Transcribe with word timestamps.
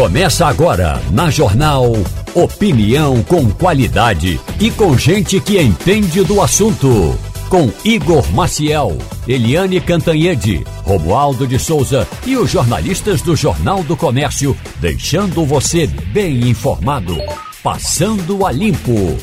Começa 0.00 0.46
agora 0.46 0.98
na 1.12 1.28
Jornal 1.28 1.92
Opinião 2.34 3.22
com 3.24 3.50
qualidade 3.50 4.40
e 4.58 4.70
com 4.70 4.96
gente 4.96 5.38
que 5.38 5.60
entende 5.60 6.24
do 6.24 6.40
assunto. 6.40 7.14
Com 7.50 7.70
Igor 7.84 8.26
Maciel, 8.32 8.96
Eliane 9.28 9.78
Cantanhede, 9.78 10.64
Romualdo 10.84 11.46
de 11.46 11.58
Souza 11.58 12.08
e 12.24 12.34
os 12.34 12.50
jornalistas 12.50 13.20
do 13.20 13.36
Jornal 13.36 13.82
do 13.82 13.94
Comércio, 13.94 14.56
deixando 14.80 15.44
você 15.44 15.86
bem 15.86 16.48
informado. 16.48 17.18
Passando 17.62 18.46
a 18.46 18.50
Limpo. 18.50 19.18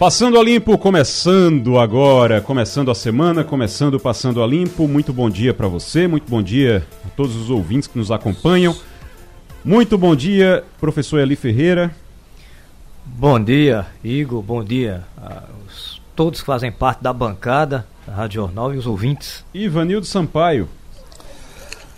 Passando 0.00 0.40
a 0.40 0.42
limpo, 0.42 0.78
começando 0.78 1.78
agora, 1.78 2.40
começando 2.40 2.90
a 2.90 2.94
semana, 2.94 3.44
começando 3.44 4.00
Passando 4.00 4.42
a 4.42 4.46
Limpo. 4.46 4.88
Muito 4.88 5.12
bom 5.12 5.28
dia 5.28 5.52
para 5.52 5.68
você, 5.68 6.08
muito 6.08 6.24
bom 6.26 6.42
dia 6.42 6.86
a 7.04 7.10
todos 7.10 7.36
os 7.36 7.50
ouvintes 7.50 7.86
que 7.86 7.98
nos 7.98 8.10
acompanham. 8.10 8.74
Muito 9.62 9.98
bom 9.98 10.16
dia, 10.16 10.64
professor 10.80 11.20
Eli 11.20 11.36
Ferreira. 11.36 11.94
Bom 13.04 13.38
dia, 13.38 13.88
Igor, 14.02 14.40
bom 14.40 14.64
dia 14.64 15.04
a 15.18 15.42
os, 15.68 16.00
todos 16.16 16.40
que 16.40 16.46
fazem 16.46 16.72
parte 16.72 17.02
da 17.02 17.12
bancada 17.12 17.86
da 18.06 18.14
Rádio 18.14 18.40
Jornal 18.40 18.74
e 18.74 18.78
os 18.78 18.86
ouvintes. 18.86 19.44
Ivanildo 19.52 20.06
Sampaio. 20.06 20.66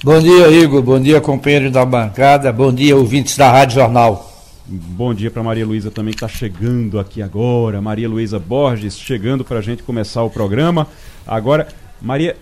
Bom 0.02 0.19
dia, 0.19 0.51
Igor, 0.51 0.82
bom 0.82 0.98
dia, 0.98 1.21
companheiro 1.21 1.71
da 1.71 1.84
bancada, 1.84 2.52
bom 2.52 2.73
dia, 2.73 2.96
ouvintes 2.96 3.37
da 3.37 3.48
Rádio 3.48 3.77
Jornal. 3.77 4.32
Bom 4.65 5.12
dia 5.12 5.29
para 5.29 5.43
Maria 5.43 5.66
Luísa 5.66 5.91
também 5.91 6.15
que 6.15 6.25
está 6.25 6.29
chegando 6.29 7.01
aqui 7.01 7.21
agora. 7.21 7.80
Maria 7.80 8.09
Luísa 8.09 8.39
Borges 8.39 8.97
chegando 8.97 9.45
para 9.45 9.59
a 9.59 9.61
gente 9.61 9.83
começar 9.83 10.23
o 10.23 10.30
programa. 10.30 10.87
Agora, 11.27 11.66
Maria, 12.01 12.37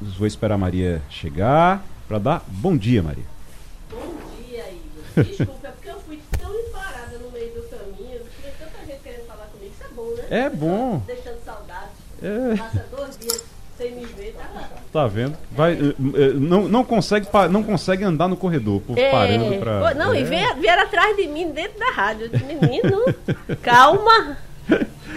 vou 0.00 0.26
esperar 0.26 0.56
a 0.56 0.58
Maria 0.58 1.00
chegar 1.08 1.84
para 2.08 2.18
dar 2.18 2.44
bom 2.48 2.76
dia, 2.76 3.00
Maria. 3.00 3.24
Bom 3.88 4.12
dia, 4.44 4.64
Igor. 4.70 5.22
Desculpa, 5.24 5.68
é 5.68 5.70
porque 5.70 5.88
eu 5.88 6.00
fui 6.00 6.18
tão 6.36 6.52
parada 6.72 7.16
no 7.18 7.30
meio 7.30 7.54
do 7.54 7.62
caminho. 7.68 8.20
Tinha 8.40 8.52
tanta 8.58 8.84
gente 8.84 9.00
querendo 9.04 9.26
falar 9.26 9.46
comigo. 9.46 9.72
Isso 9.72 9.84
é 9.84 9.94
bom, 9.94 10.14
né? 10.16 10.24
É 10.30 10.50
bom. 10.50 11.02
Deixando 11.06 11.44
saudade. 11.44 11.90
É. 12.22 12.56
Passa 12.56 12.86
dois 12.90 13.18
dias 13.18 13.44
sem 13.78 13.94
me 13.94 14.04
ver, 14.04 14.34
tá. 14.36 14.50
Tá 14.92 15.06
vendo? 15.06 15.34
Vai, 15.56 15.72
eh, 15.72 15.94
eh, 16.14 16.32
não, 16.34 16.68
não, 16.68 16.84
consegue, 16.84 17.26
não 17.50 17.62
consegue 17.62 18.04
andar 18.04 18.28
no 18.28 18.36
corredor, 18.36 18.82
por, 18.82 18.94
parando 18.94 19.56
para. 19.56 19.88
Pô, 19.88 19.98
Não, 19.98 20.14
e 20.14 20.22
vieram, 20.22 20.82
atrás 20.82 21.16
de 21.16 21.26
mim 21.28 21.50
dentro 21.50 21.78
da 21.78 21.90
rádio. 21.90 22.26
Eu 22.26 22.28
disse, 22.28 22.44
Menino, 22.44 23.02
calma. 23.62 24.36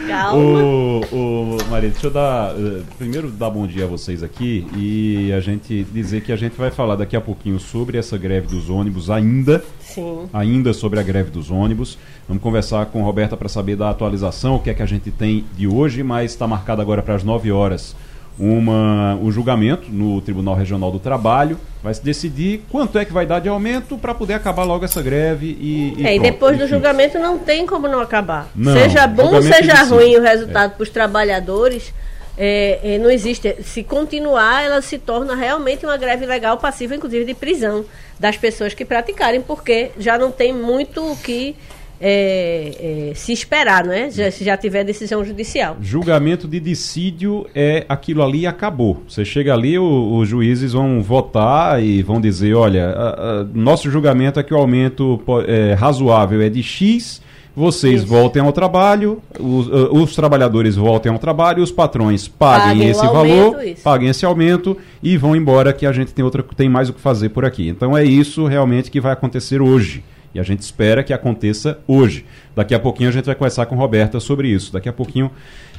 Calma. 0.07 0.63
Ô, 0.63 1.01
ô, 1.11 1.57
Maria, 1.69 1.89
deixa 1.89 2.07
eu 2.07 2.11
dar. 2.11 2.53
eh, 2.57 2.83
primeiro 2.97 3.29
dar 3.29 3.49
bom 3.49 3.67
dia 3.67 3.83
a 3.83 3.87
vocês 3.87 4.23
aqui 4.23 4.65
e 4.77 5.33
a 5.33 5.41
gente 5.41 5.83
dizer 5.91 6.21
que 6.21 6.31
a 6.31 6.37
gente 6.37 6.55
vai 6.55 6.71
falar 6.71 6.95
daqui 6.95 7.15
a 7.17 7.21
pouquinho 7.21 7.59
sobre 7.59 7.97
essa 7.97 8.17
greve 8.17 8.47
dos 8.47 8.69
ônibus 8.69 9.09
ainda. 9.09 9.61
Sim. 9.81 10.29
Ainda 10.31 10.73
sobre 10.73 11.01
a 11.01 11.03
greve 11.03 11.31
dos 11.31 11.51
ônibus. 11.51 11.97
Vamos 12.29 12.41
conversar 12.41 12.85
com 12.85 13.03
Roberta 13.03 13.35
para 13.35 13.49
saber 13.49 13.75
da 13.75 13.89
atualização, 13.89 14.55
o 14.55 14.59
que 14.61 14.69
é 14.69 14.73
que 14.73 14.81
a 14.83 14.85
gente 14.85 15.11
tem 15.11 15.43
de 15.57 15.67
hoje, 15.67 16.01
mas 16.01 16.31
está 16.31 16.47
marcado 16.47 16.81
agora 16.81 17.01
para 17.01 17.15
as 17.15 17.25
9 17.25 17.51
horas 17.51 17.93
uma, 18.38 19.17
o 19.22 19.31
julgamento 19.31 19.89
no 19.89 20.22
Tribunal 20.22 20.55
Regional 20.55 20.91
do 20.91 21.00
Trabalho. 21.00 21.58
Vai 21.81 21.94
se 21.94 22.03
decidir 22.03 22.64
quanto 22.69 22.97
é 22.97 23.05
que 23.05 23.14
vai 23.14 23.25
dar 23.25 23.39
de 23.39 23.47
aumento 23.47 23.97
para 23.97 24.14
poder 24.14 24.33
acabar 24.33 24.64
logo 24.64 24.83
essa 24.83 25.02
greve 25.02 25.58
e. 25.59 25.95
e 25.97 26.08
É, 26.08 26.16
e 26.16 26.19
depois 26.19 26.58
do 26.58 26.67
julgamento 26.67 27.17
não 27.19 27.38
tem 27.38 27.66
como 27.66 27.88
não 27.88 28.02
acabar. 28.02 28.50
Não, 28.56 28.73
seja 28.73 29.08
bom, 29.08 29.23
julgamento 29.23 29.56
seja 29.56 29.83
ruim 29.83 30.16
o 30.17 30.22
resultado 30.22 30.75
para 30.75 30.83
os 30.83 30.89
trabalhadores, 30.89 31.94
é, 32.38 32.80
é, 32.83 32.97
não 32.97 33.09
existe. 33.09 33.56
Se 33.63 33.83
continuar, 33.83 34.63
ela 34.63 34.81
se 34.81 34.97
torna 34.97 35.36
realmente 35.36 35.86
uma 35.86 35.95
greve 35.95 36.25
legal, 36.25 36.58
passível, 36.58 36.97
inclusive, 36.97 37.23
de 37.23 37.33
prisão 37.33 37.86
das 38.19 38.36
pessoas 38.36 38.73
que 38.73 38.83
praticarem, 38.83 39.41
porque 39.41 39.91
já 39.97 40.17
não 40.17 40.31
tem 40.31 40.53
muito 40.53 41.11
o 41.11 41.16
que 41.16 41.56
é, 41.99 43.09
é, 43.11 43.13
se 43.15 43.31
esperar, 43.31 43.85
não 43.85 43.94
é? 43.94 44.09
Já, 44.09 44.29
se 44.31 44.44
já 44.44 44.57
tiver 44.57 44.83
decisão 44.83 45.23
judicial. 45.23 45.78
Julgamento 45.81 46.47
de 46.47 46.59
dissídio 46.59 47.45
é 47.56 47.85
aquilo 47.88 48.22
ali 48.23 48.41
e 48.41 48.47
acabou. 48.47 49.01
Você 49.07 49.23
chega 49.23 49.53
ali, 49.53 49.78
o- 49.79 50.17
os 50.17 50.28
juízes 50.28 50.73
vão 50.73 51.01
votar 51.01 51.81
e 51.81 52.01
vão 52.03 52.19
dizer: 52.19 52.53
olha, 52.56 52.89
a- 52.89 53.41
a- 53.41 53.45
nosso 53.53 53.89
julgamento 53.89 54.39
é 54.39 54.44
que 54.44 54.53
o 54.53 54.57
aumento 54.57 55.22
é, 55.47 55.73
razoável 55.73 56.41
é 56.41 56.50
de 56.50 56.61
X, 56.61 57.22
vocês 57.56 58.01
Isso. 58.01 58.07
voltem 58.07 58.41
ao 58.41 58.51
trabalho, 58.51 59.22
os, 59.39 59.67
ah, 59.72 59.89
os 59.94 60.13
trabalhadores 60.13 60.75
voltem 60.75 61.09
ao 61.12 61.17
trabalho, 61.17 61.63
os 61.63 61.72
patrões 61.72 62.27
paguem, 62.27 62.67
Paguem 62.79 62.89
esse 62.89 63.06
aumento, 63.06 63.51
valor, 63.51 63.63
isso. 63.66 63.81
paguem 63.83 64.09
esse 64.09 64.25
aumento 64.25 64.77
e 65.01 65.16
vão 65.16 65.33
embora 65.35 65.72
que 65.72 65.85
a 65.85 65.94
gente 65.94 66.13
tem, 66.13 66.25
outra, 66.25 66.44
tem 66.56 66.67
mais 66.67 66.89
o 66.89 66.94
que 66.94 67.00
fazer 67.00 67.29
por 67.29 67.45
aqui. 67.45 67.69
Então 67.69 67.97
é 67.97 68.03
isso 68.03 68.45
realmente 68.45 68.91
que 68.91 69.00
vai 69.00 69.13
acontecer 69.13 69.62
hoje. 69.62 70.03
E 70.35 70.40
a 70.40 70.44
gente 70.44 70.59
espera 70.59 71.01
que 71.01 71.13
aconteça 71.13 71.79
hoje. 71.88 72.25
Daqui 72.53 72.75
a 72.75 72.79
pouquinho 72.79 73.07
a 73.07 73.12
gente 73.13 73.23
vai 73.23 73.35
conversar 73.35 73.68
com 73.68 73.75
Roberta 73.78 74.19
sobre 74.19 74.50
isso. 74.50 74.73
Daqui 74.73 74.90
a 74.90 74.94
pouquinho. 74.94 75.31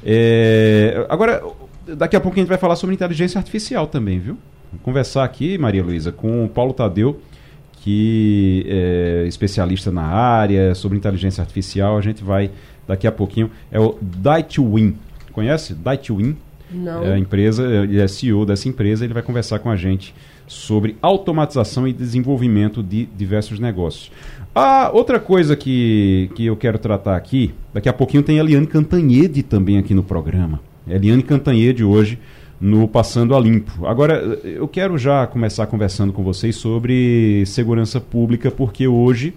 é, 0.02 1.04
Agora, 1.10 1.42
daqui 1.86 2.16
a 2.16 2.20
pouquinho 2.20 2.40
a 2.40 2.44
gente 2.44 2.48
vai 2.48 2.58
falar 2.58 2.74
sobre 2.74 2.94
inteligência 2.94 3.38
artificial 3.38 3.86
também, 3.86 4.18
viu? 4.18 4.38
Vou 4.72 4.80
conversar 4.82 5.24
aqui, 5.24 5.58
Maria 5.58 5.84
Luísa, 5.84 6.10
com 6.10 6.46
o 6.46 6.48
Paulo 6.48 6.72
Tadeu, 6.72 7.20
que 7.82 8.64
é 8.66 9.24
especialista 9.28 9.92
na 9.92 10.04
área, 10.04 10.74
sobre 10.74 10.96
inteligência 10.96 11.42
artificial. 11.42 11.98
A 11.98 12.00
gente 12.00 12.24
vai, 12.24 12.50
daqui 12.88 13.06
a 13.06 13.12
pouquinho, 13.12 13.50
é 13.70 13.78
o 13.78 13.98
Daitwin. 14.00 14.96
Conhece? 15.32 15.74
Daitwin? 15.74 16.34
Não. 16.70 17.04
É 17.04 17.12
a 17.12 17.18
empresa, 17.18 17.62
ele 17.62 18.00
é 18.00 18.08
CEO 18.08 18.46
dessa 18.46 18.68
empresa, 18.70 19.04
ele 19.04 19.12
vai 19.12 19.22
conversar 19.22 19.58
com 19.58 19.70
a 19.70 19.76
gente 19.76 20.14
sobre 20.46 20.96
automatização 21.02 21.86
e 21.86 21.92
desenvolvimento 21.92 22.82
de 22.82 23.06
diversos 23.06 23.58
negócios. 23.58 24.10
Ah, 24.54 24.90
outra 24.92 25.20
coisa 25.20 25.56
que, 25.56 26.30
que 26.34 26.46
eu 26.46 26.56
quero 26.56 26.78
tratar 26.78 27.16
aqui, 27.16 27.54
daqui 27.74 27.88
a 27.88 27.92
pouquinho 27.92 28.22
tem 28.22 28.38
Eliane 28.38 28.66
Cantanhede 28.66 29.42
também 29.42 29.78
aqui 29.78 29.92
no 29.94 30.02
programa. 30.02 30.60
Eliane 30.88 31.22
Cantanhede 31.22 31.84
hoje 31.84 32.18
no 32.60 32.88
Passando 32.88 33.34
a 33.34 33.40
Limpo. 33.40 33.86
Agora, 33.86 34.14
eu 34.44 34.66
quero 34.66 34.96
já 34.96 35.26
começar 35.26 35.66
conversando 35.66 36.12
com 36.12 36.22
vocês 36.22 36.56
sobre 36.56 37.44
segurança 37.46 38.00
pública, 38.00 38.50
porque 38.50 38.88
hoje 38.88 39.34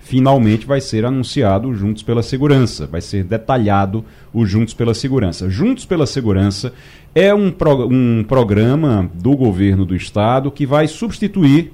finalmente 0.00 0.66
vai 0.66 0.80
ser 0.80 1.04
anunciado 1.04 1.68
o 1.68 1.74
Juntos 1.74 2.02
pela 2.02 2.22
Segurança, 2.22 2.86
vai 2.86 3.00
ser 3.00 3.22
detalhado 3.22 4.04
o 4.32 4.44
Juntos 4.44 4.74
pela 4.74 4.94
Segurança. 4.94 5.48
Juntos 5.48 5.84
pela 5.84 6.06
Segurança 6.06 6.72
é 7.14 7.34
um, 7.34 7.50
pro- 7.50 7.88
um 7.88 8.24
programa 8.26 9.10
do 9.14 9.36
governo 9.36 9.84
do 9.84 9.96
estado 9.96 10.50
que 10.50 10.64
vai 10.66 10.86
substituir, 10.86 11.72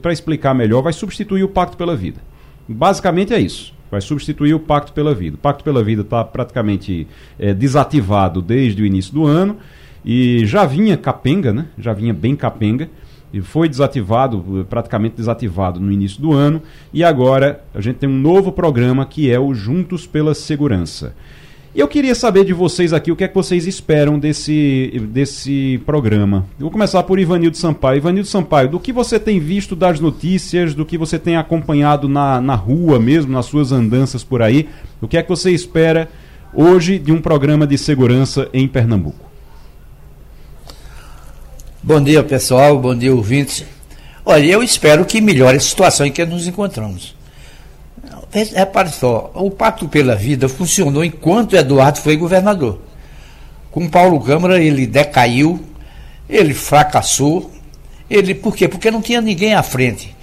para 0.00 0.12
explicar 0.12 0.54
melhor, 0.54 0.82
vai 0.82 0.92
substituir 0.92 1.42
o 1.42 1.48
Pacto 1.48 1.76
pela 1.76 1.96
Vida. 1.96 2.20
Basicamente 2.68 3.32
é 3.34 3.38
isso. 3.40 3.74
Vai 3.90 4.00
substituir 4.00 4.54
o 4.54 4.58
Pacto 4.58 4.92
pela 4.92 5.14
Vida. 5.14 5.36
O 5.36 5.38
Pacto 5.38 5.62
pela 5.62 5.82
Vida 5.82 6.02
está 6.02 6.24
praticamente 6.24 7.06
eh, 7.38 7.54
desativado 7.54 8.42
desde 8.42 8.82
o 8.82 8.86
início 8.86 9.14
do 9.14 9.24
ano 9.24 9.56
e 10.04 10.44
já 10.44 10.64
vinha 10.64 10.96
capenga, 10.96 11.52
né? 11.52 11.66
Já 11.78 11.92
vinha 11.92 12.12
bem 12.12 12.34
capenga 12.34 12.88
e 13.32 13.40
foi 13.40 13.68
desativado, 13.68 14.66
praticamente 14.70 15.16
desativado 15.16 15.78
no 15.78 15.92
início 15.92 16.22
do 16.22 16.32
ano, 16.32 16.62
e 16.92 17.04
agora 17.04 17.62
a 17.74 17.80
gente 17.80 17.96
tem 17.96 18.08
um 18.08 18.18
novo 18.18 18.50
programa 18.50 19.04
que 19.04 19.30
é 19.30 19.38
o 19.38 19.52
Juntos 19.52 20.06
pela 20.06 20.32
Segurança. 20.32 21.14
E 21.76 21.80
eu 21.80 21.86
queria 21.86 22.14
saber 22.14 22.42
de 22.42 22.54
vocês 22.54 22.94
aqui 22.94 23.12
o 23.12 23.16
que 23.16 23.22
é 23.22 23.28
que 23.28 23.34
vocês 23.34 23.66
esperam 23.66 24.18
desse, 24.18 24.98
desse 25.10 25.78
programa. 25.84 26.46
Eu 26.58 26.62
vou 26.62 26.70
começar 26.70 27.02
por 27.02 27.18
Ivanildo 27.18 27.54
Sampaio. 27.54 27.98
Ivanildo 27.98 28.26
Sampaio, 28.26 28.70
do 28.70 28.80
que 28.80 28.94
você 28.94 29.20
tem 29.20 29.38
visto 29.38 29.76
das 29.76 30.00
notícias, 30.00 30.72
do 30.72 30.86
que 30.86 30.96
você 30.96 31.18
tem 31.18 31.36
acompanhado 31.36 32.08
na, 32.08 32.40
na 32.40 32.54
rua 32.54 32.98
mesmo, 32.98 33.30
nas 33.30 33.44
suas 33.44 33.72
andanças 33.72 34.24
por 34.24 34.40
aí, 34.40 34.70
o 35.02 35.06
que 35.06 35.18
é 35.18 35.22
que 35.22 35.28
você 35.28 35.50
espera 35.50 36.08
hoje 36.54 36.98
de 36.98 37.12
um 37.12 37.20
programa 37.20 37.66
de 37.66 37.76
segurança 37.76 38.48
em 38.54 38.66
Pernambuco? 38.66 39.28
Bom 41.82 42.02
dia, 42.02 42.22
pessoal, 42.22 42.78
bom 42.78 42.96
dia, 42.96 43.14
ouvintes. 43.14 43.66
Olha, 44.24 44.46
eu 44.46 44.62
espero 44.62 45.04
que 45.04 45.20
melhore 45.20 45.58
a 45.58 45.60
situação 45.60 46.06
em 46.06 46.10
que 46.10 46.24
nos 46.24 46.46
encontramos. 46.46 47.15
Repare 48.44 48.90
só, 48.90 49.30
o 49.34 49.50
Pacto 49.50 49.88
pela 49.88 50.14
Vida 50.14 50.48
funcionou 50.48 51.04
enquanto 51.04 51.56
Eduardo 51.56 52.00
foi 52.00 52.16
governador. 52.16 52.78
Com 53.70 53.88
Paulo 53.88 54.20
Câmara 54.20 54.60
ele 54.62 54.86
decaiu, 54.86 55.60
ele 56.28 56.52
fracassou. 56.52 57.50
Ele, 58.08 58.34
por 58.34 58.54
quê? 58.54 58.68
Porque 58.68 58.90
não 58.90 59.00
tinha 59.00 59.20
ninguém 59.20 59.54
à 59.54 59.62
frente. 59.62 60.14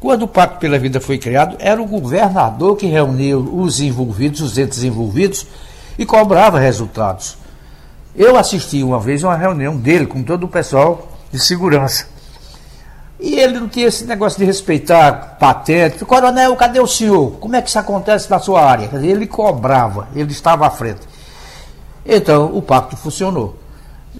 Quando 0.00 0.22
o 0.22 0.28
Pacto 0.28 0.58
pela 0.58 0.78
Vida 0.78 1.00
foi 1.00 1.18
criado, 1.18 1.56
era 1.58 1.80
o 1.80 1.86
governador 1.86 2.76
que 2.76 2.86
reunia 2.86 3.38
os 3.38 3.80
envolvidos, 3.80 4.40
os 4.40 4.56
entes 4.56 4.82
envolvidos, 4.82 5.46
e 5.98 6.06
cobrava 6.06 6.58
resultados. 6.58 7.36
Eu 8.14 8.36
assisti 8.36 8.82
uma 8.82 8.98
vez 8.98 9.22
a 9.22 9.28
uma 9.28 9.36
reunião 9.36 9.76
dele 9.76 10.06
com 10.06 10.22
todo 10.22 10.44
o 10.44 10.48
pessoal 10.48 11.08
de 11.30 11.38
segurança. 11.38 12.06
E 13.20 13.34
ele 13.34 13.58
não 13.58 13.68
tinha 13.68 13.88
esse 13.88 14.04
negócio 14.04 14.38
de 14.38 14.44
respeitar 14.44 15.36
patente. 15.40 16.04
Coronel, 16.04 16.54
cadê 16.56 16.78
o 16.78 16.86
senhor? 16.86 17.32
Como 17.32 17.56
é 17.56 17.62
que 17.62 17.68
isso 17.68 17.78
acontece 17.78 18.30
na 18.30 18.38
sua 18.38 18.62
área? 18.62 18.86
Dizer, 18.86 19.08
ele 19.08 19.26
cobrava, 19.26 20.08
ele 20.14 20.30
estava 20.30 20.66
à 20.66 20.70
frente. 20.70 21.00
Então, 22.06 22.56
o 22.56 22.62
pacto 22.62 22.96
funcionou. 22.96 23.56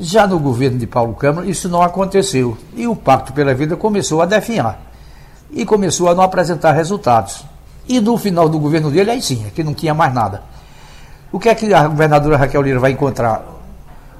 Já 0.00 0.26
no 0.26 0.38
governo 0.38 0.78
de 0.78 0.86
Paulo 0.86 1.14
Câmara, 1.14 1.48
isso 1.48 1.68
não 1.68 1.82
aconteceu. 1.82 2.56
E 2.74 2.86
o 2.86 2.94
Pacto 2.94 3.32
pela 3.32 3.52
Vida 3.52 3.76
começou 3.76 4.22
a 4.22 4.26
definhar. 4.26 4.80
E 5.50 5.64
começou 5.64 6.08
a 6.08 6.14
não 6.14 6.22
apresentar 6.22 6.72
resultados. 6.72 7.44
E 7.88 8.00
no 8.00 8.16
final 8.16 8.48
do 8.48 8.58
governo 8.58 8.90
dele, 8.90 9.10
aí 9.10 9.22
sim, 9.22 9.44
é 9.46 9.50
que 9.50 9.64
não 9.64 9.74
tinha 9.74 9.94
mais 9.94 10.12
nada. 10.12 10.42
O 11.32 11.38
que 11.38 11.48
é 11.48 11.54
que 11.54 11.72
a 11.72 11.88
governadora 11.88 12.36
Raquel 12.36 12.62
Lira 12.62 12.78
vai 12.78 12.92
encontrar? 12.92 13.42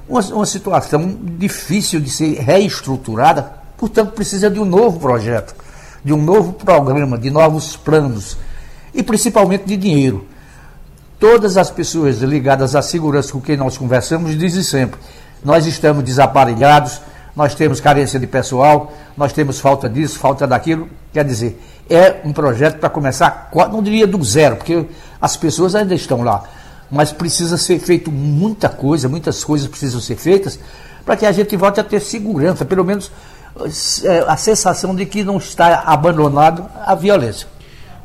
Uma, 0.07 0.21
uma 0.21 0.45
situação 0.45 1.17
difícil 1.37 2.01
de 2.01 2.09
ser 2.09 2.39
reestruturada, 2.39 3.58
portanto, 3.79 4.11
precisa 4.11 4.49
de 4.49 4.59
um 4.59 4.65
novo 4.65 4.99
projeto, 4.99 5.55
de 6.03 6.13
um 6.13 6.21
novo 6.21 6.53
programa, 6.53 7.17
de 7.17 7.29
novos 7.29 7.77
planos 7.77 8.37
e 8.93 9.01
principalmente 9.01 9.65
de 9.65 9.77
dinheiro. 9.77 10.25
Todas 11.19 11.57
as 11.57 11.71
pessoas 11.71 12.19
ligadas 12.19 12.75
à 12.75 12.81
segurança 12.81 13.31
com 13.31 13.41
quem 13.41 13.57
nós 13.57 13.77
conversamos 13.77 14.37
dizem 14.37 14.63
sempre: 14.63 14.99
nós 15.43 15.65
estamos 15.65 16.03
desaparelhados, 16.03 17.01
nós 17.35 17.55
temos 17.55 17.79
carência 17.79 18.19
de 18.19 18.27
pessoal, 18.27 18.93
nós 19.17 19.33
temos 19.33 19.59
falta 19.59 19.89
disso, 19.89 20.19
falta 20.19 20.45
daquilo. 20.45 20.87
Quer 21.13 21.25
dizer, 21.25 21.61
é 21.89 22.21
um 22.23 22.33
projeto 22.33 22.79
para 22.79 22.89
começar, 22.89 23.49
não 23.71 23.81
diria 23.81 24.05
do 24.05 24.23
zero, 24.23 24.57
porque 24.57 24.85
as 25.21 25.35
pessoas 25.35 25.73
ainda 25.75 25.95
estão 25.95 26.21
lá, 26.21 26.43
mas 26.91 27.11
precisa 27.11 27.57
ser 27.57 27.79
feito 27.79 28.11
muita 28.11 28.69
coisa, 28.69 29.09
muitas 29.09 29.43
coisas 29.43 29.67
precisam 29.67 29.99
ser 29.99 30.15
feitas 30.15 30.59
para 31.05 31.17
que 31.17 31.25
a 31.25 31.31
gente 31.31 31.55
volte 31.57 31.79
a 31.79 31.83
ter 31.83 31.99
segurança, 31.99 32.63
pelo 32.63 32.85
menos 32.85 33.11
a 34.27 34.37
sensação 34.37 34.95
de 34.95 35.05
que 35.05 35.23
não 35.23 35.37
está 35.37 35.83
abandonado 35.85 36.65
a 36.85 36.95
violência. 36.95 37.47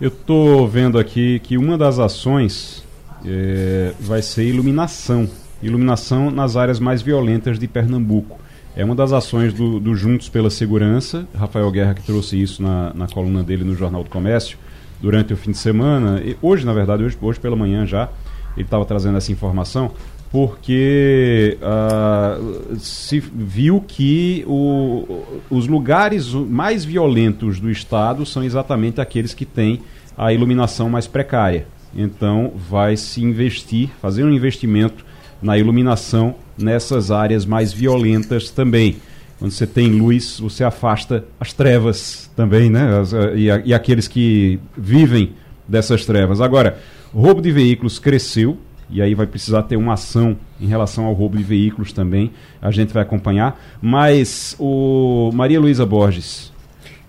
Eu 0.01 0.09
estou 0.09 0.67
vendo 0.69 0.99
aqui 0.99 1.39
que 1.41 1.57
uma 1.57 1.79
das 1.79 1.99
ações 1.99 2.83
é, 3.25 3.93
vai 4.01 4.23
ser 4.23 4.45
iluminação. 4.45 5.29
Iluminação 5.63 6.31
nas 6.31 6.57
áreas 6.57 6.79
mais 6.79 7.01
violentas 7.01 7.59
de 7.59 7.67
Pernambuco. 7.67 8.39
É 8.77 8.85
uma 8.85 8.95
das 8.95 9.13
ações 9.13 9.53
do, 9.53 9.79
do 9.79 9.95
Juntos 9.95 10.29
pela 10.29 10.51
Segurança. 10.51 11.27
Rafael 11.35 11.71
Guerra 11.71 11.95
que 11.95 12.03
trouxe 12.03 12.41
isso 12.41 12.63
na, 12.63 12.93
na 12.93 13.07
coluna 13.07 13.43
dele 13.43 13.63
no 13.65 13.75
Jornal 13.75 14.03
do 14.03 14.11
Comércio 14.11 14.59
durante 15.01 15.33
o 15.33 15.37
fim 15.37 15.53
de 15.53 15.59
semana. 15.59 16.21
E 16.21 16.37
hoje, 16.43 16.67
na 16.67 16.73
verdade, 16.73 17.05
hoje, 17.05 17.17
hoje 17.21 17.39
pela 17.39 17.55
manhã 17.55 17.87
já, 17.87 18.09
ele 18.57 18.67
estava 18.67 18.85
trazendo 18.85 19.17
essa 19.17 19.31
informação 19.31 19.93
porque 20.35 21.57
uh, 21.63 22.77
se 22.77 23.21
viu 23.21 23.81
que 23.81 24.45
o, 24.49 25.23
os 25.49 25.69
lugares 25.69 26.27
mais 26.33 26.85
violentos 26.85 27.61
do 27.61 27.71
estado 27.71 28.27
são 28.27 28.43
exatamente 28.43 29.01
aqueles 29.01 29.33
que 29.33 29.45
têm 29.45 29.83
a 30.19 30.33
iluminação 30.33 30.91
mais 30.91 31.07
precária. 31.07 31.69
Então, 31.95 32.53
vai 32.69 32.97
se 32.97 33.23
investir, 33.23 33.91
fazer 34.03 34.25
um 34.25 34.31
investimento 34.33 35.07
na 35.41 35.57
iluminação 35.57 36.35
nessas 36.59 37.13
áreas 37.13 37.47
mais 37.47 37.73
violentas 37.73 38.51
também. 38.51 38.97
Quando 39.39 39.53
você 39.53 39.69
tem 39.69 39.87
luz, 39.87 40.41
você 40.41 40.65
afasta 40.65 41.25
as 41.39 41.53
trevas 41.53 42.29
também, 42.35 42.69
né? 42.69 42.89
Eh, 43.13 43.37
e, 43.37 43.69
e 43.69 43.73
aqueles 43.73 44.09
que 44.09 44.59
vivem 44.77 45.33
dessas 45.69 46.05
trevas. 46.05 46.41
Agora, 46.41 46.81
roubo 47.15 47.41
de 47.41 47.53
veículos 47.53 48.01
cresceu, 48.01 48.59
e 48.95 49.03
aí 49.03 49.13
vai 49.13 49.27
precisar 49.27 49.65
ter 49.65 49.77
uma 49.77 49.95
ação 49.95 50.37
em 50.61 50.67
relação 50.67 51.07
ao 51.07 51.13
roubo 51.13 51.37
de 51.37 51.43
veículos 51.43 51.93
também. 51.93 52.31
A 52.63 52.71
gente 52.71 52.95
vai 52.95 53.03
acompanhar. 53.03 53.61
Mas 53.83 54.55
o 54.57 55.33
Maria 55.35 55.59
Luísa 55.59 55.85
Borges. 55.85 56.53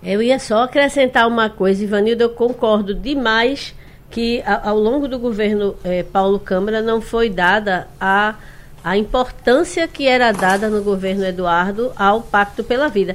Eu 0.02 0.20
ia 0.20 0.40
só 0.40 0.64
acrescentar 0.64 1.28
uma 1.28 1.48
coisa, 1.48 1.84
Ivanildo, 1.84 2.24
eu 2.24 2.30
concordo 2.30 2.92
demais 2.92 3.72
que 4.10 4.42
ao 4.64 4.76
longo 4.76 5.06
do 5.06 5.16
governo 5.16 5.76
eh, 5.84 6.04
Paulo 6.12 6.40
Câmara 6.40 6.82
não 6.82 7.00
foi 7.00 7.30
dada 7.30 7.86
a, 8.00 8.34
a 8.82 8.96
importância 8.96 9.86
que 9.86 10.08
era 10.08 10.32
dada 10.32 10.68
no 10.68 10.82
governo 10.82 11.24
Eduardo 11.24 11.92
ao 11.94 12.20
Pacto 12.20 12.64
pela 12.64 12.88
Vida. 12.88 13.14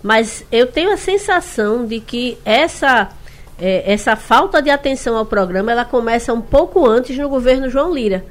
Mas 0.00 0.44
eu 0.52 0.68
tenho 0.68 0.92
a 0.92 0.96
sensação 0.96 1.86
de 1.86 1.98
que 1.98 2.38
essa, 2.44 3.08
eh, 3.58 3.82
essa 3.86 4.16
falta 4.16 4.60
de 4.60 4.70
atenção 4.70 5.16
ao 5.16 5.26
programa 5.26 5.72
ela 5.72 5.84
começa 5.84 6.32
um 6.32 6.40
pouco 6.40 6.86
antes 6.86 7.16
no 7.16 7.28
governo 7.28 7.68
João 7.68 7.92
Lira. 7.92 8.24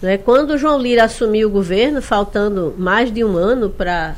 Né? 0.00 0.16
Quando 0.16 0.56
João 0.56 0.78
Lira 0.78 1.04
assumiu 1.04 1.48
o 1.48 1.50
governo, 1.50 2.00
faltando 2.00 2.74
mais 2.78 3.12
de 3.12 3.22
um 3.22 3.36
ano 3.36 3.68
para 3.70 4.14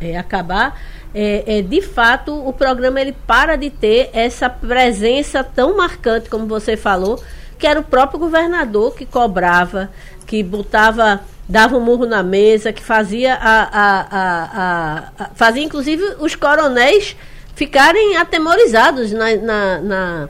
é, 0.00 0.16
acabar, 0.16 0.78
é, 1.14 1.58
é, 1.58 1.62
de 1.62 1.80
fato 1.80 2.34
o 2.34 2.52
programa 2.52 3.00
ele 3.00 3.12
para 3.26 3.56
de 3.56 3.70
ter 3.70 4.10
essa 4.12 4.50
presença 4.50 5.42
tão 5.42 5.76
marcante 5.76 6.28
como 6.28 6.46
você 6.46 6.76
falou, 6.76 7.22
que 7.58 7.66
era 7.66 7.78
o 7.78 7.84
próprio 7.84 8.18
governador 8.18 8.94
que 8.94 9.06
cobrava, 9.06 9.90
que 10.26 10.42
botava, 10.42 11.20
dava 11.48 11.76
um 11.76 11.80
murro 11.80 12.04
na 12.04 12.22
mesa, 12.22 12.72
que 12.72 12.82
fazia 12.82 13.34
a, 13.34 13.62
a, 13.62 14.00
a, 14.10 15.12
a 15.18 15.30
fazia 15.34 15.62
inclusive 15.62 16.02
os 16.18 16.34
coronéis 16.34 17.16
ficarem 17.54 18.16
atemorizados 18.16 19.12
na, 19.12 19.36
na, 19.36 19.80
na, 19.80 20.28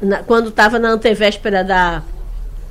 na 0.00 0.22
quando 0.22 0.48
estava 0.48 0.78
na 0.78 0.90
antevéspera 0.90 1.64
da 1.64 2.02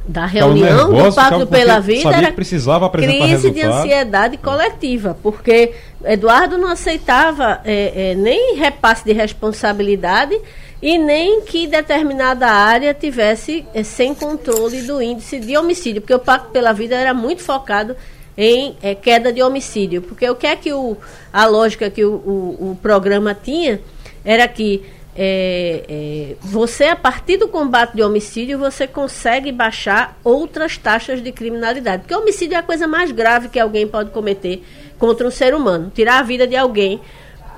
da 0.08 0.26
reunião 0.26 0.90
nervoso, 0.90 1.10
do 1.10 1.16
Pacto 1.16 1.48
pela 1.48 1.80
Vida 1.80 2.16
era 2.16 2.32
precisava 2.32 2.90
crise 2.90 3.20
resultado. 3.20 3.54
de 3.54 3.62
ansiedade 3.62 4.38
coletiva, 4.38 5.18
porque 5.22 5.74
Eduardo 6.06 6.58
não 6.58 6.70
aceitava 6.70 7.60
é, 7.66 8.12
é, 8.12 8.16
nem 8.16 8.56
repasse 8.56 9.04
de 9.04 9.12
responsabilidade 9.12 10.40
e 10.82 10.98
nem 10.98 11.42
que 11.42 11.68
determinada 11.68 12.48
área 12.48 12.94
tivesse 12.94 13.66
é, 13.74 13.84
sem 13.84 14.16
controle 14.16 14.82
do 14.84 15.02
índice 15.02 15.40
de 15.40 15.58
homicídio, 15.58 16.02
porque 16.02 16.14
o 16.14 16.20
Pacto 16.20 16.52
pela 16.52 16.72
Vida 16.72 16.96
era 16.96 17.14
muito 17.14 17.44
focado 17.44 17.96
em 18.38 18.78
é, 18.82 18.94
queda 18.94 19.34
de 19.34 19.42
homicídio, 19.42 20.02
porque 20.02 20.30
o 20.30 20.36
que 20.36 20.46
é 20.46 20.56
que 20.56 20.72
o, 20.72 20.96
a 21.34 21.46
lógica 21.46 21.90
que 21.90 22.06
o, 22.06 22.14
o, 22.14 22.72
o 22.72 22.80
programa 22.82 23.34
tinha 23.34 23.82
era 24.24 24.48
que 24.48 24.86
é, 25.20 25.84
é, 25.90 26.36
você, 26.42 26.86
a 26.86 26.96
partir 26.96 27.38
do 27.38 27.48
combate 27.48 27.96
de 27.96 28.04
homicídio, 28.04 28.60
você 28.60 28.86
consegue 28.86 29.52
baixar 29.52 30.16
outras 30.24 30.78
taxas 30.78 31.24
de 31.24 31.32
criminalidade. 31.32 32.04
Porque 32.04 32.14
homicídio 32.14 32.54
é 32.54 32.60
a 32.60 32.64
coisa 32.64 32.88
mais 32.88 33.12
grave 33.12 33.50
que 33.50 33.60
alguém 33.60 33.88
pode 33.88 34.12
cometer 34.12 34.64
contra 35.00 35.28
um 35.28 35.32
ser 35.32 35.56
humano. 35.56 35.92
Tirar 35.94 36.20
a 36.20 36.22
vida 36.22 36.46
de 36.46 36.56
alguém 36.56 37.02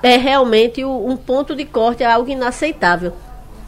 é 0.02 0.16
realmente 0.16 0.86
um 0.86 1.18
ponto 1.18 1.54
de 1.54 1.66
corte, 1.66 2.02
é 2.02 2.06
algo 2.06 2.30
inaceitável. 2.30 3.12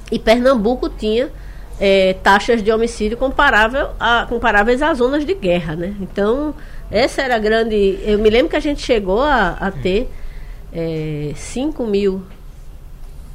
E 0.09 0.17
Pernambuco 0.17 0.87
tinha 0.87 1.29
é, 1.77 2.13
taxas 2.23 2.63
de 2.63 2.71
homicídio 2.71 3.17
comparável 3.17 3.89
a, 3.99 4.25
comparáveis 4.29 4.81
às 4.81 4.99
zonas 4.99 5.25
de 5.25 5.33
guerra. 5.33 5.75
Né? 5.75 5.95
Então, 5.99 6.55
essa 6.91 7.21
era 7.21 7.35
a 7.35 7.39
grande. 7.39 7.99
Eu 8.03 8.19
me 8.19 8.29
lembro 8.29 8.49
que 8.49 8.55
a 8.55 8.61
gente 8.61 8.81
chegou 8.81 9.21
a, 9.21 9.51
a 9.51 9.71
ter 9.71 10.09
é, 10.73 11.31
5 11.35 11.85
mil 11.87 12.23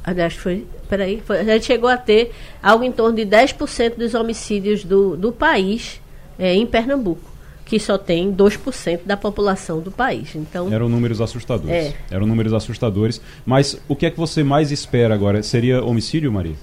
aliás, 0.07 0.35
foi, 0.35 0.65
peraí, 0.87 1.21
foi, 1.25 1.39
a 1.39 1.43
gente 1.43 1.65
chegou 1.65 1.89
a 1.89 1.97
ter 1.97 2.31
algo 2.63 2.81
em 2.85 2.91
torno 2.93 3.13
de 3.17 3.25
10% 3.25 3.95
dos 3.97 4.13
homicídios 4.13 4.85
do, 4.85 5.17
do 5.17 5.33
país 5.33 5.99
é, 6.39 6.55
em 6.55 6.65
Pernambuco, 6.65 7.29
que 7.65 7.77
só 7.77 7.97
tem 7.97 8.33
2% 8.33 9.01
da 9.05 9.17
população 9.17 9.81
do 9.81 9.91
país. 9.91 10.33
Então, 10.33 10.71
Eram 10.73 10.87
números 10.87 11.19
assustadores. 11.19 11.87
É. 11.87 11.93
Eram 12.09 12.25
números 12.25 12.53
assustadores. 12.53 13.19
Mas 13.45 13.77
o 13.85 13.97
que 13.97 14.05
é 14.05 14.09
que 14.09 14.17
você 14.17 14.45
mais 14.45 14.71
espera 14.71 15.13
agora? 15.13 15.43
Seria 15.43 15.83
homicídio, 15.83 16.31
Maria? 16.31 16.55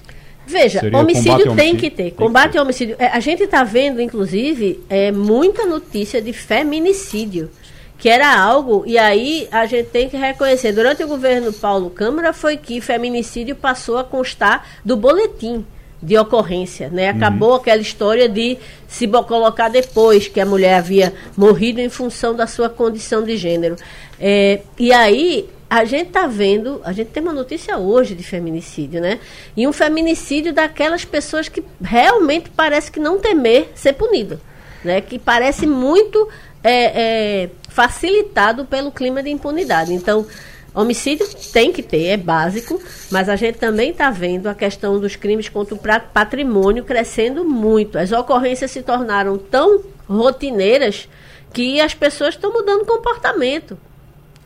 Veja, 0.47 0.81
Seria 0.81 0.99
homicídio, 0.99 1.57
tem 1.57 1.77
que 1.77 1.91
ter. 1.91 2.05
Tem 2.05 2.11
combate 2.13 2.53
ter. 2.53 2.59
ao 2.59 2.65
homicídio. 2.65 2.97
É, 2.99 3.07
a 3.07 3.21
gente 3.21 3.43
está 3.43 3.65
vendo, 3.65 4.01
inclusive, 4.01 4.81
é, 4.89 5.11
muita 5.11 5.67
notícia 5.67 6.21
de 6.21 6.33
feminicídio 6.33 7.51
que 7.97 8.09
era 8.09 8.39
algo, 8.39 8.83
e 8.87 8.99
aí 8.99 9.49
a 9.51 9.65
gente 9.65 9.87
tem 9.87 10.11
que 10.11 10.17
reconhecer, 10.17 10.73
durante 10.73 11.03
o 11.03 11.09
governo 11.09 11.53
Paulo 11.53 11.89
Câmara 11.89 12.35
foi 12.35 12.57
que 12.57 12.81
feminicídio 12.81 13.57
passou 13.57 13.97
a 13.97 14.05
constar 14.05 14.67
do 14.85 14.97
boletim 14.97 15.65
de 16.03 16.19
ocorrência, 16.19 16.91
né? 16.91 17.09
Acabou 17.09 17.51
uhum. 17.51 17.55
aquela 17.55 17.81
história 17.81 18.29
de 18.29 18.59
se 18.87 19.09
colocar 19.09 19.71
depois 19.71 20.29
que 20.29 20.39
a 20.39 20.45
mulher 20.45 20.75
havia 20.75 21.15
morrido 21.35 21.81
em 21.81 21.89
função 21.89 22.35
da 22.35 22.47
sua 22.47 22.69
condição 22.69 23.23
de 23.23 23.39
gênero. 23.39 23.77
É, 24.21 24.61
e 24.79 24.93
aí 24.93 25.49
a 25.75 25.85
gente 25.85 26.07
está 26.07 26.29
vendo, 26.29 26.81
a 26.85 26.93
gente 26.93 27.09
tem 27.09 27.21
uma 27.21 27.33
notícia 27.33 27.77
hoje 27.77 28.15
de 28.15 28.23
feminicídio, 28.23 29.01
né? 29.01 29.19
E 29.57 29.67
um 29.67 29.73
feminicídio 29.73 30.53
daquelas 30.53 31.05
pessoas 31.05 31.49
que 31.49 31.65
realmente 31.83 32.49
parece 32.49 32.93
que 32.93 33.01
não 33.01 33.19
temer 33.19 33.73
ser 33.75 33.95
punido, 33.95 34.41
né? 34.85 35.01
Que 35.01 35.19
parece 35.19 35.67
muito 35.67 36.29
é, 36.63 37.43
é, 37.43 37.51
facilitado 37.69 38.65
pelo 38.67 38.93
clima 38.93 39.21
de 39.21 39.31
impunidade. 39.31 39.93
Então, 39.93 40.25
homicídio 40.73 41.27
tem 41.53 41.73
que 41.73 41.83
ter, 41.83 42.05
é 42.05 42.17
básico, 42.17 42.81
mas 43.11 43.29
a 43.29 43.35
gente 43.35 43.59
também 43.59 43.91
está 43.91 44.13
vendo 44.13 44.47
a 44.47 44.55
questão 44.55 45.01
dos 45.01 45.17
crimes 45.17 45.49
contra 45.49 45.75
o 45.75 45.81
patrimônio 46.13 46.85
crescendo 46.85 47.45
muito. 47.45 47.99
As 47.99 48.13
ocorrências 48.13 48.71
se 48.71 48.81
tornaram 48.81 49.37
tão 49.37 49.83
rotineiras 50.09 51.09
que 51.53 51.81
as 51.81 51.95
pessoas 51.95 52.37
estão 52.37 52.53
mudando 52.53 52.87
comportamento. 52.87 53.77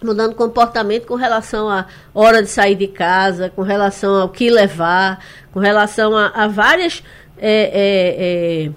Mudando 0.02 0.34
comportamento 0.34 1.06
com 1.06 1.14
relação 1.14 1.68
à 1.68 1.86
hora 2.14 2.42
de 2.42 2.48
sair 2.48 2.74
de 2.74 2.86
casa, 2.86 3.50
com 3.50 3.62
relação 3.62 4.14
ao 4.14 4.28
que 4.28 4.48
levar, 4.48 5.24
com 5.52 5.58
relação 5.58 6.16
a, 6.16 6.26
a 6.28 6.46
várias 6.46 7.02
é, 7.36 8.66
é, 8.66 8.66
é 8.66 8.70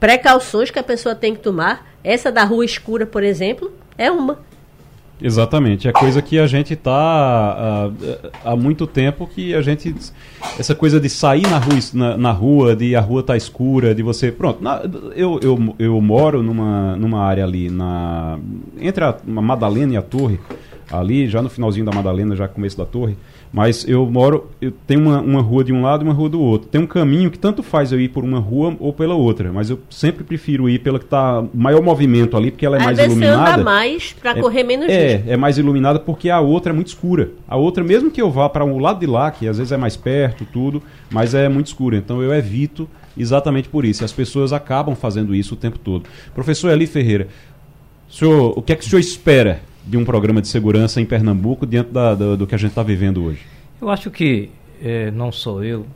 precauções 0.00 0.70
que 0.70 0.78
a 0.78 0.82
pessoa 0.82 1.14
tem 1.14 1.34
que 1.34 1.40
tomar 1.40 1.86
essa 2.02 2.32
da 2.32 2.42
rua 2.42 2.64
escura, 2.64 3.06
por 3.06 3.22
exemplo, 3.22 3.72
É 3.96 4.10
uma. 4.10 4.38
Exatamente, 5.20 5.86
é 5.86 5.92
coisa 5.92 6.20
que 6.20 6.38
a 6.38 6.46
gente 6.46 6.74
está 6.74 6.92
há, 6.92 7.90
há 8.44 8.56
muito 8.56 8.86
tempo 8.88 9.26
que 9.26 9.54
a 9.54 9.62
gente 9.62 9.94
essa 10.58 10.74
coisa 10.74 10.98
de 10.98 11.08
sair 11.08 11.42
na 11.42 11.58
rua, 11.58 11.78
na, 11.94 12.16
na 12.16 12.32
rua, 12.32 12.74
de 12.74 12.96
a 12.96 13.00
rua 13.00 13.22
tá 13.22 13.36
escura, 13.36 13.94
de 13.94 14.02
você 14.02 14.32
pronto. 14.32 14.62
Na, 14.62 14.82
eu, 15.14 15.38
eu, 15.40 15.74
eu 15.78 16.00
moro 16.00 16.42
numa, 16.42 16.96
numa 16.96 17.20
área 17.20 17.44
ali 17.44 17.70
na 17.70 18.38
entre 18.80 19.04
a 19.04 19.16
Madalena 19.24 19.94
e 19.94 19.96
a 19.96 20.02
Torre, 20.02 20.40
ali 20.90 21.28
já 21.28 21.40
no 21.40 21.48
finalzinho 21.48 21.86
da 21.86 21.92
Madalena, 21.92 22.34
já 22.34 22.48
começo 22.48 22.76
da 22.76 22.84
Torre. 22.84 23.16
Mas 23.52 23.86
eu 23.86 24.06
moro, 24.06 24.46
eu 24.62 24.72
tenho 24.86 25.00
uma, 25.02 25.20
uma 25.20 25.42
rua 25.42 25.62
de 25.62 25.74
um 25.74 25.82
lado 25.82 26.02
e 26.02 26.08
uma 26.08 26.14
rua 26.14 26.30
do 26.30 26.40
outro. 26.40 26.68
Tem 26.68 26.80
um 26.80 26.86
caminho 26.86 27.30
que 27.30 27.38
tanto 27.38 27.62
faz 27.62 27.92
eu 27.92 28.00
ir 28.00 28.08
por 28.08 28.24
uma 28.24 28.38
rua 28.38 28.74
ou 28.80 28.94
pela 28.94 29.14
outra, 29.14 29.52
mas 29.52 29.68
eu 29.68 29.78
sempre 29.90 30.24
prefiro 30.24 30.70
ir 30.70 30.78
pela 30.78 30.98
que 30.98 31.04
está 31.04 31.44
maior 31.52 31.82
movimento 31.82 32.34
ali, 32.34 32.50
porque 32.50 32.64
ela 32.64 32.76
é 32.76 32.80
Às 32.80 32.84
mais 32.86 32.96
vezes 32.96 33.12
iluminada. 33.12 33.44
Você 33.44 33.52
anda 33.52 33.62
mais 33.64 34.12
para 34.14 34.40
correr 34.40 34.62
menos 34.62 34.88
É, 34.88 35.16
risco. 35.16 35.30
é 35.30 35.36
mais 35.36 35.58
iluminada 35.58 35.98
porque 36.00 36.30
a 36.30 36.40
outra 36.40 36.72
é 36.72 36.74
muito 36.74 36.86
escura. 36.86 37.30
A 37.46 37.56
outra, 37.56 37.84
mesmo 37.84 38.10
que 38.10 38.22
eu 38.22 38.30
vá 38.30 38.48
para 38.48 38.64
o 38.64 38.78
lado 38.78 39.00
de 39.00 39.06
lá, 39.06 39.30
que 39.30 39.46
às 39.46 39.58
vezes 39.58 39.70
é 39.70 39.76
mais 39.76 39.98
perto, 39.98 40.46
tudo, 40.50 40.82
mas 41.10 41.34
é 41.34 41.46
muito 41.46 41.66
escura. 41.66 41.98
Então 41.98 42.22
eu 42.22 42.32
evito 42.32 42.88
exatamente 43.18 43.68
por 43.68 43.84
isso. 43.84 44.02
As 44.02 44.12
pessoas 44.12 44.54
acabam 44.54 44.94
fazendo 44.94 45.34
isso 45.34 45.52
o 45.52 45.58
tempo 45.58 45.78
todo. 45.78 46.04
Professor 46.34 46.70
Eli 46.70 46.86
Ferreira, 46.86 47.28
senhor, 48.10 48.54
o 48.58 48.62
que 48.62 48.72
é 48.72 48.76
que 48.76 48.86
o 48.86 48.88
senhor 48.88 49.00
espera 49.00 49.60
de 49.84 49.96
um 49.96 50.04
programa 50.04 50.40
de 50.40 50.48
segurança 50.48 51.00
em 51.00 51.04
Pernambuco 51.06 51.66
diante 51.66 51.90
da, 51.90 52.14
da- 52.14 52.36
do 52.36 52.46
que 52.46 52.54
a 52.54 52.58
gente 52.58 52.70
está 52.70 52.82
vivendo 52.82 53.24
hoje? 53.24 53.40
Eu 53.80 53.88
acho 53.90 54.10
que 54.10 54.50
eh, 54.80 55.10
não 55.10 55.32
só 55.32 55.62
eu, 55.62 55.86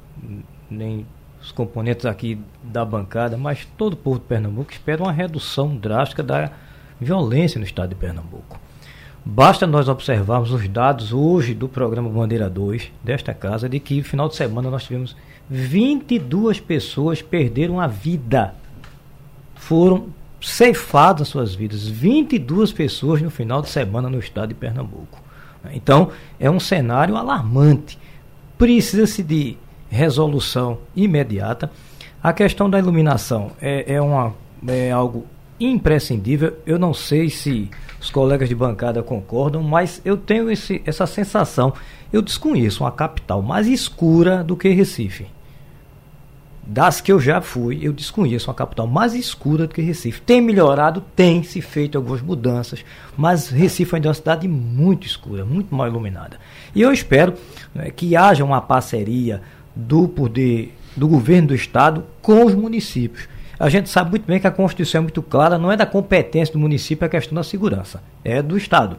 nem 0.71 1.07
os 1.41 1.53
componentes 1.53 2.05
aqui 2.07 2.39
da 2.65 2.85
bancada, 2.85 3.37
mas 3.37 3.67
todo 3.79 3.93
o 3.93 3.97
povo 3.97 4.19
de 4.19 4.25
Pernambuco 4.25 4.73
espera 4.73 5.03
uma 5.03 5.13
redução 5.13 5.77
drástica 5.77 6.23
da 6.23 6.51
violência 7.01 7.59
no 7.59 7.65
estado 7.65 7.91
de 7.91 7.95
Pernambuco. 7.95 8.59
Basta 9.25 9.67
nós 9.67 9.89
observarmos 9.89 10.51
os 10.53 10.67
dados 10.69 11.13
hoje 11.13 11.53
do 11.55 11.69
programa 11.69 12.09
Bandeira 12.09 12.49
2 12.51 12.91
desta 13.05 13.35
casa, 13.35 13.69
de 13.69 13.79
que 13.81 13.99
no 13.99 14.05
final 14.05 14.29
de 14.29 14.37
semana 14.37 14.71
nós 14.71 14.85
tivemos 14.85 15.17
22 15.49 16.59
pessoas 16.61 17.23
perderam 17.23 17.81
a 17.81 17.87
vida. 17.87 18.55
Foram 19.55 20.07
ceifadas 20.41 21.23
as 21.23 21.29
suas 21.29 21.55
vidas. 21.55 21.87
22 21.87 22.73
pessoas 22.73 23.23
no 23.23 23.31
final 23.31 23.63
de 23.63 23.69
semana 23.69 24.09
no 24.09 24.19
estado 24.19 24.49
de 24.49 24.55
Pernambuco. 24.55 25.21
Então, 25.73 26.11
é 26.39 26.51
um 26.51 26.61
cenário 26.61 27.17
alarmante. 27.17 27.99
Precisa-se 28.57 29.23
de 29.23 29.57
resolução 29.89 30.79
imediata. 30.95 31.71
A 32.23 32.33
questão 32.33 32.69
da 32.69 32.79
iluminação 32.79 33.53
é, 33.61 33.95
é, 33.95 34.01
uma, 34.01 34.35
é 34.67 34.91
algo 34.91 35.27
imprescindível. 35.59 36.57
Eu 36.67 36.79
não 36.79 36.93
sei 36.93 37.31
se 37.31 37.71
os 38.01 38.11
colegas 38.11 38.49
de 38.49 38.55
bancada 38.55 39.03
concordam, 39.03 39.63
mas 39.63 40.01
eu 40.05 40.17
tenho 40.17 40.51
esse, 40.51 40.83
essa 40.85 41.07
sensação. 41.07 41.73
Eu 42.13 42.23
desconheço 42.23 42.85
uma 42.85 42.93
capital 42.93 43.43
mais 43.43 43.67
escura 43.67 44.45
do 44.45 44.57
que 44.57 44.69
Recife. 44.69 45.27
Das 46.67 47.01
que 47.01 47.13
eu 47.13 47.21
já 47.21 47.41
fui, 47.41 47.79
eu 47.81 47.93
desconheço 47.93 48.49
uma 48.51 48.55
capital 48.55 48.87
mais 48.89 49.15
escura 49.15 49.69
do 49.69 49.75
que 49.75 49.81
Recife. 49.81 50.21
Tem 50.21 50.41
melhorado, 50.41 51.01
tem 51.15 51.43
se 51.45 51.61
feito 51.61 51.97
algumas 51.97 52.21
mudanças, 52.21 52.85
mas 53.17 53.49
Recife 53.49 53.95
ainda 53.95 54.09
é 54.09 54.11
uma 54.11 54.15
cidade 54.15 54.49
muito 54.49 55.07
escura, 55.07 55.45
muito 55.45 55.73
mal 55.75 55.87
iluminada. 55.87 56.39
E 56.75 56.83
eu 56.83 56.93
espero 56.93 57.35
né, 57.73 57.91
que 57.95 58.17
haja 58.17 58.45
uma 58.45 58.61
parceria 58.61 59.41
do 59.77 60.09
poder 60.09 60.75
do 60.97 61.07
governo 61.07 61.49
do 61.49 61.55
estado 61.55 62.05
com 62.21 62.45
os 62.45 62.55
municípios. 62.55 63.29
A 63.61 63.69
gente 63.69 63.89
sabe 63.89 64.11
muito 64.11 64.25
bem 64.27 64.41
que 64.41 64.47
a 64.47 64.51
Constituição 64.51 64.99
é 65.01 65.03
muito 65.03 65.23
clara, 65.23 65.59
não 65.59 65.71
é 65.71 65.77
da 65.77 65.87
competência 65.87 66.53
do 66.53 66.59
município 66.59 67.07
a 67.07 67.09
questão 67.09 67.35
da 67.35 67.43
segurança, 67.45 68.03
é 68.25 68.43
do 68.43 68.57
estado. 68.57 68.97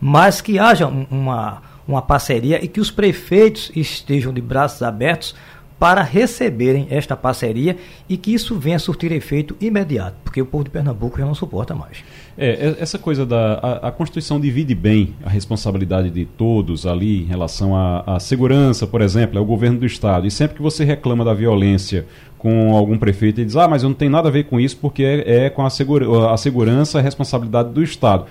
Mas 0.00 0.40
que 0.40 0.58
haja 0.58 0.86
um- 0.86 1.06
uma, 1.10 1.60
uma 1.86 2.00
parceria 2.00 2.64
e 2.64 2.66
que 2.68 2.80
os 2.80 2.90
prefeitos 2.90 3.70
estejam 3.74 4.32
de 4.32 4.40
braços 4.40 4.80
abertos 4.82 5.34
para 5.80 6.02
receberem 6.02 6.86
esta 6.90 7.16
parceria 7.16 7.74
e 8.06 8.18
que 8.18 8.34
isso 8.34 8.54
venha 8.56 8.76
a 8.76 8.78
surtir 8.78 9.10
efeito 9.12 9.56
imediato, 9.58 10.14
porque 10.22 10.42
o 10.42 10.44
povo 10.44 10.62
de 10.62 10.68
Pernambuco 10.68 11.18
já 11.18 11.24
não 11.24 11.34
suporta 11.34 11.74
mais. 11.74 12.04
É, 12.36 12.50
é- 12.50 12.76
essa 12.78 12.98
coisa 12.98 13.24
da 13.24 13.54
a, 13.54 13.88
a 13.88 13.90
Constituição 13.90 14.38
divide 14.38 14.74
bem 14.74 15.14
a 15.24 15.30
responsabilidade 15.30 16.10
de 16.10 16.26
todos 16.26 16.84
ali 16.84 17.22
em 17.22 17.24
relação 17.24 17.74
à, 17.74 18.16
à 18.16 18.20
segurança, 18.20 18.86
por 18.86 19.00
exemplo, 19.00 19.38
é 19.38 19.40
o 19.40 19.44
governo 19.44 19.78
do 19.78 19.86
estado. 19.86 20.26
E 20.26 20.30
sempre 20.30 20.56
que 20.58 20.62
você 20.62 20.84
reclama 20.84 21.24
da 21.24 21.32
violência 21.32 22.06
com 22.36 22.76
algum 22.76 22.98
prefeito, 22.98 23.38
ele 23.38 23.46
diz: 23.46 23.56
"Ah, 23.56 23.66
mas 23.66 23.82
eu 23.82 23.88
não 23.88 23.96
tenho 23.96 24.10
nada 24.10 24.28
a 24.28 24.30
ver 24.30 24.44
com 24.44 24.60
isso 24.60 24.76
porque 24.76 25.02
é, 25.02 25.46
é 25.46 25.50
com 25.50 25.64
a, 25.64 25.70
segura, 25.70 26.30
a 26.30 26.36
segurança 26.36 26.98
é 26.98 27.02
responsabilidade 27.02 27.70
do 27.72 27.82
estado". 27.82 28.26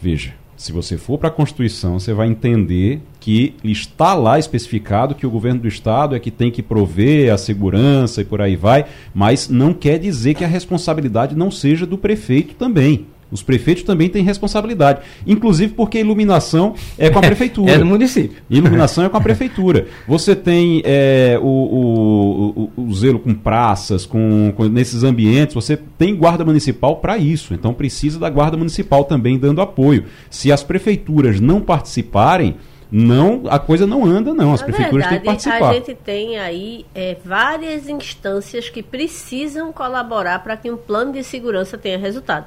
Veja, 0.00 0.32
se 0.56 0.70
você 0.70 0.96
for 0.96 1.18
para 1.18 1.28
a 1.28 1.32
Constituição, 1.32 1.98
você 1.98 2.12
vai 2.12 2.28
entender 2.28 3.00
que 3.24 3.54
está 3.64 4.12
lá 4.12 4.38
especificado 4.38 5.14
que 5.14 5.26
o 5.26 5.30
governo 5.30 5.60
do 5.62 5.66
estado 5.68 6.14
é 6.14 6.18
que 6.20 6.30
tem 6.30 6.50
que 6.50 6.62
prover 6.62 7.32
a 7.32 7.38
segurança 7.38 8.20
e 8.20 8.24
por 8.24 8.42
aí 8.42 8.54
vai, 8.54 8.84
mas 9.14 9.48
não 9.48 9.72
quer 9.72 9.98
dizer 9.98 10.34
que 10.34 10.44
a 10.44 10.46
responsabilidade 10.46 11.34
não 11.34 11.50
seja 11.50 11.86
do 11.86 11.96
prefeito 11.96 12.54
também. 12.54 13.06
Os 13.32 13.42
prefeitos 13.42 13.82
também 13.82 14.10
têm 14.10 14.22
responsabilidade, 14.22 15.00
inclusive 15.26 15.72
porque 15.72 15.96
a 15.96 16.00
iluminação 16.02 16.74
é 16.98 17.08
com 17.08 17.18
a 17.18 17.22
prefeitura. 17.22 17.72
É 17.72 17.78
do 17.78 17.86
município. 17.86 18.42
Iluminação 18.50 19.02
é 19.04 19.08
com 19.08 19.16
a 19.16 19.20
prefeitura. 19.22 19.86
Você 20.06 20.36
tem 20.36 20.82
é, 20.84 21.38
o, 21.42 21.46
o, 21.46 22.70
o- 22.76 22.82
o 22.88 22.94
zelo 22.94 23.18
com 23.18 23.32
praças, 23.32 24.04
com, 24.04 24.52
com- 24.54 24.68
nesses 24.68 25.02
ambientes, 25.02 25.54
você 25.54 25.78
tem 25.98 26.14
guarda 26.14 26.44
municipal 26.44 26.96
para 26.96 27.16
isso. 27.16 27.54
Então 27.54 27.72
precisa 27.72 28.18
da 28.18 28.28
guarda 28.28 28.56
municipal 28.58 29.02
também 29.04 29.38
dando 29.38 29.62
apoio. 29.62 30.04
Se 30.28 30.52
as 30.52 30.62
prefeituras 30.62 31.40
não 31.40 31.60
participarem, 31.60 32.54
não 32.96 33.42
a 33.48 33.58
coisa 33.58 33.88
não 33.88 34.04
anda, 34.04 34.32
não. 34.32 34.52
As 34.52 34.60
Na 34.60 34.66
prefeituras 34.66 35.08
têm 35.08 35.18
que 35.18 35.24
verdade, 35.24 35.44
participar. 35.48 35.70
A 35.70 35.74
gente 35.74 35.94
tem 35.96 36.38
aí 36.38 36.86
é, 36.94 37.16
várias 37.24 37.88
instâncias 37.88 38.70
que 38.70 38.84
precisam 38.84 39.72
colaborar 39.72 40.44
para 40.44 40.56
que 40.56 40.70
um 40.70 40.76
plano 40.76 41.12
de 41.12 41.24
segurança 41.24 41.76
tenha 41.76 41.98
resultado. 41.98 42.46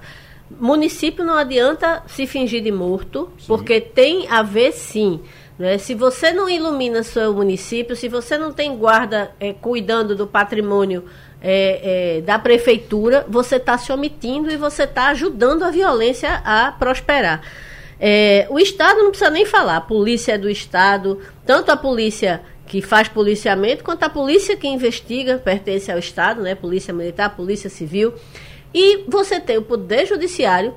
Município 0.49 1.25
não 1.25 1.33
adianta 1.33 2.01
se 2.07 2.25
fingir 2.25 2.63
de 2.63 2.71
morto, 2.71 3.29
porque 3.45 3.81
tem 3.81 4.25
a 4.29 4.41
ver 4.41 4.71
sim. 4.71 5.19
né? 5.59 5.77
Se 5.77 5.93
você 5.93 6.31
não 6.31 6.49
ilumina 6.49 7.03
seu 7.03 7.33
município, 7.33 7.93
se 7.93 8.07
você 8.07 8.37
não 8.37 8.53
tem 8.53 8.73
guarda 8.77 9.31
é, 9.41 9.51
cuidando 9.51 10.15
do 10.15 10.25
patrimônio 10.25 11.03
é, 11.41 12.19
é, 12.19 12.21
da 12.21 12.39
prefeitura, 12.39 13.25
você 13.27 13.57
está 13.57 13.77
se 13.77 13.91
omitindo 13.91 14.49
e 14.49 14.55
você 14.55 14.83
está 14.83 15.07
ajudando 15.09 15.63
a 15.63 15.71
violência 15.71 16.41
a 16.45 16.71
prosperar. 16.71 17.41
É, 17.99 18.47
o 18.49 18.59
Estado 18.59 19.01
não 19.01 19.09
precisa 19.09 19.29
nem 19.29 19.45
falar, 19.45 19.77
a 19.77 19.81
polícia 19.81 20.33
é 20.33 20.37
do 20.37 20.49
Estado, 20.49 21.19
tanto 21.45 21.71
a 21.71 21.77
polícia 21.77 22.41
que 22.67 22.81
faz 22.81 23.07
policiamento, 23.07 23.83
quanto 23.83 24.03
a 24.03 24.09
polícia 24.09 24.55
que 24.55 24.67
investiga, 24.67 25.37
pertence 25.37 25.91
ao 25.91 25.97
Estado, 25.97 26.41
né? 26.41 26.53
Polícia 26.53 26.93
Militar, 26.93 27.35
Polícia 27.35 27.69
Civil. 27.69 28.13
E 28.73 29.05
você 29.07 29.39
tem 29.39 29.57
o 29.57 29.61
Poder 29.61 30.05
Judiciário, 30.05 30.75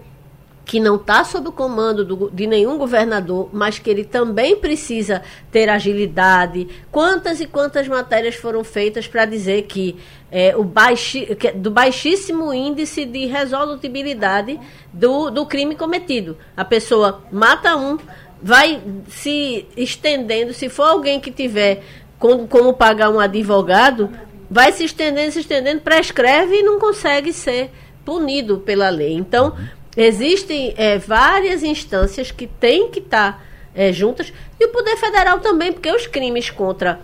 que 0.70 0.78
não 0.78 0.94
está 0.94 1.24
sob 1.24 1.48
o 1.48 1.52
comando 1.52 2.04
do- 2.04 2.30
de 2.30 2.46
nenhum 2.46 2.78
governador, 2.78 3.48
mas 3.52 3.80
que 3.80 3.90
ele 3.90 4.04
também 4.04 4.54
precisa 4.54 5.20
ter 5.50 5.68
agilidade. 5.68 6.68
Quantas 6.92 7.40
e 7.40 7.46
quantas 7.46 7.88
matérias 7.88 8.36
foram 8.36 8.62
feitas 8.62 9.08
para 9.08 9.24
dizer 9.24 9.62
que, 9.62 9.96
é, 10.30 10.56
o 10.56 10.62
baixi, 10.62 11.34
que- 11.34 11.50
do 11.50 11.72
baixíssimo 11.72 12.54
índice 12.54 13.04
de 13.04 13.26
resolutibilidade 13.26 14.60
do, 14.92 15.28
do 15.28 15.44
crime 15.44 15.74
cometido? 15.74 16.38
A 16.56 16.64
pessoa 16.64 17.20
mata 17.32 17.76
um, 17.76 17.98
vai 18.40 18.80
se 19.08 19.66
estendendo, 19.76 20.54
se 20.54 20.68
for 20.68 20.84
alguém 20.84 21.18
que 21.18 21.32
tiver 21.32 21.82
como, 22.16 22.46
como 22.46 22.74
pagar 22.74 23.10
um 23.10 23.18
advogado, 23.18 24.08
vai 24.48 24.70
se 24.70 24.84
estendendo, 24.84 25.32
se 25.32 25.40
estendendo, 25.40 25.80
prescreve 25.80 26.60
e 26.60 26.62
não 26.62 26.78
consegue 26.78 27.32
ser 27.32 27.72
punido 28.04 28.58
pela 28.58 28.88
lei. 28.88 29.14
Então, 29.14 29.52
existem 29.96 30.74
é, 30.76 30.98
várias 30.98 31.62
instâncias 31.62 32.30
que 32.30 32.46
têm 32.46 32.90
que 32.90 33.00
estar 33.00 33.44
é, 33.74 33.92
juntas, 33.92 34.32
e 34.58 34.66
o 34.66 34.68
Poder 34.68 34.96
Federal 34.96 35.40
também, 35.40 35.72
porque 35.72 35.90
os 35.90 36.06
crimes 36.06 36.50
contra 36.50 37.00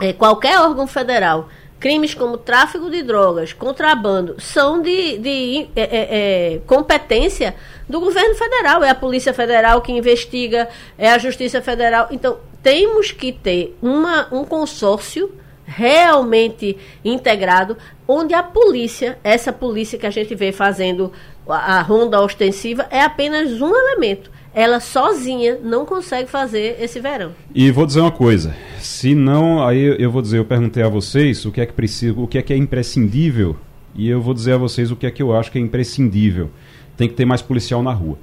é, 0.00 0.12
qualquer 0.12 0.60
órgão 0.60 0.86
federal, 0.86 1.48
crimes 1.78 2.14
como 2.14 2.38
tráfico 2.38 2.90
de 2.90 3.02
drogas, 3.02 3.52
contrabando, 3.52 4.36
são 4.40 4.80
de, 4.80 5.18
de 5.18 5.68
é, 5.76 5.82
é, 5.82 6.54
é, 6.54 6.58
competência 6.66 7.54
do 7.88 8.00
governo 8.00 8.34
federal. 8.34 8.82
É 8.82 8.90
a 8.90 8.94
Polícia 8.94 9.32
Federal 9.32 9.80
que 9.80 9.92
investiga, 9.92 10.68
é 10.98 11.10
a 11.10 11.18
Justiça 11.18 11.60
Federal. 11.60 12.08
Então, 12.10 12.38
temos 12.62 13.12
que 13.12 13.32
ter 13.32 13.76
uma, 13.82 14.26
um 14.32 14.44
consórcio 14.44 15.32
realmente 15.64 16.78
integrado, 17.04 17.76
onde 18.06 18.32
a 18.32 18.42
polícia, 18.42 19.18
essa 19.22 19.52
polícia 19.52 19.98
que 19.98 20.06
a 20.06 20.10
gente 20.10 20.34
vê 20.34 20.52
fazendo 20.52 21.12
a, 21.48 21.80
ronda 21.82 22.20
ostensiva, 22.20 22.86
é 22.90 23.02
apenas 23.02 23.60
um 23.60 23.74
elemento. 23.74 24.30
Ela 24.54 24.80
sozinha 24.80 25.58
não 25.62 25.84
consegue 25.84 26.30
fazer 26.30 26.76
esse 26.80 26.98
verão. 26.98 27.32
E 27.54 27.70
vou 27.70 27.86
dizer 27.86 28.00
uma 28.00 28.10
coisa, 28.10 28.54
se 28.78 29.14
não, 29.14 29.66
aí 29.66 29.96
eu 29.98 30.10
vou 30.10 30.22
dizer, 30.22 30.38
eu 30.38 30.44
perguntei 30.44 30.82
a 30.82 30.88
vocês 30.88 31.44
o 31.44 31.52
que 31.52 31.60
é 31.60 31.66
que 31.66 31.74
precisa, 31.74 32.18
o 32.18 32.26
que 32.26 32.38
é 32.38 32.42
que 32.42 32.52
é 32.52 32.56
imprescindível, 32.56 33.56
e 33.94 34.08
eu 34.08 34.20
vou 34.20 34.32
dizer 34.32 34.52
a 34.52 34.58
vocês 34.58 34.90
o 34.90 34.96
que 34.96 35.06
é 35.06 35.10
que 35.10 35.22
eu 35.22 35.34
acho 35.36 35.50
que 35.50 35.58
é 35.58 35.60
imprescindível. 35.60 36.50
Tem 36.96 37.08
que 37.08 37.14
ter 37.14 37.24
mais 37.24 37.42
policial 37.42 37.82
na 37.82 37.92
rua. 37.92 38.18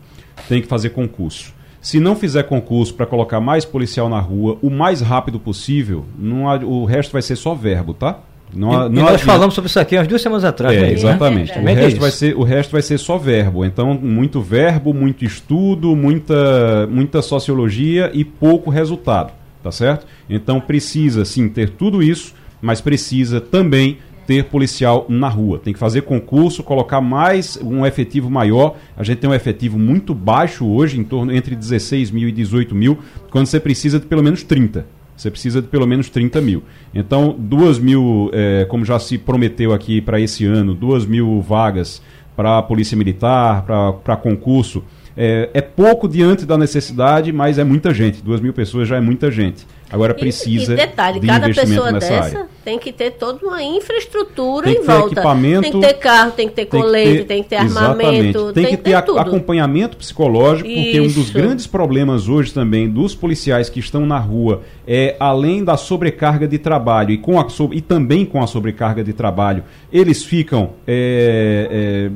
tem 0.49 0.61
que 0.61 0.67
fazer 0.67 0.89
concurso. 0.89 1.53
Se 1.79 1.99
não 1.99 2.15
fizer 2.15 2.43
concurso 2.43 2.93
para 2.93 3.05
colocar 3.05 3.41
mais 3.41 3.65
policial 3.65 4.07
na 4.07 4.19
rua 4.19 4.57
o 4.61 4.69
mais 4.69 5.01
rápido 5.01 5.39
possível, 5.39 6.05
não 6.17 6.45
o 6.65 6.85
resto 6.85 7.11
vai 7.11 7.21
ser 7.21 7.35
só 7.35 7.53
verbo, 7.53 7.93
tá? 7.93 8.19
Não, 8.55 8.87
e, 8.87 8.89
não 8.89 9.01
e 9.01 9.11
nós 9.11 9.21
falamos 9.21 9.55
sobre 9.55 9.69
isso 9.69 9.79
aqui 9.79 9.95
umas 9.95 10.07
duas 10.07 10.21
semanas 10.21 10.43
atrás. 10.43 10.75
É, 10.75 10.81
né? 10.81 10.91
exatamente. 10.93 11.51
É, 11.51 11.61
o, 11.61 11.65
resto 11.65 11.99
vai 11.99 12.11
ser, 12.11 12.35
o 12.35 12.43
resto 12.43 12.71
vai 12.71 12.81
ser 12.81 12.97
só 12.97 13.17
verbo. 13.17 13.65
Então, 13.65 13.93
muito 13.93 14.41
verbo, 14.41 14.93
muito 14.93 15.25
estudo, 15.25 15.95
muita, 15.95 16.87
muita 16.87 17.21
sociologia 17.21 18.11
e 18.13 18.23
pouco 18.23 18.69
resultado. 18.69 19.31
Tá 19.61 19.71
certo? 19.71 20.05
Então, 20.29 20.59
precisa 20.59 21.23
sim 21.23 21.47
ter 21.47 21.69
tudo 21.69 22.03
isso, 22.03 22.33
mas 22.61 22.81
precisa 22.81 23.39
também 23.39 23.97
ter 24.25 24.45
policial 24.45 25.05
na 25.09 25.27
rua. 25.27 25.59
Tem 25.59 25.73
que 25.73 25.79
fazer 25.79 26.01
concurso, 26.01 26.63
colocar 26.63 27.01
mais 27.01 27.57
um 27.61 27.85
efetivo 27.85 28.29
maior. 28.29 28.75
A 28.95 29.03
gente 29.03 29.19
tem 29.19 29.29
um 29.29 29.33
efetivo 29.33 29.77
muito 29.77 30.13
baixo 30.13 30.65
hoje, 30.65 30.99
em 30.99 31.03
torno 31.03 31.33
entre 31.33 31.55
16 31.55 32.11
mil 32.11 32.27
e 32.27 32.31
18 32.31 32.73
mil, 32.75 32.99
quando 33.29 33.47
você 33.47 33.59
precisa 33.59 33.99
de 33.99 34.05
pelo 34.05 34.23
menos 34.23 34.43
30. 34.43 34.85
Você 35.23 35.31
precisa 35.31 35.61
de 35.61 35.69
pelo 35.69 35.87
menos 35.87 36.09
30 36.09 36.41
mil. 36.41 36.63
Então, 36.93 37.33
2 37.39 37.79
mil, 37.79 38.29
é, 38.33 38.65
como 38.65 38.83
já 38.83 38.99
se 38.99 39.17
prometeu 39.17 39.71
aqui 39.71 40.01
para 40.01 40.19
esse 40.19 40.45
ano, 40.45 40.73
2 40.73 41.05
mil 41.05 41.39
vagas 41.39 42.01
para 42.35 42.57
a 42.57 42.61
Polícia 42.61 42.97
Militar, 42.97 43.63
para 43.63 44.17
concurso. 44.17 44.83
É, 45.15 45.49
é 45.53 45.61
pouco 45.61 46.07
diante 46.07 46.45
da 46.45 46.57
necessidade, 46.57 47.31
mas 47.31 47.57
é 47.57 47.63
muita 47.63 47.93
gente. 47.93 48.21
2 48.21 48.41
mil 48.41 48.53
pessoas 48.53 48.87
já 48.87 48.97
é 48.97 49.01
muita 49.01 49.29
gente. 49.29 49.65
Agora 49.93 50.15
precisa. 50.15 50.71
E, 50.71 50.73
e 50.73 50.77
detalhe, 50.77 51.19
de 51.19 51.27
cada 51.27 51.53
pessoa 51.53 51.93
dessa 51.93 52.13
área. 52.15 52.47
tem 52.65 52.79
que 52.79 52.91
ter 52.91 53.11
toda 53.11 53.45
uma 53.45 53.61
infraestrutura 53.61 54.65
tem 54.65 54.81
em 54.81 54.83
volta. 54.83 55.13
Equipamento, 55.13 55.61
tem 55.61 55.71
que 55.71 55.79
ter 55.87 55.93
carro, 55.93 56.31
tem 56.31 56.47
que 56.47 56.55
ter 56.55 56.65
colete, 56.65 57.25
tem 57.25 57.43
que 57.43 57.49
ter, 57.49 57.57
armamento. 57.57 58.51
Tem, 58.53 58.53
tem 58.53 58.65
que 58.75 58.77
ter, 58.77 58.99
ter 59.03 59.19
acompanhamento 59.19 59.95
psicológico, 59.95 60.67
Isso. 60.67 60.83
porque 60.83 60.99
um 61.01 61.11
dos 61.11 61.29
grandes 61.29 61.67
problemas 61.67 62.27
hoje 62.27 62.51
também 62.51 62.89
dos 62.89 63.13
policiais 63.13 63.69
que 63.69 63.79
estão 63.79 64.03
na 64.03 64.17
rua 64.17 64.63
é, 64.87 65.15
além 65.19 65.63
da 65.63 65.77
sobrecarga 65.77 66.47
de 66.47 66.57
trabalho 66.57 67.11
e, 67.11 67.17
com 67.17 67.39
a, 67.39 67.47
e 67.71 67.81
também 67.81 68.25
com 68.25 68.41
a 68.41 68.47
sobrecarga 68.47 69.03
de 69.03 69.13
trabalho, 69.13 69.63
eles 69.91 70.23
ficam. 70.23 70.71
É, 70.87 72.09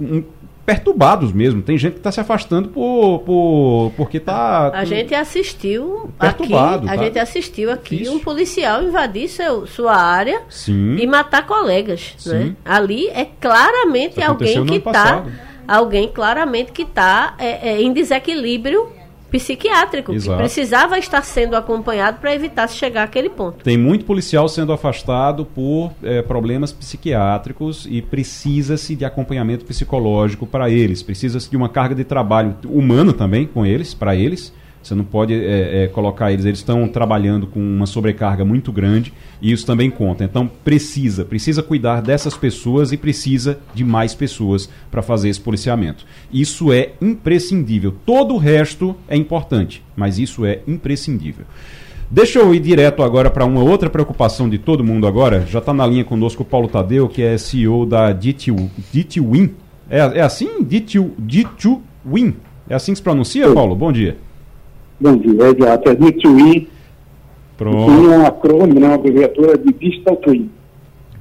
é, 0.00 0.22
perturbados 0.64 1.32
mesmo. 1.32 1.62
Tem 1.62 1.76
gente 1.76 1.94
que 1.94 1.98
está 1.98 2.10
se 2.10 2.20
afastando 2.20 2.68
por, 2.68 3.20
por, 3.20 3.92
porque 3.96 4.16
está. 4.16 4.68
A 4.70 4.84
gente 4.84 5.14
assistiu 5.14 6.10
perturbado, 6.18 6.86
aqui, 6.86 6.94
a 6.94 6.98
tá? 6.98 7.04
gente 7.04 7.18
assistiu 7.18 7.70
aqui 7.70 8.02
Isso. 8.02 8.14
um 8.14 8.18
policial 8.18 8.82
invadir 8.82 9.28
seu, 9.28 9.66
sua 9.66 9.96
área 9.96 10.42
Sim. 10.48 10.96
e 10.96 11.06
matar 11.06 11.46
colegas. 11.46 12.16
Né? 12.26 12.54
Ali 12.64 13.08
é 13.08 13.26
claramente 13.40 14.22
alguém 14.22 14.64
que 14.64 14.76
está. 14.76 15.24
Alguém 15.66 16.08
claramente 16.08 16.72
que 16.72 16.82
está 16.82 17.34
é, 17.38 17.70
é, 17.70 17.80
em 17.80 17.90
desequilíbrio 17.90 18.86
psiquiátrico, 19.38 20.12
Exato. 20.12 20.36
que 20.36 20.42
precisava 20.44 20.96
estar 20.96 21.24
sendo 21.24 21.56
acompanhado 21.56 22.18
para 22.20 22.32
evitar 22.32 22.68
se 22.68 22.76
chegar 22.76 23.02
àquele 23.02 23.28
ponto. 23.28 23.64
Tem 23.64 23.76
muito 23.76 24.04
policial 24.04 24.48
sendo 24.48 24.72
afastado 24.72 25.44
por 25.44 25.90
é, 26.04 26.22
problemas 26.22 26.72
psiquiátricos 26.72 27.84
e 27.90 28.00
precisa-se 28.00 28.94
de 28.94 29.04
acompanhamento 29.04 29.64
psicológico 29.64 30.46
para 30.46 30.70
eles, 30.70 31.02
precisa-se 31.02 31.50
de 31.50 31.56
uma 31.56 31.68
carga 31.68 31.96
de 31.96 32.04
trabalho 32.04 32.56
humano 32.64 33.12
também 33.12 33.44
com 33.44 33.66
eles, 33.66 33.92
para 33.92 34.14
eles 34.14 34.52
você 34.84 34.94
não 34.94 35.04
pode 35.04 35.32
é, 35.32 35.84
é, 35.84 35.86
colocar 35.88 36.30
eles, 36.30 36.44
eles 36.44 36.58
estão 36.58 36.86
trabalhando 36.86 37.46
com 37.46 37.58
uma 37.58 37.86
sobrecarga 37.86 38.44
muito 38.44 38.70
grande 38.70 39.14
e 39.40 39.50
isso 39.50 39.64
também 39.64 39.90
conta. 39.90 40.24
Então 40.24 40.46
precisa, 40.62 41.24
precisa 41.24 41.62
cuidar 41.62 42.02
dessas 42.02 42.36
pessoas 42.36 42.92
e 42.92 42.98
precisa 42.98 43.58
de 43.74 43.82
mais 43.82 44.14
pessoas 44.14 44.68
para 44.90 45.00
fazer 45.00 45.30
esse 45.30 45.40
policiamento. 45.40 46.04
Isso 46.30 46.70
é 46.70 46.92
imprescindível. 47.00 47.94
Todo 48.04 48.34
o 48.34 48.38
resto 48.38 48.94
é 49.08 49.16
importante, 49.16 49.82
mas 49.96 50.18
isso 50.18 50.44
é 50.44 50.60
imprescindível. 50.68 51.46
Deixa 52.10 52.38
eu 52.38 52.54
ir 52.54 52.60
direto 52.60 53.02
agora 53.02 53.30
para 53.30 53.46
uma 53.46 53.62
outra 53.62 53.88
preocupação 53.88 54.50
de 54.50 54.58
todo 54.58 54.84
mundo 54.84 55.06
agora. 55.06 55.46
Já 55.46 55.60
está 55.60 55.72
na 55.72 55.86
linha 55.86 56.04
conosco 56.04 56.42
o 56.42 56.46
Paulo 56.46 56.68
Tadeu, 56.68 57.08
que 57.08 57.22
é 57.22 57.38
CEO 57.38 57.86
da 57.86 58.12
DTWin. 58.12 59.50
É, 59.88 59.98
é 59.98 60.20
assim? 60.20 60.62
DTWin. 60.62 62.34
É 62.68 62.74
assim 62.74 62.92
que 62.92 62.98
se 62.98 63.02
pronuncia, 63.02 63.50
Paulo? 63.50 63.74
Bom 63.74 63.90
dia. 63.90 64.18
Bom 65.04 65.18
dia, 65.18 65.42
é 65.42 65.50
exato. 65.50 65.90
É 65.90 65.94
DTWI. 65.94 66.68
Pronto. 67.58 67.92
Tem 67.92 68.08
um 68.08 68.24
acrônimo, 68.24 68.80
né, 68.80 68.86
uma 68.86 68.94
abreviatura 68.94 69.58
de 69.58 69.70
Digital 69.74 70.16
Twin. 70.16 70.50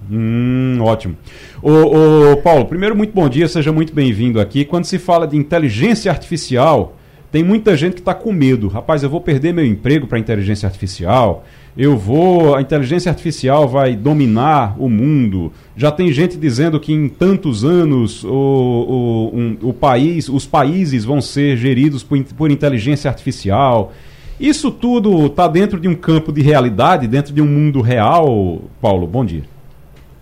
Hum, 0.10 0.78
ótimo. 0.80 1.18
Ô, 1.62 2.32
ô, 2.32 2.38
Paulo, 2.38 2.66
primeiro, 2.66 2.96
muito 2.96 3.14
bom 3.14 3.28
dia, 3.28 3.46
seja 3.46 3.74
muito 3.74 3.94
bem-vindo 3.94 4.40
aqui. 4.40 4.64
Quando 4.64 4.86
se 4.86 4.98
fala 4.98 5.28
de 5.28 5.36
inteligência 5.36 6.10
artificial, 6.10 6.96
tem 7.30 7.44
muita 7.44 7.76
gente 7.76 7.96
que 7.96 8.00
está 8.00 8.14
com 8.14 8.32
medo. 8.32 8.70
Rapaz, 8.70 9.04
eu 9.04 9.10
vou 9.10 9.20
perder 9.20 9.54
meu 9.54 9.66
emprego 9.66 10.08
para 10.08 10.18
inteligência 10.18 10.66
artificial 10.66 11.44
eu 11.76 11.98
vou, 11.98 12.56
a 12.56 12.62
inteligência 12.62 13.10
artificial 13.10 13.68
vai 13.68 13.96
dominar 13.96 14.76
o 14.80 14.88
mundo. 14.88 15.52
Já 15.76 15.92
tem 15.92 16.12
gente 16.12 16.38
dizendo 16.38 16.80
que 16.80 16.94
em 16.94 17.10
tantos 17.10 17.66
anos 17.66 18.24
o, 18.24 18.30
o, 18.30 19.32
um, 19.34 19.58
o 19.64 19.74
país, 19.74 20.30
os 20.30 20.46
países 20.46 21.04
vão 21.04 21.20
ser 21.20 21.58
geridos 21.58 22.04
por, 22.04 22.22
por 22.38 22.52
inteligência 22.52 23.10
artificial. 23.10 23.92
Isso 24.40 24.70
tudo 24.70 25.26
está 25.26 25.48
dentro 25.48 25.80
de 25.80 25.88
um 25.88 25.96
campo 25.96 26.32
de 26.32 26.42
realidade, 26.42 27.08
dentro 27.08 27.34
de 27.34 27.42
um 27.42 27.48
mundo 27.48 27.82
real, 27.82 28.62
Paulo? 28.80 29.08
Bom 29.08 29.26
dia. 29.26 29.44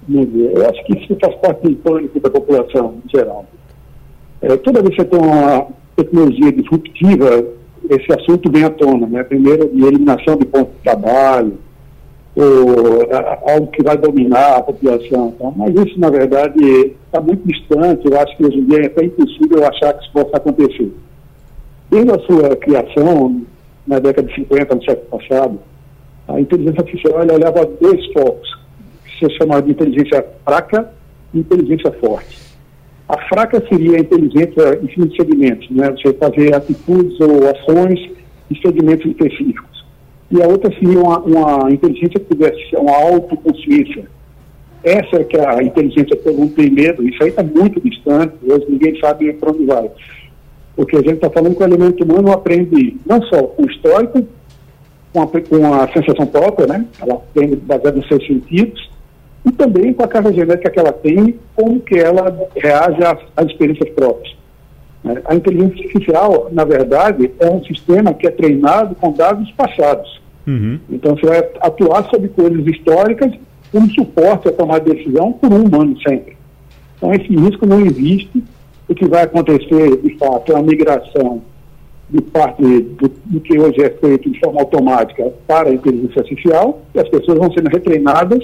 Bom 0.07 0.23
dia. 0.23 0.51
Eu 0.51 0.69
acho 0.69 0.83
que 0.85 0.97
isso 0.97 1.17
faz 1.19 1.35
parte 1.35 1.67
do 1.67 1.75
pânico 1.75 2.19
da 2.19 2.29
população 2.29 2.95
em 3.05 3.09
geral. 3.09 3.45
É, 4.41 4.55
toda 4.55 4.81
vez 4.81 4.95
que 4.95 5.01
você 5.01 5.07
tem 5.07 5.19
uma 5.19 5.67
tecnologia 5.95 6.51
disruptiva, 6.51 7.45
esse 7.89 8.13
assunto 8.13 8.51
vem 8.51 8.63
à 8.63 8.69
tona, 8.69 9.07
né? 9.07 9.23
Primeiro, 9.23 9.69
de 9.69 9.83
eliminação 9.83 10.37
de 10.37 10.45
pontos 10.45 10.73
de 10.75 10.83
trabalho, 10.83 11.57
ou 12.35 13.07
algo 13.49 13.67
que 13.67 13.83
vai 13.83 13.97
dominar 13.97 14.57
a 14.57 14.63
população. 14.63 15.33
Então, 15.35 15.53
mas 15.55 15.73
isso, 15.75 15.99
na 15.99 16.09
verdade, 16.09 16.95
está 17.05 17.19
muito 17.19 17.45
distante. 17.45 18.07
Eu 18.07 18.19
acho 18.19 18.37
que 18.37 18.45
hoje 18.45 18.57
em 18.57 18.65
dia 18.65 18.83
é 18.83 18.85
até 18.85 19.05
impossível 19.05 19.65
achar 19.67 19.93
que 19.93 20.03
isso 20.03 20.13
possa 20.13 20.37
acontecer. 20.37 20.91
Desde 21.89 22.11
a 22.11 22.19
sua 22.19 22.55
criação, 22.55 23.41
na 23.85 23.99
década 23.99 24.27
de 24.27 24.35
50, 24.35 24.75
no 24.75 24.83
século 24.83 25.19
passado, 25.19 25.59
a 26.27 26.39
inteligência 26.39 26.79
artificial 26.79 27.19
olhava 27.19 27.65
dois 27.81 28.05
focos, 28.13 28.57
que 29.05 29.25
se 29.25 29.37
chama 29.37 29.61
de 29.61 29.71
inteligência 29.71 30.25
fraca 30.45 30.89
e 31.33 31.39
inteligência 31.39 31.91
forte. 31.93 32.50
A 33.12 33.17
fraca 33.28 33.62
seria 33.67 33.97
a 33.97 34.00
inteligência 34.00 34.80
em 34.82 34.88
cima 34.88 35.06
de 35.08 35.17
segmentos, 35.17 35.69
né? 35.69 35.91
você 35.91 36.13
fazer 36.13 36.56
atitudes 36.56 37.19
ou 37.19 37.45
ações 37.45 38.10
em 38.50 38.56
segmentos 38.62 39.06
específicos. 39.06 39.86
E 40.32 40.41
a 40.41 40.47
outra 40.47 40.74
seria 40.80 40.97
uma, 40.97 41.19
uma 41.19 41.69
inteligência 41.69 42.21
que 42.21 42.34
tivesse 42.34 42.74
uma 42.74 42.95
autoconsciência. 42.95 44.06
Essa 44.82 45.17
é 45.17 45.24
que 45.26 45.38
a 45.38 45.62
inteligência 45.62 46.15
que 46.15 46.24
todo 46.24 46.38
mundo 46.38 46.54
tem 46.56 46.69
medo, 46.69 47.06
isso 47.06 47.21
aí 47.21 47.32
está 47.32 47.43
muito 47.43 47.82
distante, 47.82 48.34
hoje 48.47 48.65
ninguém 48.69 48.97
sabe 49.02 49.34
para 49.34 49.52
onde 49.52 49.65
vai. 49.65 49.91
Porque 50.78 50.95
a 50.95 51.02
gente 51.02 51.15
está 51.15 51.30
falando 51.30 51.58
que 51.58 51.63
o 51.63 51.67
elemento 51.67 52.06
humano 52.06 52.32
aprende 52.32 52.95
não 53.06 53.21
só 53.24 53.43
com 53.43 53.63
o 53.63 53.69
histórico, 53.69 54.26
com 55.12 55.21
a, 55.21 55.28
com 55.28 55.74
a 55.74 55.88
sensação 55.91 56.26
própria, 56.28 56.65
né? 56.65 56.86
ela 57.02 57.15
aprende 57.15 57.58
baseado 57.58 57.97
nos 57.97 58.08
seus 58.08 58.26
sentidos, 58.26 58.89
e 59.45 59.51
também 59.51 59.93
com 59.93 60.04
a 60.04 60.08
carga 60.08 60.32
genética 60.32 60.69
que 60.69 60.80
ela 60.80 60.93
tem, 60.93 61.39
como 61.56 61.80
que 61.80 61.95
ela 61.95 62.36
reage 62.56 63.04
às, 63.04 63.19
às 63.36 63.47
experiências 63.47 63.89
próprias. 63.89 64.36
Né? 65.04 65.21
A 65.25 65.36
inteligência 65.36 65.84
artificial, 65.84 66.49
na 66.51 66.63
verdade, 66.63 67.32
é 67.39 67.49
um 67.49 67.63
sistema 67.63 68.13
que 68.13 68.27
é 68.27 68.32
treinado 68.32 68.95
com 68.95 69.12
dados 69.12 69.49
passados. 69.51 70.21
Uhum. 70.45 70.80
Então, 70.89 71.15
você 71.15 71.25
vai 71.25 71.39
atuar 71.60 72.10
sobre 72.10 72.30
coisas 72.30 72.65
históricas 72.67 73.32
como 73.71 73.89
suporte 73.91 74.47
a 74.47 74.51
tomar 74.51 74.80
decisão 74.80 75.32
por 75.34 75.51
um 75.51 75.63
humano 75.63 75.95
sempre. 76.01 76.38
Então, 76.97 77.13
esse 77.13 77.36
risco 77.36 77.65
não 77.65 77.80
existe. 77.82 78.43
O 78.88 78.93
que 78.93 79.08
vai 79.08 79.23
acontecer, 79.23 79.97
de 80.01 80.17
fato, 80.17 80.51
é 80.51 80.56
a 80.56 80.62
migração 80.62 81.41
de 82.10 82.21
parte 82.21 82.62
do, 82.62 83.10
do, 83.25 83.39
que 83.39 83.58
hoje 83.58 83.82
é 83.82 83.89
feito 83.89 84.30
de 84.30 84.38
forma 84.39 84.60
automática 84.60 85.32
para 85.47 85.69
a 85.69 85.73
inteligência 85.73 86.19
artificial, 86.19 86.82
e 86.93 86.99
as 86.99 87.08
pessoas 87.08 87.38
vão 87.38 87.51
sendo 87.54 87.69
retreinadas 87.69 88.43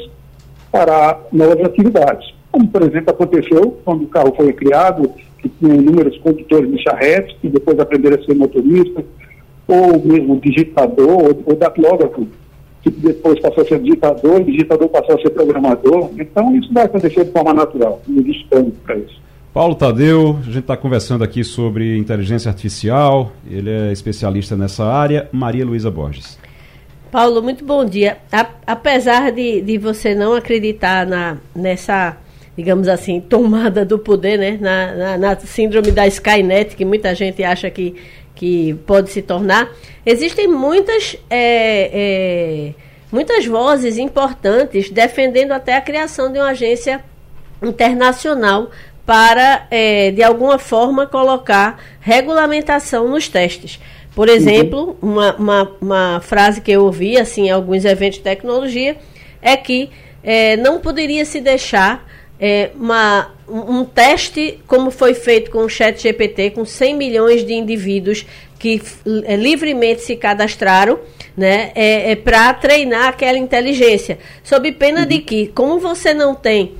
para 0.71 1.19
novas 1.31 1.63
atividades. 1.65 2.33
Como, 2.51 2.67
por 2.67 2.81
exemplo, 2.81 3.11
aconteceu 3.11 3.77
quando 3.83 4.03
o 4.03 4.07
carro 4.07 4.33
foi 4.35 4.51
criado, 4.53 5.11
que 5.39 5.49
tinha 5.49 5.75
inúmeros 5.75 6.17
condutores 6.19 6.71
de 6.71 6.81
charretes, 6.81 7.35
que 7.41 7.49
depois 7.49 7.79
aprenderam 7.79 8.17
a 8.17 8.25
ser 8.25 8.35
motorista, 8.35 9.03
ou 9.67 10.01
mesmo 10.03 10.39
digitador, 10.39 11.09
ou, 11.09 11.43
ou 11.45 11.55
datilógrafo, 11.55 12.27
que 12.81 12.89
depois 12.89 13.39
passou 13.39 13.63
a 13.63 13.67
ser 13.67 13.79
digitador, 13.79 14.41
e 14.41 14.45
digitador 14.45 14.89
passou 14.89 15.15
a 15.15 15.21
ser 15.21 15.29
programador. 15.31 16.09
Então, 16.17 16.55
isso 16.55 16.73
vai 16.73 16.85
acontecer 16.85 17.25
de 17.25 17.31
forma 17.31 17.53
natural, 17.53 18.01
não 18.07 18.21
existe 18.21 18.45
plano 18.47 18.71
para 18.85 18.95
isso. 18.97 19.27
Paulo 19.53 19.73
Tadeu, 19.73 20.37
a 20.39 20.45
gente 20.45 20.59
está 20.59 20.77
conversando 20.77 21.23
aqui 21.23 21.43
sobre 21.43 21.97
inteligência 21.97 22.49
artificial, 22.49 23.31
ele 23.49 23.71
é 23.71 23.91
especialista 23.91 24.55
nessa 24.55 24.85
área. 24.85 25.27
Maria 25.31 25.65
Luísa 25.65 25.89
Borges. 25.89 26.37
Paulo, 27.11 27.41
muito 27.41 27.63
bom 27.63 27.85
dia. 27.85 28.17
A, 28.31 28.47
apesar 28.65 29.31
de, 29.31 29.61
de 29.61 29.77
você 29.77 30.13
não 30.13 30.33
acreditar 30.33 31.05
na, 31.05 31.37
nessa 31.55 32.17
digamos 32.57 32.87
assim, 32.87 33.21
tomada 33.21 33.85
do 33.85 33.99
poder, 33.99 34.37
né? 34.37 34.57
Na, 34.59 34.95
na, 34.95 35.17
na, 35.17 35.39
síndrome 35.39 35.91
da 35.91 36.07
Skynet, 36.07 36.75
que 36.75 36.83
muita 36.83 37.13
gente 37.13 37.43
acha 37.43 37.69
que, 37.69 37.95
que 38.33 38.73
pode 38.87 39.11
se 39.11 39.21
tornar. 39.21 39.71
Existem 40.03 40.47
muitas, 40.47 41.15
é, 41.29 41.91
é, 41.93 42.73
muitas 43.11 43.45
vozes 43.45 43.99
importantes 43.99 44.89
defendendo 44.89 45.51
até 45.51 45.75
a 45.77 45.81
criação 45.81 46.31
de 46.31 46.39
uma 46.39 46.49
agência 46.49 47.03
internacional 47.61 48.71
para, 49.05 49.67
é, 49.69 50.09
de 50.09 50.23
alguma 50.23 50.57
forma, 50.57 51.05
colocar 51.05 51.79
regulamentação 52.01 53.07
nos 53.07 53.29
testes. 53.29 53.79
Por 54.17 54.29
exemplo, 54.29 54.97
uhum. 54.99 55.11
uma, 55.11 55.35
uma, 55.35 55.71
uma, 55.79 56.19
frase 56.21 56.59
que 56.59 56.71
eu 56.71 56.85
ouvi 56.85 57.19
assim, 57.19 57.49
em 57.49 57.51
alguns 57.51 57.85
eventos 57.85 58.17
de 58.17 58.23
tecnologia 58.23 58.97
é 59.39 59.55
que 59.55 59.91
é, 60.23 60.57
não 60.57 60.79
poderia 60.79 61.23
se 61.23 61.39
deixar 61.39 62.03
é, 62.39 62.71
uma, 62.73 63.31
um 63.47 63.85
teste 63.85 64.59
como 64.65 64.89
foi 64.89 65.13
feito 65.13 65.51
com 65.51 65.59
o 65.59 65.69
Chat 65.69 66.01
GPT, 66.01 66.49
com 66.49 66.65
100 66.65 66.95
milhões 66.95 67.45
de 67.45 67.53
indivíduos 67.53 68.25
que 68.57 68.81
é, 69.23 69.35
livremente 69.35 70.01
se 70.01 70.15
cadastraram, 70.15 70.97
né, 71.37 71.71
é, 71.75 72.13
é 72.13 72.15
para 72.15 72.51
treinar 72.55 73.09
aquela 73.09 73.37
inteligência, 73.37 74.17
sob 74.43 74.71
pena 74.71 75.01
uhum. 75.01 75.05
de 75.05 75.19
que, 75.19 75.45
como 75.49 75.77
você 75.77 76.11
não 76.11 76.33
tem 76.33 76.73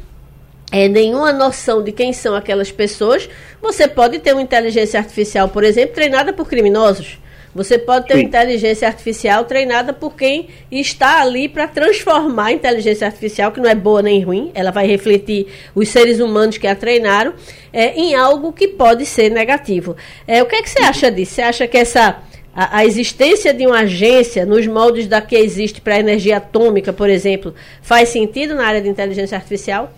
é, 0.72 0.88
nenhuma 0.88 1.32
noção 1.32 1.84
de 1.84 1.92
quem 1.92 2.12
são 2.14 2.34
aquelas 2.34 2.72
pessoas, 2.72 3.30
você 3.62 3.88
pode 3.88 4.18
ter 4.18 4.34
uma 4.34 4.42
inteligência 4.42 5.00
artificial, 5.00 5.50
por 5.50 5.64
exemplo, 5.64 5.94
treinada 5.94 6.34
por 6.34 6.48
criminosos. 6.48 7.20
Você 7.54 7.78
pode 7.78 8.08
ter 8.08 8.16
Sim. 8.16 8.24
inteligência 8.24 8.88
artificial 8.88 9.46
treinada 9.46 9.94
por 9.94 10.16
quem 10.16 10.48
está 10.72 11.22
ali 11.22 11.50
para 11.50 11.68
transformar 11.68 12.48
a 12.48 12.52
inteligência 12.54 13.08
artificial, 13.08 13.52
que 13.52 13.60
não 13.60 13.70
é 13.70 13.76
boa 13.76 14.02
nem 14.02 14.22
ruim, 14.22 14.52
ela 14.54 14.72
vai 14.72 14.88
refletir 14.88 15.48
os 15.74 15.90
seres 15.90 16.20
humanos 16.20 16.58
que 16.58 16.68
a 16.68 16.76
treinaram, 16.76 17.34
é, 17.74 17.94
em 17.96 18.16
algo 18.16 18.54
que 18.54 18.68
pode 18.68 19.06
ser 19.06 19.30
negativo. 19.30 19.96
É, 20.28 20.42
o 20.44 20.46
que, 20.46 20.56
é 20.56 20.62
que 20.62 20.70
você 20.70 20.82
acha 20.84 21.12
disso? 21.12 21.34
Você 21.34 21.42
acha 21.42 21.68
que 21.68 21.78
essa 21.78 22.22
a, 22.58 22.80
a, 22.80 22.86
existência 22.86 23.54
de 23.54 23.68
uma 23.68 23.82
agência 23.82 24.44
nos 24.44 24.66
moldes 24.66 25.08
da 25.08 25.22
que 25.22 25.36
existe 25.36 25.80
para 25.80 25.94
a 25.94 26.00
energia 26.00 26.38
atômica, 26.38 26.92
por 26.92 27.08
exemplo, 27.08 27.54
faz 27.84 28.10
sentido 28.10 28.56
na 28.56 28.66
área 28.66 28.82
de 28.82 28.90
inteligência 28.90 29.38
artificial? 29.38 29.92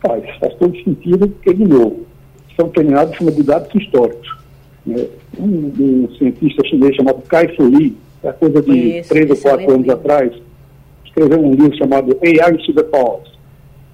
Faz, 0.00 0.22
faz 0.38 0.54
todo 0.54 0.72
sentido, 0.84 1.26
porque, 1.26 1.52
de 1.52 1.64
novo, 1.64 2.06
são 2.54 2.68
treinados 2.68 3.18
com 3.18 3.24
dados 3.42 3.74
históricos. 3.74 4.28
Né? 4.86 5.04
Um, 5.38 5.72
um, 5.78 6.08
cientista 6.16 6.66
chinês 6.66 6.94
chamado 6.96 7.22
Kai 7.28 7.48
Fu 7.54 7.64
Lee, 7.64 7.96
há 8.24 8.32
coisa 8.32 8.62
de 8.62 8.98
Isso, 8.98 9.08
três 9.08 9.30
ou 9.30 9.36
quatro 9.36 9.72
anos 9.72 9.88
atrás, 9.88 10.32
escreveu 11.04 11.40
um 11.40 11.54
livro 11.54 11.76
chamado 11.76 12.16
AI 12.22 12.56
to 12.58 12.72
the 12.72 12.82
Pause. 12.82 13.32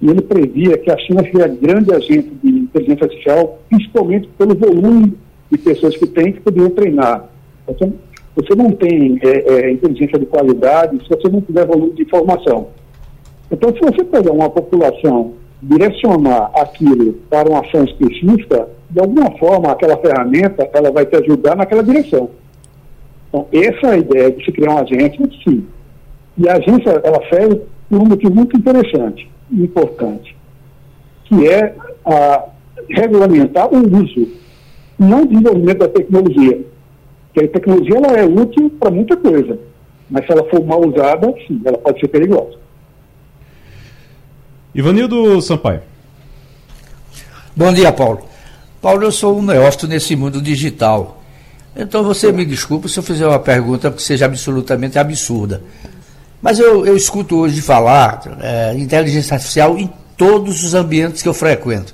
E 0.01 0.09
ele 0.09 0.21
previa 0.21 0.77
que 0.77 0.89
a 0.91 0.97
China 0.97 1.21
seria 1.23 1.47
grande 1.47 1.93
agente 1.93 2.31
de 2.43 2.49
inteligência 2.49 3.05
artificial, 3.05 3.59
principalmente 3.69 4.27
pelo 4.37 4.55
volume 4.55 5.13
de 5.51 5.57
pessoas 5.57 5.95
que 5.95 6.07
tem 6.07 6.33
que 6.33 6.41
poderiam 6.41 6.71
treinar. 6.71 7.29
Então, 7.67 7.93
você 8.35 8.55
não 8.55 8.71
tem 8.71 9.19
é, 9.21 9.53
é, 9.53 9.71
inteligência 9.71 10.17
de 10.17 10.25
qualidade 10.25 10.97
se 11.03 11.09
você 11.09 11.29
não 11.29 11.41
tiver 11.41 11.65
volume 11.65 11.93
de 11.93 12.03
informação. 12.03 12.69
Então, 13.51 13.73
se 13.73 13.79
você 13.79 14.03
pegar 14.03 14.31
uma 14.31 14.49
população, 14.49 15.33
direcionar 15.61 16.51
aquilo 16.55 17.13
para 17.29 17.49
uma 17.49 17.59
ação 17.59 17.83
específica, 17.83 18.67
de 18.89 18.99
alguma 18.99 19.31
forma, 19.37 19.71
aquela 19.71 19.97
ferramenta 19.97 20.69
ela 20.73 20.91
vai 20.91 21.05
te 21.05 21.15
ajudar 21.15 21.55
naquela 21.55 21.83
direção. 21.83 22.29
Então, 23.29 23.47
essa 23.51 23.87
é 23.87 23.91
a 23.91 23.97
ideia 23.97 24.31
de 24.31 24.43
se 24.43 24.51
criar 24.51 24.71
uma 24.71 24.81
agência, 24.81 25.29
sim. 25.43 25.65
E 26.37 26.49
a 26.49 26.57
agência, 26.57 27.01
ela 27.03 27.21
serve 27.29 27.61
por 27.89 28.01
um 28.01 28.05
motivo 28.05 28.33
muito 28.33 28.57
interessante 28.57 29.29
e 29.51 29.63
importante, 29.63 30.35
que 31.25 31.47
é 31.47 31.75
a, 32.05 32.45
regulamentar 32.89 33.69
o 33.73 33.77
uso, 33.77 34.27
não 34.97 35.23
o 35.23 35.27
desenvolvimento 35.27 35.79
da 35.79 35.87
tecnologia. 35.87 36.59
Porque 37.27 37.45
a 37.45 37.49
tecnologia 37.49 37.95
ela 37.97 38.17
é 38.17 38.25
útil 38.25 38.69
para 38.79 38.91
muita 38.91 39.15
coisa, 39.15 39.57
mas 40.09 40.25
se 40.25 40.31
ela 40.31 40.43
for 40.49 40.65
mal 40.65 40.85
usada, 40.85 41.33
sim, 41.47 41.61
ela 41.63 41.77
pode 41.77 41.99
ser 41.99 42.07
perigosa. 42.07 42.59
Ivanildo 44.73 45.41
Sampaio. 45.41 45.81
Bom 47.55 47.73
dia, 47.73 47.91
Paulo. 47.91 48.25
Paulo, 48.81 49.03
eu 49.03 49.11
sou 49.11 49.37
um 49.37 49.41
neófito 49.41 49.85
nesse 49.85 50.15
mundo 50.15 50.41
digital. 50.41 51.21
Então 51.75 52.03
você 52.03 52.31
me 52.31 52.45
desculpe 52.45 52.87
se 52.87 52.97
eu 52.97 53.03
fizer 53.03 53.27
uma 53.27 53.39
pergunta 53.39 53.91
que 53.91 54.01
seja 54.01 54.25
absolutamente 54.25 54.97
absurda. 54.97 55.61
Mas 56.41 56.57
eu, 56.57 56.85
eu 56.85 56.95
escuto 56.95 57.37
hoje 57.37 57.61
falar 57.61 58.21
é, 58.41 58.73
inteligência 58.77 59.35
artificial 59.35 59.77
em 59.77 59.91
todos 60.17 60.63
os 60.63 60.73
ambientes 60.73 61.21
que 61.21 61.27
eu 61.27 61.33
frequento. 61.33 61.93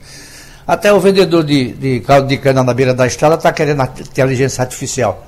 Até 0.65 0.93
o 0.93 0.99
vendedor 0.99 1.43
de, 1.43 1.73
de 1.73 1.99
caldo 2.01 2.27
de 2.27 2.37
cana 2.37 2.63
na 2.63 2.73
beira 2.73 2.93
da 2.93 3.07
estrada 3.07 3.35
está 3.35 3.51
querendo 3.51 3.81
inteligência 3.83 4.61
artificial. 4.61 5.25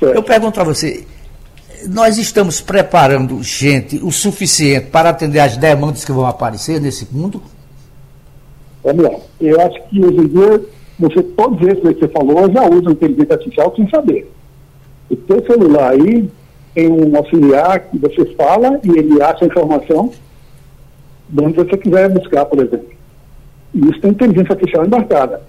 Eu 0.00 0.22
pergunto 0.22 0.60
a 0.60 0.64
você, 0.64 1.04
nós 1.86 2.18
estamos 2.18 2.60
preparando 2.60 3.42
gente 3.42 3.96
o 4.02 4.10
suficiente 4.10 4.86
para 4.86 5.10
atender 5.10 5.40
as 5.40 5.56
demandas 5.56 6.04
que 6.04 6.12
vão 6.12 6.26
aparecer 6.26 6.80
nesse 6.80 7.06
mundo? 7.14 7.42
Lá. 8.84 9.18
Eu 9.40 9.60
acho 9.60 9.82
que 9.88 10.04
hoje 10.04 10.18
em 10.18 10.28
dia 10.28 10.62
você, 10.98 11.22
todos 11.22 11.60
esses 11.68 11.80
que 11.80 12.00
você 12.00 12.08
falou 12.08 12.50
já 12.50 12.64
usam 12.68 12.92
inteligência 12.92 13.34
artificial 13.34 13.74
sem 13.76 13.88
saber. 13.88 14.30
O 15.10 15.16
seu 15.26 15.46
celular 15.46 15.92
aí 15.92 16.28
tem 16.74 16.88
um 16.90 17.16
auxiliar 17.16 17.80
que 17.80 17.98
você 17.98 18.24
fala 18.34 18.80
e 18.82 18.90
ele 18.98 19.20
acha 19.22 19.44
a 19.44 19.48
informação 19.48 20.12
de 21.28 21.44
onde 21.44 21.56
você 21.56 21.76
quiser 21.76 22.08
buscar, 22.08 22.44
por 22.46 22.60
exemplo. 22.60 22.88
E 23.74 23.80
isso 23.80 24.00
tem 24.00 24.10
inteligência 24.10 24.52
artificial 24.52 24.86
embarcada. 24.86 25.42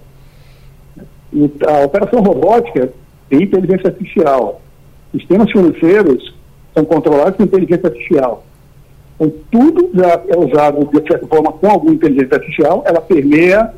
E 1.32 1.50
a 1.66 1.84
operação 1.84 2.20
robótica 2.20 2.92
tem 3.28 3.42
inteligência 3.42 3.88
artificial. 3.88 4.60
Sistemas 5.12 5.50
financeiros 5.50 6.34
são 6.74 6.84
controlados 6.84 7.36
por 7.36 7.44
inteligência 7.44 7.88
artificial. 7.88 8.44
Então, 9.16 9.32
tudo 9.50 9.90
já 9.94 10.22
é 10.28 10.38
usado 10.38 10.86
de 10.86 11.08
certa 11.08 11.26
forma 11.26 11.52
com 11.52 11.68
alguma 11.68 11.94
inteligência 11.94 12.36
artificial, 12.36 12.82
ela 12.86 13.00
permeia 13.00 13.72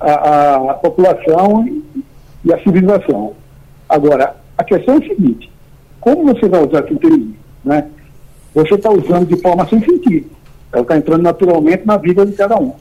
a, 0.00 0.70
a 0.70 0.74
população 0.74 1.82
e 2.44 2.52
a 2.52 2.58
civilização. 2.62 3.34
Agora, 3.88 4.36
a 4.58 4.64
questão 4.64 4.94
é 4.94 4.98
a 4.98 5.08
seguinte, 5.08 5.50
como 6.00 6.24
você 6.24 6.48
vai 6.48 6.66
usar 6.66 6.84
essa 6.84 6.92
inteligência? 6.92 7.36
Né? 7.64 7.88
Você 8.54 8.74
está 8.74 8.90
usando 8.90 9.26
de 9.26 9.40
forma 9.40 9.68
sem 9.68 9.80
sentido. 9.80 10.30
Ela 10.72 10.82
está 10.82 10.96
entrando 10.96 11.22
naturalmente 11.22 11.86
na 11.86 11.96
vida 11.96 12.24
de 12.24 12.32
cada 12.32 12.58
um. 12.58 12.72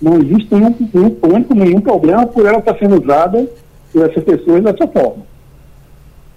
Não 0.00 0.14
existe 0.18 0.54
nenhum, 0.54 0.74
nenhum 0.92 1.46
nenhum 1.54 1.80
problema 1.80 2.26
por 2.26 2.46
ela 2.46 2.58
estar 2.58 2.76
sendo 2.78 3.02
usada 3.02 3.46
por 3.92 4.08
essas 4.08 4.24
pessoas 4.24 4.62
dessa 4.62 4.86
forma. 4.88 5.24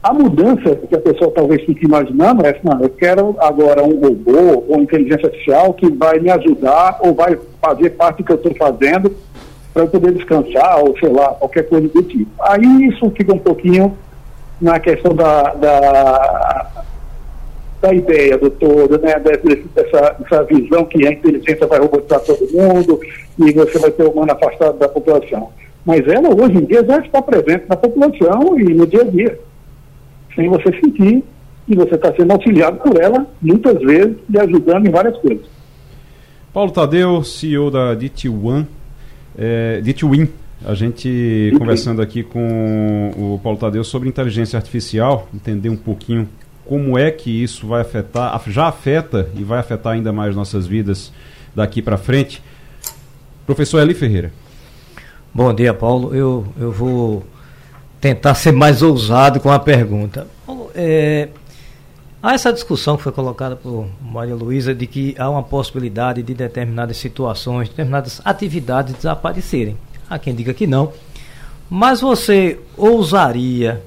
A 0.01 0.13
mudança 0.13 0.75
que 0.77 0.95
a 0.95 0.99
pessoa 0.99 1.29
talvez 1.31 1.61
fique 1.63 1.85
imaginando 1.85 2.45
é, 2.45 2.57
não, 2.63 2.81
eu 2.81 2.89
quero 2.89 3.35
agora 3.39 3.83
um 3.83 3.99
robô 3.99 4.63
ou 4.69 4.79
inteligência 4.79 5.25
artificial 5.25 5.73
que 5.73 5.91
vai 5.91 6.19
me 6.19 6.31
ajudar 6.31 6.99
ou 7.01 7.13
vai 7.13 7.37
fazer 7.61 7.89
parte 7.91 8.19
do 8.19 8.23
que 8.23 8.31
eu 8.31 8.37
estou 8.37 8.55
fazendo 8.55 9.13
para 9.73 9.85
poder 9.87 10.13
descansar, 10.13 10.79
ou 10.79 10.97
sei 10.97 11.09
lá, 11.09 11.29
qualquer 11.33 11.67
coisa 11.67 11.87
do 11.89 12.01
tipo. 12.01 12.31
Aí 12.41 12.87
isso 12.87 13.11
fica 13.11 13.33
um 13.33 13.39
pouquinho 13.39 13.97
na 14.61 14.79
questão 14.79 15.13
da, 15.13 15.53
da, 15.55 16.83
da 17.81 17.93
ideia 17.93 18.37
do 18.37 18.49
todo, 18.49 18.97
né, 18.99 19.19
dessa, 19.19 20.15
dessa 20.17 20.43
visão 20.43 20.85
que 20.85 21.05
a 21.05 21.11
inteligência 21.11 21.67
vai 21.67 21.79
robotizar 21.79 22.21
todo 22.21 22.51
mundo 22.53 22.99
e 23.37 23.51
você 23.51 23.77
vai 23.77 23.91
ter 23.91 24.03
o 24.03 24.11
humano 24.11 24.31
afastado 24.31 24.77
da 24.77 24.87
população. 24.87 25.49
Mas 25.85 26.07
ela 26.07 26.29
hoje 26.29 26.57
em 26.57 26.65
dia 26.65 26.85
já 26.85 26.99
está 26.99 27.21
presente 27.21 27.65
na 27.67 27.75
população 27.75 28.59
e 28.59 28.73
no 28.73 28.87
dia 28.87 29.01
a 29.01 29.05
dia, 29.05 29.39
sem 30.39 30.47
você 30.47 30.71
sentir 30.79 31.23
e 31.67 31.75
você 31.75 31.95
está 31.95 32.13
sendo 32.15 32.31
auxiliado 32.31 32.77
por 32.77 32.99
ela, 32.99 33.27
muitas 33.41 33.77
vezes, 33.79 34.15
e 34.29 34.39
ajudando 34.39 34.87
em 34.87 34.89
várias 34.89 35.17
coisas. 35.17 35.45
Paulo 36.53 36.71
Tadeu, 36.71 37.21
CEO 37.23 37.69
da 37.69 37.95
DT1, 37.95 38.65
é, 39.37 39.81
de 39.81 39.93
Twin, 39.93 40.29
a 40.65 40.73
gente 40.73 41.53
conversando 41.57 42.01
aqui 42.01 42.23
com 42.23 43.11
o 43.17 43.39
Paulo 43.43 43.59
Tadeu 43.59 43.83
sobre 43.83 44.07
inteligência 44.09 44.57
artificial, 44.57 45.27
entender 45.33 45.69
um 45.69 45.77
pouquinho 45.77 46.27
como 46.65 46.97
é 46.97 47.11
que 47.11 47.43
isso 47.43 47.67
vai 47.67 47.81
afetar, 47.81 48.41
já 48.47 48.67
afeta 48.67 49.29
e 49.35 49.43
vai 49.43 49.59
afetar 49.59 49.93
ainda 49.93 50.11
mais 50.11 50.35
nossas 50.35 50.65
vidas 50.65 51.11
daqui 51.53 51.81
para 51.81 51.97
frente. 51.97 52.41
Professor 53.45 53.79
Eli 53.81 53.93
Ferreira. 53.93 54.31
Bom 55.33 55.53
dia, 55.53 55.73
Paulo. 55.73 56.15
Eu, 56.15 56.47
eu 56.59 56.71
vou 56.71 57.23
tentar 57.99 58.35
ser 58.35 58.51
mais 58.51 58.81
ousado 58.81 59.39
com 59.39 59.51
a 59.51 59.59
pergunta. 59.59 60.27
É, 60.73 61.29
Há 62.21 62.33
essa 62.33 62.51
discussão 62.51 62.97
que 62.97 63.03
foi 63.03 63.13
colocada 63.13 63.55
por 63.55 63.87
Maria 64.01 64.35
Luísa 64.35 64.75
de 64.75 64.85
que 64.85 65.15
há 65.17 65.29
uma 65.29 65.41
possibilidade 65.41 66.21
de 66.21 66.33
determinadas 66.33 66.97
situações, 66.97 67.69
determinadas 67.69 68.21
atividades 68.25 68.93
desaparecerem. 68.93 69.77
Há 70.09 70.19
quem 70.19 70.35
diga 70.35 70.53
que 70.53 70.67
não. 70.67 70.91
Mas 71.69 72.01
você 72.01 72.59
ousaria 72.75 73.81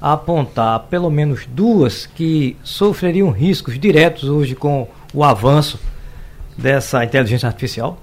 apontar 0.00 0.80
pelo 0.90 1.08
menos 1.10 1.46
duas 1.46 2.06
que 2.06 2.56
sofreriam 2.64 3.30
riscos 3.30 3.78
diretos 3.78 4.28
hoje 4.28 4.56
com 4.56 4.88
o 5.14 5.22
avanço 5.22 5.78
dessa 6.58 7.04
inteligência 7.04 7.46
artificial? 7.46 7.98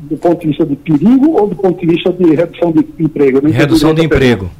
Do 0.00 0.16
ponto 0.16 0.40
de 0.40 0.48
vista 0.48 0.64
de 0.64 0.76
perigo 0.76 1.32
ou 1.32 1.46
do 1.48 1.56
ponto 1.56 1.78
de 1.78 1.86
vista 1.86 2.12
de 2.12 2.34
redução 2.34 2.72
de 2.72 2.80
emprego? 2.98 3.46
Redução 3.46 3.94
de 3.94 4.04
emprego. 4.04 4.50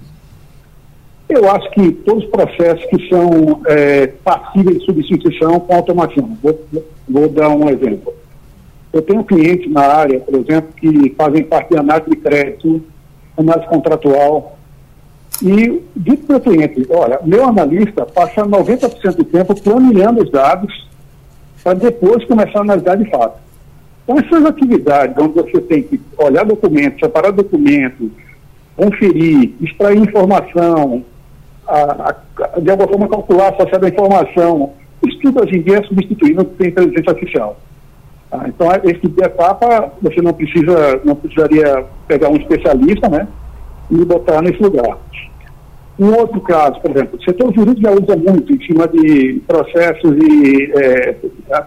Eu 1.29 1.49
acho 1.51 1.71
que 1.71 1.93
todos 1.93 2.25
os 2.25 2.31
processos 2.31 2.85
que 2.87 3.09
são 3.09 3.63
é, 3.67 4.09
passíveis 4.09 4.79
de 4.79 4.85
substituição 4.85 5.61
com 5.61 5.75
automação. 5.75 6.37
Vou, 6.43 6.61
vou 7.09 7.29
dar 7.29 7.49
um 7.49 7.69
exemplo. 7.69 8.13
Eu 8.93 9.01
tenho 9.01 9.23
clientes 9.23 9.71
na 9.71 9.83
área, 9.83 10.19
por 10.19 10.35
exemplo, 10.35 10.73
que 10.77 11.15
fazem 11.17 11.45
parte 11.45 11.71
de 11.71 11.79
análise 11.79 12.11
de 12.11 12.17
crédito, 12.17 12.83
análise 13.37 13.69
contratual. 13.69 14.59
E 15.41 15.81
dito 15.97 16.27
para 16.27 16.37
o 16.37 16.41
cliente, 16.41 16.85
olha, 16.91 17.21
meu 17.25 17.47
analista 17.47 18.05
passa 18.05 18.45
90% 18.45 19.15
do 19.15 19.25
tempo 19.25 19.55
planejando 19.63 20.23
os 20.23 20.31
dados 20.31 20.89
para 21.63 21.75
depois 21.75 22.25
começar 22.25 22.59
a 22.59 22.63
analisar 22.63 22.97
de 22.97 23.09
fato. 23.09 23.39
Então, 24.05 24.19
essas 24.19 24.45
atividades 24.45 25.17
onde 25.19 25.35
você 25.35 25.61
tem 25.61 25.83
que 25.83 26.01
olhar 26.19 26.45
documentos, 26.45 27.01
separar 27.01 27.31
documentos, 27.31 28.09
conferir, 28.77 29.53
extrair 29.61 29.99
informação, 29.99 31.05
a, 31.67 32.15
a, 32.39 32.61
de 32.61 32.71
alguma 32.71 32.89
forma 32.89 33.09
calcular 33.09 33.49
associada 33.51 33.87
à 33.87 33.91
informação. 33.91 34.73
Isso 35.07 35.19
tudo 35.21 35.43
hoje 35.43 35.57
em 35.57 35.63
dia 35.63 35.79
é 35.79 35.83
substituído 35.85 36.45
por 36.45 36.67
inteligência 36.67 37.11
artificial. 37.11 37.57
Ah, 38.33 38.45
então, 38.47 38.69
esse 38.85 39.01
tipo 39.01 39.21
de 39.21 39.25
etapa, 39.25 39.93
você 40.01 40.23
não 40.23 40.33
precisa, 40.33 41.01
não 41.05 41.17
precisaria 41.17 41.85
pegar 42.07 42.29
um 42.29 42.37
especialista, 42.37 43.09
né, 43.09 43.27
e 43.91 44.05
botar 44.05 44.41
nesse 44.41 44.63
lugar. 44.63 44.99
Um 45.99 46.15
outro 46.15 46.41
caso, 46.41 46.81
por 46.81 46.91
exemplo, 46.91 47.19
o 47.19 47.23
setor 47.23 47.53
jurídico 47.53 47.83
já 47.83 47.91
usa 47.91 48.17
muito 48.17 48.53
em 48.53 48.61
cima 48.65 48.89
de 48.89 49.43
processos 49.47 50.17
de 50.17 50.73
é, 50.75 51.17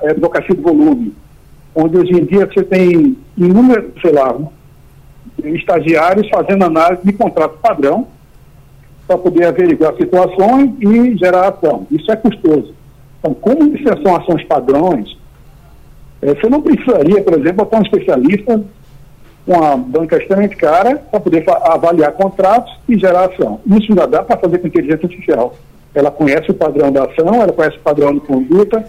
advocacia 0.10 0.56
de 0.56 0.62
volume, 0.62 1.14
onde 1.76 1.98
hoje 1.98 2.14
em 2.14 2.26
dia 2.26 2.46
você 2.46 2.64
tem 2.64 3.18
inúmeros, 3.38 3.92
sei 4.02 4.12
lá, 4.12 4.36
estagiários 5.44 6.30
fazendo 6.30 6.64
análise 6.66 7.02
de 7.04 7.14
contrato 7.14 7.58
padrão, 7.60 8.08
para 9.08 9.18
poder 9.18 9.46
averiguar 9.46 9.96
situações 9.96 10.72
e 10.80 11.18
gerar 11.18 11.50
ação. 11.50 11.86
Isso 11.92 12.10
é 12.12 12.16
custoso. 12.16 12.74
Então, 13.20 13.34
como 13.34 13.76
isso 13.76 13.84
são 14.02 14.16
ações 14.16 14.44
padrões, 14.46 15.18
é, 16.22 16.34
você 16.34 16.48
não 16.48 16.62
precisaria, 16.62 17.22
por 17.22 17.34
exemplo, 17.34 17.66
botar 17.66 17.80
um 17.80 17.84
especialista 17.84 18.64
com 19.46 19.54
uma 19.54 19.76
banca 19.76 20.18
extremamente 20.18 20.56
cara 20.56 20.96
para 21.12 21.20
poder 21.20 21.44
avaliar 21.64 22.14
contratos 22.14 22.74
e 22.88 22.98
gerar 22.98 23.26
ação. 23.26 23.60
Isso 23.66 23.94
já 23.94 24.06
dá 24.06 24.24
para 24.24 24.38
fazer 24.38 24.60
com 24.60 24.68
inteligência 24.68 25.06
artificial. 25.06 25.56
Ela 25.94 26.10
conhece 26.10 26.50
o 26.50 26.54
padrão 26.54 26.92
da 26.92 27.04
ação, 27.04 27.42
ela 27.42 27.52
conhece 27.52 27.78
o 27.78 27.82
padrão 27.82 28.14
de 28.14 28.22
conduta, 28.22 28.86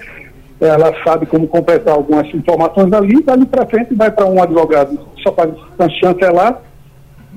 ela 0.60 0.92
sabe 1.02 1.26
como 1.26 1.46
completar 1.48 1.94
algumas 1.94 2.32
informações 2.32 2.92
ali, 2.92 3.22
dali 3.22 3.44
para 3.46 3.66
frente 3.66 3.94
vai 3.94 4.10
para 4.10 4.26
um 4.26 4.42
advogado 4.42 4.98
só 5.22 5.30
para 5.30 5.88
chancelar 6.00 6.62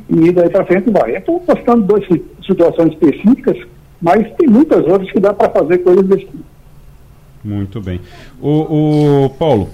e 0.10 0.32
daí 0.32 0.50
para 0.50 0.66
frente 0.66 0.90
vai. 0.92 1.16
Estou 1.16 1.40
postando 1.40 1.84
duas 1.84 2.04
situações 2.46 2.94
específicas, 2.94 3.58
mas 4.02 4.28
tem 4.38 4.48
muitas 4.48 4.86
outras 4.86 5.12
que 5.12 5.20
dá 5.20 5.34
para 5.34 5.50
fazer 5.50 5.80
coisas 5.80 6.06
desse 6.06 6.26
tipo. 6.26 6.44
Muito 7.44 7.82
bem. 7.82 8.02
O, 8.42 9.26
o 9.26 9.30
Paulo, 9.32 9.70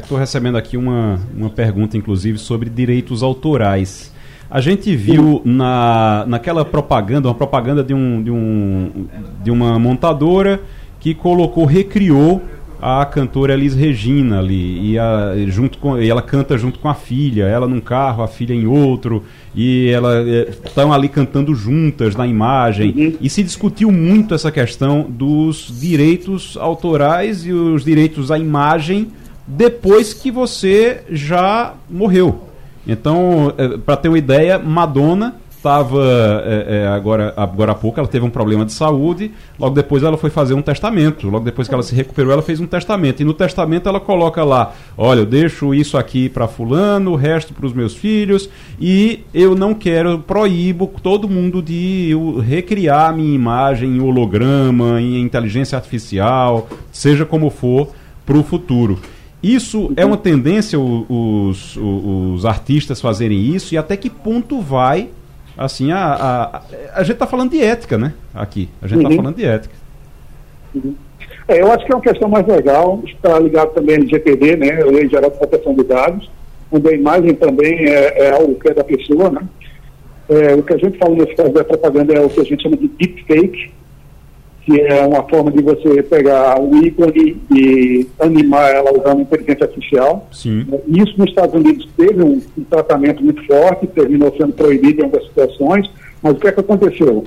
estou 0.00 0.16
é, 0.16 0.20
recebendo 0.20 0.56
aqui 0.56 0.76
uma, 0.76 1.20
uma 1.36 1.50
pergunta, 1.50 1.96
inclusive, 1.96 2.38
sobre 2.38 2.70
direitos 2.70 3.22
autorais. 3.22 4.12
A 4.50 4.60
gente 4.60 4.94
viu 4.96 5.42
na, 5.44 6.24
naquela 6.26 6.64
propaganda, 6.64 7.28
uma 7.28 7.34
propaganda 7.34 7.82
de, 7.82 7.92
um, 7.92 8.22
de, 8.22 8.30
um, 8.30 9.06
de 9.42 9.50
uma 9.50 9.78
montadora 9.78 10.60
que 11.00 11.14
colocou, 11.14 11.64
recriou 11.64 12.42
a 12.80 13.04
cantora 13.04 13.54
Elis 13.54 13.74
Regina 13.74 14.38
ali 14.38 14.92
e, 14.92 14.98
a, 14.98 15.34
junto 15.48 15.78
com, 15.78 15.98
e 15.98 16.08
ela 16.08 16.22
canta 16.22 16.56
junto 16.56 16.78
com 16.78 16.88
a 16.88 16.94
filha, 16.94 17.44
ela 17.44 17.66
num 17.66 17.80
carro, 17.80 18.22
a 18.22 18.28
filha 18.28 18.54
em 18.54 18.66
outro 18.66 19.24
e 19.54 19.88
ela 19.88 20.22
estão 20.22 20.92
é, 20.92 20.96
ali 20.96 21.08
cantando 21.08 21.54
juntas 21.54 22.14
na 22.14 22.26
imagem 22.26 22.94
uhum. 22.96 23.14
e 23.20 23.28
se 23.28 23.42
discutiu 23.42 23.90
muito 23.90 24.34
essa 24.34 24.52
questão 24.52 25.06
dos 25.08 25.72
direitos 25.80 26.56
autorais 26.60 27.44
e 27.44 27.52
os 27.52 27.84
direitos 27.84 28.30
à 28.30 28.38
imagem 28.38 29.08
depois 29.46 30.12
que 30.12 30.30
você 30.30 31.02
já 31.10 31.74
morreu. 31.90 32.48
Então, 32.86 33.52
é, 33.58 33.76
para 33.78 33.96
ter 33.96 34.08
uma 34.08 34.18
ideia, 34.18 34.58
Madonna 34.58 35.36
estava 35.58 36.00
é, 36.46 36.82
é, 36.82 36.86
agora, 36.86 37.34
agora 37.36 37.72
há 37.72 37.74
pouco, 37.74 37.98
ela 37.98 38.08
teve 38.08 38.24
um 38.24 38.30
problema 38.30 38.64
de 38.64 38.72
saúde, 38.72 39.32
logo 39.58 39.74
depois 39.74 40.02
ela 40.02 40.16
foi 40.16 40.30
fazer 40.30 40.54
um 40.54 40.62
testamento, 40.62 41.28
logo 41.28 41.44
depois 41.44 41.68
que 41.68 41.74
ela 41.74 41.82
se 41.82 41.94
recuperou, 41.94 42.32
ela 42.32 42.42
fez 42.42 42.60
um 42.60 42.66
testamento, 42.66 43.20
e 43.20 43.24
no 43.24 43.34
testamento 43.34 43.88
ela 43.88 44.00
coloca 44.00 44.42
lá, 44.44 44.72
olha, 44.96 45.20
eu 45.20 45.26
deixo 45.26 45.74
isso 45.74 45.98
aqui 45.98 46.28
para 46.28 46.46
fulano, 46.46 47.12
o 47.12 47.16
resto 47.16 47.52
para 47.52 47.66
os 47.66 47.72
meus 47.72 47.94
filhos, 47.94 48.48
e 48.80 49.24
eu 49.34 49.54
não 49.54 49.74
quero, 49.74 50.20
proíbo 50.20 50.90
todo 51.02 51.28
mundo 51.28 51.60
de 51.60 52.12
recriar 52.46 53.14
minha 53.14 53.34
imagem 53.34 53.96
em 53.96 54.00
holograma, 54.00 55.00
em 55.00 55.20
inteligência 55.20 55.76
artificial, 55.76 56.68
seja 56.92 57.26
como 57.26 57.50
for, 57.50 57.90
para 58.24 58.38
o 58.38 58.44
futuro. 58.44 58.98
Isso 59.42 59.92
é 59.96 60.04
uma 60.04 60.16
tendência 60.16 60.78
os, 60.78 61.06
os, 61.08 61.76
os 61.76 62.44
artistas 62.44 63.00
fazerem 63.00 63.38
isso 63.38 63.72
e 63.74 63.78
até 63.78 63.96
que 63.96 64.10
ponto 64.10 64.60
vai 64.60 65.08
assim, 65.58 65.90
a, 65.90 66.14
a, 66.14 66.62
a 66.94 67.02
gente 67.02 67.14
está 67.14 67.26
falando 67.26 67.50
de 67.50 67.60
ética, 67.60 67.98
né? 67.98 68.14
Aqui. 68.32 68.68
A 68.80 68.86
gente 68.86 68.98
está 68.98 69.10
uhum. 69.10 69.16
falando 69.16 69.36
de 69.36 69.44
ética. 69.44 69.74
Uhum. 70.74 70.94
É, 71.48 71.60
eu 71.60 71.72
acho 71.72 71.84
que 71.84 71.92
é 71.92 71.94
uma 71.96 72.02
questão 72.02 72.28
mais 72.28 72.46
legal, 72.46 73.02
está 73.04 73.38
ligado 73.38 73.72
também 73.72 73.96
ao 73.96 74.06
GPD, 74.06 74.56
né? 74.56 74.84
Lei 74.84 75.08
Geral 75.08 75.30
de 75.30 75.38
Proteção 75.38 75.74
de 75.74 75.82
Dados, 75.82 76.30
onde 76.70 76.88
a 76.88 76.92
imagem 76.92 77.34
também 77.34 77.88
é, 77.88 78.26
é 78.26 78.30
algo 78.30 78.54
que 78.54 78.68
é 78.68 78.74
da 78.74 78.84
pessoa, 78.84 79.30
né? 79.30 79.40
É, 80.28 80.54
o 80.54 80.62
que 80.62 80.74
a 80.74 80.76
gente 80.76 80.98
fala 80.98 81.14
nesse 81.16 81.34
caso 81.34 81.50
da 81.50 81.64
propaganda 81.64 82.12
é 82.12 82.20
o 82.20 82.28
que 82.28 82.40
a 82.40 82.44
gente 82.44 82.62
chama 82.62 82.76
de 82.76 82.86
deepfake, 82.86 83.72
que 84.68 84.78
é 84.82 85.06
uma 85.06 85.22
forma 85.22 85.50
de 85.50 85.62
você 85.62 86.02
pegar 86.02 86.60
o 86.60 86.76
ícone 86.76 87.40
e 87.50 88.06
animar 88.20 88.70
ela 88.70 88.92
usando 88.92 89.22
inteligência 89.22 89.64
artificial. 89.64 90.28
Sim. 90.30 90.66
Isso 90.86 91.14
nos 91.16 91.30
Estados 91.30 91.54
Unidos 91.54 91.88
teve 91.96 92.22
um, 92.22 92.38
um, 92.58 92.64
tratamento 92.64 93.24
muito 93.24 93.42
forte, 93.46 93.86
terminou 93.86 94.30
sendo 94.36 94.52
proibido 94.52 95.00
em 95.00 95.04
algumas 95.04 95.26
situações, 95.26 95.90
mas 96.22 96.34
o 96.34 96.36
que 96.36 96.48
é 96.48 96.52
que 96.52 96.60
aconteceu? 96.60 97.24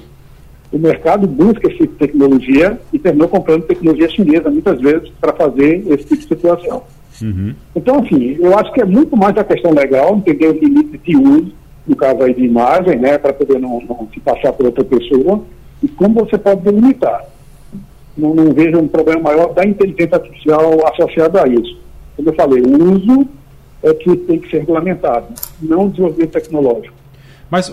O 0.71 0.77
mercado 0.77 1.25
busca 1.25 1.67
esse 1.67 1.79
tipo 1.79 1.93
de 1.93 1.99
tecnologia 1.99 2.79
e 2.93 2.99
terminou 2.99 3.27
comprando 3.27 3.63
tecnologia 3.63 4.07
chinesa, 4.09 4.51
muitas 4.51 4.79
vezes, 4.79 5.09
para 5.19 5.33
fazer 5.33 5.83
esse 5.87 6.03
tipo 6.03 6.17
de 6.17 6.27
situação. 6.27 6.83
Uhum. 7.23 7.55
Então, 7.75 8.03
assim, 8.03 8.37
eu 8.39 8.55
acho 8.55 8.71
que 8.71 8.81
é 8.81 8.85
muito 8.85 9.17
mais 9.17 9.35
a 9.35 9.43
questão 9.43 9.73
legal, 9.73 10.15
entender 10.15 10.47
os 10.47 10.61
limites 10.61 11.01
de 11.03 11.17
uso, 11.17 11.51
no 11.87 11.95
caso 11.95 12.21
aí 12.21 12.35
de 12.35 12.45
imagem, 12.45 12.99
né, 12.99 13.17
para 13.17 13.33
poder 13.33 13.59
não, 13.59 13.81
não 13.81 14.07
se 14.13 14.19
passar 14.19 14.53
por 14.53 14.67
outra 14.67 14.83
pessoa, 14.83 15.43
e 15.81 15.87
como 15.87 16.25
você 16.25 16.37
pode 16.37 16.61
delimitar. 16.61 17.25
Não, 18.17 18.33
não 18.33 18.53
vejo 18.53 18.77
um 18.77 18.87
problema 18.87 19.21
maior 19.21 19.53
da 19.53 19.65
inteligência 19.65 20.17
artificial 20.17 20.87
associada 20.87 21.43
a 21.43 21.47
isso. 21.47 21.79
Como 22.15 22.29
eu 22.29 22.33
falei, 22.33 22.61
o 22.61 22.93
uso 22.93 23.27
é 23.81 23.93
que 23.93 24.15
tem 24.15 24.39
que 24.39 24.49
ser 24.49 24.59
regulamentado, 24.59 25.27
não 25.61 25.89
desenvolvimento 25.89 26.31
tecnológico. 26.31 26.93
Mas 27.49 27.71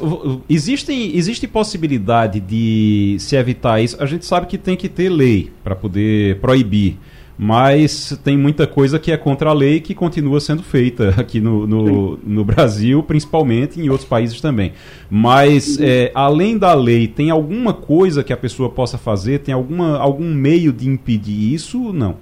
existe, 0.51 0.93
existe 1.17 1.47
possibilidade 1.47 2.41
de 2.41 3.17
se 3.21 3.37
evitar 3.37 3.81
isso? 3.81 4.03
A 4.03 4.07
gente 4.07 4.27
sabe 4.27 4.49
que 4.49 4.59
tem 4.59 4.77
que 4.77 4.89
ter 4.89 5.09
lei 5.09 5.53
para 5.63 5.77
poder 5.77 6.41
proibir 6.41 6.97
mas 7.39 8.19
tem 8.25 8.37
muita 8.37 8.67
coisa 8.67 8.99
que 8.99 9.13
é 9.13 9.17
contra 9.17 9.51
a 9.51 9.53
lei 9.53 9.79
que 9.79 9.95
continua 9.95 10.41
sendo 10.41 10.65
feita 10.65 11.15
aqui 11.17 11.41
no, 11.41 11.69
no, 11.69 12.19
no 12.27 12.45
Brasil, 12.45 13.01
principalmente, 13.05 13.81
em 13.81 13.89
outros 13.89 14.09
países 14.09 14.41
também. 14.41 14.73
Mas, 15.09 15.79
é, 15.81 16.11
além 16.13 16.59
da 16.59 16.75
lei, 16.75 17.07
tem 17.07 17.31
alguma 17.31 17.73
coisa 17.73 18.25
que 18.25 18.33
a 18.33 18.37
pessoa 18.37 18.69
possa 18.69 18.99
fazer? 18.99 19.39
Tem 19.39 19.55
alguma, 19.55 19.99
algum 19.99 20.35
meio 20.35 20.73
de 20.73 20.89
impedir 20.89 21.55
isso? 21.55 21.93
Não. 21.93 22.17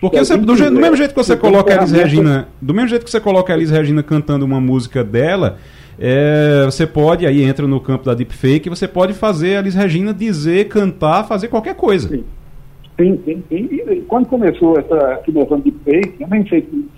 Porque 0.00 0.18
você, 0.18 0.36
do, 0.36 0.54
do, 0.54 0.80
mesmo 0.80 0.96
jeito 0.96 1.12
que 1.12 1.22
você 1.22 1.36
coloca 1.36 1.74
a 1.74 1.76
Elis 1.76 1.90
Regina, 1.90 2.48
do 2.62 2.72
mesmo 2.72 2.88
jeito 2.88 3.04
que 3.04 3.10
você 3.10 3.20
coloca 3.20 3.52
a 3.52 3.56
Elis 3.56 3.70
Regina 3.70 4.02
cantando 4.02 4.46
uma 4.46 4.60
música 4.60 5.04
dela, 5.04 5.58
é, 5.98 6.62
você 6.64 6.86
pode, 6.86 7.26
aí 7.26 7.42
entra 7.42 7.66
no 7.66 7.78
campo 7.80 8.04
da 8.06 8.14
deepfake, 8.14 8.70
você 8.70 8.88
pode 8.88 9.12
fazer 9.12 9.56
a 9.56 9.58
Elis 9.58 9.74
Regina 9.74 10.14
dizer, 10.14 10.68
cantar, 10.68 11.24
fazer 11.24 11.48
qualquer 11.48 11.74
coisa. 11.74 12.08
Sim. 12.08 12.24
Sim, 13.00 13.18
sim, 13.24 13.42
sim. 13.48 13.68
E 13.70 14.02
quando 14.08 14.26
começou 14.26 14.78
essa 14.78 15.22
situação 15.24 15.58
de 15.60 15.70
fake, 15.70 16.22
eu 16.22 16.28
nem 16.28 16.46
sei 16.46 16.60
se 16.60 16.88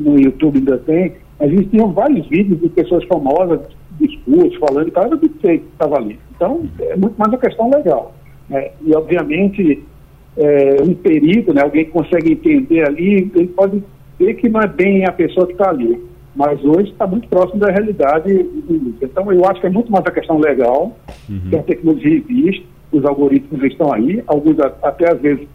no 0.00 0.18
YouTube 0.18 0.58
ainda 0.58 0.78
tem, 0.78 1.12
gente 1.46 1.68
tinha 1.68 1.86
vários 1.86 2.26
vídeos 2.26 2.60
de 2.60 2.68
pessoas 2.70 3.04
famosas, 3.04 3.60
discursos, 4.00 4.56
falando, 4.56 4.88
e 4.88 4.90
tal, 4.90 5.04
era 5.04 5.16
fake 5.16 5.64
que 5.64 5.72
estava 5.72 5.96
ali. 5.96 6.18
Então, 6.34 6.62
é 6.80 6.96
muito 6.96 7.14
mais 7.16 7.32
uma 7.32 7.38
questão 7.38 7.70
legal. 7.70 8.12
Né? 8.48 8.70
E, 8.82 8.92
obviamente, 8.96 9.84
é, 10.36 10.82
um 10.82 10.92
perito, 10.94 11.54
né, 11.54 11.62
alguém 11.62 11.84
que 11.84 11.92
consegue 11.92 12.32
entender 12.32 12.88
ali, 12.88 13.30
ele 13.34 13.48
pode 13.48 13.80
ver 14.18 14.34
que 14.34 14.48
não 14.48 14.60
é 14.60 14.66
bem 14.66 15.06
a 15.06 15.12
pessoa 15.12 15.46
que 15.46 15.52
está 15.52 15.70
ali. 15.70 16.02
Mas 16.34 16.64
hoje 16.64 16.90
está 16.90 17.06
muito 17.06 17.28
próximo 17.28 17.60
da 17.60 17.70
realidade. 17.70 18.44
Então, 19.00 19.32
eu 19.32 19.44
acho 19.44 19.60
que 19.60 19.68
é 19.68 19.70
muito 19.70 19.92
mais 19.92 20.04
a 20.04 20.10
questão 20.10 20.40
legal, 20.40 20.96
uhum. 21.30 21.48
que 21.48 21.56
a 21.56 21.62
tecnologia 21.62 22.16
existe, 22.16 22.66
os 22.94 23.04
algoritmos 23.04 23.62
estão 23.64 23.92
aí, 23.92 24.22
alguns 24.26 24.58
até 24.60 25.10
às 25.10 25.20
vezes 25.20 25.46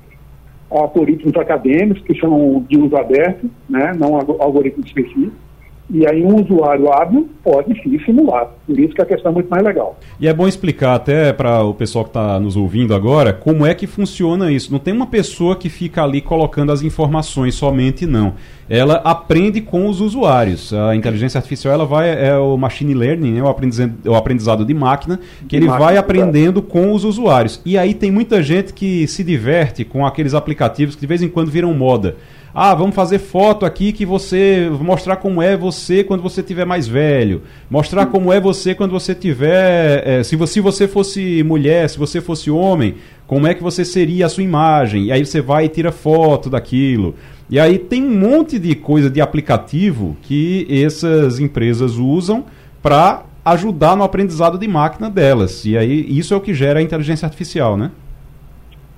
algoritmos 0.69 1.35
acadêmicos 1.35 2.03
que 2.03 2.19
são 2.19 2.65
de 2.69 2.77
uso 2.77 2.95
aberto, 2.95 3.49
né, 3.67 3.93
não 3.97 4.15
algoritmos 4.17 4.85
específicos. 4.87 5.48
E 5.91 6.05
aí 6.07 6.23
um 6.23 6.43
usuário 6.43 6.91
hábil 6.93 7.27
pode 7.43 7.73
sim 7.81 7.99
simular. 8.05 8.47
Por 8.67 8.79
isso 8.79 8.93
que 8.93 9.01
a 9.01 9.05
questão 9.05 9.31
é 9.31 9.33
muito 9.33 9.49
mais 9.49 9.63
legal. 9.63 9.97
E 10.19 10.27
é 10.27 10.33
bom 10.33 10.47
explicar 10.47 10.93
até 10.93 11.33
para 11.33 11.63
o 11.63 11.73
pessoal 11.73 12.05
que 12.05 12.11
está 12.11 12.39
nos 12.39 12.55
ouvindo 12.55 12.93
agora 12.93 13.33
como 13.33 13.65
é 13.65 13.73
que 13.73 13.87
funciona 13.87 14.51
isso. 14.51 14.71
Não 14.71 14.77
tem 14.77 14.93
uma 14.93 15.07
pessoa 15.07 15.55
que 15.55 15.67
fica 15.67 16.03
ali 16.03 16.21
colocando 16.21 16.71
as 16.71 16.83
informações 16.83 17.55
somente, 17.55 18.05
não. 18.05 18.33
Ela 18.69 19.01
aprende 19.03 19.61
com 19.61 19.89
os 19.89 19.99
usuários. 19.99 20.71
A 20.71 20.95
inteligência 20.95 21.39
artificial 21.39 21.73
ela 21.73 21.85
vai 21.87 22.09
é 22.09 22.37
o 22.37 22.55
machine 22.55 22.93
learning, 22.93 23.31
né, 23.31 23.41
o, 23.41 23.47
aprendizado, 23.47 23.91
o 24.05 24.13
aprendizado 24.13 24.63
de 24.63 24.73
máquina, 24.75 25.19
que 25.47 25.55
ele 25.55 25.65
máquina, 25.65 25.85
vai 25.85 25.97
aprendendo 25.97 26.61
com 26.61 26.93
os 26.93 27.03
usuários. 27.03 27.59
E 27.65 27.79
aí 27.79 27.95
tem 27.95 28.11
muita 28.11 28.43
gente 28.43 28.73
que 28.73 29.07
se 29.07 29.23
diverte 29.23 29.83
com 29.83 30.05
aqueles 30.05 30.35
aplicativos 30.35 30.93
que 30.93 31.01
de 31.01 31.07
vez 31.07 31.23
em 31.23 31.29
quando 31.29 31.49
viram 31.49 31.73
moda. 31.73 32.15
Ah, 32.61 32.75
vamos 32.75 32.93
fazer 32.93 33.19
foto 33.19 33.65
aqui 33.65 33.93
que 33.93 34.05
você 34.05 34.69
mostrar 34.81 35.15
como 35.15 35.41
é 35.41 35.55
você 35.55 36.03
quando 36.03 36.21
você 36.21 36.43
tiver 36.43 36.65
mais 36.65 36.89
velho, 36.89 37.43
mostrar 37.69 38.07
como 38.07 38.33
é 38.33 38.41
você 38.41 38.75
quando 38.75 38.91
você 38.91 39.15
tiver, 39.15 40.05
é, 40.05 40.23
se, 40.23 40.35
você, 40.35 40.55
se 40.55 40.59
você 40.59 40.85
fosse 40.85 41.41
mulher, 41.41 41.89
se 41.89 41.97
você 41.97 42.19
fosse 42.19 42.51
homem, 42.51 42.95
como 43.25 43.47
é 43.47 43.53
que 43.53 43.63
você 43.63 43.85
seria 43.85 44.25
a 44.25 44.29
sua 44.29 44.43
imagem? 44.43 45.05
E 45.05 45.11
aí 45.13 45.25
você 45.25 45.39
vai 45.39 45.63
e 45.63 45.69
tira 45.69 45.89
foto 45.89 46.49
daquilo. 46.49 47.15
E 47.49 47.57
aí 47.57 47.79
tem 47.79 48.03
um 48.03 48.19
monte 48.19 48.59
de 48.59 48.75
coisa 48.75 49.09
de 49.09 49.21
aplicativo 49.21 50.17
que 50.21 50.67
essas 50.69 51.39
empresas 51.39 51.95
usam 51.95 52.43
para 52.83 53.23
ajudar 53.45 53.95
no 53.95 54.03
aprendizado 54.03 54.57
de 54.57 54.67
máquina 54.67 55.09
delas. 55.09 55.63
E 55.63 55.77
aí 55.77 56.05
isso 56.09 56.33
é 56.33 56.35
o 56.35 56.41
que 56.41 56.53
gera 56.53 56.79
a 56.79 56.83
inteligência 56.83 57.25
artificial, 57.25 57.77
né? 57.77 57.89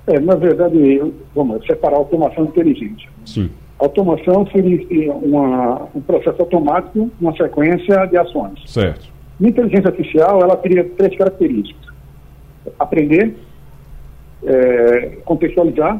É, 0.07 0.19
na 0.19 0.33
verdade, 0.33 0.99
vamos 1.35 1.63
separar 1.67 1.97
automação 1.97 2.45
inteligente. 2.45 3.10
Sim. 3.25 3.49
Automação 3.79 4.45
seria 4.51 5.11
uma, 5.13 5.87
um 5.95 6.01
processo 6.01 6.39
automático, 6.39 7.09
uma 7.19 7.35
sequência 7.35 8.05
de 8.05 8.17
ações. 8.17 8.59
Certo. 8.67 9.09
A 9.41 9.47
inteligência 9.47 9.89
artificial, 9.89 10.41
ela 10.41 10.55
teria 10.55 10.83
três 10.83 11.17
características. 11.17 11.91
Aprender, 12.77 13.35
é, 14.43 15.17
contextualizar 15.25 15.99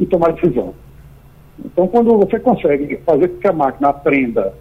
e 0.00 0.06
tomar 0.06 0.32
decisão. 0.32 0.74
Então, 1.64 1.86
quando 1.86 2.18
você 2.18 2.40
consegue 2.40 2.96
fazer 3.06 3.28
com 3.28 3.38
que 3.38 3.46
a 3.46 3.52
máquina 3.52 3.90
aprenda, 3.90 4.52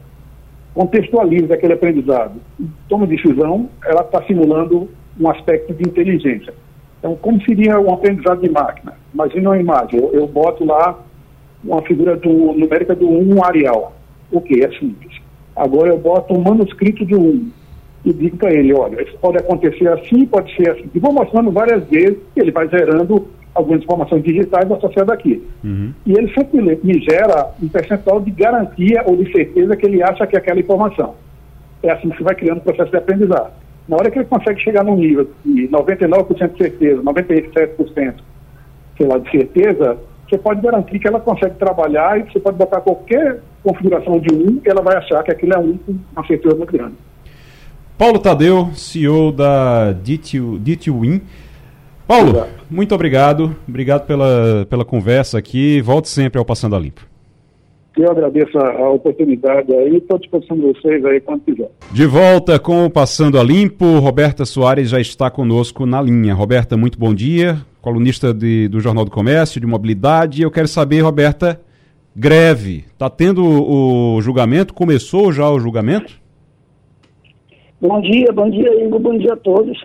contextualize 0.76 1.52
aquele 1.52 1.74
aprendizado 1.74 2.40
tome 2.88 3.08
decisão, 3.08 3.70
ela 3.84 4.02
está 4.02 4.22
simulando 4.24 4.90
um 5.20 5.30
aspecto 5.30 5.74
de 5.74 5.88
inteligência. 5.88 6.54
Então, 7.00 7.16
como 7.16 7.42
seria 7.44 7.80
um 7.80 7.94
aprendizado 7.94 8.42
de 8.42 8.50
máquina? 8.50 8.94
Imagina 9.14 9.50
uma 9.50 9.58
imagem, 9.58 10.00
eu, 10.00 10.14
eu 10.14 10.28
boto 10.28 10.64
lá 10.66 11.00
uma 11.64 11.82
figura 11.84 12.16
do, 12.16 12.54
numérica 12.54 12.96
do 12.96 13.08
1 13.08 13.34
um 13.34 13.44
Arial. 13.44 13.94
O 14.32 14.42
que? 14.42 14.64
É 14.64 14.70
simples. 14.72 15.22
Agora 15.56 15.90
eu 15.90 15.98
boto 15.98 16.34
um 16.34 16.42
manuscrito 16.42 17.06
do 17.06 17.20
1 17.20 17.52
e 18.06 18.14
digo 18.14 18.38
para 18.38 18.52
ele, 18.52 18.74
olha, 18.74 19.02
isso 19.02 19.18
pode 19.20 19.38
acontecer 19.38 19.88
assim, 19.88 20.26
pode 20.26 20.54
ser 20.56 20.72
assim. 20.72 20.90
E 20.94 21.00
vou 21.00 21.14
mostrando 21.14 21.52
várias 21.52 21.86
vezes, 21.88 22.18
ele 22.36 22.52
vai 22.52 22.68
gerando 22.68 23.28
algumas 23.56 23.82
informações 23.84 24.24
digitais 24.24 24.70
associadas 24.70 25.14
aqui. 25.14 25.42
Uhum. 25.64 25.94
E 26.06 26.12
ele 26.12 26.34
sempre 26.34 26.60
me 26.62 27.00
gera 27.02 27.52
um 27.62 27.68
percentual 27.70 28.20
de 28.20 28.32
garantia 28.32 29.04
ou 29.06 29.16
de 29.16 29.32
certeza 29.32 29.76
que 29.76 29.86
ele 29.86 30.04
acha 30.04 30.28
que 30.28 30.36
é 30.36 30.40
aquela 30.40 30.60
informação. 30.60 31.16
É 31.82 31.92
assim 31.92 32.10
que 32.10 32.18
se 32.18 32.24
vai 32.24 32.36
criando 32.36 32.58
o 32.58 32.62
processo 32.62 32.92
de 32.92 32.98
aprendizado. 32.98 33.54
Na 33.88 33.98
hora 33.98 34.10
que 34.10 34.18
ele 34.18 34.26
consegue 34.26 34.62
chegar 34.62 34.84
num 34.84 34.96
nível 34.96 35.30
de 35.46 35.68
99% 35.68 36.52
de 36.54 36.58
certeza, 36.58 37.02
97%, 37.04 38.16
sei 38.98 39.08
lá, 39.08 39.18
de 39.18 39.32
certeza, 39.32 39.98
você 40.34 40.38
pode 40.38 40.62
garantir 40.62 41.00
que 41.00 41.08
ela 41.08 41.20
consegue 41.20 41.56
trabalhar 41.56 42.20
e 42.20 42.24
você 42.24 42.40
pode 42.40 42.58
botar 42.58 42.82
qualquer 42.82 43.40
configuração 43.64 44.20
de 44.20 44.34
um 44.34 44.60
e 44.66 44.70
ela 44.70 44.82
vai 44.82 44.98
achar 44.98 45.24
que 45.24 45.32
aquilo 45.32 45.54
é 45.54 45.60
um 45.60 45.78
com 45.78 45.96
uma 46.16 46.26
certeza 46.26 46.56
muito 46.56 46.74
grande. 46.74 46.96
Paulo 47.98 48.20
Tadeu, 48.20 48.70
CEO 48.74 49.32
da 49.32 49.92
DTWin. 49.92 51.22
Paulo, 52.08 52.30
Exato. 52.32 52.50
muito 52.70 52.96
obrigado. 52.96 53.56
Obrigado 53.68 54.08
pela, 54.08 54.66
pela 54.70 54.84
conversa 54.84 55.38
aqui. 55.38 55.80
Volte 55.82 56.10
sempre 56.10 56.40
ao 56.40 56.46
Passando 56.46 56.76
a 56.76 56.80
Limpo. 56.80 57.06
Eu 57.96 58.10
agradeço 58.10 58.58
a, 58.58 58.72
a 58.72 58.90
oportunidade 58.90 59.72
aí, 59.72 59.98
estou 59.98 60.18
à 60.18 60.20
disposição 60.20 60.58
de 60.58 60.64
vocês 60.64 61.06
aí 61.06 61.22
quando 61.22 61.42
quiser. 61.42 61.70
De 61.92 62.08
volta 62.08 62.58
com 62.58 62.86
o 62.86 62.90
Passando 62.90 63.40
a 63.40 63.44
Limpo, 63.44 64.00
Roberta 64.00 64.46
Soares 64.46 64.90
já 64.90 65.00
está 65.00 65.30
conosco 65.30 65.86
na 65.86 66.02
linha. 66.02 66.34
Roberta, 66.34 66.76
muito 66.76 66.98
bom 66.98 67.14
dia, 67.14 67.60
colunista 67.84 68.34
de, 68.34 68.70
do 68.70 68.80
Jornal 68.80 69.04
do 69.04 69.12
Comércio, 69.12 69.60
de 69.60 69.68
Mobilidade. 69.68 70.42
Eu 70.42 70.50
quero 70.50 70.70
saber, 70.70 71.02
Roberta, 71.02 71.60
greve, 72.16 72.86
está 72.88 73.10
tendo 73.10 73.44
o 73.44 74.22
julgamento? 74.22 74.74
Começou 74.74 75.34
já 75.34 75.50
o 75.50 75.60
julgamento? 75.60 76.18
Bom 77.82 78.00
dia, 78.00 78.32
bom 78.32 78.50
dia, 78.50 78.86
Igor, 78.86 79.00
bom 79.02 79.18
dia 79.18 79.34
a 79.34 79.38
todos. 79.38 79.78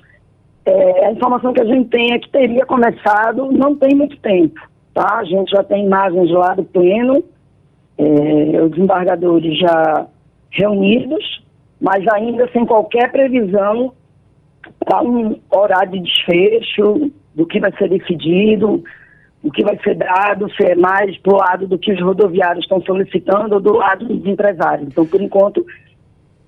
É, 0.64 1.06
a 1.06 1.12
informação 1.12 1.52
que 1.52 1.60
a 1.60 1.64
gente 1.64 1.90
tem 1.90 2.12
é 2.12 2.20
que 2.20 2.30
teria 2.30 2.64
começado 2.64 3.50
não 3.50 3.74
tem 3.74 3.96
muito 3.96 4.16
tempo, 4.20 4.60
tá? 4.94 5.16
A 5.16 5.24
gente 5.24 5.50
já 5.50 5.64
tem 5.64 5.84
imagens 5.84 6.30
lá 6.30 6.54
do 6.54 6.62
pleno, 6.62 7.24
é, 7.98 8.62
os 8.62 8.78
embargadores 8.78 9.58
já 9.58 10.06
reunidos, 10.52 11.42
mas 11.80 12.06
ainda 12.12 12.48
sem 12.52 12.64
qualquer 12.64 13.10
previsão 13.10 13.92
para 14.84 15.02
um 15.02 15.36
horário 15.50 15.92
de 15.92 16.00
desfecho, 16.00 17.10
do 17.38 17.46
que 17.46 17.60
vai 17.60 17.72
ser 17.78 17.88
decidido, 17.88 18.82
o 19.44 19.50
que 19.52 19.62
vai 19.62 19.78
ser 19.84 19.94
dado, 19.94 20.52
se 20.54 20.64
é 20.64 20.74
mais 20.74 21.16
para 21.18 21.32
o 21.32 21.36
lado 21.36 21.68
do 21.68 21.78
que 21.78 21.92
os 21.92 22.02
rodoviários 22.02 22.64
estão 22.64 22.82
solicitando 22.82 23.54
ou 23.54 23.60
do 23.60 23.74
lado 23.74 24.04
dos 24.06 24.26
empresários. 24.26 24.88
Então, 24.88 25.06
por 25.06 25.22
enquanto, 25.22 25.64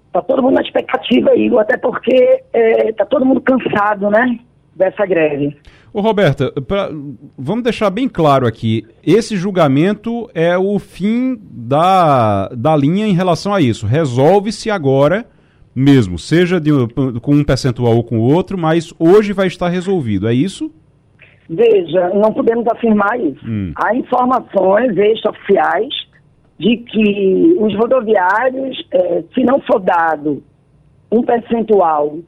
está 0.09 0.20
todo 0.20 0.42
mundo 0.42 0.55
na 0.55 0.62
expectativa 0.62 1.31
aí, 1.31 1.48
até 1.57 1.76
porque 1.76 2.12
está 2.12 2.59
é, 2.59 2.92
tá 2.92 3.07
todo 3.07 3.24
mundo 3.24 3.40
cansado, 3.40 4.11
né, 4.11 4.40
dessa 4.74 5.07
greve. 5.07 5.57
Ô 5.92 6.00
Roberta, 6.00 6.50
pra, 6.66 6.90
vamos 7.38 7.62
deixar 7.62 7.88
bem 7.90 8.09
claro 8.09 8.44
aqui, 8.44 8.85
esse 9.07 9.37
julgamento 9.37 10.29
é 10.35 10.59
o 10.59 10.76
fim 10.81 11.38
da, 11.40 12.48
da 12.48 12.76
linha 12.76 13.07
em 13.07 13.14
relação 13.14 13.55
a 13.55 13.61
isso. 13.61 13.87
Resolve-se 13.87 14.72
agora 14.72 15.24
mesmo, 15.72 16.18
seja 16.18 16.61
de, 16.61 16.70
com 17.22 17.35
um 17.35 17.44
percentual 17.44 17.94
ou 17.94 18.03
com 18.03 18.18
outro, 18.18 18.59
mas 18.59 18.92
hoje 18.98 19.33
vai 19.33 19.46
estar 19.46 19.68
resolvido, 19.68 20.26
é 20.26 20.35
isso? 20.35 20.72
Veja, 21.53 22.11
não 22.11 22.33
podemos 22.33 22.65
afirmar 22.69 23.19
isso. 23.19 23.45
Hum. 23.45 23.73
Há 23.75 23.93
informações 23.97 24.97
extraoficiais 24.97 25.93
de 26.57 26.77
que 26.77 27.57
os 27.59 27.75
rodoviários, 27.75 28.87
eh, 28.93 29.25
se 29.35 29.43
não 29.43 29.61
for 29.63 29.81
dado 29.81 30.45
um 31.11 31.23
percentual 31.23 32.19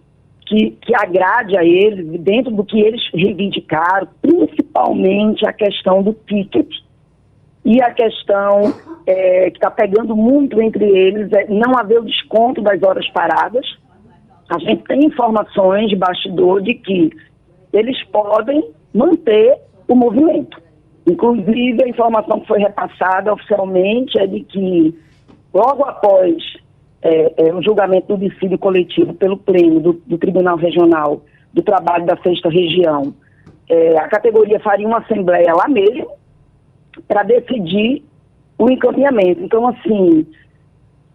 que, 0.45 0.73
que 0.73 0.93
agrade 0.97 1.57
a 1.57 1.65
eles, 1.65 2.21
dentro 2.21 2.51
do 2.51 2.65
que 2.65 2.81
eles 2.81 3.01
reivindicaram, 3.15 4.09
principalmente 4.21 5.47
a 5.47 5.53
questão 5.53 6.03
do 6.03 6.15
ticket 6.27 6.69
e 7.65 7.81
a 7.81 7.93
questão 7.93 8.75
é, 9.07 9.51
que 9.51 9.57
está 9.59 9.71
pegando 9.71 10.17
muito 10.17 10.61
entre 10.61 10.85
eles 10.85 11.33
é 11.33 11.47
não 11.49 11.79
haver 11.79 12.01
o 12.01 12.05
desconto 12.05 12.61
das 12.61 12.83
horas 12.83 13.09
paradas. 13.11 13.65
A 14.49 14.59
gente 14.59 14.83
tem 14.83 15.05
informações 15.05 15.89
de 15.89 15.95
bastidor 15.95 16.61
de 16.61 16.75
que 16.75 17.11
eles 17.73 18.03
podem 18.07 18.69
manter 18.95 19.59
o 19.89 19.95
movimento. 19.95 20.61
Inclusive, 21.07 21.83
a 21.83 21.89
informação 21.89 22.41
que 22.41 22.47
foi 22.47 22.61
repassada 22.61 23.33
oficialmente 23.33 24.19
é 24.19 24.27
de 24.27 24.41
que, 24.41 24.97
logo 25.53 25.85
após 25.85 26.37
é, 27.03 27.49
é, 27.49 27.55
um 27.55 27.63
julgamento 27.63 28.17
do 28.17 28.29
dissídio 28.29 28.59
coletivo 28.59 29.13
pelo 29.15 29.37
Pleno 29.37 29.81
do, 29.81 29.93
do, 30.07 30.19
Tribunal 30.19 30.57
Regional 30.57 31.23
do 31.53 31.63
Trabalho 31.63 32.07
da 32.07 32.17
Sexta 32.19 32.49
Região, 32.49 33.13
é, 33.69 33.99
a 33.99 34.09
categoria 34.09 34.61
faria 34.61 34.87
uma 34.87 34.99
assembleia 34.99 35.53
lá 35.55 35.67
mesmo 35.69 36.09
para 37.09 37.25
decidir 37.25 38.05
o 38.57 38.71
encaminhamento. 38.71 39.43
Então, 39.43 39.67
assim, 39.67 40.27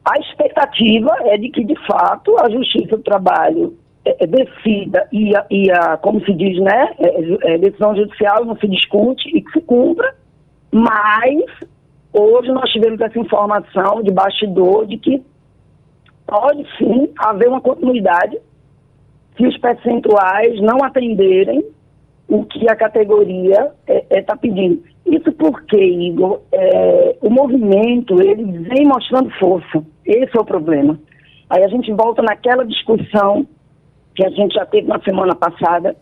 a 0.03 0.19
expectativa 0.19 1.15
é 1.21 1.37
de 1.37 1.49
que, 1.49 1.63
de 1.63 1.75
fato, 1.87 2.37
a 2.39 2.49
Justiça 2.49 2.97
do 2.97 3.03
Trabalho 3.03 3.77
decida 4.27 5.07
e, 5.11 5.35
a, 5.35 5.45
e 5.49 5.71
a, 5.71 5.97
como 5.97 6.23
se 6.23 6.33
diz, 6.33 6.59
né, 6.61 6.93
é, 6.99 7.53
é, 7.53 7.57
decisão 7.57 7.95
judicial 7.95 8.45
não 8.45 8.57
se 8.57 8.67
discute 8.67 9.29
e 9.35 9.41
que 9.41 9.51
se 9.51 9.61
cumpra, 9.61 10.15
mas 10.71 11.43
hoje 12.13 12.51
nós 12.51 12.69
tivemos 12.71 12.99
essa 13.01 13.19
informação 13.19 14.01
de 14.03 14.11
bastidor 14.11 14.85
de 14.85 14.97
que 14.97 15.23
pode 16.25 16.65
sim 16.77 17.09
haver 17.17 17.47
uma 17.47 17.61
continuidade 17.61 18.37
se 19.37 19.45
os 19.45 19.57
percentuais 19.57 20.59
não 20.61 20.83
atenderem 20.83 21.63
o 22.27 22.43
que 22.43 22.69
a 22.69 22.75
categoria 22.75 23.71
está 23.87 23.93
é, 23.93 24.05
é, 24.09 24.21
tá 24.21 24.35
pedindo. 24.35 24.83
Isso 25.05 25.31
porque, 25.31 25.77
Igor, 25.77 26.41
é, 26.51 27.15
o 27.21 27.29
movimento 27.29 28.21
ele 28.21 28.43
vem 28.67 28.85
mostrando 28.85 29.29
força. 29.39 29.81
Esse 30.05 30.37
é 30.37 30.41
o 30.41 30.45
problema. 30.45 30.99
Aí 31.49 31.63
a 31.63 31.67
gente 31.69 31.91
volta 31.93 32.21
naquela 32.21 32.65
discussão 32.65 33.47
que 34.17 34.25
a 34.25 34.29
gente 34.31 34.55
já 34.55 34.65
teve 34.65 34.87
na 34.87 34.99
semana 35.01 35.35
passada, 35.35 35.95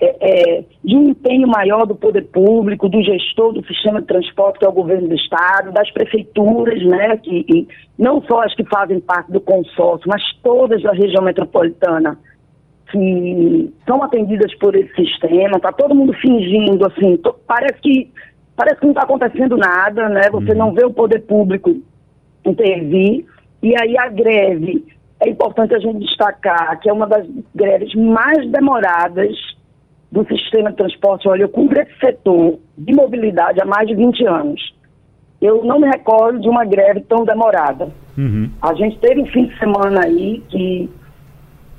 é, 0.00 0.58
é, 0.58 0.64
de 0.84 0.96
um 0.96 1.10
empenho 1.10 1.46
maior 1.46 1.86
do 1.86 1.94
poder 1.94 2.22
público, 2.22 2.88
do 2.88 3.00
gestor 3.02 3.52
do 3.52 3.64
sistema 3.64 4.00
de 4.00 4.08
transporte, 4.08 4.58
que 4.58 4.64
é 4.64 4.68
o 4.68 4.72
governo 4.72 5.08
do 5.08 5.14
Estado, 5.14 5.72
das 5.72 5.88
prefeituras, 5.92 6.84
né, 6.84 7.16
que, 7.18 7.68
não 7.96 8.20
só 8.22 8.42
as 8.42 8.54
que 8.54 8.64
fazem 8.64 8.98
parte 8.98 9.30
do 9.30 9.40
consórcio, 9.40 10.08
mas 10.08 10.20
todas 10.42 10.82
da 10.82 10.92
região 10.92 11.22
metropolitana 11.22 12.18
que 12.90 13.72
são 13.86 14.02
atendidas 14.02 14.52
por 14.56 14.74
esse 14.74 14.94
sistema, 14.94 15.56
está 15.56 15.72
todo 15.72 15.94
mundo 15.94 16.12
fingindo, 16.14 16.84
assim, 16.84 17.18
parece 17.46 17.80
que 17.80 18.10
parece 18.56 18.80
que 18.80 18.86
não 18.86 18.92
está 18.92 19.02
acontecendo 19.02 19.56
nada, 19.56 20.08
né? 20.08 20.30
Você 20.30 20.52
uhum. 20.52 20.58
não 20.58 20.72
vê 20.72 20.84
o 20.84 20.92
poder 20.92 21.20
público 21.20 21.76
intervir, 22.44 23.26
e 23.62 23.74
aí 23.78 23.98
a 23.98 24.08
greve, 24.08 24.84
é 25.20 25.28
importante 25.28 25.74
a 25.74 25.78
gente 25.78 26.00
destacar 26.00 26.78
que 26.80 26.88
é 26.88 26.92
uma 26.92 27.06
das 27.06 27.26
greves 27.54 27.94
mais 27.94 28.48
demoradas 28.50 29.36
do 30.10 30.24
sistema 30.26 30.70
de 30.70 30.76
transporte. 30.76 31.28
Olha, 31.28 31.42
eu 31.42 31.48
cumpro 31.48 31.80
esse 31.80 31.98
setor 31.98 32.58
de 32.76 32.94
mobilidade 32.94 33.60
há 33.60 33.64
mais 33.64 33.88
de 33.88 33.94
20 33.94 34.26
anos. 34.26 34.74
Eu 35.40 35.64
não 35.64 35.78
me 35.78 35.86
recordo 35.86 36.40
de 36.40 36.48
uma 36.48 36.64
greve 36.64 37.00
tão 37.00 37.24
demorada. 37.24 37.88
Uhum. 38.16 38.50
A 38.62 38.72
gente 38.74 38.98
teve 38.98 39.20
um 39.20 39.26
fim 39.26 39.46
de 39.46 39.58
semana 39.58 40.00
aí 40.04 40.42
que 40.48 40.88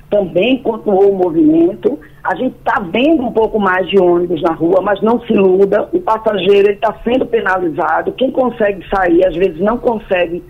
também 0.08 0.62
continuou 0.62 1.12
o 1.12 1.16
movimento. 1.16 1.98
A 2.22 2.34
gente 2.34 2.56
está 2.56 2.80
vendo 2.80 3.24
um 3.24 3.32
pouco 3.32 3.58
mais 3.58 3.88
de 3.88 3.98
ônibus 4.00 4.40
na 4.42 4.52
rua, 4.52 4.80
mas 4.80 5.00
não 5.02 5.20
se 5.20 5.32
iluda. 5.32 5.88
O 5.92 6.00
passageiro 6.00 6.70
está 6.70 6.94
sendo 7.04 7.26
penalizado. 7.26 8.12
Quem 8.12 8.30
consegue 8.30 8.86
sair, 8.88 9.26
às 9.26 9.34
vezes, 9.34 9.60
não 9.60 9.78
consegue 9.78 10.42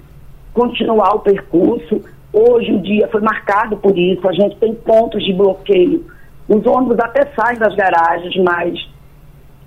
continuar 0.53 1.14
o 1.14 1.20
percurso. 1.20 2.03
Hoje 2.39 2.72
o 2.72 2.80
dia 2.80 3.09
foi 3.09 3.20
marcado 3.20 3.76
por 3.76 3.97
isso. 3.99 4.28
A 4.28 4.32
gente 4.32 4.57
tem 4.57 4.74
pontos 4.74 5.24
de 5.24 5.32
bloqueio 5.32 6.05
os 6.49 6.66
ônibus 6.66 6.99
até 6.99 7.30
saem 7.39 7.59
das 7.59 7.74
garagens, 7.74 8.34
mas 8.43 8.74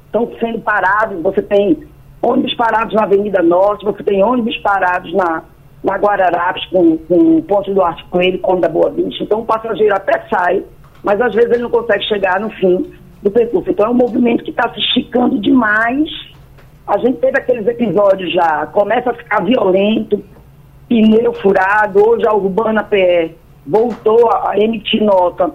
estão 0.08 0.32
sendo 0.40 0.60
parados. 0.62 1.22
Você 1.22 1.42
tem 1.44 1.88
ônibus 2.22 2.56
parados 2.56 2.96
na 2.96 3.04
Avenida 3.04 3.44
Norte, 3.44 3.86
você 3.86 4.04
tem 4.04 4.24
ônibus 4.24 4.58
parados 4.58 5.14
na, 5.14 5.44
na 5.84 5.96
Guararapes, 5.98 6.66
com, 6.66 6.98
com 6.98 7.38
o 7.38 7.44
ponto 7.44 7.72
do 7.72 7.84
Arte 7.84 8.04
Coelho, 8.06 8.40
com 8.40 8.60
da 8.60 8.68
Boa 8.68 8.90
Vista. 8.90 9.24
Então 9.24 9.42
o 9.42 9.46
passageiro 9.46 9.94
até 9.94 10.28
sai, 10.28 10.64
mas 11.04 11.22
às 11.22 11.36
vezes 11.36 11.52
ele 11.52 11.64
não 11.64 11.70
consegue 11.70 12.04
chegar 12.06 12.40
no 12.40 12.50
fim 12.50 12.92
do 13.22 13.30
percurso. 13.30 13.70
Então 13.70 13.86
é 13.86 13.90
um 13.90 13.94
movimento 13.94 14.44
que 14.44 14.50
está 14.50 14.68
se 14.74 14.80
esticando 14.80 15.40
demais. 15.40 16.10
A 16.88 16.98
gente 16.98 17.20
teve 17.20 17.38
aqueles 17.38 17.68
episódios 17.68 18.34
já, 18.34 18.66
começa 18.68 19.12
a 19.12 19.14
ficar 19.14 19.44
violento, 19.44 20.24
pneu 20.92 21.34
furado, 21.36 22.06
hoje 22.06 22.28
a 22.28 22.34
Urbana 22.34 22.84
PE 22.84 23.34
voltou 23.66 24.30
a 24.30 24.58
emitir 24.58 25.02
nota 25.02 25.50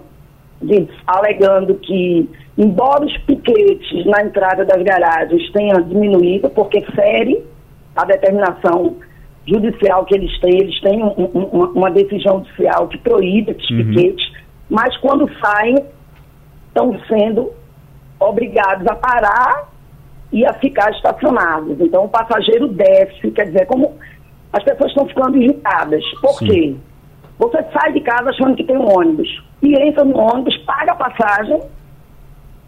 de, 0.59 0.87
alegando 1.05 1.75
que, 1.75 2.27
embora 2.57 3.05
os 3.05 3.15
piquetes 3.19 4.03
na 4.07 4.23
entrada 4.23 4.65
das 4.65 4.81
garagens 4.81 5.51
tenham 5.51 5.79
diminuído, 5.83 6.49
porque 6.49 6.81
fere 6.81 7.45
a 7.95 8.03
determinação 8.03 8.95
judicial 9.45 10.05
que 10.05 10.15
eles 10.15 10.39
têm, 10.39 10.59
eles 10.59 10.81
têm 10.81 11.03
um, 11.03 11.13
um, 11.15 11.43
uma, 11.51 11.67
uma, 11.67 11.91
decisão 11.91 12.43
judicial 12.43 12.87
que 12.87 12.97
proíbe 12.97 13.51
esses 13.51 13.69
uhum. 13.69 13.77
piquetes, 13.77 14.33
mas 14.67 14.97
quando 14.97 15.29
saem, 15.39 15.75
estão 16.67 16.99
sendo 17.07 17.51
obrigados 18.19 18.87
a 18.87 18.95
parar 18.95 19.69
e 20.33 20.43
a 20.45 20.53
ficar 20.53 20.91
estacionados. 20.91 21.79
Então 21.79 22.05
o 22.05 22.09
passageiro 22.09 22.67
desce, 22.67 23.31
quer 23.31 23.45
dizer, 23.45 23.67
como 23.67 23.93
as 24.53 24.63
pessoas 24.63 24.91
estão 24.91 25.07
ficando 25.07 25.37
irritadas. 25.37 26.03
Por 26.21 26.33
Sim. 26.39 26.47
quê? 26.47 26.75
Você 27.39 27.63
sai 27.71 27.93
de 27.93 28.01
casa 28.01 28.29
achando 28.29 28.55
que 28.55 28.63
tem 28.63 28.77
um 28.77 28.97
ônibus 28.97 29.43
e 29.61 29.75
entra 29.75 30.03
no 30.03 30.17
ônibus, 30.17 30.57
paga 30.59 30.93
a 30.93 30.95
passagem. 30.95 31.61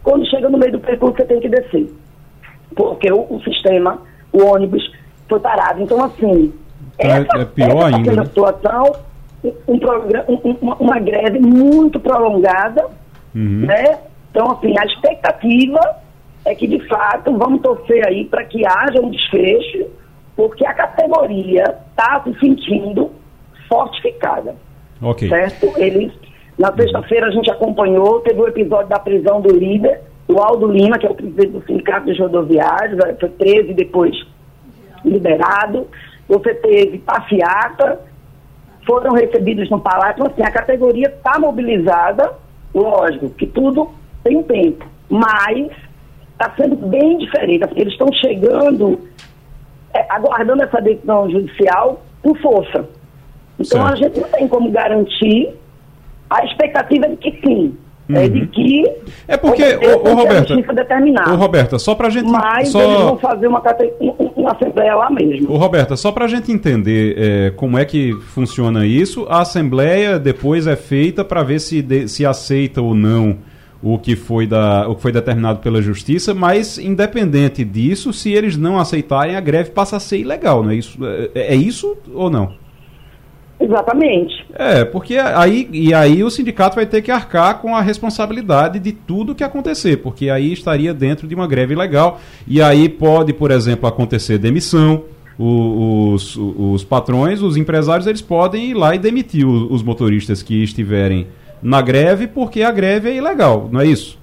Quando 0.02 0.28
chega 0.28 0.48
no 0.48 0.58
meio 0.58 0.72
do 0.72 0.80
percurso, 0.80 1.16
você 1.16 1.24
tem 1.24 1.40
que 1.40 1.48
descer. 1.48 1.92
Porque 2.74 3.12
o, 3.12 3.26
o 3.28 3.40
sistema, 3.42 3.98
o 4.32 4.44
ônibus, 4.44 4.82
foi 5.28 5.40
parado. 5.40 5.82
Então, 5.82 6.02
assim, 6.04 6.52
então, 6.98 7.10
essa, 7.10 7.38
é 7.38 7.44
pior 7.44 7.88
essa 7.88 7.96
ainda. 7.96 8.12
Né? 8.12 8.24
situação, 8.24 8.92
um 9.66 9.74
um, 9.74 10.56
uma, 10.60 10.74
uma, 10.76 10.98
greve 11.00 11.38
muito 11.40 11.98
prolongada, 11.98 12.86
uhum. 13.34 13.66
né? 13.66 13.98
Então, 14.30 14.52
assim, 14.52 14.74
a 14.78 14.84
expectativa 14.84 15.80
é 16.44 16.54
que, 16.54 16.66
de 16.66 16.86
fato, 16.88 17.36
vamos 17.36 17.60
torcer 17.62 18.06
aí 18.06 18.24
para 18.24 18.44
que 18.44 18.64
haja 18.66 19.00
um 19.00 19.10
desfecho, 19.10 19.86
porque 20.40 20.64
a 20.64 20.72
categoria 20.72 21.64
está 21.90 22.22
se 22.24 22.32
sentindo 22.40 23.10
fortificada. 23.68 24.56
Ok. 25.02 25.28
Certo? 25.28 25.70
Eles, 25.76 26.10
na 26.58 26.72
sexta-feira 26.72 27.26
a 27.26 27.30
gente 27.30 27.50
acompanhou, 27.50 28.20
teve 28.20 28.40
o 28.40 28.48
episódio 28.48 28.88
da 28.88 28.98
prisão 28.98 29.42
do 29.42 29.54
líder, 29.54 30.00
o 30.26 30.40
Aldo 30.40 30.66
Lima, 30.72 30.98
que 30.98 31.06
é 31.06 31.10
o 31.10 31.14
presidente 31.14 31.50
do 31.50 31.62
Sindicato 31.66 32.06
dos 32.06 32.18
Rodoviários, 32.18 32.98
foi 33.20 33.28
preso 33.28 33.72
e 33.72 33.74
depois 33.74 34.16
liberado. 35.04 35.86
Você 36.26 36.54
teve 36.54 37.00
passeata, 37.00 38.00
foram 38.86 39.12
recebidos 39.12 39.68
no 39.68 39.78
palácio. 39.78 40.22
Então, 40.22 40.26
assim, 40.32 40.42
a 40.42 40.50
categoria 40.50 41.08
está 41.08 41.38
mobilizada, 41.38 42.32
lógico, 42.74 43.28
que 43.28 43.46
tudo 43.46 43.90
tem 44.24 44.42
tempo, 44.44 44.86
mas 45.06 45.70
está 46.32 46.50
sendo 46.56 46.76
bem 46.76 47.18
diferente. 47.18 47.62
Eles 47.76 47.92
estão 47.92 48.10
chegando, 48.14 48.98
é, 49.94 50.06
aguardando 50.08 50.62
essa 50.62 50.80
decisão 50.80 51.30
judicial 51.30 52.02
com 52.22 52.34
força. 52.36 52.88
Então 53.58 53.86
certo. 53.86 53.92
a 53.92 53.96
gente 53.96 54.20
não 54.20 54.28
tem 54.28 54.48
como 54.48 54.70
garantir. 54.70 55.54
A 56.28 56.44
expectativa 56.44 57.08
de 57.08 57.16
que 57.16 57.40
sim. 57.44 57.76
É 58.08 58.12
uhum. 58.12 58.24
É 58.24 58.28
de 58.28 58.46
que. 58.48 58.84
É 59.28 59.36
porque, 59.36 59.64
ô, 59.76 60.14
Roberta. 60.14 60.54
Ô, 60.54 61.36
Roberta, 61.36 61.78
só 61.78 61.94
pra 61.94 62.08
gente. 62.08 62.30
Mas 62.30 62.68
só... 62.68 62.80
eles 62.80 63.00
vão 63.02 63.18
fazer 63.18 63.46
uma, 63.46 63.62
uma 64.36 64.52
assembleia 64.52 64.94
lá 64.94 65.10
mesmo. 65.10 65.52
Ô, 65.52 65.56
Roberta, 65.56 65.96
só 65.96 66.12
pra 66.12 66.26
gente 66.26 66.52
entender 66.52 67.16
é, 67.18 67.50
como 67.50 67.78
é 67.78 67.84
que 67.84 68.12
funciona 68.12 68.86
isso, 68.86 69.26
a 69.28 69.40
assembleia 69.40 70.18
depois 70.18 70.66
é 70.66 70.76
feita 70.76 71.24
para 71.24 71.42
ver 71.42 71.60
se, 71.60 71.82
de, 71.82 72.08
se 72.08 72.24
aceita 72.24 72.80
ou 72.80 72.94
não 72.94 73.38
o 73.82 73.98
que 73.98 74.14
foi 74.14 74.46
da 74.46 74.86
o 74.88 74.94
que 74.94 75.02
foi 75.02 75.12
determinado 75.12 75.60
pela 75.60 75.80
justiça, 75.80 76.34
mas 76.34 76.78
independente 76.78 77.64
disso, 77.64 78.12
se 78.12 78.32
eles 78.32 78.56
não 78.56 78.78
aceitarem, 78.78 79.36
a 79.36 79.40
greve 79.40 79.70
passa 79.70 79.96
a 79.96 80.00
ser 80.00 80.18
ilegal, 80.18 80.62
não 80.62 80.70
é 80.70 80.74
isso? 80.74 80.98
É, 81.34 81.54
é 81.54 81.56
isso 81.56 81.96
ou 82.12 82.28
não? 82.28 82.52
Exatamente. 83.58 84.46
É, 84.54 84.84
porque 84.86 85.16
aí 85.16 85.68
e 85.70 85.92
aí 85.92 86.24
o 86.24 86.30
sindicato 86.30 86.76
vai 86.76 86.86
ter 86.86 87.02
que 87.02 87.10
arcar 87.10 87.58
com 87.60 87.76
a 87.76 87.82
responsabilidade 87.82 88.78
de 88.78 88.92
tudo 88.92 89.34
que 89.34 89.44
acontecer, 89.44 89.98
porque 89.98 90.30
aí 90.30 90.52
estaria 90.52 90.94
dentro 90.94 91.26
de 91.26 91.34
uma 91.34 91.46
greve 91.46 91.74
legal 91.74 92.20
e 92.46 92.62
aí 92.62 92.88
pode, 92.88 93.32
por 93.32 93.50
exemplo, 93.50 93.88
acontecer 93.88 94.38
demissão. 94.38 95.04
Os, 95.42 96.36
os, 96.36 96.54
os 96.58 96.84
patrões, 96.84 97.40
os 97.40 97.56
empresários, 97.56 98.06
eles 98.06 98.20
podem 98.20 98.72
ir 98.72 98.74
lá 98.74 98.94
e 98.94 98.98
demitir 98.98 99.46
os, 99.46 99.70
os 99.70 99.82
motoristas 99.82 100.42
que 100.42 100.62
estiverem 100.62 101.28
na 101.62 101.82
greve, 101.82 102.26
porque 102.26 102.62
a 102.62 102.70
greve 102.70 103.10
é 103.10 103.14
ilegal, 103.14 103.68
não 103.70 103.80
é 103.80 103.86
isso? 103.86 104.18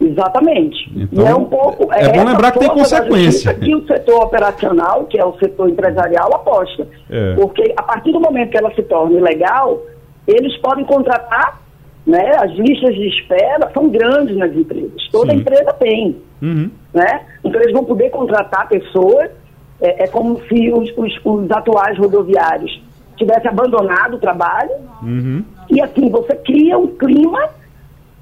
Exatamente. 0.00 0.92
Então, 0.94 1.26
é 1.26 1.34
um 1.34 1.44
pouco. 1.44 1.92
É, 1.92 2.04
é 2.04 2.12
bom 2.12 2.24
lembrar 2.24 2.50
que 2.52 2.58
tem 2.58 2.68
consequência. 2.68 3.54
Que 3.54 3.74
o 3.74 3.86
setor 3.86 4.24
operacional, 4.24 5.04
que 5.04 5.18
é 5.18 5.24
o 5.24 5.36
setor 5.38 5.70
empresarial, 5.70 6.34
aposta. 6.34 6.86
É. 7.08 7.34
Porque 7.34 7.72
a 7.76 7.82
partir 7.82 8.12
do 8.12 8.20
momento 8.20 8.50
que 8.50 8.58
ela 8.58 8.74
se 8.74 8.82
torna 8.82 9.16
ilegal, 9.16 9.80
eles 10.26 10.56
podem 10.58 10.84
contratar, 10.84 11.60
né? 12.06 12.32
As 12.36 12.50
listas 12.52 12.94
de 12.94 13.08
espera 13.08 13.70
são 13.72 13.88
grandes 13.88 14.36
nas 14.36 14.52
empresas. 14.54 15.08
Toda 15.10 15.32
Sim. 15.32 15.38
empresa 15.38 15.72
tem. 15.74 16.16
Uhum. 16.42 16.70
Né? 16.92 17.22
Então 17.42 17.60
eles 17.60 17.72
vão 17.72 17.84
poder 17.84 18.10
contratar 18.10 18.68
pessoas. 18.68 19.30
É, 19.80 20.04
é 20.04 20.06
como 20.08 20.40
se 20.48 20.72
os, 20.72 20.90
os, 20.96 21.20
os, 21.24 21.50
atuais 21.50 21.98
rodoviários 21.98 22.80
tivessem 23.16 23.48
abandonado 23.48 24.14
o 24.14 24.18
trabalho. 24.18 24.70
Uhum. 25.02 25.44
E 25.70 25.80
assim, 25.80 26.08
você 26.10 26.34
cria 26.36 26.78
um 26.78 26.88
clima 26.88 27.50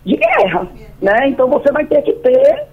de 0.05 0.17
guerra, 0.17 0.67
né? 1.01 1.29
Então 1.29 1.49
você 1.49 1.71
vai 1.73 1.85
ter 1.87 2.03
que 2.03 2.13
ter 2.15 2.67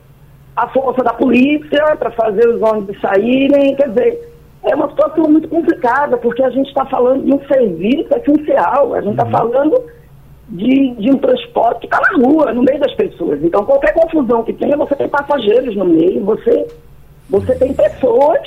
a 0.56 0.68
força 0.70 1.04
da 1.04 1.14
polícia 1.14 1.96
para 1.98 2.12
fazer 2.12 2.48
os 2.50 2.62
ônibus 2.62 3.00
saírem, 3.00 3.76
quer 3.76 3.90
dizer, 3.90 4.30
é 4.64 4.76
uma 4.76 4.90
situação 4.90 5.30
muito 5.30 5.48
complicada, 5.48 6.18
porque 6.18 6.44
a 6.44 6.50
gente 6.50 6.68
está 6.68 6.86
falando 6.86 7.24
de 7.24 7.34
um 7.34 7.40
serviço 7.48 8.10
essencial, 8.14 8.94
a 8.94 9.02
gente 9.02 9.12
está 9.12 9.26
uhum. 9.26 9.32
falando 9.32 9.82
de, 10.50 10.96
de 10.96 11.12
um 11.12 11.18
transporte 11.18 11.82
que 11.82 11.86
está 11.86 12.02
na 12.02 12.26
rua, 12.26 12.54
no 12.54 12.64
meio 12.64 12.80
das 12.80 12.94
pessoas. 12.96 13.42
Então 13.44 13.64
qualquer 13.64 13.94
confusão 13.94 14.44
que 14.44 14.54
tenha, 14.54 14.76
você 14.76 14.96
tem 14.96 15.08
passageiros 15.08 15.76
no 15.76 15.86
meio, 15.86 16.24
você, 16.26 16.68
você 17.30 17.56
tem 17.56 17.74
pessoas 17.74 18.40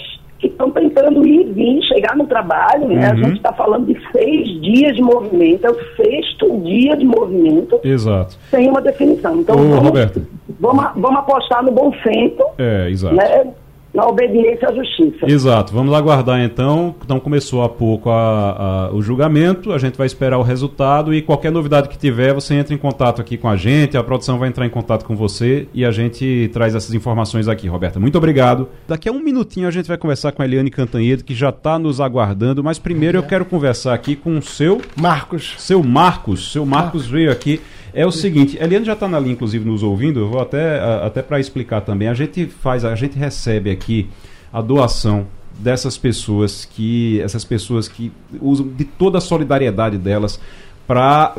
que 0.42 0.48
estão 0.48 0.72
tentando 0.72 1.24
ir 1.24 1.46
e 1.46 1.52
vir, 1.52 1.82
chegar 1.84 2.16
no 2.16 2.26
trabalho, 2.26 2.88
né? 2.88 3.06
Uhum. 3.06 3.12
A 3.12 3.14
gente 3.14 3.36
está 3.36 3.52
falando 3.52 3.86
de 3.86 3.96
seis 4.10 4.60
dias 4.60 4.96
de 4.96 5.00
movimento, 5.00 5.64
é 5.64 5.70
o 5.70 5.76
sexto 5.96 6.60
dia 6.62 6.96
de 6.96 7.04
movimento. 7.06 7.78
Exato. 7.84 8.36
Sem 8.50 8.68
uma 8.68 8.82
definição. 8.82 9.36
Então, 9.36 9.54
Ô, 9.54 9.68
vamos, 9.68 9.84
Roberto. 9.84 10.26
Vamos, 10.58 10.84
vamos 10.96 11.18
apostar 11.20 11.62
no 11.62 11.70
bom 11.70 11.92
senso. 12.02 12.42
É, 12.58 12.90
exato. 12.90 13.14
Né? 13.14 13.52
Na 13.94 14.06
obediência 14.06 14.68
à 14.68 14.74
justiça. 14.74 15.26
Exato. 15.26 15.72
Vamos 15.72 15.94
aguardar 15.94 16.40
então. 16.40 16.94
Então 17.04 17.20
começou 17.20 17.62
há 17.62 17.68
pouco 17.68 18.10
a, 18.10 18.88
a, 18.88 18.94
o 18.94 19.02
julgamento, 19.02 19.72
a 19.72 19.78
gente 19.78 19.96
vai 19.96 20.06
esperar 20.06 20.38
o 20.38 20.42
resultado 20.42 21.12
e 21.12 21.20
qualquer 21.20 21.52
novidade 21.52 21.88
que 21.88 21.98
tiver, 21.98 22.32
você 22.32 22.54
entra 22.54 22.74
em 22.74 22.78
contato 22.78 23.20
aqui 23.20 23.36
com 23.36 23.48
a 23.48 23.56
gente, 23.56 23.96
a 23.96 24.02
produção 24.02 24.38
vai 24.38 24.48
entrar 24.48 24.64
em 24.64 24.70
contato 24.70 25.04
com 25.04 25.14
você 25.14 25.68
e 25.74 25.84
a 25.84 25.90
gente 25.90 26.50
traz 26.52 26.74
essas 26.74 26.94
informações 26.94 27.48
aqui, 27.48 27.68
Roberta. 27.68 28.00
Muito 28.00 28.16
obrigado. 28.16 28.68
Daqui 28.88 29.08
a 29.08 29.12
um 29.12 29.20
minutinho 29.20 29.68
a 29.68 29.70
gente 29.70 29.88
vai 29.88 29.98
conversar 29.98 30.32
com 30.32 30.42
a 30.42 30.44
Eliane 30.44 30.70
Cantanhedo, 30.70 31.24
que 31.24 31.34
já 31.34 31.50
está 31.50 31.78
nos 31.78 32.00
aguardando, 32.00 32.64
mas 32.64 32.78
primeiro 32.78 33.18
eu 33.18 33.22
quero 33.22 33.44
conversar 33.44 33.94
aqui 33.94 34.16
com 34.16 34.38
o 34.38 34.42
seu... 34.42 34.80
Marcos. 34.96 35.54
Seu 35.58 35.82
Marcos. 35.82 36.52
Seu 36.52 36.64
Marcos 36.64 37.06
veio 37.06 37.30
aqui 37.30 37.60
é 37.94 38.06
o 38.06 38.10
seguinte, 38.10 38.58
a 38.58 38.64
Eliane 38.64 38.86
já 38.86 38.94
está 38.94 39.06
na 39.06 39.20
linha, 39.20 39.32
inclusive, 39.32 39.64
nos 39.64 39.82
ouvindo, 39.82 40.20
eu 40.20 40.28
vou 40.28 40.40
até, 40.40 40.80
até 41.04 41.22
para 41.22 41.38
explicar 41.38 41.82
também. 41.82 42.08
A 42.08 42.14
gente 42.14 42.46
faz, 42.46 42.84
a 42.84 42.94
gente 42.94 43.18
recebe 43.18 43.70
aqui 43.70 44.08
a 44.52 44.60
doação 44.60 45.26
dessas 45.58 45.98
pessoas 45.98 46.64
que. 46.64 47.20
Essas 47.20 47.44
pessoas 47.44 47.88
que 47.88 48.12
usam 48.40 48.68
de 48.68 48.84
toda 48.84 49.18
a 49.18 49.20
solidariedade 49.20 49.98
delas 49.98 50.40
para 50.86 51.36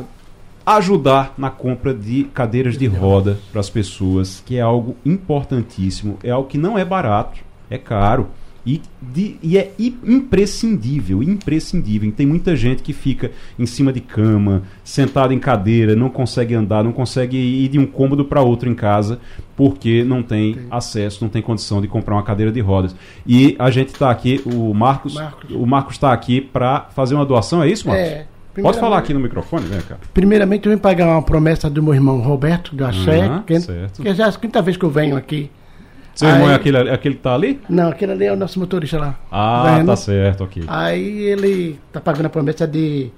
ajudar 0.66 1.34
na 1.36 1.50
compra 1.50 1.92
de 1.92 2.24
cadeiras 2.24 2.78
de 2.78 2.86
roda 2.86 3.38
para 3.52 3.60
as 3.60 3.68
pessoas, 3.68 4.42
que 4.46 4.56
é 4.56 4.60
algo 4.60 4.96
importantíssimo, 5.04 6.18
é 6.22 6.30
algo 6.30 6.48
que 6.48 6.56
não 6.56 6.78
é 6.78 6.84
barato, 6.84 7.40
é 7.68 7.76
caro. 7.76 8.28
E, 8.66 8.80
de, 9.00 9.36
e 9.42 9.58
é 9.58 9.72
imprescindível, 9.78 11.22
imprescindível. 11.22 12.08
E 12.08 12.12
tem 12.12 12.26
muita 12.26 12.56
gente 12.56 12.82
que 12.82 12.92
fica 12.92 13.30
em 13.58 13.66
cima 13.66 13.92
de 13.92 14.00
cama, 14.00 14.62
sentado 14.82 15.34
em 15.34 15.38
cadeira, 15.38 15.94
não 15.94 16.08
consegue 16.08 16.54
andar, 16.54 16.82
não 16.82 16.92
consegue 16.92 17.36
ir 17.36 17.68
de 17.68 17.78
um 17.78 17.86
cômodo 17.86 18.24
para 18.24 18.40
outro 18.40 18.68
em 18.68 18.74
casa, 18.74 19.18
porque 19.54 20.02
não 20.02 20.22
tem, 20.22 20.54
tem, 20.54 20.66
acesso, 20.70 21.22
não 21.22 21.28
tem 21.28 21.42
condição 21.42 21.80
de 21.82 21.88
comprar 21.88 22.14
uma 22.14 22.22
cadeira 22.22 22.50
de 22.50 22.60
rodas. 22.60 22.96
E 23.26 23.54
a 23.58 23.70
gente 23.70 23.88
está 23.88 24.10
aqui, 24.10 24.40
o 24.46 24.72
Marcos, 24.72 25.14
Marcos. 25.14 25.50
o 25.50 25.66
Marcos 25.66 25.94
está 25.94 26.12
aqui 26.12 26.40
para 26.40 26.88
fazer 26.94 27.14
uma 27.14 27.26
doação, 27.26 27.62
é 27.62 27.68
isso, 27.68 27.86
Marcos? 27.86 28.08
É. 28.08 28.26
Pode 28.62 28.78
falar 28.78 28.98
aqui 28.98 29.12
no 29.12 29.18
microfone, 29.18 29.66
né, 29.66 29.82
cara? 29.86 30.00
Primeiramente, 30.12 30.66
eu 30.66 30.72
vim 30.72 30.78
pagar 30.78 31.08
uma 31.08 31.22
promessa 31.22 31.68
do 31.68 31.82
meu 31.82 31.92
irmão 31.92 32.20
Roberto, 32.20 32.74
da 32.74 32.90
Axé, 32.90 33.26
uhum, 33.28 33.42
que, 33.42 33.58
que 34.02 34.08
é 34.08 34.14
já 34.14 34.28
a 34.28 34.32
quinta 34.32 34.62
vez 34.62 34.76
que 34.76 34.84
eu 34.84 34.90
venho 34.90 35.16
aqui. 35.16 35.50
Seu 36.14 36.28
irmão 36.28 36.50
é 36.50 36.54
aquele, 36.54 36.90
aquele 36.90 37.14
que 37.16 37.20
tá 37.20 37.34
ali? 37.34 37.60
Não, 37.68 37.88
aquele 37.88 38.12
ali 38.12 38.24
é 38.26 38.32
o 38.32 38.36
nosso 38.36 38.58
motorista 38.60 38.98
lá. 38.98 39.18
Ah, 39.30 39.82
tá 39.84 39.96
certo, 39.96 40.44
ok. 40.44 40.62
Aí 40.68 41.22
ele 41.24 41.78
tá 41.92 42.00
pagando 42.00 42.26
a 42.26 42.30
promessa 42.30 42.66
de 42.66 43.10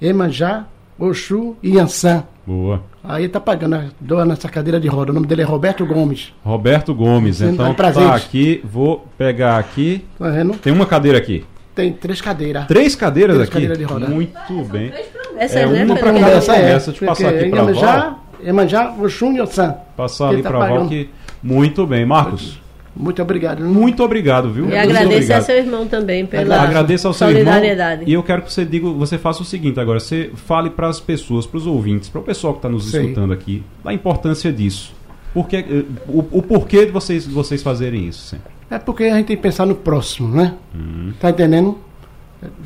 Emanjá, 0.00 0.64
Oxu 0.98 1.56
e 1.62 1.76
Yansan. 1.76 2.24
Boa. 2.46 2.82
Aí 3.02 3.28
tá 3.28 3.40
pagando, 3.40 3.92
doando 4.00 4.32
essa 4.32 4.48
cadeira 4.48 4.78
de 4.78 4.86
roda. 4.86 5.10
O 5.10 5.14
nome 5.14 5.26
dele 5.26 5.42
é 5.42 5.44
Roberto 5.44 5.84
Gomes. 5.84 6.32
Roberto 6.44 6.94
Gomes, 6.94 7.40
então 7.40 7.74
tá 7.74 8.14
aqui, 8.14 8.60
vou 8.64 9.06
pegar 9.18 9.58
aqui. 9.58 10.04
Tá 10.18 10.30
vendo? 10.30 10.54
Tem 10.54 10.72
uma 10.72 10.86
cadeira 10.86 11.18
aqui. 11.18 11.44
Tem 11.74 11.92
três 11.92 12.20
cadeiras. 12.20 12.66
Três 12.66 12.94
cadeiras 12.94 13.34
três 13.34 13.48
aqui? 13.48 13.52
Cadeiras 13.54 13.78
de 13.78 13.84
roda. 13.84 14.06
Muito 14.06 14.64
bem. 14.70 14.92
Essa 15.36 15.60
é, 15.60 15.66
né, 15.66 15.84
uma 15.84 15.96
para 15.96 16.12
cada 16.12 16.20
promessa, 16.20 16.56
é, 16.56 16.70
essa 16.70 16.92
de 16.92 17.00
passar 17.00 17.30
aqui 17.30 17.48
para 17.50 17.64
Val. 17.64 18.23
Emanjá, 18.44 18.94
Oxum 18.98 19.32
e 19.32 19.38
Yansan. 19.38 19.74
Passar 19.96 20.28
ali 20.28 20.42
tá 20.42 20.50
para 20.50 20.58
Val 20.58 20.88
que 20.88 21.08
muito 21.42 21.86
bem. 21.86 22.04
Marcos. 22.04 22.60
Muito 22.96 23.20
obrigado. 23.20 23.64
Muito 23.64 24.04
obrigado, 24.04 24.50
viu? 24.50 24.68
E 24.68 24.76
agradeço 24.76 25.32
ao 25.32 25.42
seu 25.42 25.56
irmão 25.56 25.86
também 25.86 26.24
pela 26.24 26.60
agradeço 26.62 27.08
ao 27.08 27.12
seu 27.12 27.26
solidariedade. 27.26 28.02
Irmão, 28.02 28.08
e 28.08 28.12
eu 28.12 28.22
quero 28.22 28.42
que 28.42 28.52
você 28.52 28.64
diga, 28.64 28.88
você 28.88 29.18
faça 29.18 29.42
o 29.42 29.44
seguinte 29.44 29.80
agora, 29.80 29.98
você 29.98 30.30
fale 30.34 30.70
para 30.70 30.88
as 30.88 31.00
pessoas, 31.00 31.44
para 31.44 31.58
os 31.58 31.66
ouvintes, 31.66 32.08
para 32.08 32.20
o 32.20 32.24
pessoal 32.24 32.52
que 32.52 32.58
está 32.58 32.68
nos 32.68 32.90
Sei. 32.90 33.02
escutando 33.02 33.32
aqui, 33.32 33.64
a 33.84 33.92
importância 33.92 34.52
disso. 34.52 34.94
Porque, 35.32 35.56
eh, 35.56 35.84
o, 36.06 36.20
o 36.30 36.42
porquê 36.42 36.86
de 36.86 36.92
vocês, 36.92 37.24
de 37.24 37.34
vocês 37.34 37.62
fazerem 37.62 38.06
isso 38.06 38.28
sempre. 38.28 38.52
É 38.70 38.78
porque 38.78 39.04
a 39.04 39.16
gente 39.16 39.26
tem 39.26 39.36
que 39.36 39.42
pensar 39.42 39.66
no 39.66 39.74
próximo, 39.74 40.28
né? 40.28 40.54
Hum. 40.74 41.12
Tá 41.18 41.30
entendendo? 41.30 41.76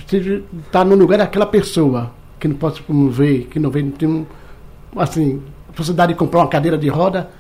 Você 0.07 0.43
tá 0.71 0.85
no 0.85 0.95
lugar 0.95 1.19
daquela 1.19 1.47
pessoa 1.47 2.13
que 2.39 2.47
não 2.47 2.57
pode 2.57 2.83
ver, 3.11 3.49
que 3.51 3.59
não 3.59 3.71
não 3.71 3.91
tem, 3.91 4.27
assim, 4.97 5.41
possibilidade 5.79 6.13
de 6.13 6.19
comprar 6.19 6.41
uma 6.41 6.49
cadeira 6.49 6.77
de 6.77 6.89
roda, 6.89 7.31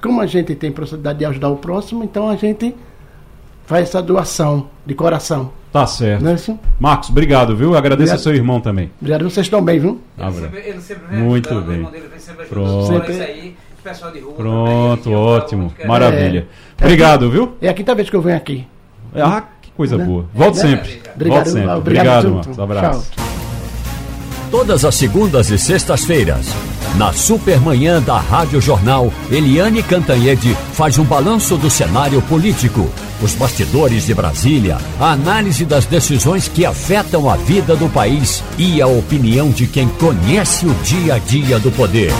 como 0.00 0.20
a 0.20 0.26
gente 0.26 0.54
tem 0.54 0.70
possibilidade 0.70 1.18
de 1.18 1.24
ajudar 1.24 1.48
o 1.48 1.56
próximo, 1.56 2.04
então 2.04 2.30
a 2.30 2.36
gente 2.36 2.74
faz 3.66 3.88
essa 3.88 4.00
doação 4.00 4.68
de 4.86 4.94
coração. 4.94 5.50
Tá 5.72 5.86
certo. 5.86 6.22
Não 6.22 6.30
é 6.30 6.34
assim? 6.34 6.58
Marcos, 6.78 7.10
obrigado, 7.10 7.56
viu? 7.56 7.76
Agradeço 7.76 8.12
obrigado. 8.12 8.16
ao 8.16 8.22
seu 8.22 8.34
irmão 8.34 8.60
também. 8.60 8.90
Obrigado, 9.00 9.28
vocês 9.28 9.46
estão 9.46 9.62
bem, 9.62 9.78
viu? 9.78 10.00
Ele 10.16 10.32
sempre, 10.32 10.60
ele 10.60 10.80
sempre 10.80 11.16
Muito 11.16 11.60
bem. 11.62 11.86
Pronto. 12.48 12.86
Sempre... 12.86 13.56
Pronto, 14.36 15.12
ótimo. 15.12 15.72
Maravilha. 15.86 16.46
É, 16.78 16.84
obrigado, 16.84 17.26
é 17.26 17.28
viu? 17.28 17.52
É 17.60 17.68
a 17.68 17.74
quinta 17.74 17.94
vez 17.94 18.08
que 18.08 18.16
eu 18.16 18.22
venho 18.22 18.36
aqui. 18.36 18.66
Ah, 19.14 19.44
que 19.60 19.70
coisa 19.72 19.96
né? 19.96 20.04
boa. 20.04 20.26
Volte 20.34 20.58
é, 20.58 20.62
sempre. 20.62 21.02
Obrigado, 21.14 21.36
Volte 21.36 21.50
sempre. 21.50 21.70
Obrigado, 21.70 22.26
obrigado 22.26 22.30
Marcos. 22.34 22.58
Abraço. 22.58 23.10
Tchau. 23.12 23.29
Todas 24.50 24.84
as 24.84 24.96
segundas 24.96 25.48
e 25.50 25.56
sextas-feiras, 25.56 26.48
na 26.96 27.12
Supermanhã 27.12 28.02
da 28.02 28.18
Rádio 28.18 28.60
Jornal, 28.60 29.12
Eliane 29.30 29.80
Cantanhede 29.80 30.56
faz 30.72 30.98
um 30.98 31.04
balanço 31.04 31.56
do 31.56 31.70
cenário 31.70 32.20
político, 32.22 32.90
os 33.22 33.32
bastidores 33.34 34.06
de 34.06 34.12
Brasília, 34.12 34.78
a 34.98 35.12
análise 35.12 35.64
das 35.64 35.86
decisões 35.86 36.48
que 36.48 36.66
afetam 36.66 37.30
a 37.30 37.36
vida 37.36 37.76
do 37.76 37.88
país 37.88 38.42
e 38.58 38.82
a 38.82 38.88
opinião 38.88 39.50
de 39.50 39.68
quem 39.68 39.88
conhece 39.88 40.66
o 40.66 40.74
dia 40.82 41.14
a 41.14 41.18
dia 41.18 41.60
do 41.60 41.70
poder. 41.70 42.12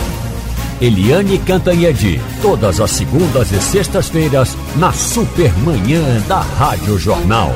Eliane 0.80 1.36
Cantanhede, 1.36 2.20
todas 2.40 2.80
as 2.80 2.92
segundas 2.92 3.50
e 3.50 3.60
sextas-feiras, 3.60 4.56
na 4.76 4.92
Supermanhã 4.92 6.22
da 6.28 6.42
Rádio 6.42 6.96
Jornal. 6.96 7.52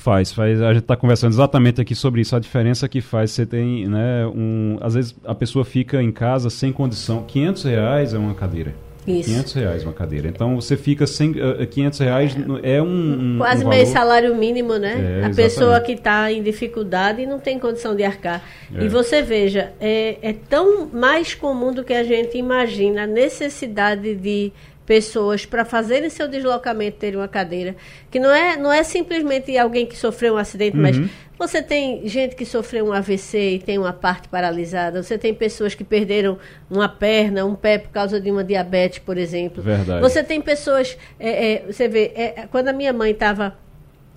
Faz, 0.00 0.32
faz. 0.32 0.62
A 0.62 0.72
gente 0.72 0.82
está 0.82 0.96
conversando 0.96 1.32
exatamente 1.32 1.78
aqui 1.78 1.94
sobre 1.94 2.22
isso. 2.22 2.34
A 2.34 2.38
diferença 2.38 2.88
que 2.88 3.02
faz, 3.02 3.32
você 3.32 3.44
tem, 3.44 3.86
né, 3.86 4.26
um, 4.26 4.78
às 4.80 4.94
vezes 4.94 5.14
a 5.26 5.34
pessoa 5.34 5.62
fica 5.62 6.02
em 6.02 6.10
casa 6.10 6.48
sem 6.48 6.72
condição. 6.72 7.22
500 7.24 7.64
reais 7.64 8.14
é 8.14 8.18
uma 8.18 8.32
cadeira. 8.32 8.74
Isso. 9.06 9.28
500 9.28 9.52
reais 9.52 9.84
uma 9.84 9.92
cadeira. 9.92 10.28
Então 10.28 10.56
você 10.56 10.74
fica 10.74 11.06
sem. 11.06 11.32
Uh, 11.32 11.66
500 11.66 11.98
reais 11.98 12.36
é 12.62 12.80
um. 12.80 13.34
um 13.34 13.38
Quase 13.38 13.64
um 13.64 13.68
meio 13.68 13.86
salário 13.86 14.34
mínimo, 14.34 14.78
né? 14.78 14.92
É, 14.92 14.94
a 14.94 14.98
exatamente. 14.98 15.36
pessoa 15.36 15.80
que 15.80 15.92
está 15.92 16.32
em 16.32 16.42
dificuldade 16.42 17.22
e 17.22 17.26
não 17.26 17.38
tem 17.38 17.58
condição 17.58 17.94
de 17.94 18.02
arcar. 18.02 18.42
É. 18.74 18.84
E 18.84 18.88
você 18.88 19.20
veja, 19.20 19.72
é, 19.80 20.16
é 20.22 20.32
tão 20.32 20.86
mais 20.86 21.34
comum 21.34 21.74
do 21.74 21.84
que 21.84 21.92
a 21.92 22.04
gente 22.04 22.38
imagina 22.38 23.02
a 23.02 23.06
necessidade 23.06 24.14
de 24.14 24.50
pessoas 24.90 25.46
para 25.46 25.64
fazerem 25.64 26.10
seu 26.10 26.26
deslocamento 26.26 26.96
terem 26.96 27.16
uma 27.16 27.28
cadeira, 27.28 27.76
que 28.10 28.18
não 28.18 28.34
é, 28.34 28.56
não 28.56 28.72
é 28.72 28.82
simplesmente 28.82 29.56
alguém 29.56 29.86
que 29.86 29.96
sofreu 29.96 30.34
um 30.34 30.36
acidente, 30.36 30.76
uhum. 30.76 30.82
mas 30.82 30.96
você 31.38 31.62
tem 31.62 32.08
gente 32.08 32.34
que 32.34 32.44
sofreu 32.44 32.86
um 32.86 32.92
AVC 32.92 33.50
e 33.52 33.58
tem 33.60 33.78
uma 33.78 33.92
parte 33.92 34.26
paralisada, 34.28 35.00
você 35.00 35.16
tem 35.16 35.32
pessoas 35.32 35.76
que 35.76 35.84
perderam 35.84 36.40
uma 36.68 36.88
perna, 36.88 37.44
um 37.44 37.54
pé 37.54 37.78
por 37.78 37.90
causa 37.90 38.20
de 38.20 38.32
uma 38.32 38.42
diabetes, 38.42 38.98
por 38.98 39.16
exemplo. 39.16 39.62
Verdade. 39.62 40.00
Você 40.00 40.24
tem 40.24 40.40
pessoas, 40.40 40.98
é, 41.20 41.52
é, 41.52 41.66
você 41.72 41.86
vê, 41.86 42.10
é, 42.16 42.48
quando 42.50 42.66
a 42.66 42.72
minha 42.72 42.92
mãe 42.92 43.12
estava 43.12 43.56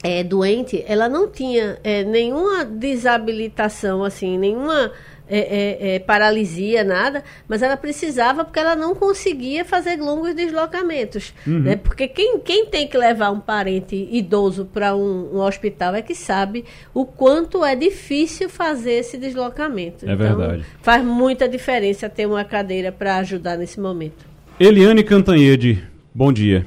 é, 0.03 0.23
doente, 0.23 0.83
ela 0.87 1.07
não 1.07 1.29
tinha 1.29 1.77
é, 1.83 2.03
nenhuma 2.03 2.65
desabilitação, 2.65 4.03
assim, 4.03 4.39
nenhuma 4.39 4.91
é, 5.27 5.37
é, 5.37 5.95
é, 5.95 5.99
paralisia, 5.99 6.83
nada, 6.83 7.23
mas 7.47 7.61
ela 7.61 7.77
precisava 7.77 8.43
porque 8.43 8.59
ela 8.59 8.75
não 8.75 8.93
conseguia 8.93 9.63
fazer 9.63 9.97
longos 9.97 10.35
deslocamentos. 10.35 11.33
Uhum. 11.47 11.59
Né? 11.59 11.75
Porque 11.75 12.07
quem, 12.07 12.39
quem 12.39 12.65
tem 12.65 12.87
que 12.87 12.97
levar 12.97 13.31
um 13.31 13.39
parente 13.39 14.07
idoso 14.11 14.65
para 14.65 14.95
um, 14.95 15.35
um, 15.35 15.39
hospital 15.39 15.95
é 15.95 16.01
que 16.01 16.13
sabe 16.13 16.65
o 16.93 17.05
quanto 17.05 17.63
é 17.63 17.75
difícil 17.75 18.49
fazer 18.49 18.93
esse 18.93 19.17
deslocamento. 19.17 20.07
É 20.07 20.13
então, 20.13 20.37
verdade. 20.37 20.65
Faz 20.81 21.03
muita 21.03 21.47
diferença 21.47 22.09
ter 22.09 22.25
uma 22.25 22.43
cadeira 22.43 22.91
para 22.91 23.17
ajudar 23.17 23.57
nesse 23.57 23.79
momento. 23.79 24.25
Eliane 24.59 25.03
Cantanhede, 25.03 25.83
bom 26.13 26.31
dia. 26.31 26.65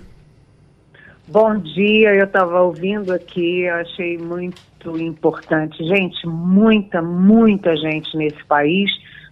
Bom 1.29 1.59
dia, 1.59 2.15
eu 2.15 2.25
estava 2.25 2.63
ouvindo 2.63 3.13
aqui, 3.13 3.69
achei 3.69 4.17
muito 4.17 4.63
importante. 4.99 5.83
Gente, 5.85 6.27
muita, 6.27 7.01
muita 7.01 7.77
gente 7.77 8.17
nesse 8.17 8.45
país 8.45 8.91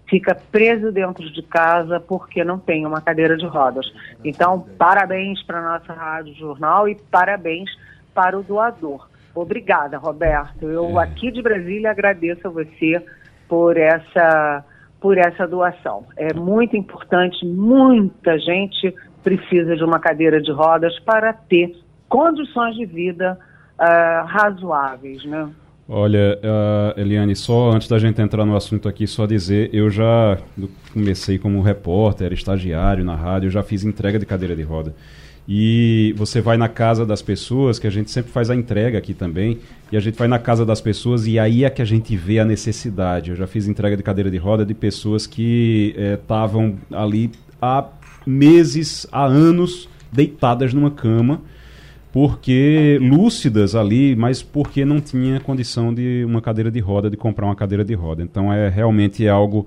fica 0.09 0.35
preso 0.35 0.93
dentro 0.93 1.31
de 1.31 1.43
casa 1.43 1.99
porque 2.01 2.45
não 2.45 2.59
tem 2.59 2.87
uma 2.87 3.01
cadeira 3.01 3.37
de 3.37 3.47
rodas. 3.47 3.87
Então, 4.25 4.67
parabéns 4.79 5.43
para 5.43 5.59
a 5.59 5.79
nossa 5.79 5.93
Rádio 5.93 6.35
Jornal 6.35 6.89
e 6.89 6.95
parabéns 7.11 7.71
para 8.15 8.39
o 8.39 8.43
doador. 8.43 9.09
Obrigada, 9.35 9.99
Roberto. 9.99 10.69
Eu 10.69 11.01
é. 11.01 11.05
aqui 11.05 11.31
de 11.31 11.43
Brasília 11.43 11.91
agradeço 11.91 12.47
a 12.47 12.51
você 12.51 13.05
por 13.49 13.77
essa 13.77 14.65
por 15.01 15.19
essa 15.19 15.47
doação. 15.47 16.07
É 16.17 16.33
muito 16.33 16.79
importante, 16.79 17.45
muita 17.45 18.39
gente 18.39 18.95
precisa 19.23 19.77
de 19.77 19.85
uma 19.85 19.99
cadeira 19.99 20.41
de 20.41 20.51
rodas 20.51 20.99
para 21.01 21.31
ter 21.31 21.77
condições 22.09 22.75
de 22.75 22.87
vida 22.87 23.39
uh, 23.79 24.27
razoáveis, 24.27 25.25
né? 25.25 25.49
Olha, 25.87 26.39
uh, 26.43 26.99
Eliane, 26.99 27.37
só 27.37 27.71
antes 27.71 27.89
da 27.89 27.99
gente 27.99 28.21
entrar 28.21 28.47
no 28.47 28.57
assunto 28.57 28.89
aqui, 28.89 29.07
só 29.07 29.27
dizer, 29.27 29.69
eu 29.73 29.91
já 29.91 30.39
comecei 30.95 31.39
como 31.39 31.61
repórter, 31.61 32.33
estagiário 32.33 33.05
na 33.05 33.15
rádio, 33.15 33.51
já 33.51 33.63
fiz 33.63 33.85
entrega 33.85 34.19
de 34.19 34.25
cadeira 34.25 34.57
de 34.57 34.63
roda. 34.63 34.95
e 35.47 36.15
você 36.17 36.41
vai 36.41 36.57
na 36.57 36.71
casa 36.71 37.05
das 37.05 37.21
pessoas, 37.21 37.79
que 37.79 37.87
a 37.87 37.91
gente 37.91 38.11
sempre 38.11 38.33
faz 38.33 38.49
a 38.49 38.55
entrega 38.55 38.97
aqui 38.97 39.13
também, 39.13 39.59
e 39.93 39.97
a 39.97 40.01
gente 40.01 40.17
vai 40.17 40.27
na 40.27 40.39
casa 40.39 40.65
das 40.65 40.81
pessoas 40.81 41.27
e 41.27 41.39
aí 41.39 41.65
é 41.65 41.71
que 41.71 41.83
a 41.83 41.85
gente 41.85 42.17
vê 42.17 42.39
a 42.39 42.47
necessidade. 42.47 43.29
Eu 43.29 43.37
já 43.37 43.47
fiz 43.47 43.69
entrega 43.69 43.95
de 43.95 44.03
cadeira 44.03 44.31
de 44.31 44.39
roda 44.39 44.65
de 44.65 44.73
pessoas 44.73 45.27
que 45.27 45.95
estavam 45.99 46.79
eh, 46.91 46.97
ali 46.97 47.31
há 47.61 47.85
meses, 48.27 49.07
há 49.13 49.27
anos, 49.27 49.87
deitadas 50.11 50.73
numa 50.73 50.91
cama, 50.91 51.43
porque 52.15 52.97
lúcidas 53.03 53.75
ali, 53.75 54.15
mas 54.15 54.41
porque 54.41 54.85
não 54.85 55.01
tinha 55.01 55.41
condição 55.41 55.93
de 55.93 56.25
uma 56.25 56.41
cadeira 56.41 56.71
de 56.71 56.79
roda, 56.79 57.11
de 57.11 57.17
comprar 57.17 57.45
uma 57.45 57.57
cadeira 57.57 57.85
de 57.85 57.93
roda. 57.93 58.23
Então 58.23 58.53
é 58.53 58.69
realmente 58.69 59.27
algo 59.27 59.67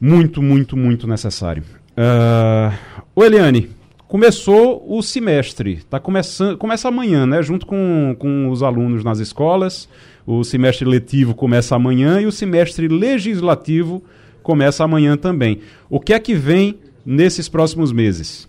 muito, 0.00 0.40
muito, 0.40 0.78
muito 0.78 1.06
necessário. 1.06 1.62
Uh, 1.90 2.74
o 3.14 3.22
Eliane, 3.22 3.68
começou 4.08 4.82
o 4.88 5.02
semestre, 5.02 5.82
tá 5.90 6.00
começando, 6.00 6.56
começa 6.56 6.88
amanhã, 6.88 7.26
né? 7.26 7.42
Junto 7.42 7.66
com, 7.66 8.16
com 8.18 8.48
os 8.48 8.62
alunos 8.62 9.04
nas 9.04 9.18
escolas. 9.18 9.86
O 10.26 10.42
semestre 10.42 10.86
letivo 10.86 11.34
começa 11.34 11.76
amanhã 11.76 12.18
e 12.18 12.24
o 12.24 12.32
semestre 12.32 12.88
legislativo 12.88 14.02
começa 14.42 14.82
amanhã 14.82 15.18
também. 15.18 15.60
O 15.90 16.00
que 16.00 16.14
é 16.14 16.18
que 16.18 16.32
vem 16.34 16.78
nesses 17.04 17.46
próximos 17.46 17.92
meses? 17.92 18.48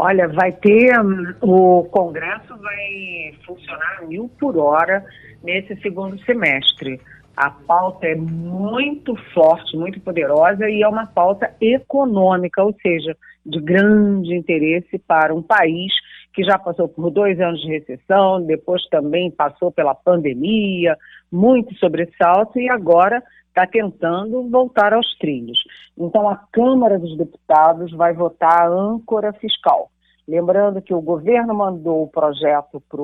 Olha, 0.00 0.28
vai 0.28 0.52
ter 0.52 0.96
um, 1.00 1.34
o 1.42 1.82
Congresso 1.86 2.56
vai 2.56 3.34
funcionar 3.44 4.06
mil 4.06 4.30
por 4.38 4.56
hora 4.56 5.04
nesse 5.42 5.74
segundo 5.80 6.16
semestre. 6.20 7.00
A 7.36 7.50
pauta 7.50 8.06
é 8.06 8.14
muito 8.14 9.16
forte, 9.34 9.76
muito 9.76 10.00
poderosa 10.00 10.70
e 10.70 10.84
é 10.84 10.88
uma 10.88 11.06
pauta 11.06 11.52
econômica, 11.60 12.62
ou 12.62 12.72
seja, 12.80 13.16
de 13.44 13.60
grande 13.60 14.36
interesse 14.36 15.00
para 15.00 15.34
um 15.34 15.42
país 15.42 15.92
que 16.32 16.44
já 16.44 16.56
passou 16.56 16.88
por 16.88 17.10
dois 17.10 17.40
anos 17.40 17.60
de 17.60 17.68
recessão, 17.68 18.40
depois 18.40 18.86
também 18.90 19.32
passou 19.32 19.72
pela 19.72 19.96
pandemia, 19.96 20.96
muito 21.30 21.74
sobressalto 21.74 22.60
e 22.60 22.70
agora 22.70 23.20
está 23.58 23.66
tentando 23.66 24.48
voltar 24.48 24.92
aos 24.94 25.18
trilhos. 25.18 25.58
Então, 25.96 26.28
a 26.28 26.36
Câmara 26.52 26.98
dos 26.98 27.16
Deputados 27.16 27.92
vai 27.92 28.14
votar 28.14 28.62
a 28.62 28.68
âncora 28.68 29.32
fiscal. 29.32 29.90
Lembrando 30.28 30.80
que 30.80 30.94
o 30.94 31.00
governo 31.00 31.54
mandou 31.54 32.04
o 32.04 32.08
projeto 32.08 32.80
para 32.88 33.02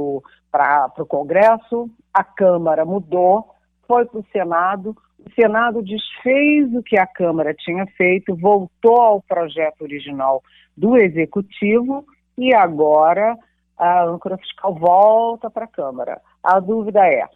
o 0.99 1.07
Congresso, 1.07 1.91
a 2.13 2.23
Câmara 2.23 2.85
mudou, 2.85 3.51
foi 3.89 4.05
para 4.05 4.21
o 4.21 4.27
Senado, 4.31 4.97
o 5.19 5.31
Senado 5.35 5.83
desfez 5.83 6.73
o 6.75 6.83
que 6.83 6.99
a 6.99 7.07
Câmara 7.07 7.53
tinha 7.55 7.87
feito, 7.97 8.37
voltou 8.37 9.01
ao 9.01 9.23
projeto 9.23 9.83
original 9.83 10.43
do 10.77 10.97
Executivo 10.97 12.05
e 12.39 12.55
agora 12.55 13.37
a 13.77 14.05
âncora 14.05 14.37
fiscal 14.37 14.75
volta 14.75 15.51
para 15.51 15.65
a 15.65 15.69
Câmara. 15.69 16.21
A 16.43 16.61
dúvida 16.61 17.01
é: 17.07 17.25
o 17.25 17.29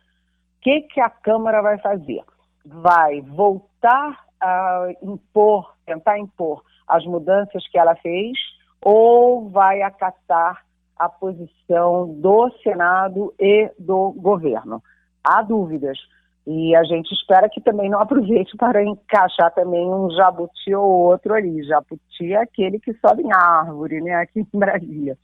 que, 0.60 0.82
que 0.82 1.00
a 1.00 1.08
Câmara 1.08 1.62
vai 1.62 1.78
fazer? 1.78 2.22
Vai 2.68 3.20
voltar 3.22 4.24
a 4.40 4.88
impor, 5.02 5.74
tentar 5.84 6.18
impor 6.18 6.62
as 6.86 7.04
mudanças 7.04 7.66
que 7.68 7.78
ela 7.78 7.94
fez, 7.96 8.38
ou 8.80 9.48
vai 9.48 9.82
acatar 9.82 10.64
a 10.98 11.08
posição 11.08 12.14
do 12.20 12.50
Senado 12.62 13.34
e 13.38 13.70
do 13.78 14.12
governo? 14.12 14.82
Há 15.22 15.42
dúvidas. 15.42 15.98
E 16.46 16.74
a 16.74 16.82
gente 16.82 17.12
espera 17.12 17.48
que 17.48 17.60
também 17.60 17.90
não 17.90 18.00
aproveite 18.00 18.56
para 18.58 18.82
encaixar 18.82 19.52
também 19.52 19.86
um 19.86 20.10
jabuti 20.10 20.74
ou 20.74 20.90
outro 20.90 21.34
ali. 21.34 21.62
Jabuti 21.64 22.32
é 22.32 22.36
aquele 22.36 22.78
que 22.80 22.94
sobe 22.94 23.22
em 23.22 23.32
árvore, 23.32 24.00
né, 24.00 24.14
aqui 24.14 24.40
em 24.40 24.58
Brasília. 24.58 25.18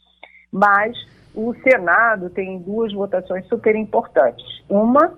Mas 0.53 0.97
o 1.35 1.55
Senado 1.55 2.31
tem 2.31 2.61
duas 2.61 2.93
votações 2.93 3.47
super 3.49 3.75
importantes. 3.75 4.45
Uma, 4.69 5.15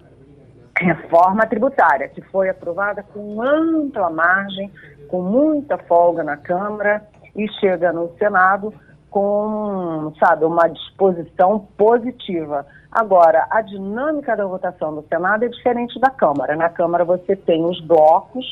reforma 0.79 1.47
tributária, 1.47 2.09
que 2.09 2.21
foi 2.21 2.49
aprovada 2.49 3.03
com 3.03 3.43
ampla 3.43 4.11
margem, 4.11 4.71
com 5.09 5.23
muita 5.23 5.79
folga 5.79 6.23
na 6.23 6.37
Câmara 6.37 7.07
e 7.35 7.49
chega 7.61 7.93
no 7.93 8.11
Senado 8.19 8.73
com, 9.11 10.13
sabe, 10.19 10.45
uma 10.45 10.69
disposição 10.69 11.67
positiva. 11.77 12.67
Agora, 12.91 13.47
a 13.51 13.63
dinâmica 13.63 14.37
da 14.37 14.45
votação 14.45 14.95
do 14.95 15.07
Senado 15.09 15.45
é 15.45 15.49
diferente 15.49 15.99
da 15.99 16.11
Câmara. 16.11 16.57
Na 16.57 16.69
Câmara 16.69 17.05
você 17.05 17.35
tem 17.35 17.65
os 17.65 17.81
blocos, 17.81 18.45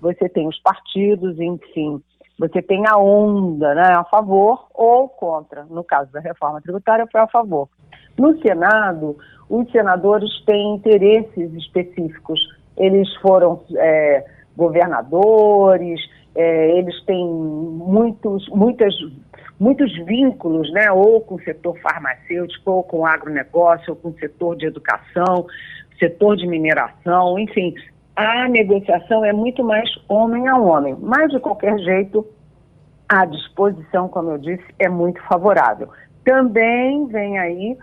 você 0.00 0.28
tem 0.28 0.48
os 0.48 0.58
partidos, 0.60 1.38
enfim, 1.38 2.02
você 2.38 2.62
tem 2.62 2.84
a 2.86 2.96
onda, 2.96 3.74
né, 3.74 3.92
a 3.96 4.04
favor 4.04 4.66
ou 4.74 5.08
contra. 5.08 5.64
No 5.64 5.82
caso 5.84 6.10
da 6.12 6.20
reforma 6.20 6.60
tributária, 6.60 7.06
foi 7.10 7.20
a 7.20 7.26
favor. 7.26 7.68
No 8.16 8.40
Senado, 8.40 9.16
os 9.48 9.70
senadores 9.70 10.30
têm 10.44 10.74
interesses 10.74 11.52
específicos. 11.54 12.40
Eles 12.76 13.12
foram 13.16 13.60
é, 13.76 14.24
governadores, 14.56 16.00
é, 16.34 16.78
eles 16.78 17.02
têm 17.04 17.26
muitos, 17.26 18.48
muitas 18.48 18.94
muitos 19.58 19.92
vínculos, 20.04 20.72
né, 20.72 20.90
ou 20.92 21.20
com 21.20 21.34
o 21.34 21.42
setor 21.42 21.76
farmacêutico, 21.80 22.70
ou 22.70 22.82
com 22.84 23.00
o 23.00 23.06
agronegócio, 23.06 23.90
ou 23.90 23.96
com 23.96 24.10
o 24.10 24.18
setor 24.18 24.54
de 24.54 24.66
educação, 24.66 25.46
setor 25.98 26.36
de 26.36 26.46
mineração, 26.46 27.36
enfim, 27.36 27.74
a 28.18 28.48
negociação 28.48 29.24
é 29.24 29.32
muito 29.32 29.62
mais 29.62 29.88
homem 30.08 30.48
a 30.48 30.56
homem. 30.56 30.96
Mas, 31.00 31.30
de 31.30 31.38
qualquer 31.38 31.78
jeito, 31.78 32.26
a 33.08 33.24
disposição, 33.24 34.08
como 34.08 34.32
eu 34.32 34.38
disse, 34.38 34.64
é 34.78 34.88
muito 34.88 35.22
favorável. 35.22 35.88
Também 36.24 37.06
vem 37.06 37.38
aí, 37.38 37.78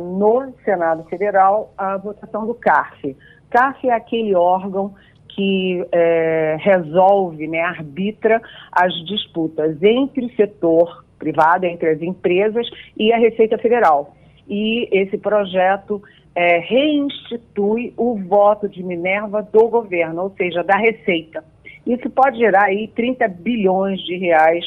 no 0.00 0.52
Senado 0.64 1.04
Federal, 1.04 1.72
a 1.76 1.96
votação 1.96 2.46
do 2.46 2.54
CARF. 2.54 3.16
CARF 3.50 3.88
é 3.88 3.92
aquele 3.92 4.34
órgão 4.34 4.94
que 5.28 5.86
é, 5.92 6.56
resolve, 6.58 7.46
né, 7.46 7.60
arbitra 7.60 8.40
as 8.72 8.92
disputas 9.04 9.82
entre 9.82 10.24
o 10.24 10.34
setor 10.34 11.04
privado, 11.18 11.66
entre 11.66 11.90
as 11.90 12.00
empresas 12.00 12.66
e 12.96 13.12
a 13.12 13.18
Receita 13.18 13.58
Federal. 13.58 14.14
E 14.48 14.88
esse 14.90 15.18
projeto 15.18 16.02
é, 16.34 16.58
reinstitui 16.58 17.92
o 17.96 18.16
voto 18.16 18.68
de 18.68 18.82
Minerva 18.82 19.42
do 19.42 19.68
governo, 19.68 20.22
ou 20.22 20.34
seja, 20.36 20.62
da 20.62 20.76
Receita. 20.76 21.44
Isso 21.86 22.08
pode 22.10 22.38
gerar 22.38 22.64
aí 22.64 22.88
30 22.88 23.28
bilhões 23.28 24.00
de 24.00 24.16
reais 24.16 24.64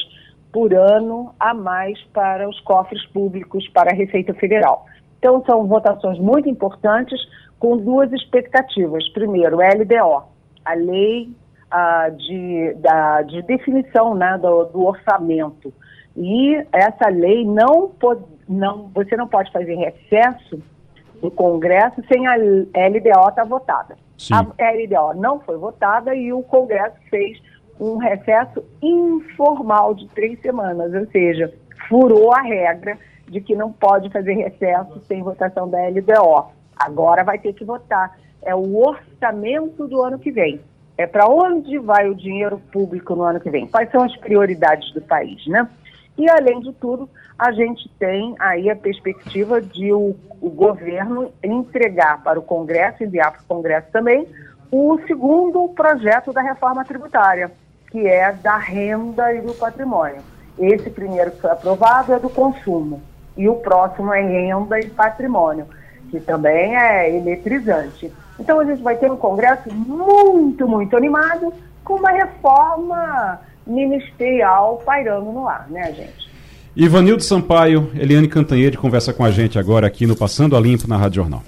por 0.52 0.74
ano 0.74 1.34
a 1.38 1.54
mais 1.54 2.00
para 2.12 2.48
os 2.48 2.58
cofres 2.60 3.04
públicos, 3.06 3.68
para 3.68 3.92
a 3.92 3.94
Receita 3.94 4.34
Federal. 4.34 4.86
Então, 5.18 5.42
são 5.44 5.66
votações 5.66 6.18
muito 6.18 6.48
importantes 6.48 7.20
com 7.58 7.76
duas 7.76 8.10
expectativas. 8.12 9.06
Primeiro, 9.10 9.58
LDO, 9.58 10.24
a 10.64 10.74
lei 10.74 11.30
uh, 11.70 12.16
de, 12.16 12.74
da, 12.78 13.22
de 13.22 13.42
definição 13.42 14.14
né, 14.14 14.38
do, 14.38 14.64
do, 14.64 14.86
orçamento. 14.86 15.72
E 16.16 16.54
essa 16.72 17.08
lei 17.10 17.44
não, 17.44 17.90
pode, 17.90 18.24
não 18.48 18.90
você 18.94 19.16
não 19.16 19.28
pode 19.28 19.52
fazer 19.52 19.74
recesso 19.74 20.60
do 21.20 21.30
Congresso 21.30 22.02
sem 22.10 22.26
a 22.26 22.34
LDO 22.36 23.08
estar 23.08 23.32
tá 23.32 23.44
votada. 23.44 23.96
Sim. 24.16 24.34
A 24.34 24.40
LDO 24.40 25.20
não 25.20 25.40
foi 25.40 25.56
votada 25.56 26.14
e 26.14 26.32
o 26.32 26.42
Congresso 26.42 26.96
fez 27.08 27.40
um 27.80 27.96
recesso 27.96 28.62
informal 28.82 29.94
de 29.94 30.06
três 30.08 30.38
semanas, 30.40 30.92
ou 30.92 31.06
seja, 31.10 31.52
furou 31.88 32.32
a 32.32 32.42
regra 32.42 32.98
de 33.26 33.40
que 33.40 33.56
não 33.56 33.72
pode 33.72 34.10
fazer 34.10 34.34
recesso 34.34 35.00
sem 35.06 35.22
votação 35.22 35.68
da 35.68 35.78
LDO. 35.88 36.50
Agora 36.76 37.24
vai 37.24 37.38
ter 37.38 37.54
que 37.54 37.64
votar 37.64 38.16
é 38.42 38.54
o 38.54 38.76
orçamento 38.76 39.86
do 39.86 40.02
ano 40.02 40.18
que 40.18 40.30
vem. 40.30 40.60
É 40.96 41.06
para 41.06 41.26
onde 41.28 41.78
vai 41.78 42.08
o 42.08 42.14
dinheiro 42.14 42.60
público 42.72 43.14
no 43.14 43.22
ano 43.22 43.40
que 43.40 43.50
vem? 43.50 43.66
Quais 43.66 43.90
são 43.90 44.02
as 44.02 44.14
prioridades 44.16 44.92
do 44.92 45.00
país, 45.00 45.46
né? 45.46 45.68
E, 46.18 46.28
além 46.28 46.60
de 46.60 46.72
tudo, 46.74 47.08
a 47.38 47.52
gente 47.52 47.88
tem 47.98 48.34
aí 48.38 48.68
a 48.68 48.76
perspectiva 48.76 49.60
de 49.62 49.92
o, 49.92 50.14
o 50.40 50.50
governo 50.50 51.32
entregar 51.42 52.22
para 52.22 52.38
o 52.38 52.42
Congresso, 52.42 53.02
enviar 53.02 53.32
para 53.32 53.42
o 53.42 53.46
Congresso 53.46 53.86
também, 53.90 54.26
o 54.70 54.98
segundo 55.06 55.66
projeto 55.68 56.32
da 56.32 56.42
reforma 56.42 56.84
tributária, 56.84 57.50
que 57.90 58.06
é 58.06 58.32
da 58.32 58.56
renda 58.56 59.32
e 59.34 59.40
do 59.40 59.54
patrimônio. 59.54 60.22
Esse 60.58 60.90
primeiro 60.90 61.30
que 61.32 61.40
foi 61.40 61.50
aprovado 61.50 62.12
é 62.12 62.18
do 62.18 62.28
consumo, 62.28 63.00
e 63.36 63.48
o 63.48 63.54
próximo 63.56 64.12
é 64.12 64.20
renda 64.20 64.78
e 64.78 64.88
patrimônio, 64.88 65.66
que 66.10 66.20
também 66.20 66.76
é 66.76 67.16
eletrizante. 67.16 68.12
Então 68.38 68.60
a 68.60 68.64
gente 68.64 68.82
vai 68.82 68.96
ter 68.96 69.10
um 69.10 69.16
Congresso 69.16 69.72
muito, 69.72 70.66
muito 70.66 70.96
animado, 70.96 71.52
com 71.84 71.94
uma 71.94 72.10
reforma 72.10 73.40
ministerial 73.66 74.82
pairando 74.84 75.32
no 75.32 75.48
ar, 75.48 75.66
né, 75.68 75.92
gente? 75.92 76.30
Ivanildo 76.74 77.22
Sampaio, 77.22 77.90
Eliane 77.94 78.28
Cantanhede 78.28 78.78
conversa 78.78 79.12
com 79.12 79.24
a 79.24 79.30
gente 79.30 79.58
agora 79.58 79.86
aqui 79.86 80.06
no 80.06 80.16
Passando 80.16 80.56
a 80.56 80.60
Limpo 80.60 80.88
na 80.88 80.96
Rádio 80.96 81.16
Jornal. 81.22 81.42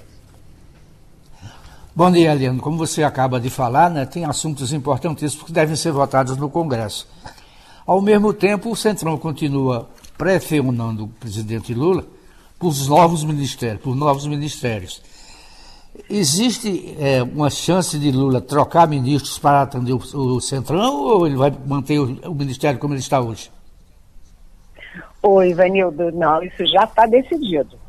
Bom 1.95 2.11
dia, 2.11 2.31
Eliane. 2.31 2.59
Como 2.59 2.75
você 2.75 3.03
acaba 3.03 3.39
de 3.39 3.51
falar, 3.51 3.87
né, 3.87 4.03
tem 4.03 4.25
assuntos 4.25 4.73
importantíssimos 4.73 5.45
que 5.45 5.51
devem 5.51 5.75
ser 5.75 5.91
votados 5.91 6.35
no 6.35 6.49
Congresso. 6.49 7.07
Ao 7.85 8.01
mesmo 8.01 8.33
tempo, 8.33 8.71
o 8.71 8.75
Centrão 8.75 9.15
continua 9.15 9.87
pressionando 10.17 11.03
o 11.03 11.07
presidente 11.07 11.71
Lula 11.71 12.03
por 12.57 12.73
novos 12.87 13.23
ministérios, 13.23 13.79
por 13.79 13.95
novos 13.95 14.25
ministérios. 14.25 15.03
Existe 16.09 16.95
é, 16.97 17.21
uma 17.21 17.51
chance 17.51 17.99
de 17.99 18.11
Lula 18.11 18.41
trocar 18.41 18.87
ministros 18.87 19.37
para 19.37 19.61
atender 19.61 19.93
o, 19.93 19.97
o 19.97 20.41
Centrão 20.41 20.95
ou 20.95 21.27
ele 21.27 21.35
vai 21.35 21.53
manter 21.67 21.99
o, 21.99 22.05
o, 22.27 22.33
ministério 22.33 22.79
como 22.79 22.95
ele 22.95 23.01
está 23.01 23.21
hoje? 23.21 23.51
Oi, 25.21 25.51
Ivanildo, 25.51 26.11
não, 26.11 26.41
isso 26.41 26.65
já 26.65 26.85
está 26.85 27.05
decidido. 27.05 27.82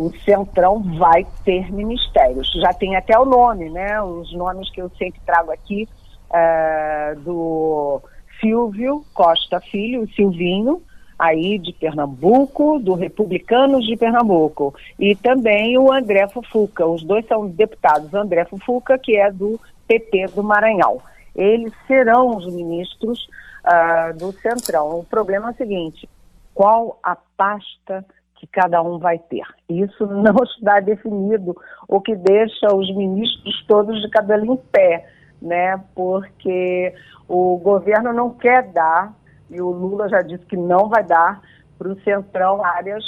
O 0.00 0.10
Centrão 0.24 0.82
vai 0.96 1.26
ter 1.44 1.70
ministérios. 1.70 2.50
Já 2.54 2.72
tem 2.72 2.96
até 2.96 3.18
o 3.18 3.26
nome, 3.26 3.68
né? 3.68 4.00
Os 4.00 4.32
nomes 4.32 4.70
que 4.70 4.80
eu 4.80 4.90
sempre 4.96 5.20
trago 5.26 5.52
aqui 5.52 5.86
é, 6.32 7.14
do 7.18 8.00
Silvio 8.40 9.04
Costa 9.12 9.60
Filho, 9.60 10.04
o 10.04 10.08
Silvinho, 10.12 10.82
aí 11.18 11.58
de 11.58 11.74
Pernambuco, 11.74 12.78
do 12.78 12.94
Republicanos 12.94 13.86
de 13.86 13.94
Pernambuco, 13.94 14.74
e 14.98 15.14
também 15.14 15.76
o 15.76 15.92
André 15.92 16.26
Fufuca. 16.28 16.86
Os 16.86 17.02
dois 17.02 17.26
são 17.26 17.46
deputados. 17.46 18.14
André 18.14 18.46
Fufuca, 18.46 18.98
que 18.98 19.18
é 19.18 19.30
do 19.30 19.60
PP 19.86 20.28
do 20.28 20.42
Maranhão. 20.42 21.02
Eles 21.36 21.74
serão 21.86 22.38
os 22.38 22.50
ministros 22.50 23.28
uh, 23.66 24.16
do 24.16 24.32
Centrão. 24.40 24.98
O 24.98 25.04
problema 25.04 25.48
é 25.48 25.52
o 25.52 25.56
seguinte: 25.56 26.08
qual 26.54 26.98
a 27.02 27.14
pasta 27.36 28.02
que 28.40 28.46
cada 28.46 28.82
um 28.82 28.98
vai 28.98 29.18
ter? 29.18 29.44
Isso 29.68 30.06
não 30.08 30.36
está 30.44 30.80
definido, 30.80 31.54
o 31.86 32.00
que 32.00 32.16
deixa 32.16 32.74
os 32.74 32.92
ministros 32.96 33.64
todos 33.66 34.00
de 34.00 34.08
cabelo 34.08 34.54
em 34.54 34.56
pé, 34.56 35.06
né? 35.40 35.78
Porque 35.94 36.94
o 37.28 37.58
governo 37.58 38.14
não 38.14 38.30
quer 38.30 38.72
dar 38.72 39.14
e 39.50 39.60
o 39.60 39.70
Lula 39.70 40.08
já 40.08 40.22
disse 40.22 40.44
que 40.46 40.56
não 40.56 40.88
vai 40.88 41.04
dar 41.04 41.42
para 41.78 41.88
o 41.88 42.00
Centrão 42.00 42.64
áreas 42.64 43.04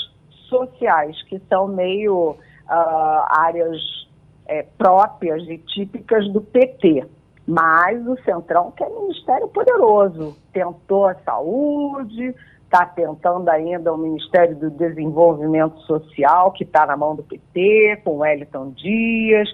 sociais, 0.48 1.20
que 1.22 1.40
são 1.48 1.66
meio 1.66 2.32
uh, 2.32 3.24
áreas 3.28 3.80
é, 4.46 4.66
próprias 4.76 5.48
e 5.48 5.56
típicas 5.56 6.30
do 6.30 6.42
PT. 6.42 7.06
Mas 7.46 8.06
o 8.06 8.16
Centrão 8.22 8.70
quer 8.72 8.88
ministério 8.90 9.48
poderoso. 9.48 10.36
Tentou 10.52 11.06
a 11.06 11.14
saúde, 11.16 12.34
está 12.72 12.86
tentando 12.86 13.50
ainda 13.50 13.92
o 13.92 13.98
Ministério 13.98 14.56
do 14.56 14.70
Desenvolvimento 14.70 15.78
Social, 15.80 16.52
que 16.52 16.64
está 16.64 16.86
na 16.86 16.96
mão 16.96 17.14
do 17.14 17.22
PT, 17.22 18.00
com 18.02 18.18
Wellington 18.18 18.70
Dias, 18.70 19.46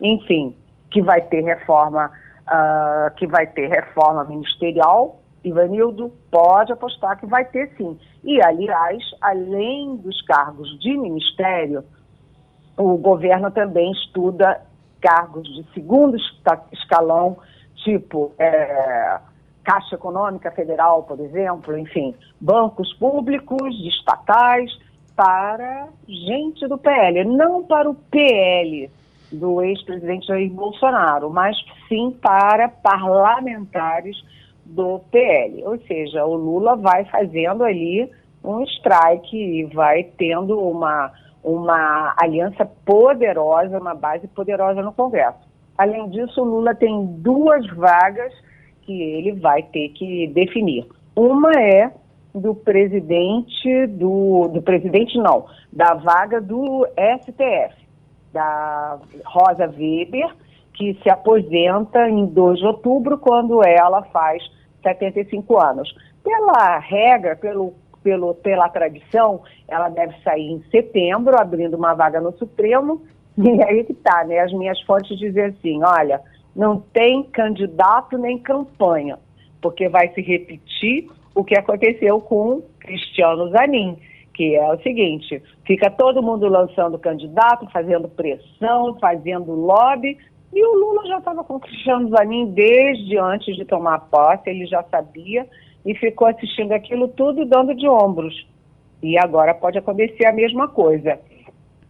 enfim, 0.00 0.56
que 0.90 1.00
vai 1.00 1.20
ter 1.20 1.42
reforma, 1.42 2.10
uh, 2.48 3.14
que 3.14 3.28
vai 3.28 3.46
ter 3.46 3.68
reforma 3.68 4.24
ministerial 4.24 5.20
Ivanildo, 5.44 6.10
pode 6.30 6.72
apostar 6.72 7.20
que 7.20 7.26
vai 7.26 7.44
ter 7.44 7.70
sim. 7.76 7.98
E, 8.24 8.42
aliás, 8.42 9.02
além 9.20 9.96
dos 9.96 10.20
cargos 10.22 10.68
de 10.80 10.96
ministério, 10.96 11.84
o 12.76 12.96
governo 12.96 13.50
também 13.50 13.92
estuda 13.92 14.62
cargos 15.00 15.46
de 15.46 15.64
segundo 15.74 16.16
escalão, 16.72 17.36
tipo 17.84 18.32
é, 18.38 19.18
Caixa 19.64 19.94
Econômica 19.94 20.50
Federal, 20.50 21.02
por 21.04 21.18
exemplo, 21.20 21.76
enfim, 21.78 22.14
bancos 22.40 22.92
públicos, 22.94 23.74
estatais, 23.86 24.70
para 25.16 25.88
gente 26.08 26.66
do 26.66 26.76
PL, 26.76 27.24
não 27.24 27.62
para 27.64 27.88
o 27.88 27.94
PL 27.94 28.90
do 29.32 29.62
ex-presidente 29.62 30.26
Jair 30.26 30.50
Bolsonaro, 30.50 31.30
mas 31.30 31.56
sim 31.88 32.16
para 32.20 32.68
parlamentares 32.68 34.16
do 34.64 35.00
PL. 35.10 35.64
Ou 35.64 35.78
seja, 35.86 36.24
o 36.24 36.34
Lula 36.34 36.76
vai 36.76 37.04
fazendo 37.06 37.64
ali 37.64 38.10
um 38.42 38.62
strike 38.64 39.36
e 39.36 39.64
vai 39.64 40.04
tendo 40.04 40.58
uma, 40.58 41.12
uma 41.42 42.14
aliança 42.20 42.64
poderosa, 42.84 43.78
uma 43.78 43.94
base 43.94 44.26
poderosa 44.28 44.82
no 44.82 44.92
Congresso. 44.92 45.38
Além 45.76 46.08
disso, 46.10 46.40
o 46.40 46.44
Lula 46.44 46.74
tem 46.74 47.06
duas 47.18 47.66
vagas 47.74 48.32
que 48.84 49.02
ele 49.02 49.32
vai 49.32 49.62
ter 49.62 49.88
que 49.90 50.26
definir. 50.28 50.86
Uma 51.16 51.52
é 51.52 51.90
do 52.34 52.54
presidente 52.54 53.86
do, 53.86 54.48
do 54.48 54.60
presidente 54.60 55.16
não, 55.18 55.46
da 55.72 55.94
vaga 55.94 56.40
do 56.40 56.86
STF, 57.20 57.74
da 58.32 58.98
Rosa 59.24 59.66
Weber, 59.66 60.34
que 60.74 60.98
se 61.02 61.08
aposenta 61.08 62.08
em 62.08 62.26
2 62.26 62.58
de 62.58 62.66
outubro, 62.66 63.16
quando 63.16 63.64
ela 63.64 64.02
faz 64.04 64.42
75 64.82 65.58
anos. 65.58 65.94
Pela 66.22 66.78
regra, 66.78 67.36
pelo, 67.36 67.74
pelo, 68.02 68.34
pela 68.34 68.68
tradição, 68.68 69.42
ela 69.68 69.88
deve 69.88 70.14
sair 70.22 70.50
em 70.50 70.64
setembro, 70.70 71.40
abrindo 71.40 71.76
uma 71.76 71.94
vaga 71.94 72.20
no 72.20 72.32
Supremo, 72.32 73.02
e 73.38 73.62
aí 73.62 73.84
que 73.84 73.92
está, 73.92 74.24
né? 74.24 74.40
As 74.40 74.52
minhas 74.52 74.80
fontes 74.82 75.16
dizem 75.16 75.44
assim, 75.44 75.80
olha, 75.84 76.20
não 76.54 76.80
tem 76.80 77.22
candidato 77.24 78.16
nem 78.16 78.38
campanha, 78.38 79.18
porque 79.60 79.88
vai 79.88 80.08
se 80.14 80.20
repetir 80.20 81.08
o 81.34 81.42
que 81.42 81.58
aconteceu 81.58 82.20
com 82.20 82.62
Cristiano 82.78 83.50
Zanin, 83.50 83.96
que 84.32 84.54
é 84.54 84.72
o 84.72 84.80
seguinte, 84.82 85.42
fica 85.66 85.90
todo 85.90 86.22
mundo 86.22 86.48
lançando 86.48 86.98
candidato, 86.98 87.68
fazendo 87.70 88.08
pressão, 88.08 88.96
fazendo 89.00 89.52
lobby, 89.52 90.18
e 90.52 90.64
o 90.64 90.74
Lula 90.74 91.06
já 91.06 91.18
estava 91.18 91.42
com 91.42 91.58
Cristiano 91.58 92.08
Zanin 92.10 92.52
desde 92.52 93.18
antes 93.18 93.56
de 93.56 93.64
tomar 93.64 93.98
posse, 94.10 94.50
ele 94.50 94.66
já 94.66 94.82
sabia 94.84 95.46
e 95.84 95.94
ficou 95.94 96.28
assistindo 96.28 96.72
aquilo 96.72 97.08
tudo 97.08 97.44
dando 97.44 97.74
de 97.74 97.88
ombros. 97.88 98.46
E 99.02 99.18
agora 99.18 99.52
pode 99.52 99.76
acontecer 99.76 100.24
a 100.26 100.32
mesma 100.32 100.68
coisa. 100.68 101.18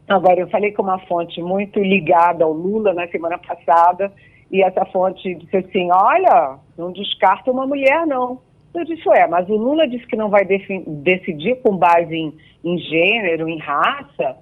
Agora, 0.09 0.41
eu 0.41 0.49
falei 0.49 0.73
com 0.73 0.83
uma 0.83 0.99
fonte 1.01 1.41
muito 1.41 1.79
ligada 1.79 2.45
ao 2.45 2.53
Lula 2.53 2.93
na 2.93 3.07
semana 3.09 3.39
passada, 3.39 4.13
e 4.55 4.63
essa 4.63 4.85
fonte 4.85 5.35
disse 5.35 5.57
assim: 5.57 5.91
Olha, 5.91 6.61
não 6.79 6.93
descarta 6.93 7.51
uma 7.51 7.67
mulher, 7.67 8.07
não. 8.07 8.39
Eu 8.73 8.85
disse: 8.85 9.09
Ué, 9.09 9.27
mas 9.27 9.49
o 9.49 9.57
Lula 9.57 9.89
disse 9.89 10.07
que 10.07 10.15
não 10.15 10.31
vai 10.31 10.45
decidir 10.45 11.61
com 11.61 11.77
base 11.77 12.15
em, 12.15 12.33
em 12.63 12.79
gênero, 12.79 13.49
em 13.49 13.59
raça. 13.59 14.37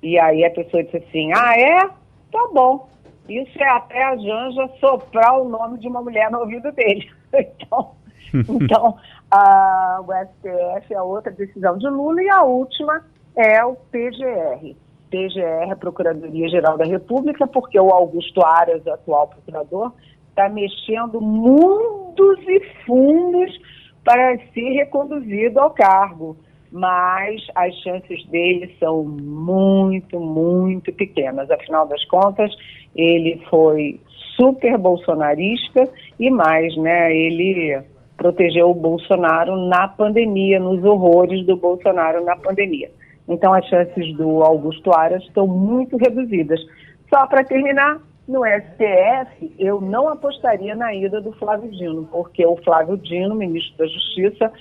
E 0.00 0.16
aí 0.20 0.44
a 0.44 0.52
pessoa 0.52 0.84
disse 0.84 0.98
assim: 0.98 1.32
Ah, 1.34 1.58
é? 1.58 1.80
Tá 2.30 2.48
bom. 2.54 2.88
Isso 3.28 3.60
é 3.60 3.68
até 3.68 4.04
a 4.04 4.16
Janja 4.16 4.70
soprar 4.78 5.40
o 5.40 5.48
nome 5.48 5.78
de 5.80 5.88
uma 5.88 6.00
mulher 6.00 6.30
no 6.30 6.38
ouvido 6.38 6.70
dele. 6.70 7.10
Então, 7.32 7.92
então 8.34 8.96
a, 9.30 10.00
o 10.00 10.12
STF 10.12 10.92
é 10.92 11.00
outra 11.00 11.30
decisão 11.30 11.78
de 11.78 11.88
Lula 11.88 12.20
e 12.20 12.28
a 12.28 12.42
última 12.42 13.04
é 13.36 13.64
o 13.64 13.76
PGR. 13.76 14.74
PGR, 15.10 15.76
Procuradoria-Geral 15.78 16.78
da 16.78 16.84
República, 16.84 17.46
porque 17.46 17.78
o 17.78 17.90
Augusto 17.90 18.44
Aras, 18.44 18.86
atual 18.86 19.28
procurador, 19.28 19.92
está 20.28 20.48
mexendo 20.48 21.20
mundos 21.20 22.38
e 22.46 22.60
fundos 22.86 23.58
para 24.04 24.38
ser 24.52 24.70
reconduzido 24.70 25.60
ao 25.60 25.70
cargo 25.70 26.36
mas 26.72 27.42
as 27.54 27.74
chances 27.78 28.24
dele 28.26 28.74
são 28.78 29.02
muito, 29.02 30.20
muito 30.20 30.92
pequenas. 30.92 31.50
Afinal 31.50 31.86
das 31.86 32.04
contas, 32.04 32.54
ele 32.94 33.42
foi 33.50 34.00
super 34.36 34.78
bolsonarista 34.78 35.88
e 36.18 36.30
mais, 36.30 36.76
né? 36.76 37.14
Ele 37.14 37.82
protegeu 38.16 38.70
o 38.70 38.74
Bolsonaro 38.74 39.56
na 39.68 39.88
pandemia, 39.88 40.60
nos 40.60 40.84
horrores 40.84 41.44
do 41.46 41.56
Bolsonaro 41.56 42.24
na 42.24 42.36
pandemia. 42.36 42.90
Então 43.30 43.54
as 43.54 43.64
chances 43.66 44.14
do 44.16 44.42
Augusto 44.42 44.92
Aras 44.92 45.22
estão 45.22 45.46
muito 45.46 45.96
reduzidas. 45.96 46.60
Só 47.08 47.26
para 47.26 47.44
terminar, 47.44 48.00
no 48.26 48.42
STF, 48.44 49.54
eu 49.58 49.80
não 49.80 50.08
apostaria 50.08 50.74
na 50.74 50.92
ida 50.94 51.20
do 51.20 51.32
Flávio 51.32 51.70
Dino, 51.70 52.08
porque 52.10 52.44
o 52.44 52.56
Flávio 52.56 52.96
Dino, 52.96 53.34
ministro 53.34 53.78
da 53.78 53.86
Justiça, 53.86 54.52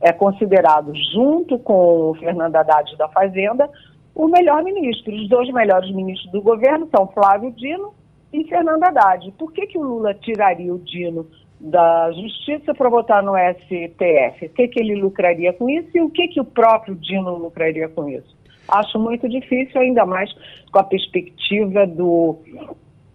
é 0.00 0.12
considerado, 0.12 0.92
junto 1.12 1.58
com 1.58 2.10
o 2.10 2.14
Fernando 2.14 2.56
Haddad 2.56 2.96
da 2.96 3.08
Fazenda, 3.08 3.70
o 4.14 4.28
melhor 4.28 4.62
ministro. 4.62 5.14
Os 5.14 5.28
dois 5.28 5.50
melhores 5.52 5.90
ministros 5.94 6.30
do 6.32 6.42
governo 6.42 6.88
são 6.94 7.06
Flávio 7.08 7.50
Dino 7.52 7.94
e 8.32 8.44
Fernando 8.44 8.84
Haddad. 8.84 9.32
Por 9.38 9.52
que, 9.52 9.66
que 9.66 9.78
o 9.78 9.82
Lula 9.82 10.14
tiraria 10.14 10.74
o 10.74 10.78
Dino 10.78 11.26
da 11.60 12.10
Justiça 12.12 12.74
para 12.74 12.88
votar 12.88 13.22
no 13.22 13.32
STF? 13.32 14.46
O 14.46 14.50
que, 14.50 14.68
que 14.68 14.80
ele 14.80 14.94
lucraria 14.94 15.52
com 15.52 15.68
isso 15.68 15.88
e 15.94 16.00
o 16.00 16.10
que, 16.10 16.28
que 16.28 16.40
o 16.40 16.44
próprio 16.44 16.94
Dino 16.94 17.36
lucraria 17.36 17.88
com 17.88 18.08
isso? 18.08 18.34
Acho 18.68 18.98
muito 18.98 19.28
difícil, 19.28 19.80
ainda 19.80 20.06
mais 20.06 20.30
com 20.72 20.78
a 20.78 20.84
perspectiva 20.84 21.86
do, 21.86 22.38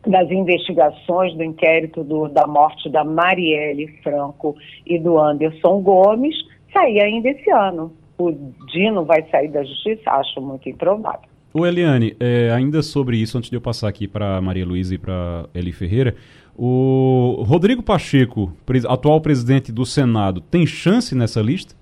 das 0.06 0.30
investigações 0.32 1.36
do 1.36 1.44
inquérito 1.44 2.04
do, 2.04 2.28
da 2.28 2.48
morte 2.48 2.90
da 2.90 3.04
Marielle 3.04 3.88
Franco 4.04 4.56
e 4.86 5.00
do 5.00 5.20
Anderson 5.20 5.82
Gomes, 5.82 6.36
sair 6.72 7.02
ainda 7.02 7.30
esse 7.30 7.50
ano. 7.50 7.92
O 8.18 8.32
Dino 8.72 9.06
vai 9.06 9.26
sair 9.30 9.48
da 9.48 9.64
justiça? 9.64 10.12
Acho 10.12 10.42
muito 10.42 10.68
improvável. 10.70 11.30
O 11.52 11.66
Eliane, 11.66 12.16
é, 12.20 12.52
ainda 12.52 12.84
sobre 12.84 13.18
isso, 13.18 13.38
antes 13.38 13.50
de 13.50 13.56
eu 13.56 13.62
passar 13.62 13.88
aqui 13.88 14.08
para 14.08 14.40
Maria 14.40 14.66
Luísa 14.66 14.94
e 14.94 14.98
para 15.00 15.48
Eli 15.56 15.72
Ferreira, 15.72 16.16
o 16.62 17.42
Rodrigo 17.44 17.82
Pacheco, 17.82 18.52
atual 18.90 19.22
presidente 19.22 19.72
do 19.72 19.86
Senado, 19.86 20.42
tem 20.42 20.66
chance 20.66 21.16
nessa 21.16 21.40
lista? 21.42 21.74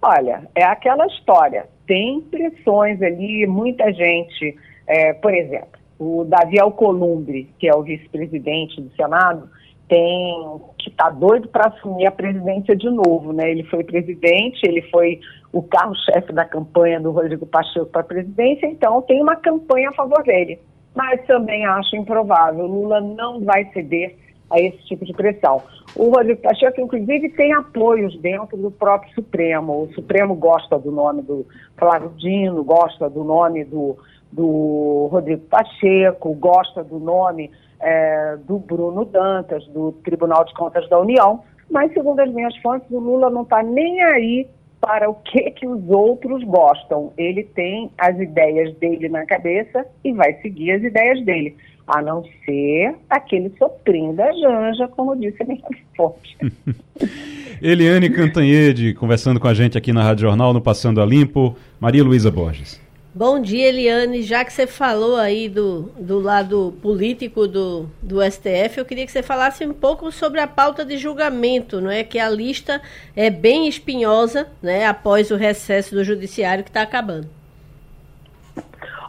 Olha, 0.00 0.48
é 0.54 0.64
aquela 0.64 1.06
história. 1.06 1.68
Tem 1.86 2.22
pressões 2.22 3.02
ali, 3.02 3.46
muita 3.46 3.92
gente, 3.92 4.56
é, 4.86 5.12
por 5.12 5.34
exemplo, 5.34 5.78
o 5.98 6.24
Davi 6.24 6.58
Alcolumbre, 6.58 7.50
que 7.58 7.68
é 7.68 7.74
o 7.74 7.82
vice-presidente 7.82 8.80
do 8.80 8.90
Senado, 8.96 9.50
tem 9.86 10.58
que 10.78 10.88
está 10.88 11.10
doido 11.10 11.46
para 11.48 11.68
assumir 11.68 12.06
a 12.06 12.10
presidência 12.10 12.74
de 12.74 12.88
novo, 12.88 13.34
né? 13.34 13.50
Ele 13.50 13.64
foi 13.64 13.84
presidente, 13.84 14.60
ele 14.64 14.80
foi 14.90 15.20
o 15.52 15.62
carro-chefe 15.62 16.32
da 16.32 16.46
campanha 16.46 16.98
do 16.98 17.10
Rodrigo 17.10 17.44
Pacheco 17.44 17.84
para 17.84 18.00
a 18.00 18.04
presidência, 18.04 18.66
então 18.66 19.02
tem 19.02 19.20
uma 19.20 19.36
campanha 19.36 19.90
a 19.90 19.92
favor 19.92 20.22
dele. 20.22 20.58
Mas 21.00 21.24
também 21.26 21.64
acho 21.64 21.96
improvável. 21.96 22.66
Lula 22.66 23.00
não 23.00 23.40
vai 23.40 23.64
ceder 23.72 24.16
a 24.50 24.60
esse 24.60 24.76
tipo 24.84 25.02
de 25.02 25.14
pressão. 25.14 25.62
O 25.96 26.10
Rodrigo 26.10 26.42
Pacheco, 26.42 26.78
inclusive, 26.78 27.30
tem 27.30 27.54
apoios 27.54 28.20
dentro 28.20 28.58
do 28.58 28.70
próprio 28.70 29.10
Supremo. 29.14 29.84
O 29.84 29.92
Supremo 29.94 30.34
gosta 30.34 30.78
do 30.78 30.92
nome 30.92 31.22
do 31.22 31.46
Flávio 31.78 32.12
Dino, 32.18 32.62
gosta 32.62 33.08
do 33.08 33.24
nome 33.24 33.64
do, 33.64 33.96
do 34.30 35.08
Rodrigo 35.10 35.40
Pacheco, 35.46 36.34
gosta 36.34 36.84
do 36.84 36.98
nome 36.98 37.50
é, 37.80 38.36
do 38.46 38.58
Bruno 38.58 39.06
Dantas, 39.06 39.66
do 39.68 39.92
Tribunal 40.04 40.44
de 40.44 40.52
Contas 40.52 40.86
da 40.90 41.00
União, 41.00 41.42
mas 41.70 41.94
segundo 41.94 42.20
as 42.20 42.30
minhas 42.30 42.54
fontes, 42.58 42.90
o 42.90 42.98
Lula 42.98 43.30
não 43.30 43.42
está 43.42 43.62
nem 43.62 44.02
aí 44.02 44.46
para 44.80 45.10
o 45.10 45.14
que, 45.14 45.50
que 45.50 45.66
os 45.66 45.82
outros 45.88 46.42
gostam. 46.44 47.12
Ele 47.16 47.44
tem 47.44 47.90
as 47.98 48.18
ideias 48.18 48.74
dele 48.76 49.08
na 49.08 49.26
cabeça 49.26 49.86
e 50.04 50.12
vai 50.12 50.34
seguir 50.40 50.72
as 50.72 50.82
ideias 50.82 51.24
dele, 51.24 51.56
a 51.86 52.00
não 52.00 52.24
ser 52.44 52.94
aquele 53.08 53.52
soprinho 53.58 54.14
da 54.14 54.32
Janja, 54.32 54.88
como 54.88 55.16
disse 55.16 55.42
a 55.42 55.46
minha 55.46 55.60
fonte. 55.96 56.36
Eliane 57.60 58.08
Cantanhede, 58.08 58.94
conversando 58.94 59.38
com 59.38 59.46
a 59.46 59.54
gente 59.54 59.76
aqui 59.76 59.92
na 59.92 60.02
Rádio 60.02 60.22
Jornal, 60.22 60.54
no 60.54 60.62
Passando 60.62 61.02
a 61.02 61.06
Limpo. 61.06 61.54
Maria 61.78 62.02
Luísa 62.02 62.30
Borges. 62.30 62.80
Bom 63.12 63.40
dia, 63.40 63.68
Eliane. 63.68 64.22
Já 64.22 64.44
que 64.44 64.52
você 64.52 64.68
falou 64.68 65.16
aí 65.16 65.48
do, 65.48 65.90
do 65.98 66.20
lado 66.20 66.72
político 66.80 67.48
do, 67.48 67.86
do 68.00 68.22
STF, 68.22 68.78
eu 68.78 68.84
queria 68.84 69.04
que 69.04 69.10
você 69.10 69.20
falasse 69.20 69.66
um 69.66 69.74
pouco 69.74 70.12
sobre 70.12 70.38
a 70.38 70.46
pauta 70.46 70.84
de 70.84 70.96
julgamento, 70.96 71.80
não 71.80 71.90
é? 71.90 72.04
Que 72.04 72.20
a 72.20 72.30
lista 72.30 72.80
é 73.16 73.28
bem 73.28 73.66
espinhosa, 73.66 74.46
né? 74.62 74.86
Após 74.86 75.32
o 75.32 75.36
recesso 75.36 75.92
do 75.92 76.04
judiciário 76.04 76.62
que 76.62 76.70
está 76.70 76.82
acabando. 76.82 77.26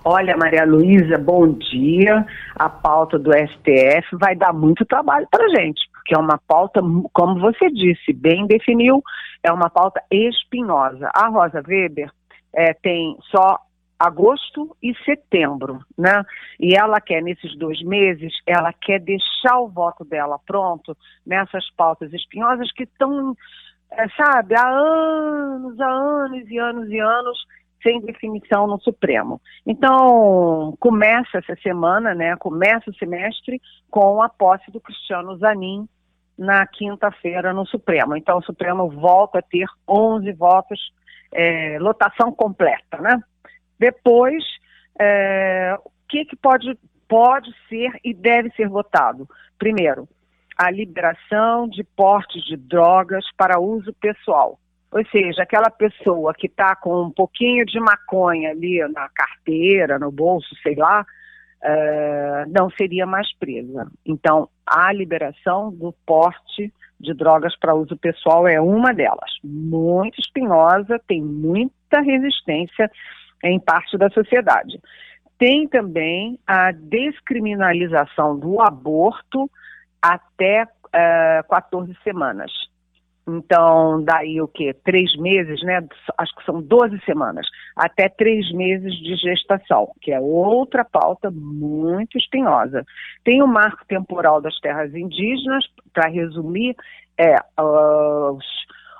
Olha, 0.04 0.36
Maria 0.36 0.66
Luísa, 0.66 1.20
bom 1.20 1.52
dia. 1.52 2.26
A 2.56 2.68
pauta 2.68 3.20
do 3.20 3.32
STF 3.32 4.16
vai 4.20 4.36
dar 4.36 4.52
muito 4.52 4.84
trabalho 4.84 5.28
para 5.30 5.47
gente, 5.49 5.80
porque 5.93 6.16
é 6.16 6.18
uma 6.18 6.39
pauta, 6.47 6.82
como 7.14 7.39
você 7.39 7.70
disse, 7.70 8.12
bem 8.14 8.47
definiu, 8.47 9.04
é 9.43 9.52
uma 9.52 9.70
pauta 9.70 10.02
espinhosa. 10.10 11.08
A 11.14 11.28
Rosa 11.28 11.62
Weber 11.68 12.10
é, 12.52 12.74
tem 12.74 13.16
só 13.30 13.60
agosto 14.02 14.76
e 14.82 14.93
setembro, 15.06 15.80
né? 15.97 16.24
E 16.60 16.76
ela 16.76 16.99
quer, 16.99 17.22
nesses 17.22 17.56
dois 17.58 17.82
meses, 17.84 18.34
ela 18.47 18.74
quer 18.74 18.99
deixar 18.99 19.60
o 19.60 19.70
voto 19.70 20.04
dela 20.04 20.39
pronto 20.45 20.97
nessas 21.26 21.70
pautas 21.72 22.12
espinhosas 22.12 22.72
que 22.72 22.84
estão, 22.84 23.36
é, 23.91 24.08
sabe, 24.10 24.56
há 24.56 24.68
anos, 24.68 25.80
há 25.80 25.89
anos 25.89 26.49
e 26.49 26.58
anos 26.58 26.89
e 26.89 26.99
anos 26.99 27.38
sem 27.84 27.99
definição 28.02 28.68
no 28.68 28.80
Supremo. 28.80 29.41
Então, 29.66 30.76
começa 30.80 31.38
essa 31.38 31.56
semana, 31.62 32.14
né? 32.14 32.36
Começa 32.38 32.89
o 32.89 32.95
semestre 32.95 33.62
com 33.89 34.22
a 34.22 34.30
posse 34.30 34.72
do 34.72 34.80
Cristiano 34.80 35.38
Zanin 35.38 35.88
na 36.38 36.66
quinta-feira 36.66 37.54
no 37.54 37.66
Supremo. 37.66 38.16
Então, 38.16 38.38
o 38.39 38.43
Supremo 38.43 38.89
volta 38.89 39.39
a 39.39 39.43
ter 39.43 39.68
11 39.88 40.32
votos, 40.34 40.80
é, 41.32 41.78
lotação 41.80 42.32
completa, 42.32 42.97
né? 42.99 43.22
Depois, 43.82 44.43
é, 44.99 45.75
o 45.84 45.89
que, 46.07 46.23
que 46.23 46.36
pode, 46.36 46.77
pode 47.09 47.51
ser 47.67 47.99
e 48.03 48.13
deve 48.13 48.51
ser 48.51 48.69
votado? 48.69 49.27
Primeiro, 49.57 50.07
a 50.55 50.69
liberação 50.69 51.67
de 51.67 51.84
portes 51.84 52.43
de 52.43 52.55
drogas 52.55 53.25
para 53.36 53.59
uso 53.59 53.91
pessoal. 53.93 54.59
Ou 54.91 55.03
seja, 55.07 55.41
aquela 55.41 55.71
pessoa 55.71 56.32
que 56.32 56.45
está 56.45 56.75
com 56.75 57.05
um 57.05 57.09
pouquinho 57.09 57.65
de 57.65 57.79
maconha 57.79 58.51
ali 58.51 58.88
na 58.89 59.09
carteira, 59.09 59.97
no 59.97 60.11
bolso, 60.11 60.55
sei 60.61 60.75
lá, 60.75 61.03
é, 61.63 62.45
não 62.49 62.69
seria 62.69 63.07
mais 63.07 63.36
presa. 63.39 63.88
Então, 64.05 64.47
a 64.63 64.93
liberação 64.93 65.73
do 65.73 65.91
porte 66.05 66.71
de 66.99 67.15
drogas 67.15 67.57
para 67.57 67.73
uso 67.73 67.97
pessoal 67.97 68.47
é 68.47 68.61
uma 68.61 68.93
delas. 68.93 69.32
Muito 69.43 70.19
espinhosa, 70.19 71.01
tem 71.07 71.19
muita 71.19 71.99
resistência 72.01 72.91
em 73.43 73.59
parte 73.59 73.97
da 73.97 74.09
sociedade. 74.09 74.79
Tem 75.37 75.67
também 75.67 76.39
a 76.45 76.71
descriminalização 76.71 78.37
do 78.37 78.61
aborto 78.61 79.49
até 80.01 80.63
uh, 80.63 80.67
eh, 80.93 81.43
14 81.49 81.95
semanas. 82.03 82.51
Então, 83.27 84.03
daí 84.03 84.41
o 84.41 84.47
quê? 84.47 84.75
Três 84.83 85.15
meses, 85.17 85.61
né? 85.63 85.83
Acho 86.17 86.35
que 86.35 86.45
são 86.45 86.61
12 86.61 86.99
semanas, 87.05 87.47
até 87.75 88.09
três 88.09 88.51
meses 88.51 88.93
de 88.95 89.15
gestação, 89.15 89.91
que 90.01 90.11
é 90.11 90.19
outra 90.19 90.83
pauta 90.83 91.29
muito 91.31 92.17
espinhosa. 92.17 92.83
Tem 93.23 93.41
o 93.41 93.47
marco 93.47 93.85
temporal 93.87 94.41
das 94.41 94.59
terras 94.59 94.93
indígenas, 94.95 95.63
para 95.93 96.09
resumir, 96.09 96.75
é, 97.17 97.35
uh, 97.59 98.33
os 98.35 98.45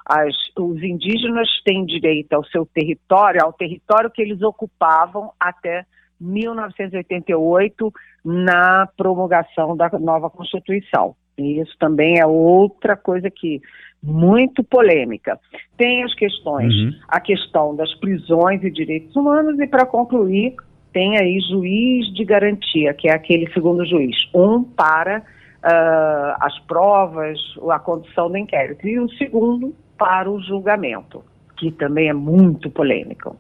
as, 0.06 0.36
os 0.58 0.82
indígenas 0.82 1.50
têm 1.64 1.86
direito 1.86 2.34
ao 2.34 2.44
seu 2.46 2.66
território, 2.66 3.44
ao 3.44 3.54
território 3.54 4.12
que 4.12 4.22
eles 4.22 4.42
ocupavam 4.42 5.32
até 5.40 5.86
1988, 6.20 7.92
na 8.24 8.88
promulgação 8.96 9.76
da 9.76 9.90
nova 10.00 10.30
Constituição. 10.30 11.16
E 11.38 11.60
isso 11.60 11.76
também 11.80 12.20
é 12.20 12.26
outra 12.26 12.96
coisa 12.96 13.30
que 13.32 13.60
muito 14.02 14.64
polêmica. 14.64 15.40
Tem 15.78 16.04
as 16.04 16.14
questões, 16.16 16.74
uhum. 16.74 16.92
a 17.08 17.20
questão 17.20 17.76
das 17.76 17.94
prisões 17.96 18.64
e 18.64 18.70
direitos 18.72 19.16
humanos, 19.16 19.60
e 19.60 19.68
para 19.68 19.86
concluir, 19.86 20.56
tem 20.94 21.18
aí 21.18 21.40
juiz 21.40 22.14
de 22.14 22.26
garantia, 22.26 22.94
que 22.94 23.08
é 23.08 23.14
aquele 23.14 23.52
segundo 23.54 23.86
juiz, 23.86 24.16
um 24.34 24.64
para 24.64 25.20
uh, 25.20 26.36
as 26.40 26.58
provas, 26.62 27.40
a 27.70 27.80
condução 27.80 28.30
do 28.30 28.38
inquérito, 28.38 28.88
e 28.88 29.00
o 29.00 29.10
segundo 29.12 29.74
para 30.02 30.32
o 30.32 30.42
julgamento, 30.42 31.24
que 31.56 31.70
também 31.70 32.10
é 32.10 32.14
muito 32.14 32.72
polêmico. 32.72 33.38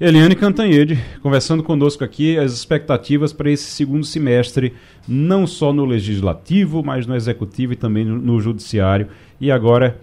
Eliane 0.00 0.34
Cantanhede, 0.34 0.98
conversando 1.22 1.62
conosco 1.62 2.02
aqui 2.02 2.38
as 2.38 2.54
expectativas 2.54 3.30
para 3.30 3.50
esse 3.50 3.64
segundo 3.64 4.06
semestre, 4.06 4.74
não 5.06 5.46
só 5.46 5.70
no 5.70 5.84
legislativo, 5.84 6.82
mas 6.82 7.06
no 7.06 7.14
executivo 7.14 7.74
e 7.74 7.76
também 7.76 8.06
no, 8.06 8.16
no 8.16 8.40
judiciário. 8.40 9.08
E 9.38 9.52
agora, 9.52 10.00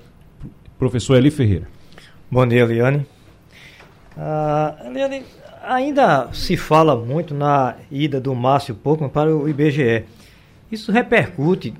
professor 0.77 1.15
Eli 1.15 1.31
Ferreira. 1.31 1.67
Bom 2.29 2.45
dia, 2.45 2.61
Eliane. 2.61 3.07
Uh, 4.15 4.87
Eliane, 4.87 5.23
ainda 5.63 6.31
se 6.33 6.55
fala 6.55 6.95
muito 6.95 7.33
na 7.33 7.77
ida 7.89 8.21
do 8.21 8.35
Márcio 8.35 8.75
Pouco 8.75 9.09
para 9.09 9.35
o 9.35 9.49
IBGE. 9.49 10.03
Isso 10.71 10.91
repercute 10.91 11.73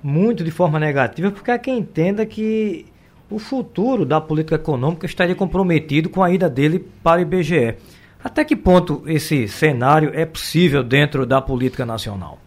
muito 0.00 0.44
de 0.44 0.52
forma 0.52 0.78
negativa, 0.78 1.32
porque 1.32 1.50
há 1.50 1.58
quem 1.58 1.78
entenda 1.78 2.24
que 2.24 2.86
o 3.30 3.38
futuro 3.38 4.04
da 4.04 4.20
política 4.20 4.56
econômica 4.56 5.06
estaria 5.06 5.34
comprometido 5.34 6.08
com 6.08 6.22
a 6.22 6.30
ida 6.30 6.48
dele 6.48 6.84
para 7.02 7.18
o 7.18 7.22
IBGE. 7.22 7.76
Até 8.22 8.44
que 8.44 8.56
ponto 8.56 9.02
esse 9.06 9.46
cenário 9.48 10.10
é 10.14 10.24
possível 10.24 10.82
dentro 10.82 11.26
da 11.26 11.40
política 11.40 11.84
nacional? 11.84 12.38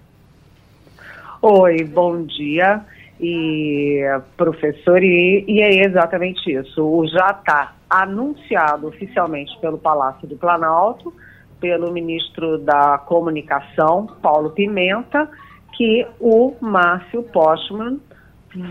Oi, 1.42 1.84
bom 1.86 2.24
dia. 2.24 2.82
E 3.20 4.02
professor, 4.38 5.04
e, 5.04 5.44
e 5.48 5.62
é 5.62 5.86
exatamente 5.86 6.52
isso. 6.52 6.82
O 6.82 7.06
já 7.08 7.32
está 7.32 7.74
anunciado 7.90 8.88
oficialmente 8.88 9.58
pelo 9.60 9.78
Palácio 9.78 10.28
do 10.28 10.38
Planalto, 10.38 11.14
pelo 11.60 11.92
ministro 11.92 12.58
da 12.58 12.98
Comunicação, 12.98 14.08
Paulo 14.22 14.52
Pimenta, 14.52 15.30
que 15.76 16.08
o 16.20 16.56
Márcio 16.62 17.24
Postman 17.24 18.00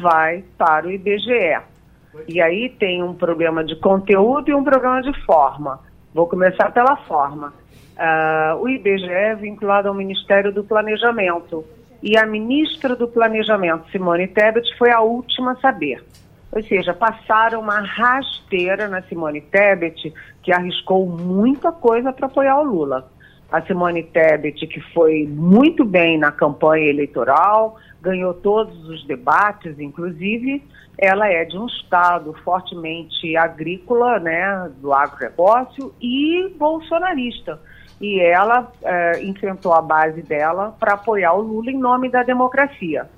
vai 0.01 0.45
para 0.57 0.87
o 0.87 0.91
IBGE. 0.91 1.59
E 2.27 2.41
aí 2.41 2.69
tem 2.69 3.03
um 3.03 3.15
programa 3.15 3.65
de 3.65 3.77
conteúdo 3.77 4.51
e 4.51 4.55
um 4.55 4.65
programa 4.65 5.03
de 5.03 5.13
forma. 5.25 5.81
Vou 6.15 6.27
começar 6.27 6.73
pela 6.73 6.97
forma. 6.97 7.53
Uh, 7.97 8.63
o 8.63 8.69
IBGE 8.69 9.09
é 9.09 9.35
vinculado 9.35 9.89
ao 9.89 9.95
Ministério 9.95 10.53
do 10.53 10.65
Planejamento. 10.65 11.65
E 12.03 12.17
a 12.17 12.25
ministra 12.25 12.95
do 12.95 13.09
Planejamento, 13.09 13.91
Simone 13.91 14.29
Tebet, 14.29 14.77
foi 14.79 14.91
a 14.91 15.01
última 15.01 15.53
a 15.53 15.57
saber. 15.57 16.05
Ou 16.51 16.63
seja, 16.63 16.95
passaram 16.95 17.61
uma 17.61 17.81
rasteira 17.81 18.89
na 18.89 19.03
Simone 19.03 19.41
Tebet, 19.41 20.15
que 20.43 20.53
arriscou 20.53 21.07
muita 21.07 21.73
coisa 21.73 22.13
para 22.13 22.27
apoiar 22.27 22.59
o 22.61 22.65
Lula. 22.65 23.11
A 23.51 23.62
Simone 23.62 24.03
Tebet, 24.03 24.66
que 24.66 24.80
foi 24.92 25.26
muito 25.26 25.84
bem 25.84 26.18
na 26.18 26.30
campanha 26.30 26.86
eleitoral, 26.86 27.76
ganhou 28.01 28.34
todos 28.34 28.88
os 28.88 29.07
debates, 29.07 29.78
inclusive, 29.80 30.62
ela 30.99 31.28
é 31.28 31.44
de 31.44 31.57
um 31.57 31.66
estado 31.66 32.34
fortemente 32.44 33.36
agrícola, 33.36 34.18
né, 34.18 34.70
do 34.80 34.92
agronegócio 34.92 35.94
e 36.01 36.55
bolsonarista. 36.59 37.61
E 38.01 38.20
ela 38.20 38.70
é, 38.82 39.24
enfrentou 39.24 39.72
a 39.72 39.80
base 39.80 40.22
dela 40.22 40.76
para 40.78 40.94
apoiar 40.94 41.32
o 41.32 41.40
Lula 41.40 41.70
em 41.70 41.78
nome 41.78 42.09
da 42.09 42.22
democracia. 42.22 43.09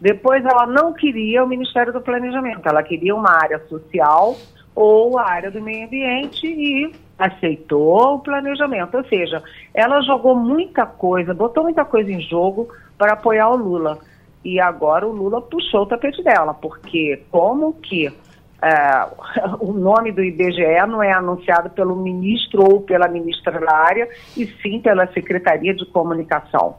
Depois 0.00 0.44
ela 0.44 0.66
não 0.66 0.92
queria 0.92 1.42
o 1.42 1.48
Ministério 1.48 1.92
do 1.92 2.00
Planejamento, 2.00 2.68
ela 2.68 2.82
queria 2.82 3.14
uma 3.14 3.30
área 3.30 3.58
social 3.68 4.36
ou 4.74 5.18
a 5.18 5.28
área 5.28 5.50
do 5.50 5.60
meio 5.60 5.86
ambiente 5.86 6.46
e 6.46 6.92
aceitou 7.18 8.14
o 8.14 8.18
planejamento. 8.20 8.96
Ou 8.96 9.04
seja, 9.04 9.42
ela 9.74 10.00
jogou 10.02 10.36
muita 10.36 10.86
coisa, 10.86 11.34
botou 11.34 11.64
muita 11.64 11.84
coisa 11.84 12.10
em 12.10 12.20
jogo 12.20 12.68
para 12.96 13.14
apoiar 13.14 13.50
o 13.50 13.56
Lula. 13.56 13.98
E 14.44 14.60
agora 14.60 15.06
o 15.06 15.12
Lula 15.12 15.42
puxou 15.42 15.82
o 15.82 15.86
tapete 15.86 16.22
dela, 16.22 16.54
porque 16.54 17.22
como 17.30 17.74
que 17.74 18.06
é, 18.62 19.06
o 19.60 19.72
nome 19.72 20.12
do 20.12 20.22
IBGE 20.22 20.86
não 20.88 21.02
é 21.02 21.12
anunciado 21.12 21.70
pelo 21.70 21.96
ministro 21.96 22.62
ou 22.62 22.80
pela 22.80 23.08
ministra 23.08 23.58
da 23.58 23.74
área, 23.74 24.08
e 24.36 24.46
sim 24.62 24.80
pela 24.80 25.06
Secretaria 25.08 25.74
de 25.74 25.84
Comunicação. 25.86 26.76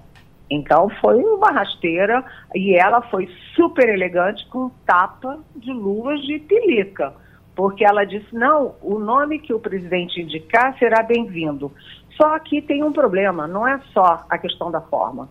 Então 0.50 0.90
foi 1.02 1.22
uma 1.24 1.52
rasteira 1.52 2.24
e 2.56 2.74
ela 2.74 3.02
foi 3.04 3.30
super 3.56 3.88
elegante 3.88 4.46
com 4.48 4.72
tapa 4.86 5.40
de 5.56 5.72
luvas 5.72 6.22
de 6.22 6.40
pelica, 6.40 7.14
porque 7.60 7.84
ela 7.84 8.06
disse: 8.06 8.34
não, 8.34 8.76
o 8.82 8.98
nome 8.98 9.38
que 9.38 9.54
o 9.54 9.60
presidente 9.60 10.22
indicar 10.22 10.80
será 10.80 11.04
bem-vindo. 11.04 11.70
Só 12.16 12.40
que 12.40 12.62
tem 12.62 12.82
um 12.86 12.94
problema, 12.94 13.48
não 13.48 13.68
é 13.68 13.78
só 13.94 14.26
a 14.30 14.38
questão 14.38 14.72
da 14.72 14.80
forma, 14.80 15.28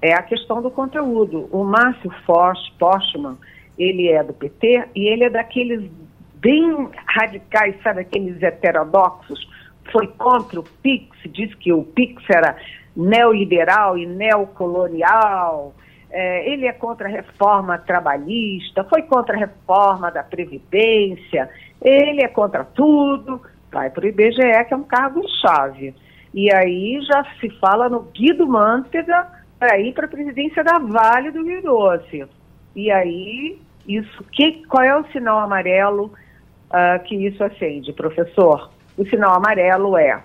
é 0.00 0.14
a 0.14 0.22
questão 0.22 0.62
do 0.62 0.70
conteúdo. 0.70 1.50
O 1.52 1.64
Márcio 1.64 2.10
Postman, 2.78 3.36
ele 3.78 4.08
é 4.08 4.24
do 4.24 4.32
PT 4.32 4.88
e 4.94 5.06
ele 5.06 5.24
é 5.24 5.28
daqueles 5.28 5.90
bem 6.36 6.88
radicais, 7.08 7.76
sabe, 7.82 8.00
aqueles 8.00 8.42
heterodoxos, 8.42 9.46
foi 9.92 10.06
contra 10.06 10.58
o 10.58 10.64
PIX, 10.82 11.14
diz 11.30 11.54
que 11.56 11.74
o 11.74 11.84
PIX 11.84 12.22
era 12.30 12.56
neoliberal 12.96 13.98
e 13.98 14.06
neocolonial. 14.06 15.74
É, 16.10 16.50
ele 16.50 16.66
é 16.66 16.72
contra 16.72 17.08
a 17.08 17.10
reforma 17.10 17.78
trabalhista, 17.78 18.84
foi 18.84 19.02
contra 19.02 19.34
a 19.34 19.38
reforma 19.38 20.10
da 20.10 20.22
Previdência, 20.22 21.50
ele 21.82 22.22
é 22.22 22.28
contra 22.28 22.64
tudo, 22.64 23.42
vai 23.72 23.90
para 23.90 24.04
o 24.04 24.08
IBGE, 24.08 24.64
que 24.66 24.74
é 24.74 24.76
um 24.76 24.84
cargo-chave. 24.84 25.94
E 26.32 26.52
aí 26.54 27.00
já 27.02 27.24
se 27.40 27.50
fala 27.58 27.88
no 27.88 28.02
Guido 28.02 28.46
Mantega 28.46 29.26
para 29.58 29.78
ir 29.78 29.92
para 29.94 30.06
a 30.06 30.08
presidência 30.08 30.62
da 30.62 30.78
Vale 30.78 31.30
do 31.30 31.44
Rio 31.44 31.62
Doce. 31.62 32.26
E 32.74 32.90
aí, 32.90 33.58
isso, 33.88 34.24
que, 34.32 34.64
qual 34.66 34.84
é 34.84 34.96
o 34.96 35.06
sinal 35.08 35.38
amarelo 35.38 36.12
uh, 36.70 37.02
que 37.04 37.14
isso 37.14 37.42
acende, 37.42 37.92
professor? 37.92 38.70
O 38.96 39.04
sinal 39.06 39.34
amarelo 39.34 39.96
é 39.96 40.22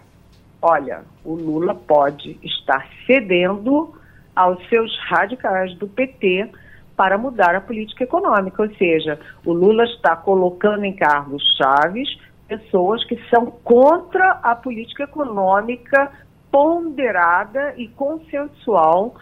olha, 0.61 1.01
o 1.25 1.33
Lula 1.33 1.73
pode 1.73 2.37
estar 2.43 2.87
cedendo 3.07 3.93
aos 4.41 4.67
seus 4.69 4.97
radicais 5.07 5.75
do 5.75 5.87
PT 5.87 6.49
para 6.95 7.17
mudar 7.17 7.55
a 7.55 7.61
política 7.61 8.03
econômica, 8.03 8.61
ou 8.61 8.75
seja, 8.75 9.19
o 9.45 9.53
Lula 9.53 9.83
está 9.85 10.15
colocando 10.15 10.83
em 10.83 10.95
cargos 10.95 11.43
chaves 11.57 12.09
pessoas 12.47 13.03
que 13.05 13.17
são 13.29 13.45
contra 13.45 14.31
a 14.43 14.55
política 14.55 15.03
econômica 15.03 16.11
ponderada 16.51 17.73
e 17.77 17.87
consensual 17.87 19.15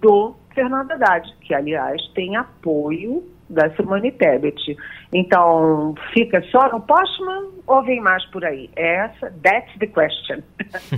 do 0.00 0.34
Fernando 0.52 0.90
Haddad, 0.92 1.32
que 1.42 1.54
aliás 1.54 2.02
tem 2.08 2.36
apoio 2.36 3.24
da 3.52 3.70
Simone 3.76 4.10
Tebet. 4.12 4.76
Então, 5.12 5.94
fica 6.12 6.42
só 6.50 6.70
no 6.72 6.80
Postman 6.80 7.50
ou 7.66 7.84
vem 7.84 8.00
mais 8.00 8.24
por 8.26 8.44
aí? 8.44 8.70
Essa, 8.74 9.32
that's 9.42 9.70
the 9.78 9.86
question. 9.86 10.42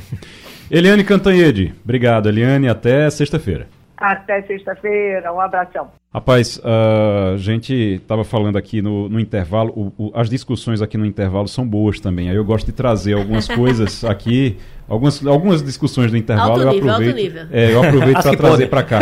Eliane 0.71 1.05
Cantanhede, 1.05 1.75
obrigado, 1.85 2.29
Eliane, 2.29 2.69
até 2.69 3.11
sexta-feira. 3.11 3.67
Até 4.05 4.43
sexta-feira, 4.43 5.33
um 5.33 5.41
abração. 5.41 5.89
Rapaz, 6.13 6.61
a 6.63 7.39
gente 7.39 7.73
estava 7.73 8.23
falando 8.23 8.59
aqui 8.59 8.83
no, 8.83 9.09
no 9.09 9.19
intervalo, 9.19 9.73
o, 9.75 10.05
o, 10.05 10.13
as 10.15 10.29
discussões 10.29 10.83
aqui 10.83 10.99
no 10.99 11.07
intervalo 11.07 11.49
são 11.49 11.67
boas 11.67 11.99
também. 11.99 12.29
Aí 12.29 12.37
eu 12.37 12.45
gosto 12.45 12.67
de 12.67 12.73
trazer 12.73 13.15
algumas 13.15 13.49
coisas 13.57 14.05
aqui, 14.05 14.59
algumas, 14.87 15.27
algumas 15.27 15.63
discussões 15.63 16.11
do 16.11 16.19
intervalo. 16.19 16.53
Alto 16.53 16.63
eu 16.65 16.73
nível, 16.73 16.91
aproveito, 16.91 17.17
alto 17.17 17.23
nível. 17.23 17.47
É, 17.51 17.73
eu 17.73 17.83
aproveito 17.83 18.21
para 18.23 18.37
trazer 18.37 18.67
para 18.67 18.83
cá. 18.83 18.99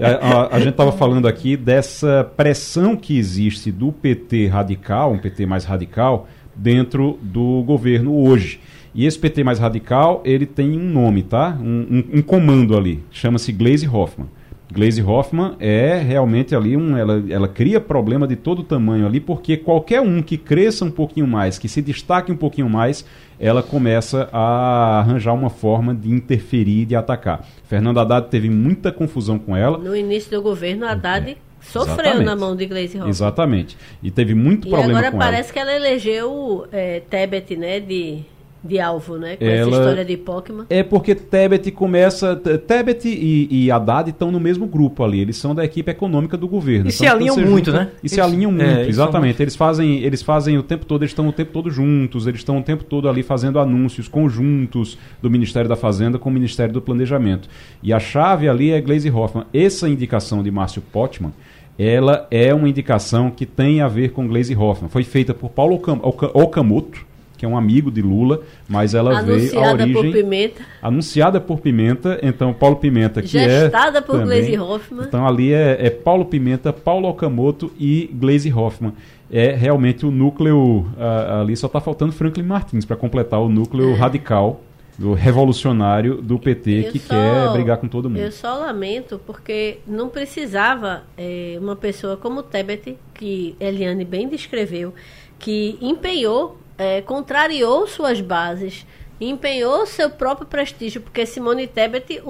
A, 0.00 0.26
a, 0.26 0.56
a 0.56 0.58
gente 0.60 0.70
estava 0.70 0.92
falando 0.92 1.26
aqui 1.26 1.56
dessa 1.56 2.22
pressão 2.36 2.96
que 2.96 3.18
existe 3.18 3.72
do 3.72 3.90
PT 3.90 4.46
radical, 4.46 5.12
um 5.12 5.18
PT 5.18 5.46
mais 5.46 5.64
radical, 5.64 6.28
dentro 6.54 7.18
do 7.20 7.64
governo 7.66 8.16
hoje. 8.16 8.60
E 8.94 9.04
esse 9.04 9.18
PT 9.18 9.42
mais 9.42 9.58
radical, 9.58 10.22
ele 10.24 10.46
tem 10.46 10.78
um 10.78 10.88
nome, 10.88 11.24
tá? 11.24 11.58
Um, 11.60 12.04
um, 12.14 12.18
um 12.18 12.22
comando 12.22 12.76
ali, 12.76 13.02
chama-se 13.10 13.50
Glaze 13.50 13.88
Hoffman. 13.88 14.28
Glaze 14.74 15.00
Hoffman 15.00 15.54
é 15.60 15.98
realmente 15.98 16.54
ali 16.54 16.76
um. 16.76 16.96
Ela, 16.96 17.22
ela 17.30 17.46
cria 17.46 17.80
problema 17.80 18.26
de 18.26 18.34
todo 18.34 18.64
tamanho 18.64 19.06
ali, 19.06 19.20
porque 19.20 19.56
qualquer 19.56 20.00
um 20.00 20.20
que 20.20 20.36
cresça 20.36 20.84
um 20.84 20.90
pouquinho 20.90 21.26
mais, 21.26 21.58
que 21.58 21.68
se 21.68 21.80
destaque 21.80 22.32
um 22.32 22.36
pouquinho 22.36 22.68
mais, 22.68 23.04
ela 23.38 23.62
começa 23.62 24.28
a 24.32 24.98
arranjar 24.98 25.32
uma 25.32 25.48
forma 25.48 25.94
de 25.94 26.10
interferir, 26.10 26.86
de 26.86 26.96
atacar. 26.96 27.46
Fernando 27.64 28.00
Haddad 28.00 28.28
teve 28.28 28.50
muita 28.50 28.90
confusão 28.90 29.38
com 29.38 29.56
ela. 29.56 29.78
No 29.78 29.94
início 29.94 30.30
do 30.30 30.42
governo, 30.42 30.86
Haddad 30.86 31.30
é. 31.30 31.36
Sofreu 31.60 31.94
Exatamente. 31.94 32.24
na 32.26 32.36
mão 32.36 32.54
de 32.54 32.66
Glaze 32.66 32.96
Hoffman. 32.96 33.08
Exatamente. 33.08 33.76
E 34.02 34.10
teve 34.10 34.34
muito 34.34 34.68
E 34.68 34.70
problema 34.70 34.98
agora 34.98 35.12
com 35.12 35.18
parece 35.18 35.52
que 35.52 35.58
ela 35.58 35.72
elegeu 35.72 36.66
é, 36.70 37.00
Tebet, 37.00 37.56
né, 37.56 37.80
de, 37.80 38.22
de 38.64 38.80
alvo, 38.80 39.16
né, 39.18 39.36
com 39.36 39.44
Ela- 39.44 39.54
essa 39.54 39.70
história 39.70 40.04
de 40.04 40.16
Pokémon. 40.16 40.64
É 40.70 40.82
porque 40.82 41.14
Tebet 41.14 41.70
começa. 41.70 42.34
Tebet 42.34 43.06
e, 43.08 43.46
e 43.66 43.70
Haddad 43.70 44.08
estão 44.10 44.32
no 44.32 44.40
mesmo 44.40 44.66
grupo 44.66 45.04
ali. 45.04 45.20
Eles 45.20 45.36
são 45.36 45.54
da 45.54 45.64
equipe 45.64 45.90
econômica 45.90 46.36
do 46.36 46.48
governo. 46.48 46.88
E 46.88 46.92
se 46.92 47.04
quando 47.04 47.12
alinham 47.12 47.34
você 47.34 47.44
muito, 47.44 47.66
junta- 47.70 47.84
né? 47.84 47.90
E 48.02 48.08
se 48.08 48.20
alinham 48.20 48.50
é, 48.52 48.54
muito, 48.54 48.62
eles 48.80 48.96
são 48.96 49.04
exatamente. 49.04 49.42
Eles 49.42 49.54
fazem, 49.54 49.98
eles 50.02 50.22
fazem 50.22 50.56
o 50.56 50.62
tempo 50.62 50.86
todo, 50.86 51.02
eles 51.02 51.10
estão 51.10 51.28
o 51.28 51.32
tempo 51.32 51.52
todo 51.52 51.70
juntos, 51.70 52.26
eles 52.26 52.40
estão 52.40 52.58
o 52.58 52.62
tempo 52.62 52.84
todo 52.84 53.08
ali 53.08 53.22
fazendo 53.22 53.58
anúncios 53.58 54.08
conjuntos 54.08 54.96
do 55.20 55.30
Ministério 55.30 55.68
da 55.68 55.76
Fazenda 55.76 56.18
com 56.18 56.30
o 56.30 56.32
Ministério 56.32 56.72
do 56.72 56.80
Planejamento. 56.80 57.48
E 57.82 57.92
a 57.92 58.00
chave 58.00 58.48
ali 58.48 58.70
é 58.70 58.80
Glaze 58.80 59.10
Hoffman. 59.10 59.44
Essa 59.52 59.88
indicação 59.88 60.42
de 60.42 60.50
Márcio 60.50 60.80
Potman. 60.80 61.32
Ela 61.78 62.26
é 62.30 62.54
uma 62.54 62.68
indicação 62.68 63.30
que 63.30 63.44
tem 63.44 63.80
a 63.80 63.88
ver 63.88 64.10
com 64.12 64.28
Glaze 64.28 64.54
Hoffman. 64.56 64.88
Foi 64.88 65.02
feita 65.02 65.34
por 65.34 65.50
Paulo 65.50 65.74
Okam- 65.74 65.98
Oka- 66.02 66.30
Okamoto, 66.32 67.04
que 67.44 67.46
é 67.46 67.48
um 67.48 67.58
amigo 67.58 67.90
de 67.90 68.00
Lula, 68.00 68.40
mas 68.66 68.94
ela 68.94 69.20
veio 69.20 69.58
a 69.58 69.68
Anunciada 69.68 69.82
origem 69.82 69.92
por 69.92 70.12
Pimenta, 70.12 70.62
anunciada 70.80 71.40
por 71.40 71.60
Pimenta, 71.60 72.18
então 72.22 72.54
Paulo 72.54 72.76
Pimenta 72.76 73.20
que 73.20 73.28
gestada 73.28 73.98
é 73.98 74.00
por 74.00 74.20
também, 74.20 74.40
Glaze 74.40 74.58
Hoffman. 74.58 75.04
Então 75.06 75.26
ali 75.26 75.52
é, 75.52 75.86
é 75.86 75.90
Paulo 75.90 76.24
Pimenta, 76.24 76.72
Paulo 76.72 77.06
Okamoto 77.08 77.70
e 77.78 78.10
Glaze 78.14 78.50
Hoffman. 78.50 78.94
É 79.30 79.54
realmente 79.54 80.06
o 80.06 80.10
núcleo 80.10 80.86
ah, 80.98 81.40
ali 81.42 81.56
só 81.56 81.66
está 81.66 81.80
faltando 81.80 82.12
Franklin 82.12 82.44
Martins 82.44 82.84
para 82.84 82.96
completar 82.96 83.40
o 83.40 83.48
núcleo 83.48 83.94
radical 83.94 84.60
do 84.96 85.12
revolucionário 85.12 86.22
do 86.22 86.38
PT 86.38 86.70
É. 86.70 86.88
Eu 86.88 86.92
que 86.92 86.98
só- 86.98 87.14
quer 87.14 87.52
brigar 87.52 87.76
com 87.78 87.88
todo 87.88 88.08
mundo. 88.08 88.20
Eu 88.20 88.32
só 88.32 88.54
lamento 88.54 89.20
porque 89.26 89.78
não 89.86 90.08
precisava 90.08 91.02
eh, 91.18 91.58
uma 91.60 91.76
pessoa 91.76 92.16
como 92.16 92.42
Tebet, 92.42 92.96
que 93.12 93.56
Eliane 93.58 94.04
bem 94.04 94.28
descreveu, 94.28 94.94
que 95.38 95.76
empenhou, 95.80 96.58
eh, 96.78 97.02
contrariou 97.02 97.86
suas 97.86 98.20
bases, 98.20 98.86
empenhou 99.20 99.86
seu 99.86 100.10
próprio 100.10 100.46
prestígio, 100.46 101.00
porque 101.00 101.26
Simone 101.26 101.66
Tebet 101.66 102.22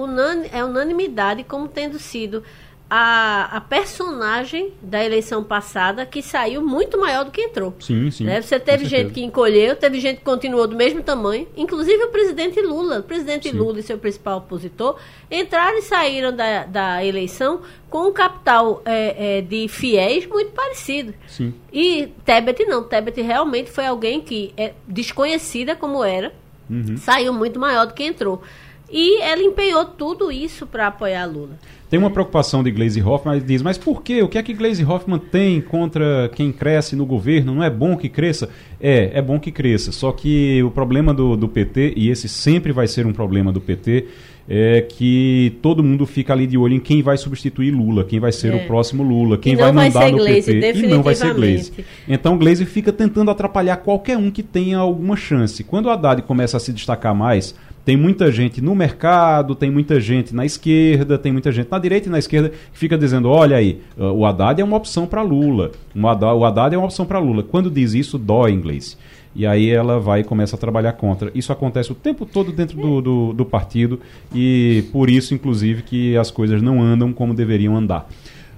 é 0.51 0.63
unanimidade 0.63 1.43
como 1.43 1.67
tendo 1.67 1.97
sido 1.99 2.43
a, 2.89 3.57
a 3.57 3.61
personagem 3.61 4.71
da 4.81 5.03
eleição 5.03 5.43
passada 5.43 6.05
que 6.05 6.21
saiu 6.21 6.61
muito 6.61 6.99
maior 6.99 7.25
do 7.25 7.31
que 7.31 7.41
entrou. 7.41 7.73
Sim, 7.79 8.11
sim. 8.11 8.25
Né? 8.25 8.41
Você 8.41 8.59
teve 8.59 8.85
gente 8.85 9.11
que 9.11 9.23
encolheu, 9.23 9.75
teve 9.75 9.99
gente 9.99 10.17
que 10.17 10.23
continuou 10.23 10.67
do 10.67 10.75
mesmo 10.75 11.01
tamanho, 11.01 11.47
inclusive 11.57 12.03
o 12.03 12.09
presidente 12.09 12.61
Lula. 12.61 12.99
O 12.99 13.03
presidente 13.03 13.49
Sim. 13.49 13.57
Lula 13.57 13.79
e 13.79 13.83
seu 13.83 13.97
principal 13.97 14.37
opositor 14.37 14.97
entraram 15.31 15.77
e 15.79 15.81
saíram 15.81 16.31
da, 16.35 16.65
da 16.65 17.03
eleição 17.03 17.61
com 17.89 18.09
um 18.09 18.13
capital 18.13 18.81
é, 18.85 19.37
é, 19.37 19.41
de 19.41 19.67
fiéis 19.67 20.27
muito 20.27 20.51
parecido. 20.51 21.13
Sim. 21.27 21.53
E 21.73 22.09
Tebet 22.23 22.65
não. 22.65 22.83
Tebet 22.83 23.19
realmente 23.21 23.71
foi 23.71 23.87
alguém 23.87 24.21
que 24.21 24.53
é 24.55 24.73
desconhecida 24.87 25.75
como 25.75 26.03
era, 26.03 26.31
Uhum. 26.67 26.97
saiu 26.97 27.31
muito 27.31 27.59
maior 27.59 27.85
do 27.85 27.93
que 27.93 28.03
entrou. 28.03 28.41
e 28.89 29.21
ela 29.21 29.41
empenhou 29.41 29.85
tudo 29.85 30.31
isso 30.31 30.65
para 30.67 30.87
apoiar 30.87 31.25
Lula. 31.25 31.57
Tem 31.95 31.99
uma 32.01 32.11
preocupação 32.11 32.61
de 32.61 32.71
Glaze 32.71 33.01
Hoffman, 33.01 33.37
ele 33.37 33.45
diz, 33.45 33.61
mas 33.61 33.77
por 33.77 34.03
quê? 34.03 34.21
O 34.21 34.27
que 34.27 34.37
é 34.37 34.43
que 34.43 34.53
Glaze 34.53 34.83
Hoffman 34.83 35.17
tem 35.17 35.61
contra 35.61 36.29
quem 36.35 36.51
cresce 36.51 36.93
no 36.93 37.05
governo? 37.05 37.55
Não 37.55 37.63
é 37.63 37.69
bom 37.69 37.95
que 37.95 38.09
cresça? 38.09 38.49
É, 38.81 39.11
é 39.13 39.21
bom 39.21 39.39
que 39.39 39.49
cresça. 39.49 39.93
Só 39.93 40.11
que 40.11 40.61
o 40.61 40.69
problema 40.69 41.13
do, 41.13 41.37
do 41.37 41.47
PT, 41.47 41.93
e 41.95 42.09
esse 42.09 42.27
sempre 42.27 42.73
vai 42.73 42.85
ser 42.85 43.05
um 43.05 43.13
problema 43.13 43.49
do 43.49 43.61
PT, 43.61 44.07
é 44.49 44.81
que 44.81 45.57
todo 45.61 45.81
mundo 45.81 46.05
fica 46.05 46.33
ali 46.33 46.45
de 46.45 46.57
olho 46.57 46.75
em 46.75 46.81
quem 46.81 47.01
vai 47.01 47.17
substituir 47.17 47.71
Lula, 47.71 48.03
quem 48.03 48.19
vai 48.19 48.33
ser 48.33 48.53
é. 48.53 48.57
o 48.57 48.67
próximo 48.67 49.01
Lula, 49.01 49.37
quem 49.37 49.55
vai 49.55 49.71
mandar 49.71 50.01
vai 50.01 50.11
no 50.11 50.17
Glaze, 50.17 50.53
PT 50.53 50.79
e 50.79 50.87
não 50.87 51.01
vai 51.01 51.15
ser 51.15 51.33
Glaze. 51.33 51.71
Então 52.09 52.37
Glaze 52.37 52.65
fica 52.65 52.91
tentando 52.91 53.31
atrapalhar 53.31 53.77
qualquer 53.77 54.17
um 54.17 54.29
que 54.29 54.43
tenha 54.43 54.77
alguma 54.77 55.15
chance. 55.15 55.63
Quando 55.63 55.85
o 55.85 55.89
Haddad 55.89 56.21
começa 56.23 56.57
a 56.57 56.59
se 56.59 56.73
destacar 56.73 57.15
mais, 57.15 57.55
tem 57.85 57.95
muita 57.95 58.31
gente 58.31 58.59
no 58.61 58.73
mercado, 58.73 59.53
tem 59.53 59.69
muita 59.69 60.01
gente 60.01 60.35
na 60.35 60.43
esquerda, 60.43 61.19
tem 61.19 61.31
muita 61.31 61.51
gente 61.51 61.69
na 61.69 61.77
direita 61.77 62.09
e 62.09 62.11
na 62.11 62.17
esquerda 62.17 62.49
que 62.49 62.79
fica 62.79 62.97
dizendo: 62.97 63.29
olha 63.29 63.55
aí, 63.55 63.79
uh, 63.95 64.05
o 64.05 64.25
Haddad 64.25 64.59
é 64.59 64.63
uma 64.63 64.75
opção 64.75 65.05
para 65.05 65.21
Lula. 65.21 65.71
O 65.93 66.43
Haddad, 66.43 66.73
é 66.73 66.77
uma 66.77 66.85
opção 66.85 67.05
para 67.05 67.19
Lula. 67.19 67.43
Quando 67.43 67.69
diz 67.69 67.93
isso, 67.93 68.17
dói 68.17 68.51
inglês. 68.51 68.97
E 69.35 69.45
aí 69.45 69.69
ela 69.69 69.99
vai 69.99 70.21
e 70.21 70.23
começa 70.23 70.55
a 70.55 70.59
trabalhar 70.59 70.93
contra. 70.93 71.29
Isso 71.35 71.51
acontece 71.51 71.91
o 71.91 71.95
tempo 71.95 72.25
todo 72.25 72.51
dentro 72.51 72.77
do, 72.77 73.01
do, 73.01 73.33
do 73.33 73.45
partido 73.45 73.99
e 74.33 74.85
por 74.91 75.09
isso, 75.09 75.33
inclusive, 75.33 75.83
que 75.83 76.17
as 76.17 76.31
coisas 76.31 76.61
não 76.61 76.81
andam 76.81 77.13
como 77.13 77.33
deveriam 77.33 77.75
andar. 77.75 78.09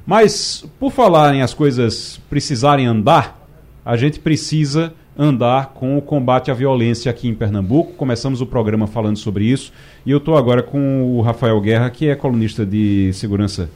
Mas, 0.05 0.63
por 0.79 0.91
falarem 0.91 1.41
as 1.41 1.53
coisas 1.53 2.21
precisarem 2.29 2.85
andar, 2.85 3.43
a 3.83 3.97
gente 3.97 4.19
precisa 4.19 4.93
andar 5.17 5.71
com 5.73 5.97
o 5.97 6.01
combate 6.01 6.51
à 6.51 6.53
violência 6.53 7.09
aqui 7.09 7.27
em 7.27 7.33
Pernambuco. 7.33 7.93
Começamos 7.93 8.39
o 8.39 8.45
programa 8.45 8.85
falando 8.85 9.17
sobre 9.17 9.45
isso 9.45 9.73
e 10.05 10.11
eu 10.11 10.19
estou 10.19 10.37
agora 10.37 10.61
com 10.61 11.17
o 11.17 11.21
Rafael 11.21 11.59
Guerra, 11.59 11.89
que 11.89 12.07
é 12.07 12.15
colunista 12.15 12.65
de 12.65 13.11
segurança 13.13 13.69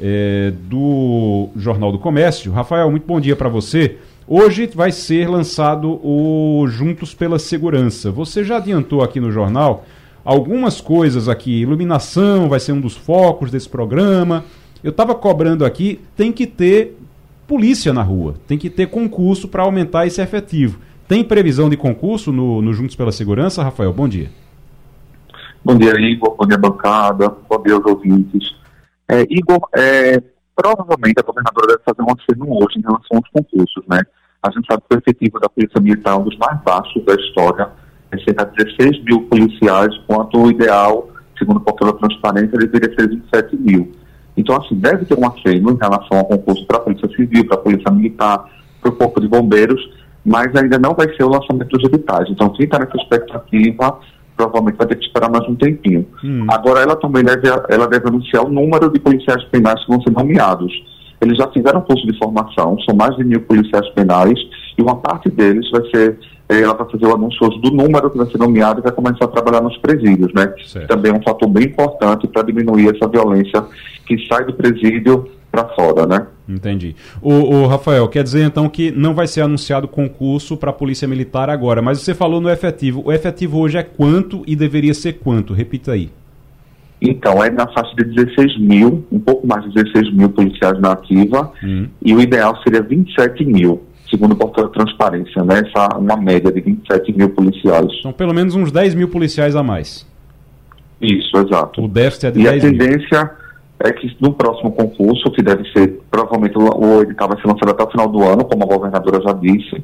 é, 0.00 0.52
do 0.62 1.50
Jornal 1.56 1.92
do 1.92 1.98
Comércio. 1.98 2.50
Rafael, 2.52 2.90
muito 2.90 3.06
bom 3.06 3.20
dia 3.20 3.36
para 3.36 3.48
você. 3.48 3.98
Hoje 4.26 4.68
vai 4.74 4.90
ser 4.90 5.28
lançado 5.28 6.00
o 6.02 6.66
Juntos 6.66 7.14
pela 7.14 7.38
Segurança. 7.38 8.10
Você 8.10 8.42
já 8.42 8.56
adiantou 8.56 9.02
aqui 9.02 9.20
no 9.20 9.30
jornal 9.30 9.84
algumas 10.24 10.80
coisas 10.80 11.28
aqui. 11.28 11.60
Iluminação 11.60 12.48
vai 12.48 12.58
ser 12.58 12.72
um 12.72 12.80
dos 12.80 12.96
focos 12.96 13.50
desse 13.50 13.68
programa. 13.68 14.44
Eu 14.82 14.90
estava 14.90 15.14
cobrando 15.14 15.64
aqui, 15.64 16.00
tem 16.16 16.32
que 16.32 16.46
ter 16.46 16.96
polícia 17.46 17.92
na 17.92 18.02
rua, 18.02 18.34
tem 18.46 18.58
que 18.58 18.68
ter 18.68 18.86
concurso 18.88 19.48
para 19.48 19.62
aumentar 19.62 20.06
esse 20.06 20.20
efetivo. 20.20 20.80
Tem 21.08 21.22
previsão 21.22 21.68
de 21.70 21.76
concurso 21.76 22.32
no, 22.32 22.60
no 22.60 22.72
Juntos 22.72 22.96
pela 22.96 23.12
Segurança, 23.12 23.62
Rafael? 23.62 23.92
Bom 23.92 24.08
dia. 24.08 24.28
Bom 25.64 25.76
dia, 25.76 25.92
Igor. 25.98 26.36
Bom 26.36 26.46
dia, 26.46 26.58
bancada. 26.58 27.28
Bom 27.48 27.62
dia 27.62 27.74
aos 27.74 27.84
ouvintes. 27.84 28.54
É, 29.08 29.22
Igor, 29.30 29.68
é, 29.74 30.20
provavelmente 30.54 31.18
a 31.18 31.22
governadora 31.22 31.66
deve 31.68 31.82
fazer 31.84 32.02
um 32.02 32.12
aceno 32.12 32.64
hoje 32.64 32.78
em 32.78 32.82
relação 32.82 33.18
aos 33.18 33.28
concursos, 33.30 33.84
né? 33.88 34.00
A 34.42 34.50
gente 34.50 34.66
sabe 34.70 34.82
que 34.88 34.96
o 34.96 34.98
efetivo 34.98 35.40
da 35.40 35.48
Polícia 35.48 35.80
Militar 35.80 36.12
é 36.12 36.16
um 36.16 36.24
dos 36.24 36.36
mais 36.38 36.60
baixos 36.62 37.04
da 37.04 37.14
história, 37.14 37.68
é 38.10 38.18
cerca 38.18 38.44
de 38.44 38.64
16 38.64 39.04
mil 39.04 39.22
policiais, 39.22 39.94
enquanto 40.02 40.38
o 40.38 40.50
ideal, 40.50 41.08
segundo 41.38 41.58
o 41.58 41.60
portal 41.60 41.92
da 41.92 41.98
transparência, 41.98 42.58
deveria 42.58 42.94
ser 42.94 43.08
27 43.08 43.56
mil. 43.56 43.92
Então, 44.36 44.56
assim, 44.56 44.74
deve 44.74 45.04
ter 45.04 45.18
um 45.18 45.26
aceno 45.26 45.70
em 45.70 45.78
relação 45.80 46.18
ao 46.18 46.24
concurso 46.26 46.66
para 46.66 46.76
a 46.76 46.80
Polícia 46.80 47.08
Civil, 47.08 47.46
para 47.46 47.56
a 47.56 47.60
Polícia 47.60 47.90
Militar, 47.90 48.50
para 48.80 48.90
o 48.90 48.96
Corpo 48.96 49.20
de 49.20 49.28
Bombeiros, 49.28 49.80
mas 50.24 50.54
ainda 50.54 50.78
não 50.78 50.94
vai 50.94 51.08
ser 51.16 51.24
o 51.24 51.28
lançamento 51.28 51.68
dos 51.68 51.84
editais. 51.84 52.28
Então, 52.30 52.50
quem 52.50 52.64
está 52.64 52.78
nessa 52.78 52.96
expectativa 52.96 53.98
provavelmente 54.36 54.76
vai 54.76 54.86
ter 54.86 54.96
que 54.96 55.06
esperar 55.06 55.30
mais 55.30 55.48
um 55.48 55.54
tempinho. 55.54 56.06
Hum. 56.22 56.46
Agora, 56.48 56.80
ela 56.80 56.94
também 56.96 57.24
deve, 57.24 57.48
ela 57.70 57.88
deve 57.88 58.06
anunciar 58.06 58.44
o 58.44 58.50
número 58.50 58.90
de 58.92 59.00
policiais 59.00 59.42
penais 59.44 59.82
que 59.82 59.90
vão 59.90 60.00
ser 60.02 60.10
nomeados. 60.10 60.72
Eles 61.20 61.38
já 61.38 61.48
fizeram 61.48 61.80
curso 61.80 62.06
de 62.06 62.16
formação, 62.18 62.78
são 62.80 62.94
mais 62.94 63.16
de 63.16 63.24
mil 63.24 63.40
policiais 63.40 63.88
penais, 63.94 64.38
e 64.76 64.82
uma 64.82 64.96
parte 64.96 65.30
deles 65.30 65.68
vai 65.70 65.82
ser, 65.90 66.18
ela 66.48 66.74
vai 66.74 66.88
fazer 66.88 67.06
o 67.06 67.14
anúncio 67.14 67.48
do 67.48 67.70
número 67.70 68.10
que 68.10 68.18
vai 68.18 68.26
ser 68.26 68.38
nomeado 68.38 68.80
e 68.80 68.82
vai 68.82 68.92
começar 68.92 69.24
a 69.24 69.28
trabalhar 69.28 69.60
nos 69.60 69.76
presídios, 69.78 70.32
né? 70.32 70.52
Certo. 70.64 70.88
Também 70.88 71.12
é 71.12 71.14
um 71.14 71.22
fator 71.22 71.48
bem 71.48 71.64
importante 71.64 72.26
para 72.28 72.42
diminuir 72.42 72.94
essa 72.94 73.08
violência 73.08 73.64
que 74.06 74.16
sai 74.26 74.44
do 74.44 74.54
presídio 74.54 75.28
para 75.50 75.68
fora, 75.74 76.06
né? 76.06 76.26
Entendi. 76.48 76.94
O, 77.20 77.32
o, 77.32 77.66
Rafael, 77.66 78.06
quer 78.08 78.22
dizer 78.22 78.44
então 78.44 78.68
que 78.68 78.90
não 78.90 79.14
vai 79.14 79.26
ser 79.26 79.40
anunciado 79.40 79.88
concurso 79.88 80.56
para 80.56 80.70
a 80.70 80.72
Polícia 80.72 81.08
Militar 81.08 81.50
agora, 81.50 81.82
mas 81.82 82.00
você 82.00 82.14
falou 82.14 82.40
no 82.40 82.50
efetivo. 82.50 83.02
O 83.04 83.12
efetivo 83.12 83.58
hoje 83.58 83.78
é 83.78 83.82
quanto 83.82 84.44
e 84.46 84.54
deveria 84.54 84.94
ser 84.94 85.14
quanto? 85.14 85.52
Repita 85.52 85.92
aí. 85.92 86.10
Então, 87.00 87.44
é 87.44 87.50
na 87.50 87.66
faixa 87.68 87.94
de 87.94 88.04
16 88.04 88.58
mil, 88.58 89.04
um 89.12 89.18
pouco 89.18 89.46
mais 89.46 89.64
de 89.64 89.74
16 89.74 90.14
mil 90.14 90.30
policiais 90.30 90.80
na 90.80 90.92
ativa, 90.92 91.52
hum. 91.62 91.86
e 92.02 92.14
o 92.14 92.20
ideal 92.20 92.56
seria 92.62 92.82
27 92.82 93.44
mil, 93.44 93.82
segundo 94.10 94.32
o 94.32 94.36
portal 94.36 94.68
transparência, 94.68 95.42
né? 95.44 95.62
Essa, 95.66 95.96
uma 95.96 96.16
média 96.16 96.52
de 96.52 96.60
27 96.60 97.12
mil 97.12 97.30
policiais. 97.30 97.88
São 98.02 98.12
pelo 98.12 98.34
menos 98.34 98.54
uns 98.54 98.70
10 98.70 98.94
mil 98.94 99.08
policiais 99.08 99.56
a 99.56 99.62
mais. 99.62 100.06
Isso, 101.00 101.36
exato. 101.36 101.84
O 101.84 101.88
déficit 101.88 102.26
é 102.26 102.30
de 102.30 102.40
e 102.40 102.44
10 102.44 102.64
a 102.64 102.68
tendência... 102.68 103.22
Mil 103.22 103.46
é 103.80 103.92
que 103.92 104.16
no 104.20 104.32
próximo 104.32 104.72
concurso, 104.72 105.30
que 105.32 105.42
deve 105.42 105.70
ser, 105.72 106.00
provavelmente 106.10 106.56
o 106.56 107.02
edital 107.02 107.28
vai 107.28 107.40
ser 107.40 107.46
lançado 107.46 107.70
até 107.70 107.84
o 107.84 107.90
final 107.90 108.08
do 108.08 108.22
ano, 108.24 108.44
como 108.44 108.64
a 108.64 108.66
governadora 108.66 109.20
já 109.22 109.32
disse, 109.32 109.82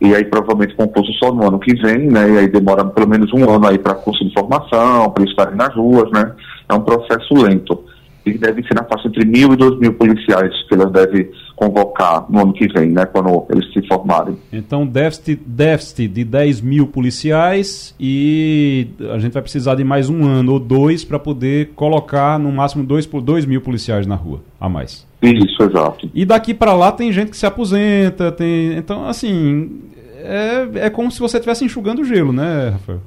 e 0.00 0.14
aí 0.14 0.24
provavelmente 0.24 0.74
concurso 0.74 1.12
só 1.14 1.32
no 1.32 1.46
ano 1.46 1.58
que 1.58 1.74
vem, 1.76 2.08
né, 2.08 2.30
e 2.30 2.38
aí 2.38 2.48
demora 2.48 2.84
pelo 2.84 3.08
menos 3.08 3.32
um 3.32 3.48
ano 3.48 3.66
aí 3.66 3.78
para 3.78 3.94
curso 3.94 4.24
de 4.24 4.32
formação, 4.32 5.10
para 5.10 5.24
estarem 5.24 5.56
nas 5.56 5.74
ruas, 5.74 6.10
né, 6.10 6.32
é 6.68 6.74
um 6.74 6.80
processo 6.80 7.34
lento 7.34 7.84
que 8.32 8.38
deve 8.38 8.62
ser 8.62 8.74
na 8.74 8.84
faixa 8.84 9.08
entre 9.08 9.24
mil 9.24 9.52
e 9.52 9.56
dois 9.56 9.78
mil 9.78 9.92
policiais 9.94 10.52
que 10.68 10.74
ela 10.74 10.86
deve 10.86 11.30
convocar 11.58 12.24
no 12.30 12.40
ano 12.40 12.52
que 12.52 12.68
vem, 12.68 12.90
né, 12.90 13.04
quando 13.04 13.44
eles 13.50 13.72
se 13.72 13.84
formarem. 13.88 14.36
Então, 14.52 14.86
déficit, 14.86 15.40
déficit 15.44 16.06
de 16.06 16.24
10 16.24 16.60
mil 16.60 16.86
policiais 16.86 17.94
e 17.98 18.86
a 19.12 19.18
gente 19.18 19.32
vai 19.32 19.42
precisar 19.42 19.74
de 19.74 19.82
mais 19.82 20.08
um 20.08 20.24
ano 20.24 20.52
ou 20.52 20.60
dois 20.60 21.04
para 21.04 21.18
poder 21.18 21.70
colocar 21.74 22.38
no 22.38 22.52
máximo 22.52 22.84
dois, 22.84 23.06
dois 23.06 23.44
mil 23.44 23.60
policiais 23.60 24.06
na 24.06 24.14
rua 24.14 24.40
a 24.60 24.68
mais. 24.68 25.06
Isso, 25.20 25.62
exato. 25.62 26.08
E 26.14 26.24
daqui 26.24 26.54
para 26.54 26.74
lá 26.74 26.92
tem 26.92 27.12
gente 27.12 27.32
que 27.32 27.36
se 27.36 27.46
aposenta, 27.46 28.30
tem... 28.30 28.76
então, 28.76 29.08
assim, 29.08 29.80
é, 30.22 30.86
é 30.86 30.90
como 30.90 31.10
se 31.10 31.18
você 31.18 31.38
estivesse 31.38 31.64
enxugando 31.64 32.04
gelo, 32.04 32.32
né, 32.32 32.70
Rafael? 32.70 33.00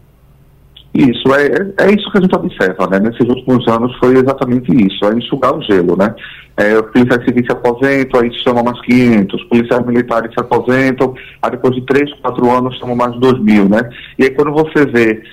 Isso, 0.93 1.33
é, 1.33 1.85
é 1.85 1.91
isso 1.93 2.11
que 2.11 2.17
a 2.17 2.21
gente 2.21 2.35
observa, 2.35 2.87
né? 2.87 2.99
Nesses 2.99 3.27
últimos 3.27 3.65
anos 3.67 3.95
foi 3.97 4.13
exatamente 4.17 4.71
isso, 4.71 5.05
é 5.05 5.13
enxugar 5.13 5.55
o 5.55 5.61
gelo, 5.61 5.95
né? 5.95 6.13
É, 6.57 6.81
policiais 6.81 7.23
civis 7.23 7.45
se 7.45 7.51
aposentam, 7.53 8.19
aí 8.19 8.33
chamam 8.43 8.63
mais 8.63 8.79
500, 8.81 9.41
os 9.41 9.47
policiais 9.47 9.85
militares 9.85 10.33
se 10.33 10.39
aposentam, 10.41 11.13
aí 11.41 11.51
depois 11.51 11.75
de 11.75 11.85
3, 11.85 12.13
4 12.21 12.51
anos 12.51 12.77
chamam 12.77 12.95
mais 12.95 13.17
2 13.19 13.39
mil, 13.41 13.69
né? 13.69 13.89
E 14.19 14.25
aí 14.25 14.29
quando 14.31 14.51
você 14.51 14.85
vê 14.85 15.23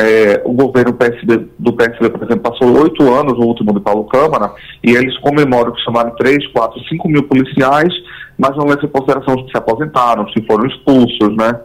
é, 0.00 0.40
o 0.44 0.52
governo 0.52 0.92
PSB, 0.92 1.48
do 1.58 1.72
PSB, 1.72 2.10
por 2.10 2.22
exemplo, 2.22 2.52
passou 2.52 2.80
oito 2.80 3.02
anos, 3.12 3.32
o 3.32 3.42
último 3.42 3.74
de 3.74 3.80
Paulo 3.80 4.04
Câmara, 4.04 4.52
e 4.84 4.92
eles 4.92 5.18
comemoram 5.18 5.72
que 5.72 5.82
chamaram 5.82 6.14
3, 6.14 6.46
4, 6.52 6.80
5 6.88 7.08
mil 7.08 7.24
policiais, 7.24 7.92
mas 8.38 8.56
não 8.56 8.66
levam 8.66 8.84
em 8.84 8.88
consideração 8.88 9.34
os 9.34 9.42
que 9.46 9.50
se 9.50 9.58
aposentaram, 9.58 10.28
se 10.28 10.40
foram 10.46 10.66
expulsos, 10.68 11.36
né? 11.36 11.60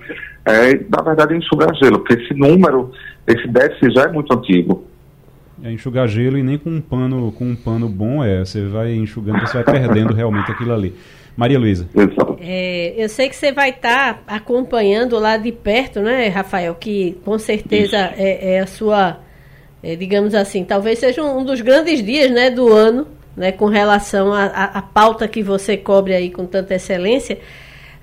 É, 0.46 0.74
na 0.90 1.02
verdade, 1.02 1.36
enxugar 1.36 1.74
gelo, 1.76 2.00
porque 2.00 2.22
esse 2.22 2.34
número 2.34 2.92
esse 3.28 3.48
déficit 3.48 3.94
já 3.94 4.04
é 4.04 4.12
muito 4.12 4.34
antigo. 4.34 4.86
É 5.64 5.72
enxugar 5.72 6.08
gelo 6.08 6.38
e 6.38 6.44
nem 6.44 6.58
com 6.58 6.70
um 6.70 6.82
pano, 6.82 7.32
com 7.32 7.46
um 7.46 7.56
pano 7.56 7.88
bom 7.88 8.24
é. 8.24 8.40
Você 8.44 8.66
vai 8.66 8.94
enxugando, 8.94 9.40
você 9.40 9.62
vai 9.62 9.64
perdendo 9.64 10.14
realmente 10.14 10.52
aquilo 10.52 10.74
ali. 10.74 10.94
Maria 11.36 11.58
Luísa. 11.58 11.88
É, 12.40 12.94
eu 12.98 13.10
sei 13.10 13.30
que 13.30 13.36
você 13.36 13.52
vai 13.52 13.70
estar 13.70 14.16
tá 14.16 14.36
acompanhando 14.36 15.18
lá 15.18 15.38
de 15.38 15.52
perto, 15.52 16.02
né, 16.02 16.28
Rafael? 16.28 16.76
Que 16.76 17.18
com 17.24 17.40
certeza 17.40 17.98
é, 17.98 18.56
é, 18.56 18.60
a 18.60 18.68
sua, 18.68 19.20
é, 19.82 19.96
digamos 19.96 20.36
assim, 20.36 20.64
talvez 20.64 21.00
seja 21.00 21.24
um 21.24 21.44
dos 21.44 21.62
grandes 21.62 22.04
dias 22.04 22.30
né, 22.30 22.52
do 22.52 22.72
ano, 22.72 23.08
né, 23.36 23.52
com 23.52 23.66
relação 23.66 24.32
à 24.32 24.82
pauta 24.82 25.28
que 25.28 25.42
você 25.42 25.76
cobre 25.76 26.14
aí 26.14 26.30
com 26.30 26.46
tanta 26.46 26.76
excelência. 26.76 27.40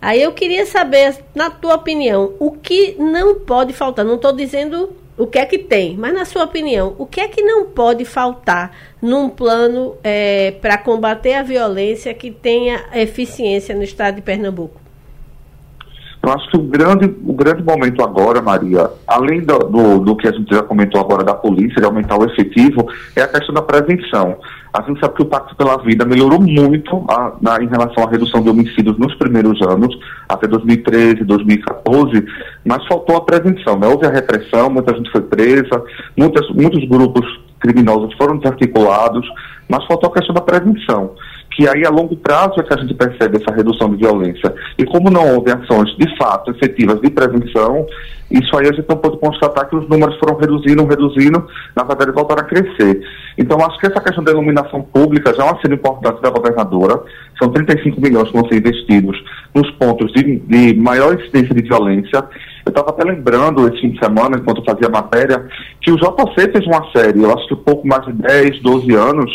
Aí 0.01 0.22
eu 0.22 0.32
queria 0.32 0.64
saber, 0.64 1.16
na 1.35 1.51
tua 1.51 1.74
opinião, 1.74 2.35
o 2.39 2.52
que 2.52 2.97
não 2.98 3.40
pode 3.40 3.72
faltar? 3.72 4.05
Não 4.05 4.14
estou 4.14 4.32
dizendo 4.32 4.97
o 5.18 5.27
que 5.27 5.39
é 5.39 5.44
que 5.44 5.59
tem, 5.59 5.97
mas 5.97 6.14
na 6.14 6.24
sua 6.24 6.44
opinião, 6.44 6.94
o 6.97 7.05
que 7.05 7.20
é 7.20 7.28
que 7.28 7.43
não 7.43 7.66
pode 7.66 8.06
faltar 8.06 8.74
num 9.02 9.28
plano 9.28 9.97
é, 10.02 10.52
para 10.62 10.78
combater 10.78 11.35
a 11.35 11.43
violência 11.43 12.14
que 12.14 12.31
tenha 12.31 12.86
eficiência 12.94 13.74
no 13.74 13.82
estado 13.82 14.16
de 14.16 14.22
Pernambuco? 14.22 14.81
Eu 16.23 16.33
acho 16.33 16.51
que 16.51 16.57
o 16.59 16.63
grande, 16.63 17.07
o 17.25 17.33
grande 17.33 17.63
momento 17.63 18.03
agora, 18.03 18.43
Maria, 18.43 18.91
além 19.07 19.41
do, 19.41 19.59
do, 19.59 19.99
do, 20.01 20.17
que 20.17 20.29
a 20.29 20.33
gente 20.33 20.55
já 20.55 20.63
comentou 20.63 21.01
agora 21.01 21.25
da 21.25 21.33
polícia, 21.33 21.81
de 21.81 21.85
aumentar 21.85 22.19
o 22.19 22.25
efetivo, 22.27 22.87
é 23.17 23.23
a 23.23 23.29
questão 23.29 23.55
da 23.55 23.63
prevenção. 23.63 24.37
A 24.73 24.83
gente 24.83 25.01
sabe 25.01 25.15
que 25.15 25.23
o 25.23 25.27
Pacto 25.27 25.57
pela 25.57 25.79
Vida 25.79 26.05
melhorou 26.05 26.39
muito 26.39 27.05
a, 27.09 27.33
na, 27.41 27.63
em 27.63 27.67
relação 27.67 28.05
à 28.05 28.11
redução 28.11 28.43
de 28.43 28.51
homicídios 28.51 28.99
nos 28.99 29.15
primeiros 29.15 29.61
anos, 29.63 29.99
até 30.29 30.47
2013, 30.47 31.25
2014, 31.25 32.27
mas 32.67 32.87
faltou 32.87 33.17
a 33.17 33.23
prevenção. 33.23 33.79
Né? 33.79 33.87
Houve 33.89 34.07
a 34.07 34.11
repressão, 34.11 34.69
muita 34.69 34.95
gente 34.95 35.11
foi 35.11 35.23
presa, 35.23 35.83
muitas, 36.17 36.47
muitos 36.51 36.87
grupos 36.87 37.25
criminosos 37.61 38.15
foram 38.17 38.37
desarticulados, 38.37 39.27
mas 39.69 39.85
faltou 39.87 40.11
a 40.11 40.13
questão 40.13 40.35
da 40.35 40.43
prevenção 40.43 41.13
que 41.61 41.69
aí 41.69 41.85
a 41.85 41.91
longo 41.91 42.16
prazo 42.16 42.59
é 42.59 42.62
que 42.62 42.73
a 42.73 42.77
gente 42.78 42.95
percebe 42.95 43.37
essa 43.37 43.55
redução 43.55 43.91
de 43.91 43.97
violência. 43.97 44.55
E 44.78 44.85
como 44.87 45.11
não 45.11 45.35
houve 45.35 45.53
ações 45.53 45.95
de 45.99 46.16
fato 46.16 46.51
efetivas 46.53 46.99
de 47.03 47.11
prevenção, 47.11 47.85
isso 48.31 48.57
aí 48.57 48.66
a 48.66 48.73
gente 48.73 48.89
não 48.89 48.97
pode 48.97 49.19
constatar 49.19 49.69
que 49.69 49.77
os 49.77 49.87
números 49.87 50.16
foram 50.16 50.39
reduzindo, 50.39 50.87
reduzindo, 50.87 51.47
na 51.77 51.85
verdade 51.85 52.12
voltaram 52.12 52.43
a 52.43 52.47
crescer. 52.47 53.03
Então 53.37 53.59
acho 53.62 53.78
que 53.78 53.89
essa 53.89 54.01
questão 54.01 54.24
da 54.24 54.32
iluminação 54.32 54.81
pública 54.81 55.35
já 55.35 55.43
é 55.43 55.51
uma 55.51 55.61
cena 55.61 55.74
importante 55.74 56.23
da 56.23 56.31
governadora, 56.31 57.03
são 57.39 57.51
35 57.51 58.01
milhões 58.01 58.28
que 58.31 58.39
vão 58.39 58.49
ser 58.49 58.57
investidos 58.57 59.23
nos 59.55 59.70
pontos 59.73 60.11
de, 60.15 60.39
de 60.39 60.81
maior 60.81 61.12
incidência 61.12 61.55
de 61.55 61.61
violência. 61.61 62.24
Eu 62.65 62.70
estava 62.70 62.89
até 62.89 63.05
lembrando 63.05 63.69
esse 63.69 63.82
fim 63.82 63.91
de 63.91 63.99
semana, 63.99 64.39
enquanto 64.39 64.65
fazia 64.65 64.89
matéria, 64.89 65.47
que 65.82 65.93
o 65.93 65.97
JC 65.97 66.53
fez 66.53 66.66
uma 66.66 66.91
série, 66.93 67.23
eu 67.23 67.31
acho 67.35 67.49
que 67.49 67.57
pouco 67.57 67.87
mais 67.87 68.03
de 68.07 68.15
10, 68.15 68.62
12 68.62 68.95
anos, 68.95 69.31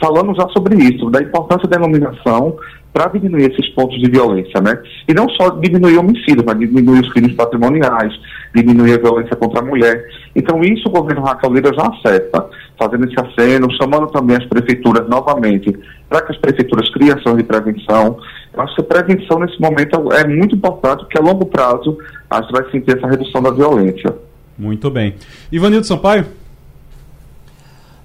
falando 0.00 0.34
já 0.34 0.48
sobre 0.48 0.76
isso, 0.82 1.10
da 1.10 1.20
importância 1.20 1.68
da 1.68 1.76
iluminação 1.76 2.56
para 2.92 3.06
diminuir 3.06 3.52
esses 3.52 3.68
pontos 3.74 4.00
de 4.00 4.10
violência, 4.10 4.60
né? 4.60 4.82
E 5.06 5.14
não 5.14 5.28
só 5.28 5.50
diminuir 5.50 5.96
homicídios, 5.98 6.44
mas 6.44 6.58
diminuir 6.58 7.00
os 7.00 7.12
crimes 7.12 7.34
patrimoniais, 7.34 8.12
diminuir 8.54 8.94
a 8.94 8.98
violência 8.98 9.36
contra 9.36 9.60
a 9.60 9.64
mulher. 9.64 10.04
Então 10.34 10.60
isso 10.62 10.88
o 10.88 10.90
governo 10.90 11.22
Raquel 11.22 11.52
Lira 11.52 11.72
já 11.72 11.86
acerta, 11.86 12.48
fazendo 12.76 13.04
esse 13.04 13.14
aceno, 13.20 13.70
chamando 13.76 14.08
também 14.08 14.36
as 14.36 14.46
prefeituras 14.46 15.08
novamente, 15.08 15.72
para 16.08 16.22
que 16.22 16.32
as 16.32 16.38
prefeituras 16.38 16.90
criem 16.92 17.12
ações 17.12 17.36
de 17.36 17.44
prevenção. 17.44 18.18
Eu 18.52 18.60
acho 18.60 18.74
que 18.74 18.80
a 18.80 18.84
prevenção 18.84 19.38
nesse 19.38 19.60
momento 19.60 20.12
é 20.12 20.26
muito 20.26 20.56
importante, 20.56 21.00
porque 21.00 21.18
a 21.18 21.22
longo 21.22 21.46
prazo 21.46 21.96
a 22.28 22.40
gente 22.40 22.52
vai 22.52 22.70
sentir 22.72 22.96
essa 22.96 23.06
redução 23.06 23.40
da 23.40 23.50
violência. 23.50 24.16
Muito 24.58 24.90
bem. 24.90 25.14
Ivanildo 25.52 25.86
Sampaio? 25.86 26.26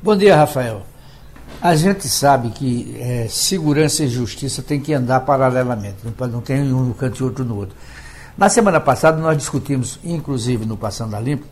Bom 0.04 0.16
dia, 0.16 0.36
Rafael. 0.36 0.95
A 1.62 1.76
gente 1.76 2.08
sabe 2.08 2.50
que 2.50 2.96
é, 3.00 3.28
segurança 3.30 4.04
e 4.04 4.08
justiça 4.08 4.62
tem 4.62 4.80
que 4.80 4.94
andar 4.94 5.22
paralelamente, 5.22 5.98
não, 6.04 6.28
não 6.28 6.42
tem 6.42 6.62
um 6.62 6.84
no 6.84 6.94
canto 6.94 7.20
e 7.20 7.24
outro 7.24 7.44
no 7.44 7.56
outro. 7.56 7.76
Na 8.38 8.50
semana 8.50 8.80
passada 8.80 9.18
nós 9.22 9.38
discutimos, 9.38 10.00
inclusive 10.04 10.66
no 10.66 10.76
Passando 10.76 11.16
a 11.16 11.20
Limpo, 11.20 11.46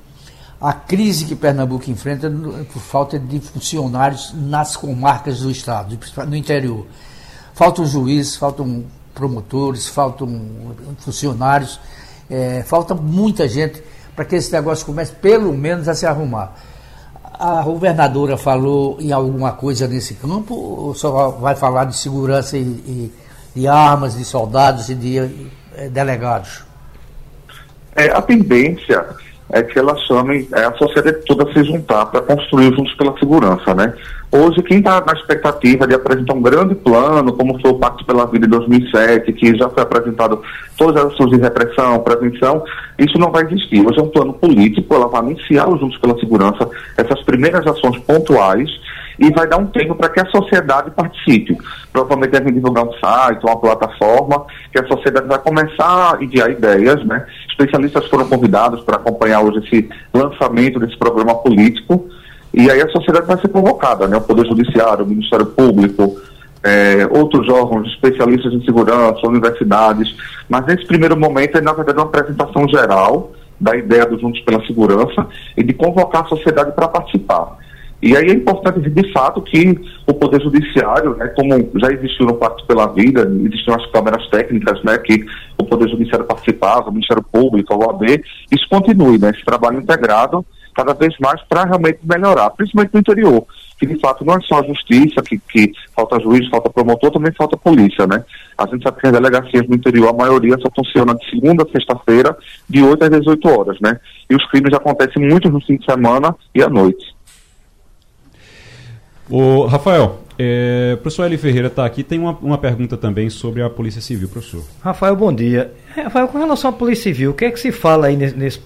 a 0.60 0.74
crise 0.74 1.26
que 1.26 1.36
Pernambuco 1.36 1.90
enfrenta 1.90 2.32
por 2.72 2.82
falta 2.82 3.18
de 3.18 3.40
funcionários 3.40 4.34
nas 4.34 4.76
comarcas 4.76 5.40
do 5.40 5.50
estado, 5.50 5.98
no 6.28 6.36
interior. 6.36 6.86
Faltam 7.54 7.86
juízes, 7.86 8.36
faltam 8.36 8.86
promotores, 9.14 9.88
faltam 9.88 10.42
funcionários, 11.00 11.80
é, 12.30 12.64
falta 12.64 12.94
muita 12.94 13.48
gente 13.48 13.84
para 14.16 14.26
que 14.26 14.36
esse 14.36 14.52
negócio 14.52 14.86
comece 14.86 15.14
pelo 15.14 15.54
menos 15.54 15.88
a 15.88 15.96
se 15.96 16.06
arrumar 16.06 16.56
a 17.40 17.62
governadora 17.64 18.38
falou 18.38 18.98
em 19.00 19.12
alguma 19.12 19.52
coisa 19.54 19.88
nesse 19.88 20.16
campo 20.16 20.54
ou 20.54 20.94
só 20.94 21.30
vai 21.30 21.56
falar 21.56 21.86
de 21.86 21.98
segurança 21.98 22.58
e, 22.58 22.62
e 22.62 23.14
de 23.56 23.68
armas, 23.68 24.18
de 24.18 24.26
soldados 24.26 24.90
e 24.90 24.96
de 24.96 25.18
eh, 25.76 25.90
delegados? 25.90 26.64
É, 27.96 28.10
a 28.12 28.22
tendência 28.22 29.06
é 29.54 29.62
que 29.62 29.78
ela 29.78 29.96
chame 29.96 30.48
é, 30.52 30.66
a 30.66 30.74
sociedade 30.74 31.20
toda 31.28 31.52
se 31.54 31.64
juntar 31.64 32.08
para 32.08 32.22
construir 32.22 32.74
juntos 32.74 32.94
pela 32.96 33.16
segurança, 33.20 33.74
né? 33.76 33.94
Hoje, 34.32 34.64
quem 34.64 34.80
está 34.80 35.00
na 35.00 35.14
expectativa 35.14 35.86
de 35.86 35.94
apresentar 35.94 36.34
um 36.34 36.42
grande 36.42 36.74
plano, 36.74 37.32
como 37.34 37.62
foi 37.62 37.70
o 37.70 37.78
Pacto 37.78 38.04
pela 38.04 38.26
Vida 38.26 38.48
em 38.48 38.50
2007, 38.50 39.32
que 39.32 39.56
já 39.56 39.70
foi 39.70 39.84
apresentado 39.84 40.42
todas 40.76 41.06
as 41.06 41.14
ações 41.14 41.30
de 41.30 41.38
repressão, 41.38 42.00
prevenção, 42.00 42.64
isso 42.98 43.16
não 43.20 43.32
vai 43.32 43.44
existir. 43.44 43.86
Hoje 43.86 44.00
é 44.00 44.02
um 44.02 44.10
plano 44.10 44.34
político, 44.34 44.96
ela 44.96 45.08
vai 45.08 45.22
anunciar 45.22 45.70
os 45.70 45.80
Juntos 45.80 46.00
pela 46.00 46.18
Segurança, 46.20 46.68
essas 46.98 47.22
primeiras 47.22 47.66
ações 47.68 48.00
pontuais, 48.00 48.68
e 49.20 49.32
vai 49.32 49.48
dar 49.48 49.58
um 49.58 49.68
tempo 49.68 49.94
para 49.94 50.10
que 50.10 50.20
a 50.20 50.26
sociedade 50.26 50.90
participe. 50.90 51.56
Provavelmente 51.94 52.32
devem 52.32 52.54
divulgar 52.54 52.84
um 52.84 52.94
site, 52.94 53.46
uma 53.46 53.56
plataforma, 53.56 54.46
que 54.72 54.80
a 54.80 54.88
sociedade 54.88 55.28
vai 55.28 55.38
começar 55.38 56.18
a 56.18 56.24
enviar 56.24 56.50
ideias, 56.50 57.06
né? 57.06 57.26
Especialistas 57.48 58.08
foram 58.08 58.28
convidados 58.28 58.84
para 58.84 58.96
acompanhar 58.96 59.42
hoje 59.42 59.60
esse 59.60 59.90
lançamento 60.14 60.80
desse 60.80 60.98
programa 60.98 61.36
político, 61.36 62.10
e 62.52 62.70
aí 62.70 62.82
a 62.82 62.90
sociedade 62.90 63.28
vai 63.28 63.38
ser 63.38 63.50
convocada, 63.50 64.08
né? 64.08 64.18
O 64.18 64.22
Poder 64.22 64.46
Judiciário, 64.48 65.06
o 65.06 65.08
Ministério 65.08 65.46
Público, 65.46 66.20
é, 66.64 67.08
outros 67.12 67.48
órgãos, 67.50 67.88
especialistas 67.90 68.54
em 68.54 68.64
segurança, 68.64 69.28
universidades, 69.28 70.16
mas 70.50 70.66
nesse 70.66 70.88
primeiro 70.88 71.16
momento 71.16 71.58
é, 71.58 71.62
na 71.62 71.74
verdade, 71.74 72.00
uma 72.00 72.06
apresentação 72.06 72.68
geral 72.68 73.34
da 73.60 73.76
ideia 73.76 74.06
dos 74.06 74.20
Juntos 74.20 74.42
pela 74.42 74.66
Segurança 74.66 75.28
e 75.56 75.64
de 75.64 75.74
convocar 75.74 76.24
a 76.24 76.28
sociedade 76.28 76.72
para 76.72 76.88
participar. 76.88 77.58
E 78.04 78.18
aí 78.18 78.32
é 78.32 78.34
importante 78.34 78.90
de 78.90 79.14
fato 79.14 79.42
que 79.42 79.80
o 80.06 80.14
Poder 80.14 80.42
Judiciário, 80.42 81.16
né, 81.16 81.26
como 81.28 81.72
já 81.80 81.90
existiu 81.90 82.26
no 82.26 82.34
Pacto 82.34 82.66
pela 82.66 82.88
Vida, 82.88 83.22
existiam 83.46 83.78
as 83.78 83.86
câmeras 83.92 84.28
técnicas, 84.28 84.84
né, 84.84 84.98
que 84.98 85.26
o 85.58 85.64
Poder 85.64 85.88
Judiciário 85.88 86.26
participava, 86.26 86.90
o 86.90 86.92
Ministério 86.92 87.24
Público, 87.24 87.74
a 87.74 87.78
OAB, 87.78 88.22
isso 88.52 88.68
continue, 88.70 89.18
né, 89.18 89.30
esse 89.30 89.46
trabalho 89.46 89.80
integrado 89.80 90.46
cada 90.76 90.94
vez 90.94 91.16
mais 91.18 91.42
para 91.44 91.64
realmente 91.64 92.00
melhorar, 92.04 92.50
principalmente 92.50 92.94
no 92.94 93.00
interior, 93.00 93.46
que 93.80 93.86
de 93.86 93.98
fato 94.02 94.26
não 94.26 94.34
é 94.34 94.42
só 94.42 94.60
a 94.60 94.64
justiça, 94.64 95.22
que, 95.22 95.38
que 95.38 95.72
falta 95.96 96.20
juiz, 96.20 96.50
falta 96.50 96.70
promotor, 96.70 97.10
também 97.10 97.32
falta 97.32 97.56
polícia, 97.56 98.06
né? 98.06 98.26
A 98.58 98.66
gente 98.68 98.84
sabe 98.84 99.00
que 99.00 99.08
as 99.08 99.14
delegacias 99.14 99.66
no 99.70 99.76
interior, 99.76 100.10
a 100.10 100.14
maioria 100.14 100.58
só 100.58 100.70
funciona 100.76 101.16
de 101.16 101.30
segunda 101.30 101.64
a 101.64 101.72
sexta-feira, 101.72 102.36
de 102.68 102.84
8 102.84 103.04
às 103.04 103.10
18 103.12 103.48
horas, 103.48 103.78
né? 103.80 103.98
E 104.30 104.36
os 104.36 104.46
crimes 104.50 104.74
acontecem 104.74 105.26
muito 105.26 105.50
no 105.50 105.62
fim 105.62 105.78
de 105.78 105.86
semana 105.86 106.36
e 106.54 106.62
à 106.62 106.68
noite. 106.68 107.14
O 109.30 109.66
Rafael, 109.66 110.20
é, 110.38 110.92
o 110.96 110.98
professor 110.98 111.26
Eli 111.26 111.38
Ferreira 111.38 111.68
está 111.68 111.86
aqui, 111.86 112.04
tem 112.04 112.20
uma, 112.20 112.38
uma 112.42 112.58
pergunta 112.58 112.98
também 112.98 113.30
sobre 113.30 113.62
a 113.62 113.70
Polícia 113.70 114.02
Civil, 114.02 114.28
professor. 114.28 114.64
Rafael, 114.82 115.16
bom 115.16 115.32
dia. 115.32 115.72
Rafael, 115.96 116.28
com 116.28 116.38
relação 116.38 116.70
à 116.70 116.74
Polícia 116.74 117.04
Civil, 117.04 117.32
o 117.32 117.34
que 117.34 117.46
é 117.46 117.52
que 117.52 117.60
se 117.60 117.72
fala 117.72 118.08
aí 118.08 118.18
nesse, 118.18 118.36
nesse, 118.36 118.62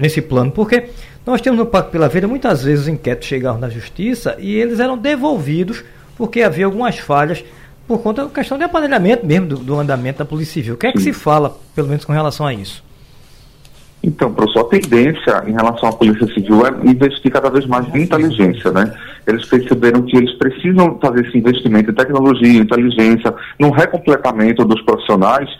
nesse 0.00 0.22
plano? 0.22 0.50
Porque 0.50 0.90
nós 1.26 1.40
temos 1.40 1.58
no 1.58 1.66
Pacto 1.66 1.90
pela 1.90 2.08
Vida, 2.08 2.26
muitas 2.26 2.62
vezes 2.62 2.82
os 2.82 2.88
inquéritos 2.88 3.28
chegavam 3.28 3.60
na 3.60 3.68
Justiça 3.68 4.36
e 4.38 4.54
eles 4.54 4.80
eram 4.80 4.96
devolvidos 4.96 5.84
porque 6.16 6.42
havia 6.42 6.64
algumas 6.64 6.98
falhas 6.98 7.44
por 7.86 7.98
conta 8.00 8.24
da 8.24 8.30
questão 8.30 8.56
de 8.56 8.64
aparelhamento 8.64 9.26
mesmo 9.26 9.46
do, 9.46 9.56
do 9.56 9.78
andamento 9.78 10.20
da 10.20 10.24
Polícia 10.24 10.54
Civil. 10.54 10.74
O 10.74 10.76
que 10.76 10.86
é 10.86 10.92
que 10.92 11.00
se 11.00 11.12
fala, 11.12 11.56
pelo 11.74 11.88
menos 11.88 12.04
com 12.04 12.12
relação 12.12 12.46
a 12.46 12.54
isso? 12.54 12.85
Então, 14.06 14.32
professor, 14.32 14.60
a 14.60 14.68
tendência 14.68 15.42
em 15.48 15.52
relação 15.52 15.88
à 15.88 15.92
Polícia 15.92 16.26
Civil 16.28 16.64
é 16.64 16.70
investir 16.88 17.28
cada 17.32 17.50
vez 17.50 17.66
mais 17.66 17.92
em 17.92 18.02
inteligência, 18.02 18.70
né? 18.70 18.94
Eles 19.26 19.44
perceberam 19.46 20.02
que 20.02 20.16
eles 20.16 20.32
precisam 20.38 20.96
fazer 21.02 21.26
esse 21.26 21.36
investimento 21.36 21.90
em 21.90 21.94
tecnologia, 21.94 22.60
inteligência, 22.60 23.34
no 23.58 23.70
recompletamento 23.72 24.64
dos 24.64 24.80
profissionais 24.82 25.50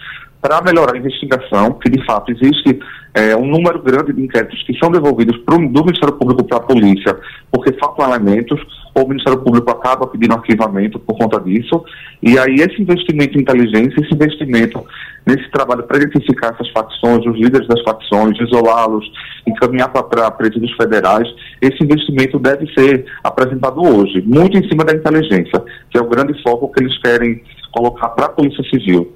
para 0.41 0.63
melhorar 0.63 0.95
a 0.95 0.99
investigação, 0.99 1.73
que 1.73 1.91
de 1.91 2.05
fato 2.07 2.31
existe 2.31 2.79
é, 3.15 3.35
um 3.35 3.47
número 3.47 3.83
grande 3.83 4.13
de 4.13 4.23
inquéritos 4.23 4.63
que 4.63 4.79
são 4.79 4.93
devolvidos 4.93 5.37
pro, 5.39 5.57
do 5.57 5.85
Ministério 5.85 6.15
Público 6.15 6.45
para 6.45 6.59
a 6.59 6.61
polícia 6.61 7.19
porque 7.51 7.73
faltam 7.73 8.07
elementos, 8.09 8.61
o 9.03 9.09
Ministério 9.09 9.41
Público 9.41 9.71
acaba 9.71 10.07
pedindo 10.07 10.35
arquivamento 10.35 10.99
por 10.99 11.17
conta 11.19 11.41
disso, 11.41 11.85
e 12.23 12.39
aí 12.39 12.55
esse 12.57 12.81
investimento 12.81 13.37
em 13.37 13.43
inteligência, 13.43 14.01
esse 14.01 14.15
investimento 14.15 14.85
nesse 15.27 15.51
trabalho 15.51 15.83
para 15.83 15.99
identificar 15.99 16.55
essas 16.55 16.69
facções, 16.71 17.27
os 17.27 17.35
líderes 17.35 17.67
das 17.69 17.83
facções, 17.83 18.39
isolá-los, 18.41 19.05
encaminhar 19.47 19.89
para 19.89 20.31
presídios 20.31 20.73
federais, 20.77 21.29
esse 21.61 21.83
investimento 21.83 22.39
deve 22.39 22.67
ser 22.73 23.05
apresentado 23.25 23.81
hoje, 23.83 24.23
muito 24.23 24.57
em 24.57 24.69
cima 24.69 24.85
da 24.85 24.95
inteligência, 24.95 25.63
que 25.91 25.99
é 25.99 26.01
o 26.01 26.09
grande 26.09 26.41
foco 26.43 26.71
que 26.73 26.83
eles 26.83 26.97
querem 27.03 27.43
colocar 27.73 28.09
para 28.11 28.27
a 28.27 28.29
Polícia 28.29 28.65
Civil. 28.71 29.13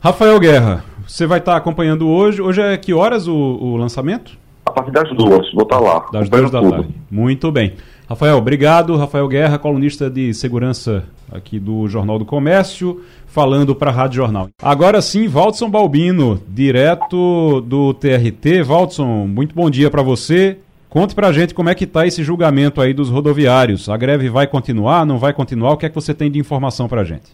Rafael 0.00 0.38
Guerra, 0.38 0.84
você 1.06 1.26
vai 1.26 1.38
estar 1.38 1.56
acompanhando 1.56 2.08
hoje. 2.08 2.42
Hoje 2.42 2.60
é 2.60 2.76
que 2.76 2.92
horas 2.92 3.26
o, 3.28 3.34
o 3.34 3.76
lançamento? 3.76 4.36
A 4.66 4.70
partir 4.70 4.90
das 4.90 5.08
duas, 5.16 5.50
vou 5.52 5.62
estar 5.62 5.78
lá. 5.78 6.06
Das 6.12 6.28
duas 6.28 6.50
da 6.50 6.60
tudo. 6.60 6.70
tarde. 6.70 6.94
Muito 7.10 7.52
bem. 7.52 7.74
Rafael, 8.08 8.36
obrigado. 8.36 8.96
Rafael 8.96 9.26
Guerra, 9.26 9.58
colunista 9.58 10.10
de 10.10 10.34
segurança 10.34 11.04
aqui 11.32 11.58
do 11.58 11.88
Jornal 11.88 12.18
do 12.18 12.26
Comércio, 12.26 13.02
falando 13.26 13.74
para 13.74 13.90
a 13.90 13.94
Rádio 13.94 14.16
Jornal. 14.16 14.48
Agora 14.62 15.00
sim, 15.00 15.26
Valdson 15.26 15.70
Balbino, 15.70 16.40
direto 16.46 17.62
do 17.62 17.94
TRT. 17.94 18.62
Valdson, 18.62 19.26
muito 19.26 19.54
bom 19.54 19.70
dia 19.70 19.90
para 19.90 20.02
você. 20.02 20.58
Conte 20.90 21.14
para 21.14 21.28
a 21.28 21.32
gente 21.32 21.54
como 21.54 21.70
é 21.70 21.74
que 21.74 21.84
está 21.84 22.06
esse 22.06 22.22
julgamento 22.22 22.80
aí 22.80 22.92
dos 22.92 23.08
rodoviários. 23.08 23.88
A 23.88 23.96
greve 23.96 24.28
vai 24.28 24.46
continuar, 24.46 25.06
não 25.06 25.18
vai 25.18 25.32
continuar? 25.32 25.72
O 25.72 25.76
que 25.76 25.86
é 25.86 25.88
que 25.88 25.94
você 25.94 26.12
tem 26.14 26.30
de 26.30 26.38
informação 26.38 26.86
para 26.86 27.00
a 27.00 27.04
gente? 27.04 27.32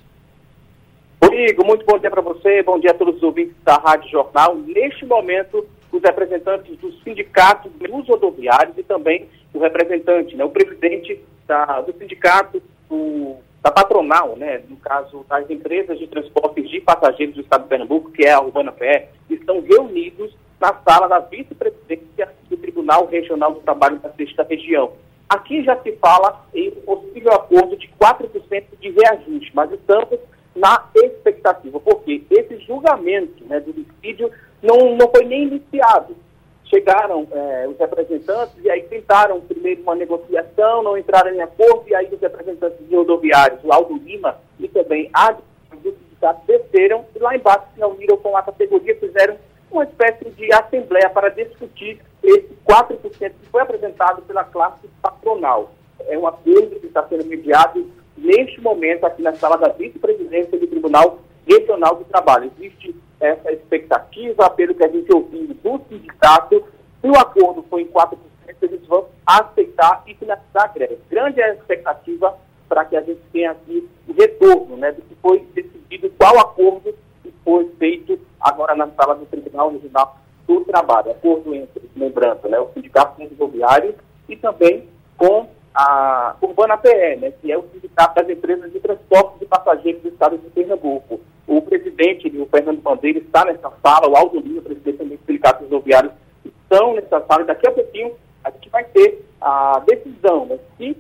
Rodrigo, 1.22 1.66
muito 1.66 1.84
bom 1.84 1.98
dia 1.98 2.10
para 2.10 2.22
você, 2.22 2.62
bom 2.62 2.78
dia 2.78 2.92
a 2.92 2.94
todos 2.94 3.16
os 3.16 3.22
ouvintes 3.22 3.54
da 3.64 3.74
Rádio 3.74 4.08
Jornal. 4.08 4.56
Neste 4.66 5.04
momento, 5.04 5.66
os 5.92 6.00
representantes 6.00 6.76
dos 6.78 6.94
sindicatos 7.02 7.72
dos 7.72 8.08
rodoviários 8.08 8.78
e 8.78 8.82
também 8.82 9.26
o 9.52 9.58
representante, 9.58 10.36
né, 10.36 10.44
o 10.44 10.50
presidente 10.50 11.20
da, 11.46 11.80
do 11.80 11.92
sindicato 11.92 12.62
do, 12.88 13.36
da 13.62 13.70
patronal, 13.70 14.36
né, 14.36 14.62
no 14.68 14.76
caso 14.76 15.24
das 15.28 15.48
empresas 15.50 15.98
de 15.98 16.06
transportes 16.06 16.68
de 16.68 16.80
passageiros 16.80 17.34
do 17.34 17.40
estado 17.40 17.62
de 17.62 17.68
Pernambuco, 17.68 18.10
que 18.10 18.24
é 18.24 18.32
a 18.32 18.40
Urbana 18.40 18.72
PE, 18.72 19.06
estão 19.28 19.60
reunidos 19.60 20.34
na 20.60 20.74
sala 20.86 21.08
da 21.08 21.18
vice-presidência 21.20 22.28
do 22.48 22.56
Tribunal 22.56 23.06
Regional 23.06 23.54
do 23.54 23.60
Trabalho 23.60 23.98
da 23.98 24.10
Sexta 24.10 24.42
Região. 24.48 24.92
Aqui 25.28 25.62
já 25.62 25.80
se 25.80 25.92
fala 25.92 26.44
em 26.54 26.70
possível 26.70 27.32
acordo 27.32 27.76
de 27.76 27.88
4% 28.00 28.64
de 28.80 28.90
reajuste, 28.90 29.50
mas 29.54 29.72
estamos 29.72 30.18
na 30.54 30.84
expectativa, 30.94 31.78
porque 31.78 32.22
esse 32.30 32.58
julgamento 32.66 33.44
né, 33.44 33.60
do 33.60 33.72
dissídio 33.72 34.30
não, 34.62 34.96
não 34.96 35.08
foi 35.08 35.24
nem 35.24 35.44
iniciado. 35.44 36.16
Chegaram 36.70 37.26
é, 37.32 37.66
os 37.68 37.76
representantes 37.76 38.54
e 38.62 38.70
aí 38.70 38.82
tentaram 38.84 39.40
primeiro 39.40 39.82
uma 39.82 39.96
negociação, 39.96 40.84
não 40.84 40.96
entraram 40.96 41.34
em 41.34 41.40
acordo, 41.40 41.84
e 41.88 41.94
aí 41.94 42.08
os 42.12 42.20
representantes 42.20 42.88
de 42.88 42.94
rodoviários, 42.94 43.58
o 43.64 43.72
Aldo 43.72 43.96
Lima 43.96 44.38
e 44.58 44.68
também 44.68 45.10
a 45.12 45.32
do 45.32 45.42
sindicato 45.82 46.46
desceram 46.46 47.04
e 47.14 47.18
lá 47.18 47.34
embaixo 47.34 47.64
se 47.74 47.80
reuniram 47.80 48.16
com 48.18 48.36
a 48.36 48.42
categoria, 48.42 48.94
fizeram 48.96 49.36
uma 49.70 49.84
espécie 49.84 50.30
de 50.30 50.52
assembleia 50.52 51.10
para 51.10 51.28
discutir 51.30 52.00
esse 52.22 52.56
4% 52.68 52.98
que 53.18 53.48
foi 53.50 53.62
apresentado 53.62 54.22
pela 54.22 54.44
classe 54.44 54.88
patronal. 55.02 55.72
É 56.06 56.18
um 56.18 56.26
acordo 56.26 56.78
que 56.80 56.86
está 56.86 57.06
sendo 57.08 57.24
mediado 57.26 57.90
neste 58.16 58.60
momento 58.60 59.04
aqui 59.04 59.22
na 59.22 59.34
sala 59.34 59.56
da 59.56 59.68
vice-presidência 59.68 60.58
do 60.58 60.66
Tribunal 60.66 61.18
Regional 61.46 61.96
do 61.96 62.04
Trabalho. 62.04 62.50
Existe 62.58 62.94
essa 63.20 63.52
expectativa, 63.52 64.48
pelo 64.50 64.74
que 64.74 64.84
a 64.84 64.88
gente 64.88 65.12
ouviu 65.12 65.46
do 65.46 65.80
sindicato, 65.88 66.64
se 67.00 67.08
o 67.08 67.18
acordo 67.18 67.62
for 67.62 67.80
em 67.80 67.86
4%, 67.86 68.16
eles 68.62 68.86
vão 68.86 69.06
aceitar 69.26 70.02
e 70.06 70.14
finalizar 70.14 70.64
a 70.64 70.68
greve. 70.68 70.98
Grande 71.08 71.40
é 71.40 71.50
a 71.50 71.54
expectativa 71.54 72.36
para 72.68 72.84
que 72.84 72.96
a 72.96 73.02
gente 73.02 73.20
tenha 73.32 73.50
aqui 73.50 73.88
o 74.08 74.12
retorno 74.12 74.76
né, 74.76 74.92
do 74.92 75.02
que 75.02 75.14
foi 75.16 75.40
decidido, 75.54 76.10
qual 76.16 76.38
acordo 76.38 76.94
que 77.22 77.34
foi 77.44 77.68
feito 77.78 78.18
agora 78.40 78.74
na 78.76 78.88
sala 78.90 79.16
do 79.16 79.26
Tribunal 79.26 79.72
Regional 79.72 80.16
do 80.46 80.60
Trabalho. 80.64 81.10
Acordo 81.10 81.54
entre, 81.54 81.90
lembrando, 81.96 82.48
né, 82.48 82.58
o 82.58 82.68
Sindicato 82.72 83.20
Rodoviário 83.20 83.94
e 84.28 84.36
também 84.36 84.88
com 85.16 85.48
a 85.74 86.36
Urbana 86.40 86.76
PE, 86.76 87.16
né, 87.16 87.32
que 87.40 87.50
é 87.50 87.58
o 87.58 87.64
Sindicato 87.72 88.14
das 88.14 88.30
Empresas 88.30 88.72
de 88.72 88.78
Transporte 88.78 89.40
de 89.40 89.46
Passageiros 89.46 90.02
do 90.02 90.08
Estado 90.08 90.38
de 90.38 90.48
Pernambuco. 90.50 91.20
O 91.46 91.60
presidente, 91.62 92.28
o 92.38 92.46
Fernando 92.46 92.78
Bandeira, 92.90 93.18
está 93.18 93.44
nessa 93.44 93.72
sala, 93.82 94.08
o 94.08 94.16
Aldo 94.16 94.40
Lima, 94.40 94.62
presidente 94.62 94.98
também 94.98 95.18
Sindicato 95.26 95.64
Rodoviário, 95.64 96.10
estão 96.44 96.94
nessa 96.94 97.20
sala, 97.20 97.42
e 97.42 97.46
daqui 97.46 97.68
a 97.68 97.72
pouquinho 97.72 98.14
a 98.42 98.50
gente 98.50 98.68
vai 98.68 98.84
ter 98.84 99.24
a 99.40 99.82
decisão, 99.86 100.46
né, 100.46 100.58
se 100.76 100.96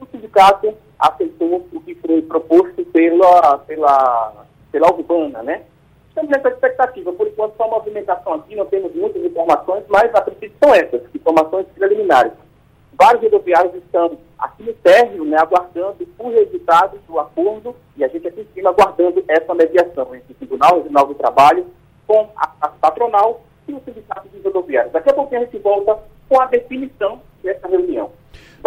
o 0.00 0.06
sindicato 0.06 0.74
aceitou 0.98 1.66
o 1.72 1.80
que 1.80 1.94
foi 1.96 2.22
proposto 2.22 2.84
pela, 2.86 3.58
pela, 3.58 4.44
pela 4.70 4.92
Urbana, 4.92 5.42
né? 5.42 5.62
Estamos 6.08 6.30
nessa 6.30 6.48
expectativa. 6.48 7.12
Por 7.12 7.26
enquanto, 7.26 7.56
só 7.56 7.68
movimentação 7.68 8.34
aqui, 8.34 8.54
não 8.54 8.66
temos 8.66 8.94
muitas 8.94 9.24
informações, 9.24 9.84
mas 9.88 10.14
a 10.14 10.20
princípio 10.20 10.52
são 10.62 10.74
essas, 10.74 11.02
informações 11.14 11.66
preliminares. 11.74 12.32
Vários 12.92 13.22
rodoviários 13.22 13.74
estão 13.74 14.18
aqui 14.38 14.62
no 14.62 14.72
térreo, 14.74 15.24
né, 15.24 15.38
aguardando 15.38 16.06
o 16.18 16.28
resultado 16.30 16.98
do 17.08 17.18
acordo, 17.18 17.74
e 17.96 18.04
a 18.04 18.08
gente 18.08 18.28
aqui 18.28 18.42
em 18.42 18.54
cima 18.54 18.70
aguardando 18.70 19.24
essa 19.26 19.54
mediação 19.54 20.14
entre 20.62 20.78
o 20.78 20.82
Tribunal 20.82 21.06
do 21.06 21.14
Trabalho 21.14 21.66
com 22.06 22.28
a, 22.36 22.68
patronal 22.68 23.42
e 23.66 23.72
o 23.72 23.80
Sindicato 23.84 24.28
de 24.28 24.40
Rodoviários. 24.42 24.92
Daqui 24.92 25.10
a 25.10 25.14
pouquinho 25.14 25.42
a 25.42 25.44
gente 25.44 25.58
volta 25.58 25.98
com 26.28 26.40
a 26.40 26.46
definição 26.46 27.20
dessa 27.42 27.68
reunião. 27.68 28.10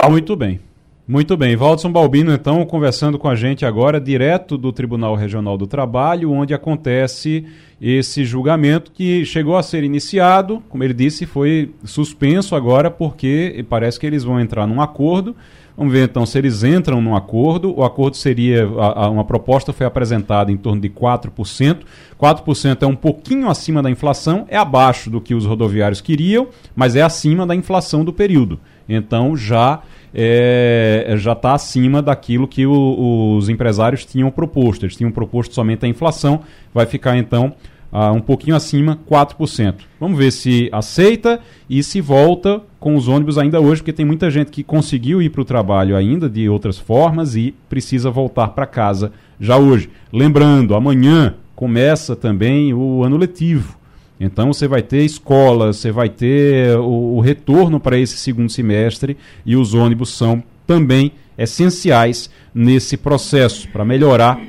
Muito 0.09 0.35
bem. 0.35 0.59
Muito 1.07 1.37
bem, 1.37 1.55
Valdson 1.55 1.91
Balbino, 1.91 2.33
então, 2.33 2.65
conversando 2.65 3.19
com 3.19 3.29
a 3.29 3.35
gente 3.35 3.63
agora, 3.63 4.01
direto 4.01 4.57
do 4.57 4.73
Tribunal 4.73 5.13
Regional 5.13 5.55
do 5.55 5.67
Trabalho, 5.67 6.31
onde 6.31 6.51
acontece 6.51 7.45
esse 7.79 8.25
julgamento 8.25 8.91
que 8.91 9.23
chegou 9.23 9.55
a 9.55 9.61
ser 9.61 9.83
iniciado, 9.83 10.63
como 10.67 10.83
ele 10.83 10.95
disse, 10.95 11.27
foi 11.27 11.75
suspenso 11.83 12.55
agora, 12.55 12.89
porque 12.89 13.63
parece 13.69 13.99
que 13.99 14.07
eles 14.07 14.23
vão 14.23 14.39
entrar 14.39 14.65
num 14.65 14.81
acordo. 14.81 15.35
Vamos 15.77 15.91
ver 15.91 16.07
então 16.09 16.25
se 16.25 16.37
eles 16.37 16.63
entram 16.63 17.01
num 17.01 17.15
acordo. 17.15 17.77
O 17.77 17.83
acordo 17.83 18.15
seria. 18.15 18.65
A, 18.65 19.05
a, 19.05 19.09
uma 19.09 19.25
proposta 19.25 19.73
foi 19.73 19.85
apresentada 19.85 20.51
em 20.51 20.57
torno 20.57 20.81
de 20.81 20.89
4%. 20.89 21.79
4% 22.19 22.83
é 22.83 22.87
um 22.87 22.95
pouquinho 22.95 23.49
acima 23.49 23.83
da 23.83 23.89
inflação, 23.89 24.45
é 24.47 24.55
abaixo 24.55 25.09
do 25.09 25.19
que 25.19 25.35
os 25.35 25.45
rodoviários 25.45 25.99
queriam, 25.99 26.47
mas 26.73 26.95
é 26.95 27.01
acima 27.01 27.45
da 27.45 27.53
inflação 27.53 28.05
do 28.05 28.13
período. 28.13 28.59
Então 28.87 29.35
já 29.35 29.81
é, 30.13 31.13
já 31.17 31.33
está 31.33 31.53
acima 31.53 32.01
daquilo 32.01 32.47
que 32.47 32.65
o, 32.65 33.35
os 33.35 33.49
empresários 33.49 34.05
tinham 34.05 34.31
proposto. 34.31 34.83
Eles 34.85 34.95
tinham 34.95 35.11
proposto 35.11 35.53
somente 35.53 35.85
a 35.85 35.89
inflação, 35.89 36.39
vai 36.73 36.85
ficar 36.85 37.17
então 37.17 37.53
uh, 37.91 38.11
um 38.11 38.21
pouquinho 38.21 38.55
acima, 38.55 38.99
4%. 39.09 39.75
Vamos 39.99 40.17
ver 40.17 40.31
se 40.31 40.69
aceita 40.71 41.39
e 41.69 41.81
se 41.83 42.01
volta 42.01 42.61
com 42.79 42.95
os 42.95 43.07
ônibus 43.07 43.37
ainda 43.37 43.59
hoje, 43.59 43.81
porque 43.81 43.93
tem 43.93 44.05
muita 44.05 44.29
gente 44.29 44.51
que 44.51 44.63
conseguiu 44.63 45.21
ir 45.21 45.29
para 45.29 45.41
o 45.41 45.45
trabalho 45.45 45.95
ainda 45.95 46.29
de 46.29 46.47
outras 46.47 46.77
formas 46.77 47.35
e 47.35 47.53
precisa 47.69 48.11
voltar 48.11 48.49
para 48.49 48.65
casa 48.65 49.11
já 49.39 49.57
hoje. 49.57 49.89
Lembrando, 50.11 50.75
amanhã 50.75 51.35
começa 51.55 52.15
também 52.15 52.73
o 52.73 53.03
ano 53.03 53.17
letivo. 53.17 53.77
Então 54.19 54.53
você 54.53 54.67
vai 54.67 54.81
ter 54.81 55.03
escola, 55.03 55.73
você 55.73 55.91
vai 55.91 56.09
ter 56.09 56.77
o, 56.77 57.17
o 57.17 57.19
retorno 57.19 57.79
para 57.79 57.97
esse 57.97 58.17
segundo 58.17 58.49
semestre 58.49 59.17
e 59.45 59.55
os 59.55 59.73
ônibus 59.73 60.09
são 60.09 60.43
também 60.65 61.11
essenciais 61.37 62.29
nesse 62.53 62.95
processo 62.95 63.67
para 63.69 63.83
melhorar 63.83 64.39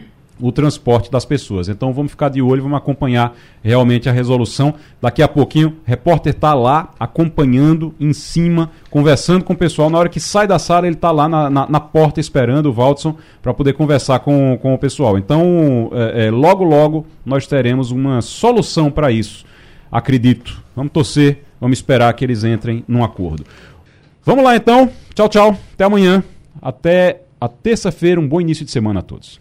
o 0.41 0.53
transporte 0.53 1.11
das 1.11 1.25
pessoas. 1.25 1.69
Então 1.69 1.93
vamos 1.93 2.13
ficar 2.13 2.29
de 2.29 2.43
olho, 2.43 2.63
vamos 2.63 2.77
acompanhar 2.77 3.35
realmente 3.63 4.09
a 4.09 4.13
resolução. 4.13 4.75
Daqui 5.01 5.23
a 5.23 5.29
pouquinho, 5.29 5.69
o 5.69 5.75
repórter 5.85 6.35
está 6.35 6.53
lá 6.55 6.91
acompanhando 7.01 7.95
em 7.99 8.13
cima, 8.13 8.71
conversando 8.91 9.45
com 9.45 9.53
o 9.53 9.57
pessoal. 9.57 9.89
Na 9.89 9.99
hora 9.99 10.09
que 10.09 10.21
sai 10.21 10.47
da 10.47 10.59
sala, 10.59 10.87
ele 10.87 10.97
está 10.97 11.11
lá 11.11 11.29
na, 11.29 11.49
na, 11.49 11.67
na, 11.69 11.81
porta 11.81 12.21
esperando 12.21 12.67
o 12.67 12.73
Valdson 12.73 13.17
para 13.41 13.55
poder 13.55 13.73
conversar 13.73 14.19
com, 14.21 14.59
com 14.61 14.75
o 14.75 14.79
pessoal. 14.79 15.17
Então, 15.19 15.91
é, 15.93 16.27
é, 16.27 16.31
logo, 16.31 16.65
logo, 16.65 17.07
nós 17.25 17.47
teremos 17.47 17.91
uma 17.91 18.21
solução 18.21 18.91
para 18.91 19.11
isso 19.11 19.45
acredito. 19.91 20.63
Vamos 20.75 20.93
torcer, 20.93 21.43
vamos 21.61 21.79
esperar 21.79 22.13
que 22.15 22.25
eles 22.25 22.45
entrem 22.45 22.85
num 22.87 23.03
acordo. 23.03 23.45
Vamos 24.25 24.45
lá 24.45 24.57
então. 24.57 24.91
Tchau, 25.15 25.29
tchau. 25.29 25.59
Até 25.73 25.85
amanhã. 25.85 26.23
Até 26.61 27.23
a 27.41 27.49
terça-feira. 27.49 28.21
Um 28.21 28.29
bom 28.29 28.41
início 28.41 28.65
de 28.65 28.71
semana 28.71 29.01
a 29.01 29.03
todos. 29.03 29.41